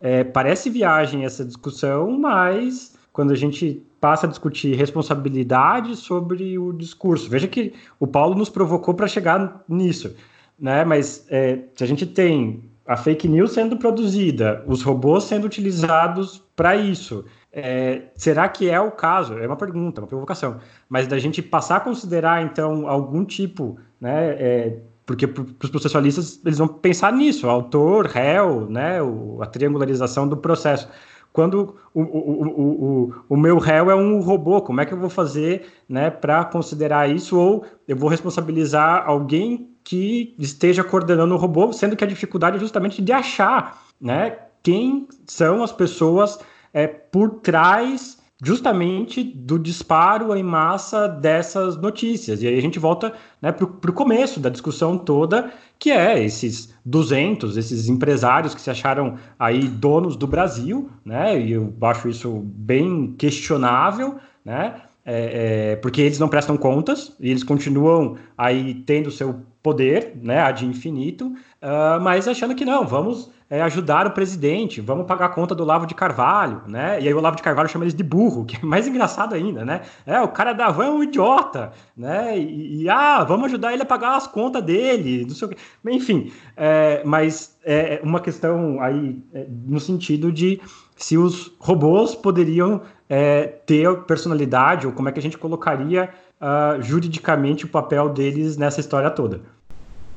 É, 0.00 0.22
parece 0.22 0.70
viagem 0.70 1.24
essa 1.24 1.44
discussão, 1.44 2.18
mas 2.18 2.96
quando 3.12 3.32
a 3.32 3.36
gente 3.36 3.82
passa 4.00 4.26
a 4.26 4.30
discutir 4.30 4.76
responsabilidade 4.76 5.96
sobre 5.96 6.58
o 6.58 6.72
discurso, 6.72 7.28
veja 7.28 7.48
que 7.48 7.72
o 7.98 8.06
Paulo 8.06 8.34
nos 8.34 8.48
provocou 8.48 8.94
para 8.94 9.08
chegar 9.08 9.62
nisso, 9.68 10.14
né? 10.58 10.84
Mas 10.84 11.26
é, 11.28 11.58
se 11.74 11.82
a 11.82 11.86
gente 11.86 12.06
tem 12.06 12.62
a 12.86 12.96
fake 12.96 13.28
news 13.28 13.52
sendo 13.52 13.76
produzida, 13.76 14.64
os 14.66 14.82
robôs 14.82 15.24
sendo 15.24 15.44
utilizados 15.44 16.42
para 16.56 16.76
isso, 16.76 17.24
é, 17.52 18.02
será 18.14 18.48
que 18.48 18.68
é 18.68 18.80
o 18.80 18.90
caso? 18.90 19.38
É 19.38 19.46
uma 19.46 19.56
pergunta, 19.56 20.00
uma 20.00 20.06
provocação. 20.06 20.58
Mas 20.88 21.06
da 21.06 21.18
gente 21.18 21.42
passar 21.42 21.76
a 21.76 21.80
considerar, 21.80 22.42
então, 22.42 22.88
algum 22.88 23.24
tipo, 23.24 23.78
né? 24.00 24.36
É, 24.38 24.78
porque 25.04 25.26
para 25.26 25.42
os 25.42 25.70
processualistas 25.70 26.40
eles 26.44 26.58
vão 26.58 26.68
pensar 26.68 27.12
nisso, 27.12 27.48
autor, 27.48 28.06
réu, 28.06 28.70
né? 28.70 29.02
O, 29.02 29.42
a 29.42 29.46
triangularização 29.46 30.28
do 30.28 30.36
processo. 30.36 30.88
Quando 31.32 31.76
o, 31.94 32.02
o, 32.02 32.46
o, 32.46 33.14
o, 33.28 33.36
meu 33.36 33.58
réu 33.58 33.90
é 33.90 33.94
um 33.94 34.20
robô, 34.20 34.60
como 34.60 34.80
é 34.80 34.86
que 34.86 34.92
eu 34.92 34.98
vou 34.98 35.08
fazer 35.08 35.64
né, 35.88 36.10
para 36.10 36.44
considerar 36.44 37.08
isso? 37.08 37.38
Ou 37.38 37.64
eu 37.86 37.96
vou 37.96 38.10
responsabilizar 38.10 39.04
alguém 39.06 39.70
que 39.84 40.34
esteja 40.38 40.82
coordenando 40.82 41.32
o 41.32 41.38
robô, 41.38 41.72
sendo 41.72 41.94
que 41.94 42.02
a 42.02 42.06
dificuldade 42.06 42.56
é 42.56 42.60
justamente 42.60 43.00
de 43.00 43.12
achar 43.12 43.80
né, 44.00 44.38
quem 44.62 45.06
são 45.24 45.62
as 45.62 45.72
pessoas 45.72 46.40
é, 46.72 46.86
por 46.86 47.40
trás 47.40 48.20
justamente 48.42 49.22
do 49.22 49.58
disparo 49.58 50.34
em 50.34 50.42
massa 50.42 51.06
dessas 51.06 51.76
notícias. 51.76 52.42
E 52.42 52.48
aí 52.48 52.56
a 52.56 52.62
gente 52.62 52.78
volta 52.78 53.12
né, 53.40 53.52
para 53.52 53.90
o 53.90 53.92
começo 53.92 54.40
da 54.40 54.48
discussão 54.48 54.96
toda, 54.96 55.52
que 55.78 55.90
é 55.90 56.22
esses 56.22 56.72
200, 56.84 57.56
esses 57.56 57.88
empresários 57.88 58.54
que 58.54 58.60
se 58.60 58.70
acharam 58.70 59.16
aí 59.38 59.68
donos 59.68 60.16
do 60.16 60.26
Brasil, 60.26 60.90
né, 61.04 61.38
e 61.38 61.52
eu 61.52 61.72
acho 61.82 62.08
isso 62.08 62.40
bem 62.44 63.14
questionável, 63.18 64.16
né, 64.44 64.80
é, 65.04 65.72
é, 65.72 65.76
porque 65.76 66.02
eles 66.02 66.18
não 66.18 66.28
prestam 66.28 66.56
contas 66.56 67.14
e 67.20 67.30
eles 67.30 67.42
continuam 67.42 68.16
aí 68.36 68.74
tendo 68.86 69.10
seu 69.10 69.40
poder, 69.62 70.12
né, 70.22 70.40
ad 70.40 70.64
infinito, 70.64 71.34
uh, 71.62 72.00
mas 72.00 72.26
achando 72.28 72.54
que 72.54 72.64
não, 72.64 72.86
vamos 72.86 73.30
é, 73.50 73.60
ajudar 73.62 74.06
o 74.06 74.12
presidente, 74.12 74.80
vamos 74.80 75.06
pagar 75.06 75.26
a 75.26 75.28
conta 75.30 75.54
do 75.54 75.64
Lavo 75.64 75.84
de 75.84 75.94
Carvalho, 75.94 76.62
né? 76.68 77.00
E 77.00 77.08
aí 77.08 77.12
o 77.12 77.20
Lavo 77.20 77.36
de 77.36 77.42
Carvalho 77.42 77.68
chama 77.68 77.84
eles 77.84 77.94
de 77.94 78.04
burro, 78.04 78.44
que 78.46 78.56
é 78.56 78.60
mais 78.64 78.86
engraçado 78.86 79.34
ainda, 79.34 79.64
né? 79.64 79.80
É, 80.06 80.20
o 80.20 80.28
cara 80.28 80.52
da 80.52 80.70
van 80.70 80.86
é 80.86 80.90
um 80.90 81.02
idiota, 81.02 81.72
né? 81.96 82.38
E, 82.38 82.82
e 82.82 82.88
ah, 82.88 83.24
vamos 83.24 83.46
ajudar 83.46 83.72
ele 83.72 83.82
a 83.82 83.86
pagar 83.86 84.16
as 84.16 84.26
contas 84.26 84.62
dele, 84.62 85.24
não 85.26 85.34
sei 85.34 85.48
o 85.48 85.50
quê. 85.50 85.56
Enfim, 85.88 86.32
é, 86.56 87.02
mas 87.04 87.58
é 87.64 88.00
uma 88.04 88.20
questão 88.20 88.80
aí 88.80 89.20
é, 89.34 89.46
no 89.48 89.80
sentido 89.80 90.30
de 90.30 90.60
se 90.96 91.18
os 91.18 91.52
robôs 91.58 92.14
poderiam 92.14 92.82
é, 93.08 93.46
ter 93.66 94.02
personalidade, 94.02 94.86
ou 94.86 94.92
como 94.92 95.08
é 95.08 95.12
que 95.12 95.18
a 95.18 95.22
gente 95.22 95.36
colocaria 95.36 96.10
uh, 96.40 96.80
juridicamente 96.80 97.64
o 97.64 97.68
papel 97.68 98.08
deles 98.08 98.56
nessa 98.56 98.80
história 98.80 99.10
toda. 99.10 99.42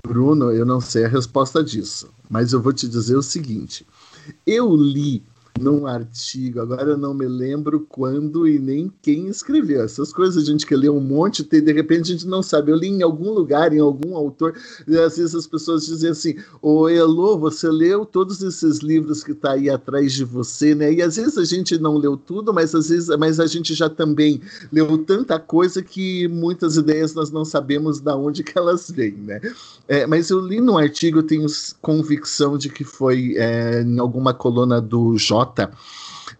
Bruno, 0.05 0.51
eu 0.51 0.65
não 0.65 0.81
sei 0.81 1.05
a 1.05 1.07
resposta 1.07 1.63
disso, 1.63 2.09
mas 2.29 2.51
eu 2.51 2.61
vou 2.61 2.73
te 2.73 2.89
dizer 2.89 3.15
o 3.15 3.23
seguinte: 3.23 3.87
eu 4.45 4.75
li 4.75 5.23
num 5.59 5.85
artigo, 5.85 6.59
agora 6.59 6.91
eu 6.91 6.97
não 6.97 7.13
me 7.13 7.27
lembro 7.27 7.85
quando 7.87 8.47
e 8.47 8.57
nem 8.57 8.91
quem 9.01 9.27
escreveu. 9.27 9.83
Essas 9.83 10.11
coisas 10.11 10.43
a 10.43 10.45
gente 10.45 10.65
que 10.65 10.75
lê 10.75 10.89
um 10.89 10.99
monte, 10.99 11.47
e 11.51 11.61
de 11.61 11.71
repente 11.71 12.11
a 12.11 12.15
gente 12.15 12.27
não 12.27 12.41
sabe. 12.41 12.71
Eu 12.71 12.75
li 12.75 12.87
em 12.87 13.03
algum 13.03 13.31
lugar, 13.31 13.71
em 13.71 13.79
algum 13.79 14.15
autor, 14.15 14.55
e 14.87 14.97
às 14.97 15.17
vezes 15.17 15.35
as 15.35 15.47
pessoas 15.47 15.85
dizem 15.85 16.09
assim: 16.09 16.35
Ô 16.61 16.89
Elô, 16.89 17.37
você 17.37 17.69
leu 17.69 18.05
todos 18.05 18.41
esses 18.41 18.79
livros 18.79 19.23
que 19.23 19.31
está 19.31 19.51
aí 19.51 19.69
atrás 19.69 20.13
de 20.13 20.23
você, 20.23 20.73
né? 20.73 20.91
E 20.91 21.01
às 21.01 21.15
vezes 21.15 21.37
a 21.37 21.45
gente 21.45 21.77
não 21.77 21.97
leu 21.97 22.17
tudo, 22.17 22.53
mas 22.53 22.73
às 22.73 22.89
vezes 22.89 23.15
mas 23.17 23.39
a 23.39 23.45
gente 23.45 23.73
já 23.73 23.89
também 23.89 24.41
leu 24.71 24.97
tanta 24.97 25.39
coisa 25.39 25.83
que 25.83 26.27
muitas 26.27 26.77
ideias 26.77 27.13
nós 27.13 27.31
não 27.31 27.45
sabemos 27.45 27.99
de 27.99 28.11
onde 28.11 28.43
que 28.43 28.57
elas 28.57 28.89
vêm, 28.89 29.13
né? 29.13 29.39
É, 29.87 30.07
mas 30.07 30.29
eu 30.29 30.39
li 30.39 30.59
num 30.59 30.77
artigo, 30.77 31.21
tenho 31.21 31.45
convicção 31.81 32.57
de 32.57 32.69
que 32.69 32.83
foi 32.83 33.35
é, 33.37 33.81
em 33.81 33.99
alguma 33.99 34.33
coluna 34.33 34.81
do 34.81 35.17
J 35.45 35.71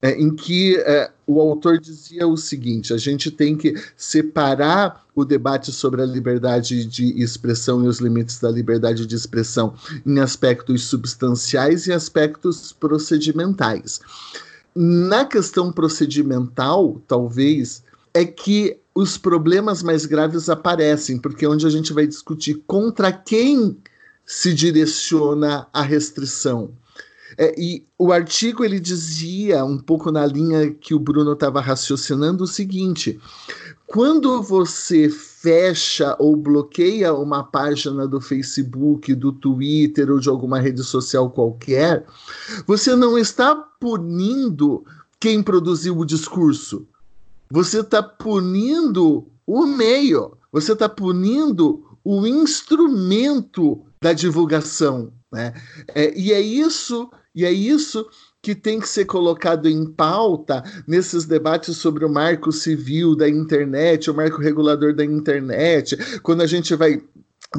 é, 0.02 0.20
em 0.20 0.36
que 0.36 0.76
é, 0.80 1.10
o 1.26 1.40
autor 1.40 1.80
dizia 1.80 2.28
o 2.28 2.36
seguinte: 2.36 2.94
a 2.94 2.98
gente 2.98 3.32
tem 3.32 3.56
que 3.56 3.74
separar 3.96 5.02
o 5.16 5.24
debate 5.24 5.72
sobre 5.72 6.02
a 6.02 6.06
liberdade 6.06 6.86
de 6.86 7.22
expressão 7.22 7.84
e 7.84 7.88
os 7.88 8.00
limites 8.00 8.40
da 8.40 8.52
liberdade 8.52 9.06
de 9.06 9.16
expressão 9.16 9.74
em 10.06 10.20
aspectos 10.20 10.84
substanciais 10.84 11.88
e 11.88 11.94
aspectos 11.94 12.74
procedimentais. 12.74 14.02
Na 14.76 15.24
questão 15.24 15.72
procedimental, 15.72 17.02
talvez, 17.08 17.84
é 18.14 18.26
que 18.26 18.78
os 18.94 19.18
problemas 19.18 19.82
mais 19.82 20.06
graves 20.06 20.50
aparecem, 20.50 21.18
porque 21.18 21.46
é 21.46 21.50
onde 21.50 21.66
a 21.66 21.70
gente 21.70 21.94
vai 21.94 22.06
discutir 22.06 22.62
contra 22.68 23.12
quem 23.12 23.78
se 24.26 24.54
direciona 24.54 25.68
a 25.72 25.82
restrição. 25.82 26.72
É, 27.38 27.54
e 27.58 27.86
o 27.98 28.12
artigo 28.12 28.64
ele 28.64 28.80
dizia, 28.80 29.64
um 29.64 29.78
pouco 29.78 30.12
na 30.12 30.26
linha 30.26 30.72
que 30.72 30.94
o 30.94 31.00
Bruno 31.00 31.34
estava 31.34 31.62
raciocinando, 31.62 32.44
o 32.44 32.48
seguinte: 32.48 33.20
quando 33.88 34.42
você 34.42 35.10
fecha 35.10 36.16
ou 36.20 36.36
bloqueia 36.36 37.14
uma 37.14 37.44
página 37.44 38.08
do 38.08 38.20
Facebook, 38.20 39.14
do 39.14 39.32
Twitter 39.32 40.10
ou 40.10 40.20
de 40.20 40.30
alguma 40.30 40.60
rede 40.60 40.84
social 40.84 41.30
qualquer, 41.30 42.06
você 42.66 42.96
não 42.96 43.18
está 43.18 43.56
punindo 43.56 44.84
quem 45.20 45.44
produziu 45.44 45.98
o 45.98 46.06
discurso. 46.06 46.88
Você 47.52 47.82
está 47.82 48.02
punindo 48.02 49.28
o 49.46 49.66
meio, 49.66 50.38
você 50.52 50.74
está 50.74 50.90
punindo 50.90 51.86
o 52.04 52.26
instrumento 52.26 53.82
da 54.02 54.12
divulgação. 54.12 55.14
Né? 55.32 55.54
É, 55.94 56.18
e 56.18 56.34
é 56.34 56.42
isso 56.42 57.10
e 57.36 57.46
é 57.46 57.52
isso 57.52 58.06
que 58.42 58.54
tem 58.54 58.80
que 58.80 58.90
ser 58.90 59.06
colocado 59.06 59.70
em 59.70 59.86
pauta 59.86 60.64
nesses 60.86 61.26
debates 61.26 61.78
sobre 61.78 62.04
o 62.04 62.10
marco 62.10 62.52
civil 62.52 63.16
da 63.16 63.28
internet, 63.28 64.12
o 64.12 64.14
marco 64.14 64.42
regulador 64.42 64.94
da 64.94 65.06
internet, 65.06 65.98
quando 66.22 66.42
a 66.42 66.46
gente 66.46 66.76
vai 66.76 67.02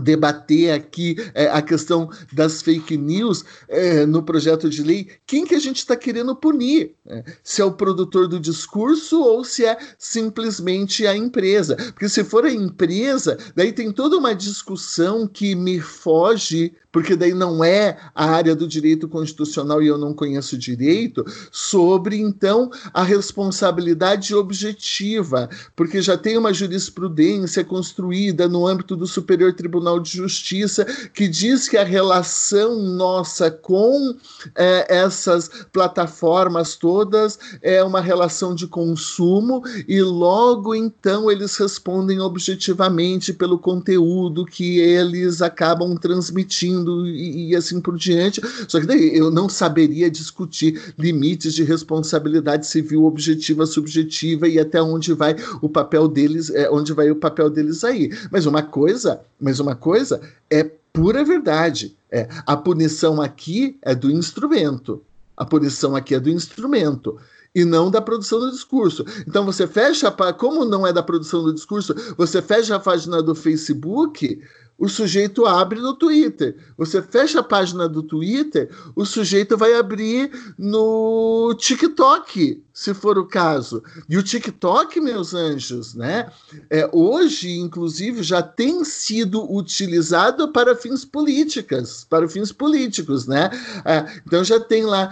debater 0.03 0.73
aqui 0.73 1.17
é, 1.35 1.47
a 1.47 1.63
questão 1.63 2.11
das 2.33 2.63
fake 2.63 2.97
news 2.97 3.45
é, 3.69 4.05
no 4.05 4.23
projeto 4.23 4.69
de 4.69 4.83
lei, 4.83 5.09
quem 5.27 5.47
que 5.47 5.55
a 5.55 5.61
gente 5.61 5.79
está 5.79 5.97
querendo 5.97 6.35
punir? 6.35 6.95
É, 7.07 7.25
se 7.43 7.63
é 7.63 7.65
o 7.65 7.73
produtor 7.73 8.27
do 8.27 8.41
discurso 8.41 9.23
ou 9.23 9.45
se 9.45 9.65
é 9.65 9.79
simplesmente 9.99 11.07
a 11.07 11.17
empresa? 11.17 11.77
Porque 11.77 12.09
se 12.09 12.25
for 12.25 12.45
a 12.45 12.53
empresa, 12.53 13.39
daí 13.55 13.73
tem 13.73 13.93
toda 13.93 14.19
uma 14.19 14.35
discussão 14.35 15.27
que 15.27 15.55
me 15.55 15.81
foge 15.81 16.75
porque 16.95 17.17
daí 17.17 17.35
não 17.35 17.65
é 17.65 17.97
a 18.15 18.27
área 18.27 18.55
do 18.55 18.69
direito 18.69 19.09
constitucional 19.09 19.83
e 19.83 19.89
eu 19.89 19.99
não 19.99 20.15
conheço 20.15 20.57
direito, 20.57 21.25
sobre 21.51 22.21
então 22.21 22.71
a 22.93 23.03
responsabilidade 23.03 24.33
objetiva, 24.33 25.51
porque 25.75 26.01
já 26.01 26.17
tem 26.17 26.39
uma 26.39 26.55
jurisprudência 26.55 27.65
construída 27.65 28.47
no 28.47 28.65
âmbito 28.65 28.95
do 28.95 29.09
Superior 29.09 29.53
Tribunal 29.55 29.99
de 29.99 30.13
Justiça 30.13 30.85
que 31.13 31.27
diz 31.27 31.69
que 31.69 31.77
a 31.77 31.83
relação 31.83 32.81
nossa 32.81 33.51
com 33.51 34.15
é, 34.55 34.87
essas 34.89 35.51
plataformas 35.73 36.77
todas 36.77 37.41
é 37.61 37.83
uma 37.83 38.01
relação 38.01 38.55
de 38.55 38.69
consumo 38.69 39.65
e 39.89 40.01
logo 40.01 40.77
então 40.77 41.29
eles 41.29 41.57
respondem 41.57 42.21
objetivamente 42.21 43.33
pelo 43.33 43.59
conteúdo 43.59 44.47
que 44.47 44.79
eles 44.79 45.43
acabam 45.43 45.97
transmitindo 45.97 46.84
e, 47.07 47.51
e, 47.51 47.57
assim 47.57 47.81
por 47.81 47.97
diante. 47.97 48.41
Só 48.69 48.81
que 48.81 48.87
daí 48.87 49.17
eu 49.17 49.31
não 49.31 49.49
saberia 49.49 50.11
discutir 50.11 50.95
limites 50.99 51.55
de 51.55 51.65
responsabilidade 51.65 52.67
civil 52.67 53.05
objetiva, 53.05 53.67
subjetiva 53.67 54.49
e 54.49 54.59
até 54.59 54.83
onde 54.83 55.13
vai 55.13 55.37
o 55.61 55.69
papel 55.69 56.09
deles, 56.09 56.51
é, 56.51 56.71
onde 56.71 56.93
vai 56.93 57.11
o 57.11 57.17
papel 57.17 57.51
deles 57.51 57.85
aí. 57.85 58.11
Mas 58.31 58.47
uma 58.47 58.63
coisa, 58.63 59.21
mas 59.41 59.61
uma 59.61 59.75
coisa 59.75 60.21
é 60.51 60.65
pura 60.93 61.25
verdade. 61.25 61.97
É, 62.11 62.29
a 62.47 62.57
punição 62.57 63.21
aqui 63.21 63.77
é 63.83 63.95
do 63.95 64.11
instrumento. 64.11 65.03
A 65.37 65.45
punição 65.45 65.97
aqui 65.97 66.15
é 66.15 66.21
do 66.21 66.31
instrumento 66.31 67.19
e 67.55 67.65
não 67.65 67.91
da 67.91 68.01
produção 68.01 68.41
do 68.41 68.51
discurso. 68.51 69.05
Então 69.27 69.45
você 69.45 69.67
fecha, 69.67 70.11
como 70.37 70.65
não 70.65 70.87
é 70.87 70.93
da 70.93 71.03
produção 71.03 71.45
do 71.45 71.55
discurso, 71.55 71.95
você 72.17 72.43
fecha 72.43 72.75
a 72.75 72.81
página 72.81 73.23
do 73.23 73.35
Facebook, 73.35 74.41
o 74.85 74.89
sujeito 74.89 75.47
abre 75.47 75.81
no 75.81 75.95
Twitter. 75.95 76.57
Você 76.77 77.01
fecha 77.01 77.41
a 77.41 77.43
página 77.43 77.89
do 77.89 78.03
Twitter, 78.03 78.69
o 78.95 79.07
sujeito 79.07 79.57
vai 79.57 79.73
abrir 79.75 80.31
no 80.59 81.55
TikTok, 81.59 82.63
se 82.71 82.93
for 82.93 83.17
o 83.17 83.25
caso. 83.25 83.83
E 84.09 84.19
o 84.19 84.23
TikTok, 84.23 85.01
meus 85.01 85.33
anjos, 85.33 85.95
né? 85.95 86.31
É, 86.69 86.91
hoje, 86.93 87.57
inclusive, 87.57 88.23
já 88.23 88.43
tem 88.43 88.85
sido 88.85 89.51
utilizado 89.51 90.53
para 90.53 90.77
fins 90.77 91.05
políticas, 91.05 92.05
para 92.11 92.29
fins 92.29 92.53
políticos, 92.53 93.27
né? 93.27 93.49
É, 93.87 94.05
então 94.27 94.45
já 94.45 94.61
tem 94.61 94.85
lá 94.85 95.09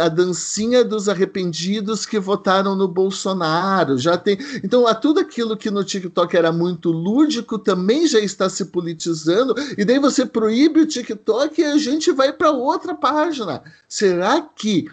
a 0.00 0.08
dancinha 0.08 0.84
dos 0.84 1.08
arrependidos 1.08 2.04
que 2.04 2.18
votaram 2.18 2.74
no 2.76 2.88
Bolsonaro, 2.88 3.96
já 3.96 4.18
tem. 4.18 4.36
Então, 4.62 4.86
a 4.86 4.94
tudo 4.94 5.20
aquilo 5.20 5.56
que 5.56 5.70
no 5.70 5.84
TikTok 5.84 6.36
era 6.36 6.52
muito 6.52 6.90
lúdico 6.90 7.58
também 7.58 8.06
já 8.06 8.18
está 8.18 8.48
se 8.48 8.64
politizando, 8.64 8.89
e 9.76 9.84
daí 9.84 9.98
você 9.98 10.24
proíbe 10.26 10.80
o 10.80 10.86
TikTok 10.86 11.60
e 11.60 11.64
a 11.64 11.78
gente 11.78 12.12
vai 12.12 12.32
para 12.32 12.50
outra 12.50 12.94
página. 12.94 13.62
Será 13.88 14.40
que 14.40 14.86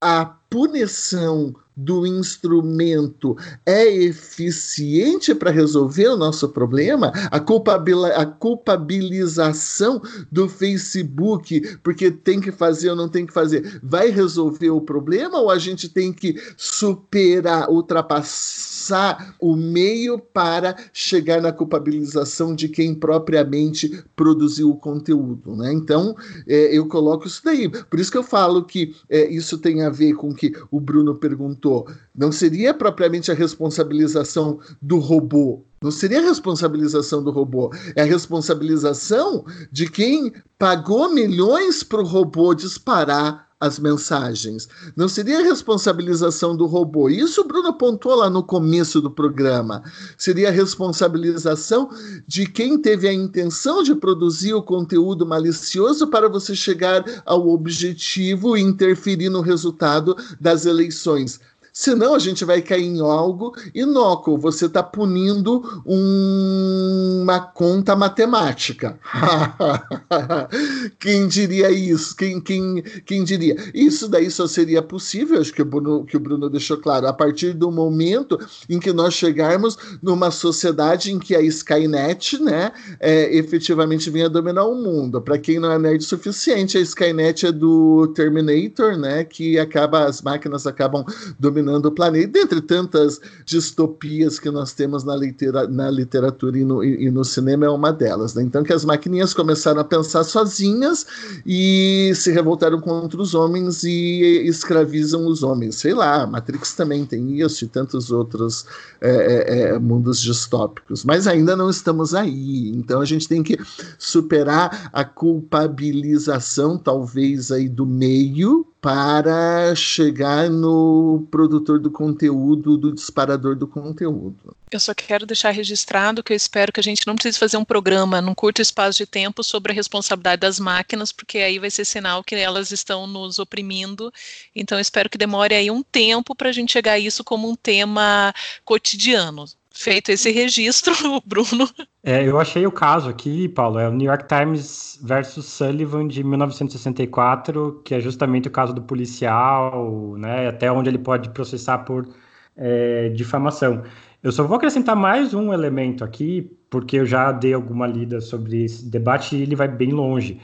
a 0.00 0.24
punição 0.50 1.54
do 1.74 2.06
instrumento 2.06 3.36
é 3.64 3.86
eficiente 3.86 5.34
para 5.34 5.50
resolver 5.50 6.08
o 6.08 6.16
nosso 6.16 6.48
problema? 6.48 7.12
A, 7.30 7.40
culpabil 7.40 8.04
a 8.04 8.26
culpabilização 8.26 10.02
do 10.30 10.48
Facebook, 10.48 11.78
porque 11.82 12.10
tem 12.10 12.40
que 12.40 12.52
fazer 12.52 12.90
ou 12.90 12.96
não 12.96 13.08
tem 13.08 13.24
que 13.24 13.32
fazer, 13.32 13.80
vai 13.82 14.10
resolver 14.10 14.70
o 14.70 14.80
problema 14.80 15.38
ou 15.38 15.50
a 15.50 15.58
gente 15.58 15.88
tem 15.88 16.12
que 16.12 16.36
superar, 16.56 17.70
ultrapassar? 17.70 18.71
Usar 18.82 19.34
o 19.38 19.54
meio 19.54 20.18
para 20.18 20.76
chegar 20.92 21.40
na 21.40 21.52
culpabilização 21.52 22.54
de 22.54 22.68
quem 22.68 22.94
propriamente 22.94 24.02
produziu 24.16 24.70
o 24.70 24.76
conteúdo. 24.76 25.54
Né? 25.54 25.72
Então, 25.72 26.16
é, 26.46 26.76
eu 26.76 26.86
coloco 26.86 27.26
isso 27.26 27.40
daí. 27.44 27.68
Por 27.68 28.00
isso 28.00 28.10
que 28.10 28.18
eu 28.18 28.24
falo 28.24 28.64
que 28.64 28.94
é, 29.08 29.30
isso 29.30 29.58
tem 29.58 29.82
a 29.82 29.90
ver 29.90 30.14
com 30.14 30.30
o 30.30 30.34
que 30.34 30.52
o 30.70 30.80
Bruno 30.80 31.14
perguntou. 31.14 31.86
Não 32.14 32.32
seria 32.32 32.74
propriamente 32.74 33.30
a 33.30 33.34
responsabilização 33.34 34.58
do 34.80 34.98
robô, 34.98 35.62
não 35.82 35.90
seria 35.90 36.20
a 36.20 36.22
responsabilização 36.22 37.24
do 37.24 37.30
robô, 37.30 37.72
é 37.96 38.02
a 38.02 38.06
responsabilização 38.06 39.44
de 39.70 39.90
quem 39.90 40.32
pagou 40.58 41.12
milhões 41.12 41.82
para 41.82 42.00
o 42.00 42.06
robô 42.06 42.54
disparar 42.54 43.48
as 43.62 43.78
mensagens. 43.78 44.68
Não 44.96 45.08
seria 45.08 45.38
a 45.38 45.42
responsabilização 45.42 46.56
do 46.56 46.66
robô. 46.66 47.08
Isso 47.08 47.42
o 47.42 47.46
Bruno 47.46 47.68
apontou 47.68 48.16
lá 48.16 48.28
no 48.28 48.42
começo 48.42 49.00
do 49.00 49.08
programa. 49.08 49.84
Seria 50.18 50.48
a 50.48 50.52
responsabilização 50.52 51.88
de 52.26 52.44
quem 52.44 52.76
teve 52.76 53.06
a 53.06 53.12
intenção 53.12 53.84
de 53.84 53.94
produzir 53.94 54.52
o 54.52 54.64
conteúdo 54.64 55.24
malicioso 55.24 56.08
para 56.08 56.28
você 56.28 56.56
chegar 56.56 57.04
ao 57.24 57.48
objetivo 57.48 58.56
e 58.56 58.60
interferir 58.60 59.28
no 59.28 59.40
resultado 59.40 60.16
das 60.40 60.66
eleições. 60.66 61.38
Senão 61.72 62.14
a 62.14 62.18
gente 62.18 62.44
vai 62.44 62.60
cair 62.60 62.84
em 62.84 63.00
algo 63.00 63.54
inócuo. 63.74 64.36
Você 64.36 64.66
está 64.66 64.82
punindo 64.82 65.82
um, 65.86 67.20
uma 67.22 67.40
conta 67.40 67.96
matemática. 67.96 69.00
quem 71.00 71.26
diria 71.26 71.70
isso? 71.70 72.14
Quem, 72.14 72.38
quem, 72.42 72.82
quem 73.06 73.24
diria? 73.24 73.56
Isso 73.72 74.06
daí 74.06 74.30
só 74.30 74.46
seria 74.46 74.82
possível, 74.82 75.40
acho 75.40 75.52
que 75.52 75.62
o, 75.62 75.64
Bruno, 75.64 76.04
que 76.04 76.16
o 76.16 76.20
Bruno 76.20 76.50
deixou 76.50 76.76
claro, 76.76 77.06
a 77.06 77.12
partir 77.12 77.54
do 77.54 77.70
momento 77.70 78.38
em 78.68 78.78
que 78.78 78.92
nós 78.92 79.14
chegarmos 79.14 79.78
numa 80.02 80.30
sociedade 80.30 81.10
em 81.10 81.18
que 81.18 81.34
a 81.34 81.40
Skynet, 81.40 82.42
né, 82.42 82.72
é, 83.00 83.34
efetivamente 83.34 84.10
venha 84.10 84.28
dominar 84.28 84.66
o 84.66 84.74
mundo. 84.74 85.22
Para 85.22 85.38
quem 85.38 85.58
não 85.58 85.72
é 85.72 85.78
nerd 85.78 86.04
suficiente, 86.04 86.76
a 86.76 86.80
Skynet 86.82 87.46
é 87.46 87.52
do 87.52 88.08
Terminator, 88.08 88.98
né, 88.98 89.24
que 89.24 89.58
acaba, 89.58 90.04
as 90.04 90.20
máquinas 90.20 90.66
acabam 90.66 91.04
dominando 91.38 91.61
dominando 91.62 91.86
o 91.86 91.92
planeta, 91.92 92.32
dentre 92.32 92.60
tantas 92.60 93.20
distopias 93.46 94.38
que 94.38 94.50
nós 94.50 94.72
temos 94.72 95.04
na, 95.04 95.14
litera, 95.16 95.66
na 95.68 95.90
literatura 95.90 96.58
e 96.58 96.64
no, 96.64 96.82
e, 96.82 97.04
e 97.04 97.10
no, 97.10 97.24
cinema, 97.24 97.64
é 97.66 97.70
uma 97.70 97.92
delas. 97.92 98.34
Né? 98.34 98.42
Então, 98.42 98.62
que 98.62 98.72
as 98.72 98.84
maquininhas 98.84 99.32
começaram 99.32 99.80
a 99.80 99.84
pensar 99.84 100.24
sozinhas 100.24 101.06
e 101.46 102.12
se 102.14 102.32
revoltaram 102.32 102.80
contra 102.80 103.20
os 103.20 103.34
homens 103.34 103.84
e 103.84 104.42
escravizam 104.44 105.26
os 105.26 105.42
homens. 105.42 105.76
Sei 105.76 105.94
lá, 105.94 106.26
Matrix 106.26 106.74
também 106.74 107.06
tem 107.06 107.40
isso 107.40 107.64
e 107.64 107.68
tantos 107.68 108.10
outros 108.10 108.66
é, 109.00 109.10
é, 109.10 109.60
é, 109.60 109.78
mundos 109.78 110.20
distópicos. 110.20 111.04
Mas 111.04 111.26
ainda 111.26 111.56
não 111.56 111.70
estamos 111.70 112.14
aí. 112.14 112.70
Então, 112.70 113.00
a 113.00 113.04
gente 113.04 113.28
tem 113.28 113.42
que 113.42 113.58
superar 113.98 114.90
a 114.92 115.04
culpabilização, 115.04 116.76
talvez, 116.76 117.52
aí 117.52 117.68
do 117.68 117.86
meio 117.86 118.66
para 118.82 119.76
chegar 119.76 120.50
no 120.50 121.24
produtor 121.30 121.78
do 121.78 121.88
conteúdo, 121.88 122.76
do 122.76 122.92
disparador 122.92 123.54
do 123.54 123.64
conteúdo. 123.64 124.56
Eu 124.72 124.80
só 124.80 124.92
quero 124.92 125.24
deixar 125.24 125.52
registrado 125.52 126.20
que 126.20 126.32
eu 126.32 126.36
espero 126.36 126.72
que 126.72 126.80
a 126.80 126.82
gente 126.82 127.06
não 127.06 127.14
precise 127.14 127.38
fazer 127.38 127.56
um 127.56 127.64
programa 127.64 128.20
num 128.20 128.34
curto 128.34 128.60
espaço 128.60 128.98
de 128.98 129.06
tempo 129.06 129.44
sobre 129.44 129.70
a 129.70 129.74
responsabilidade 129.74 130.40
das 130.40 130.58
máquinas, 130.58 131.12
porque 131.12 131.38
aí 131.38 131.60
vai 131.60 131.70
ser 131.70 131.84
sinal 131.84 132.24
que 132.24 132.34
elas 132.34 132.72
estão 132.72 133.06
nos 133.06 133.38
oprimindo. 133.38 134.12
Então, 134.52 134.76
eu 134.76 134.82
espero 134.82 135.08
que 135.08 135.16
demore 135.16 135.54
aí 135.54 135.70
um 135.70 135.84
tempo 135.84 136.34
para 136.34 136.48
a 136.48 136.52
gente 136.52 136.72
chegar 136.72 136.94
a 136.94 136.98
isso 136.98 137.22
como 137.22 137.48
um 137.48 137.54
tema 137.54 138.34
cotidiano 138.64 139.46
feito 139.82 140.10
esse 140.10 140.30
registro, 140.30 140.94
Bruno. 141.26 141.68
É, 142.04 142.26
eu 142.26 142.38
achei 142.38 142.66
o 142.66 142.72
caso 142.72 143.08
aqui, 143.08 143.48
Paulo, 143.48 143.78
é 143.78 143.88
o 143.88 143.92
New 143.92 144.06
York 144.06 144.26
Times 144.28 144.98
versus 145.02 145.46
Sullivan 145.46 146.06
de 146.06 146.22
1964, 146.22 147.82
que 147.84 147.94
é 147.94 148.00
justamente 148.00 148.48
o 148.48 148.50
caso 148.50 148.72
do 148.72 148.82
policial, 148.82 150.16
né, 150.18 150.48
até 150.48 150.70
onde 150.70 150.88
ele 150.88 150.98
pode 150.98 151.30
processar 151.30 151.78
por 151.78 152.08
é, 152.56 153.08
difamação. 153.10 153.82
Eu 154.22 154.30
só 154.30 154.44
vou 154.44 154.56
acrescentar 154.56 154.94
mais 154.94 155.34
um 155.34 155.52
elemento 155.52 156.04
aqui, 156.04 156.48
porque 156.70 156.98
eu 156.98 157.06
já 157.06 157.32
dei 157.32 157.52
alguma 157.52 157.86
lida 157.86 158.20
sobre 158.20 158.64
esse 158.64 158.88
debate 158.88 159.34
e 159.34 159.42
ele 159.42 159.56
vai 159.56 159.66
bem 159.66 159.90
longe, 159.90 160.40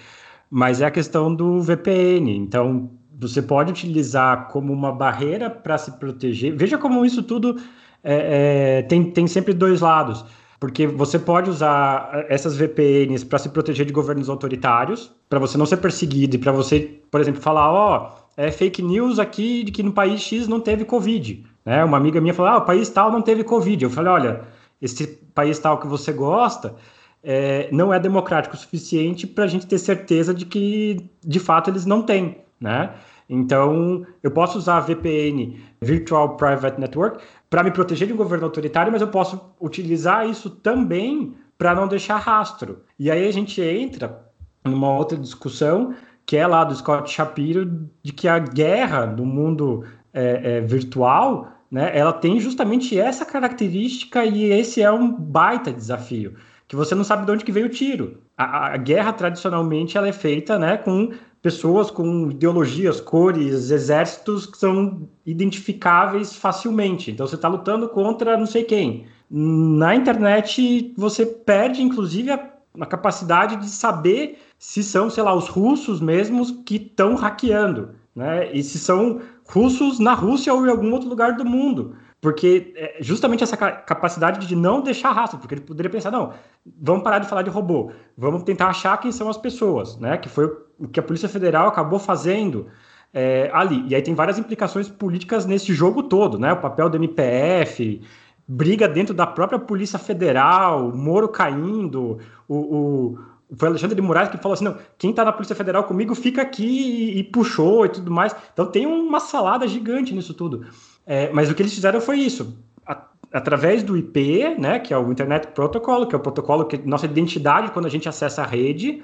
mas 0.50 0.80
é 0.80 0.86
a 0.86 0.90
questão 0.90 1.32
do 1.32 1.62
VPN. 1.62 2.36
Então, 2.36 2.90
você 3.16 3.40
pode 3.40 3.70
utilizar 3.70 4.48
como 4.48 4.72
uma 4.72 4.92
barreira 4.92 5.48
para 5.48 5.78
se 5.78 5.92
proteger. 5.92 6.56
Veja 6.56 6.76
como 6.76 7.04
isso 7.04 7.22
tudo 7.22 7.56
é, 8.02 8.78
é, 8.78 8.82
tem, 8.82 9.10
tem 9.10 9.26
sempre 9.26 9.52
dois 9.52 9.80
lados. 9.80 10.24
Porque 10.60 10.86
você 10.88 11.18
pode 11.18 11.48
usar 11.48 12.26
essas 12.28 12.56
VPNs 12.56 13.24
para 13.24 13.38
se 13.38 13.48
proteger 13.48 13.86
de 13.86 13.92
governos 13.92 14.28
autoritários, 14.28 15.12
para 15.28 15.38
você 15.38 15.56
não 15.56 15.66
ser 15.66 15.76
perseguido 15.76 16.34
e 16.34 16.38
para 16.38 16.50
você, 16.50 17.00
por 17.10 17.20
exemplo, 17.20 17.40
falar: 17.40 17.70
ó, 17.70 18.10
oh, 18.10 18.18
é 18.36 18.50
fake 18.50 18.82
news 18.82 19.20
aqui 19.20 19.62
de 19.62 19.70
que 19.70 19.84
no 19.84 19.92
país 19.92 20.20
X 20.20 20.48
não 20.48 20.60
teve 20.60 20.84
Covid. 20.84 21.44
Né? 21.64 21.84
Uma 21.84 21.96
amiga 21.96 22.20
minha 22.20 22.34
falou: 22.34 22.52
ah, 22.52 22.56
o 22.58 22.64
país 22.64 22.88
tal 22.88 23.12
não 23.12 23.22
teve 23.22 23.44
Covid. 23.44 23.84
Eu 23.84 23.90
falei: 23.90 24.12
olha, 24.12 24.40
esse 24.82 25.06
país 25.32 25.58
tal 25.60 25.78
que 25.78 25.86
você 25.86 26.12
gosta 26.12 26.74
é, 27.22 27.68
não 27.70 27.94
é 27.94 28.00
democrático 28.00 28.56
o 28.56 28.58
suficiente 28.58 29.26
para 29.26 29.44
a 29.44 29.48
gente 29.48 29.66
ter 29.66 29.78
certeza 29.78 30.34
de 30.34 30.44
que, 30.44 31.08
de 31.24 31.38
fato, 31.38 31.70
eles 31.70 31.86
não 31.86 32.02
têm. 32.02 32.38
Né? 32.60 32.90
Então, 33.28 34.06
eu 34.22 34.30
posso 34.30 34.56
usar 34.56 34.78
a 34.78 34.80
VPN, 34.80 35.60
Virtual 35.82 36.36
Private 36.36 36.80
Network, 36.80 37.22
para 37.50 37.62
me 37.62 37.70
proteger 37.70 38.08
de 38.08 38.14
um 38.14 38.16
governo 38.16 38.46
autoritário, 38.46 38.90
mas 38.90 39.02
eu 39.02 39.08
posso 39.08 39.40
utilizar 39.60 40.28
isso 40.28 40.48
também 40.48 41.34
para 41.58 41.74
não 41.74 41.88
deixar 41.88 42.16
rastro. 42.16 42.82
E 42.98 43.10
aí 43.10 43.26
a 43.26 43.32
gente 43.32 43.60
entra 43.60 44.24
numa 44.64 44.96
outra 44.96 45.18
discussão 45.18 45.94
que 46.24 46.36
é 46.36 46.46
lá 46.46 46.62
do 46.62 46.74
Scott 46.74 47.10
Shapiro 47.10 47.88
de 48.02 48.12
que 48.12 48.28
a 48.28 48.38
guerra 48.38 49.06
no 49.06 49.24
mundo 49.24 49.84
é, 50.12 50.58
é, 50.58 50.60
virtual, 50.60 51.48
né, 51.70 51.90
ela 51.94 52.12
tem 52.12 52.38
justamente 52.38 52.98
essa 52.98 53.24
característica 53.24 54.24
e 54.24 54.44
esse 54.44 54.82
é 54.82 54.90
um 54.90 55.10
baita 55.10 55.72
desafio, 55.72 56.34
que 56.66 56.76
você 56.76 56.94
não 56.94 57.02
sabe 57.02 57.24
de 57.24 57.32
onde 57.32 57.44
que 57.44 57.52
veio 57.52 57.66
o 57.66 57.70
tiro. 57.70 58.18
A, 58.36 58.74
a 58.74 58.76
guerra 58.76 59.12
tradicionalmente 59.14 59.96
ela 59.96 60.06
é 60.06 60.12
feita, 60.12 60.58
né, 60.58 60.76
com 60.76 61.12
pessoas 61.40 61.90
com 61.90 62.30
ideologias, 62.30 63.00
cores, 63.00 63.70
exércitos 63.70 64.46
que 64.46 64.58
são 64.58 65.08
identificáveis 65.24 66.34
facilmente. 66.34 67.10
Então 67.10 67.26
você 67.26 67.36
está 67.36 67.48
lutando 67.48 67.88
contra 67.88 68.36
não 68.36 68.46
sei 68.46 68.64
quem. 68.64 69.06
Na 69.30 69.94
internet 69.94 70.94
você 70.96 71.24
perde, 71.24 71.82
inclusive, 71.82 72.30
a, 72.30 72.50
a 72.80 72.86
capacidade 72.86 73.56
de 73.56 73.68
saber 73.68 74.38
se 74.58 74.82
são, 74.82 75.08
sei 75.08 75.22
lá, 75.22 75.34
os 75.34 75.48
russos 75.48 76.00
mesmos 76.00 76.50
que 76.64 76.76
estão 76.76 77.14
hackeando, 77.14 77.90
né? 78.14 78.50
E 78.52 78.62
se 78.62 78.78
são 78.78 79.20
russos 79.48 79.98
na 79.98 80.14
Rússia 80.14 80.52
ou 80.52 80.66
em 80.66 80.70
algum 80.70 80.92
outro 80.92 81.08
lugar 81.08 81.36
do 81.36 81.44
mundo. 81.44 81.94
Porque 82.20 82.72
é 82.74 82.96
justamente 83.00 83.44
essa 83.44 83.56
capacidade 83.56 84.44
de 84.44 84.56
não 84.56 84.80
deixar 84.80 85.12
rastro, 85.12 85.38
porque 85.38 85.54
ele 85.54 85.60
poderia 85.60 85.88
pensar, 85.88 86.10
não, 86.10 86.32
vamos 86.80 87.04
parar 87.04 87.20
de 87.20 87.28
falar 87.28 87.42
de 87.42 87.50
robô, 87.50 87.92
vamos 88.16 88.42
tentar 88.42 88.66
achar 88.66 88.98
quem 88.98 89.12
são 89.12 89.28
as 89.28 89.38
pessoas, 89.38 89.96
né? 89.98 90.16
Que 90.16 90.28
foi 90.28 90.48
o 90.78 90.86
que 90.88 91.00
a 91.00 91.02
Polícia 91.02 91.28
Federal 91.28 91.68
acabou 91.68 91.98
fazendo 91.98 92.66
é, 93.12 93.50
ali. 93.52 93.84
E 93.88 93.94
aí 93.94 94.02
tem 94.02 94.14
várias 94.14 94.38
implicações 94.38 94.88
políticas 94.88 95.46
nesse 95.46 95.72
jogo 95.72 96.02
todo, 96.02 96.38
né? 96.38 96.52
O 96.52 96.60
papel 96.60 96.88
do 96.88 96.96
MPF, 96.96 98.00
briga 98.46 98.88
dentro 98.88 99.14
da 99.14 99.26
própria 99.26 99.58
Polícia 99.58 99.98
Federal, 99.98 100.92
Moro 100.94 101.28
caindo, 101.28 102.18
o, 102.46 102.56
o 102.56 103.18
foi 103.56 103.68
Alexandre 103.68 103.96
de 103.96 104.02
Moraes 104.02 104.28
que 104.28 104.36
falou 104.36 104.54
assim: 104.54 104.64
não, 104.64 104.76
quem 104.98 105.10
está 105.10 105.24
na 105.24 105.32
Polícia 105.32 105.56
Federal 105.56 105.84
comigo 105.84 106.14
fica 106.14 106.42
aqui 106.42 106.66
e, 106.66 107.18
e, 107.18 107.24
puxou 107.24 107.86
e 107.86 107.88
tudo 107.88 108.10
mais. 108.10 108.34
Então 108.52 108.66
tem 108.66 108.86
uma 108.86 109.20
salada 109.20 109.66
gigante 109.66 110.14
nisso 110.14 110.34
tudo. 110.34 110.66
É, 111.06 111.30
mas 111.32 111.50
o 111.50 111.54
que 111.54 111.62
eles 111.62 111.74
fizeram 111.74 112.00
foi 112.00 112.18
isso. 112.18 112.58
A, 112.86 113.04
através 113.32 113.82
do 113.82 113.96
IP, 113.96 114.56
né, 114.58 114.78
que 114.78 114.92
é 114.92 114.98
o 114.98 115.10
Internet 115.10 115.48
Protocol, 115.48 116.06
que 116.06 116.14
é 116.14 116.18
o 116.18 116.20
protocolo 116.20 116.66
que 116.66 116.76
nossa 116.78 117.06
identidade 117.06 117.70
quando 117.70 117.86
a 117.86 117.90
gente 117.90 118.08
acessa 118.08 118.42
a 118.42 118.46
rede, 118.46 119.02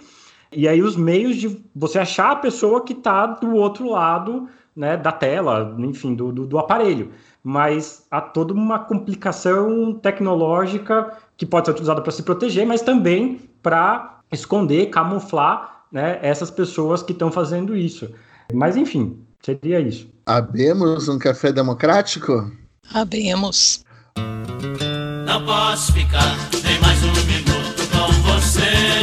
e 0.54 0.68
aí 0.68 0.82
os 0.82 0.96
meios 0.96 1.36
de 1.36 1.60
você 1.74 1.98
achar 1.98 2.32
a 2.32 2.36
pessoa 2.36 2.84
que 2.84 2.92
está 2.92 3.26
do 3.26 3.54
outro 3.54 3.90
lado 3.90 4.48
né, 4.74 4.96
da 4.96 5.12
tela, 5.12 5.74
enfim, 5.78 6.14
do, 6.14 6.32
do, 6.32 6.46
do, 6.46 6.58
aparelho. 6.58 7.10
Mas 7.42 8.06
há 8.10 8.20
toda 8.20 8.52
uma 8.52 8.78
complicação 8.78 9.94
tecnológica 9.94 11.16
que 11.36 11.46
pode 11.46 11.66
ser 11.66 11.72
utilizada 11.72 12.00
para 12.00 12.12
se 12.12 12.22
proteger, 12.22 12.66
mas 12.66 12.82
também 12.82 13.40
para 13.62 14.18
esconder, 14.32 14.90
camuflar 14.90 15.84
né, 15.92 16.18
essas 16.22 16.50
pessoas 16.50 17.02
que 17.02 17.12
estão 17.12 17.30
fazendo 17.30 17.76
isso. 17.76 18.10
Mas 18.52 18.76
enfim, 18.76 19.18
seria 19.40 19.80
isso. 19.80 20.08
Abemos 20.26 21.08
um 21.08 21.18
café 21.18 21.52
democrático? 21.52 22.50
Abemos. 22.92 23.84
Não 25.26 25.44
posso 25.44 25.92
ficar 25.92 26.36
nem 26.64 26.80
mais 26.80 27.02
um 27.02 27.12
minuto 27.26 27.82
com 27.90 28.12
você. 28.22 28.93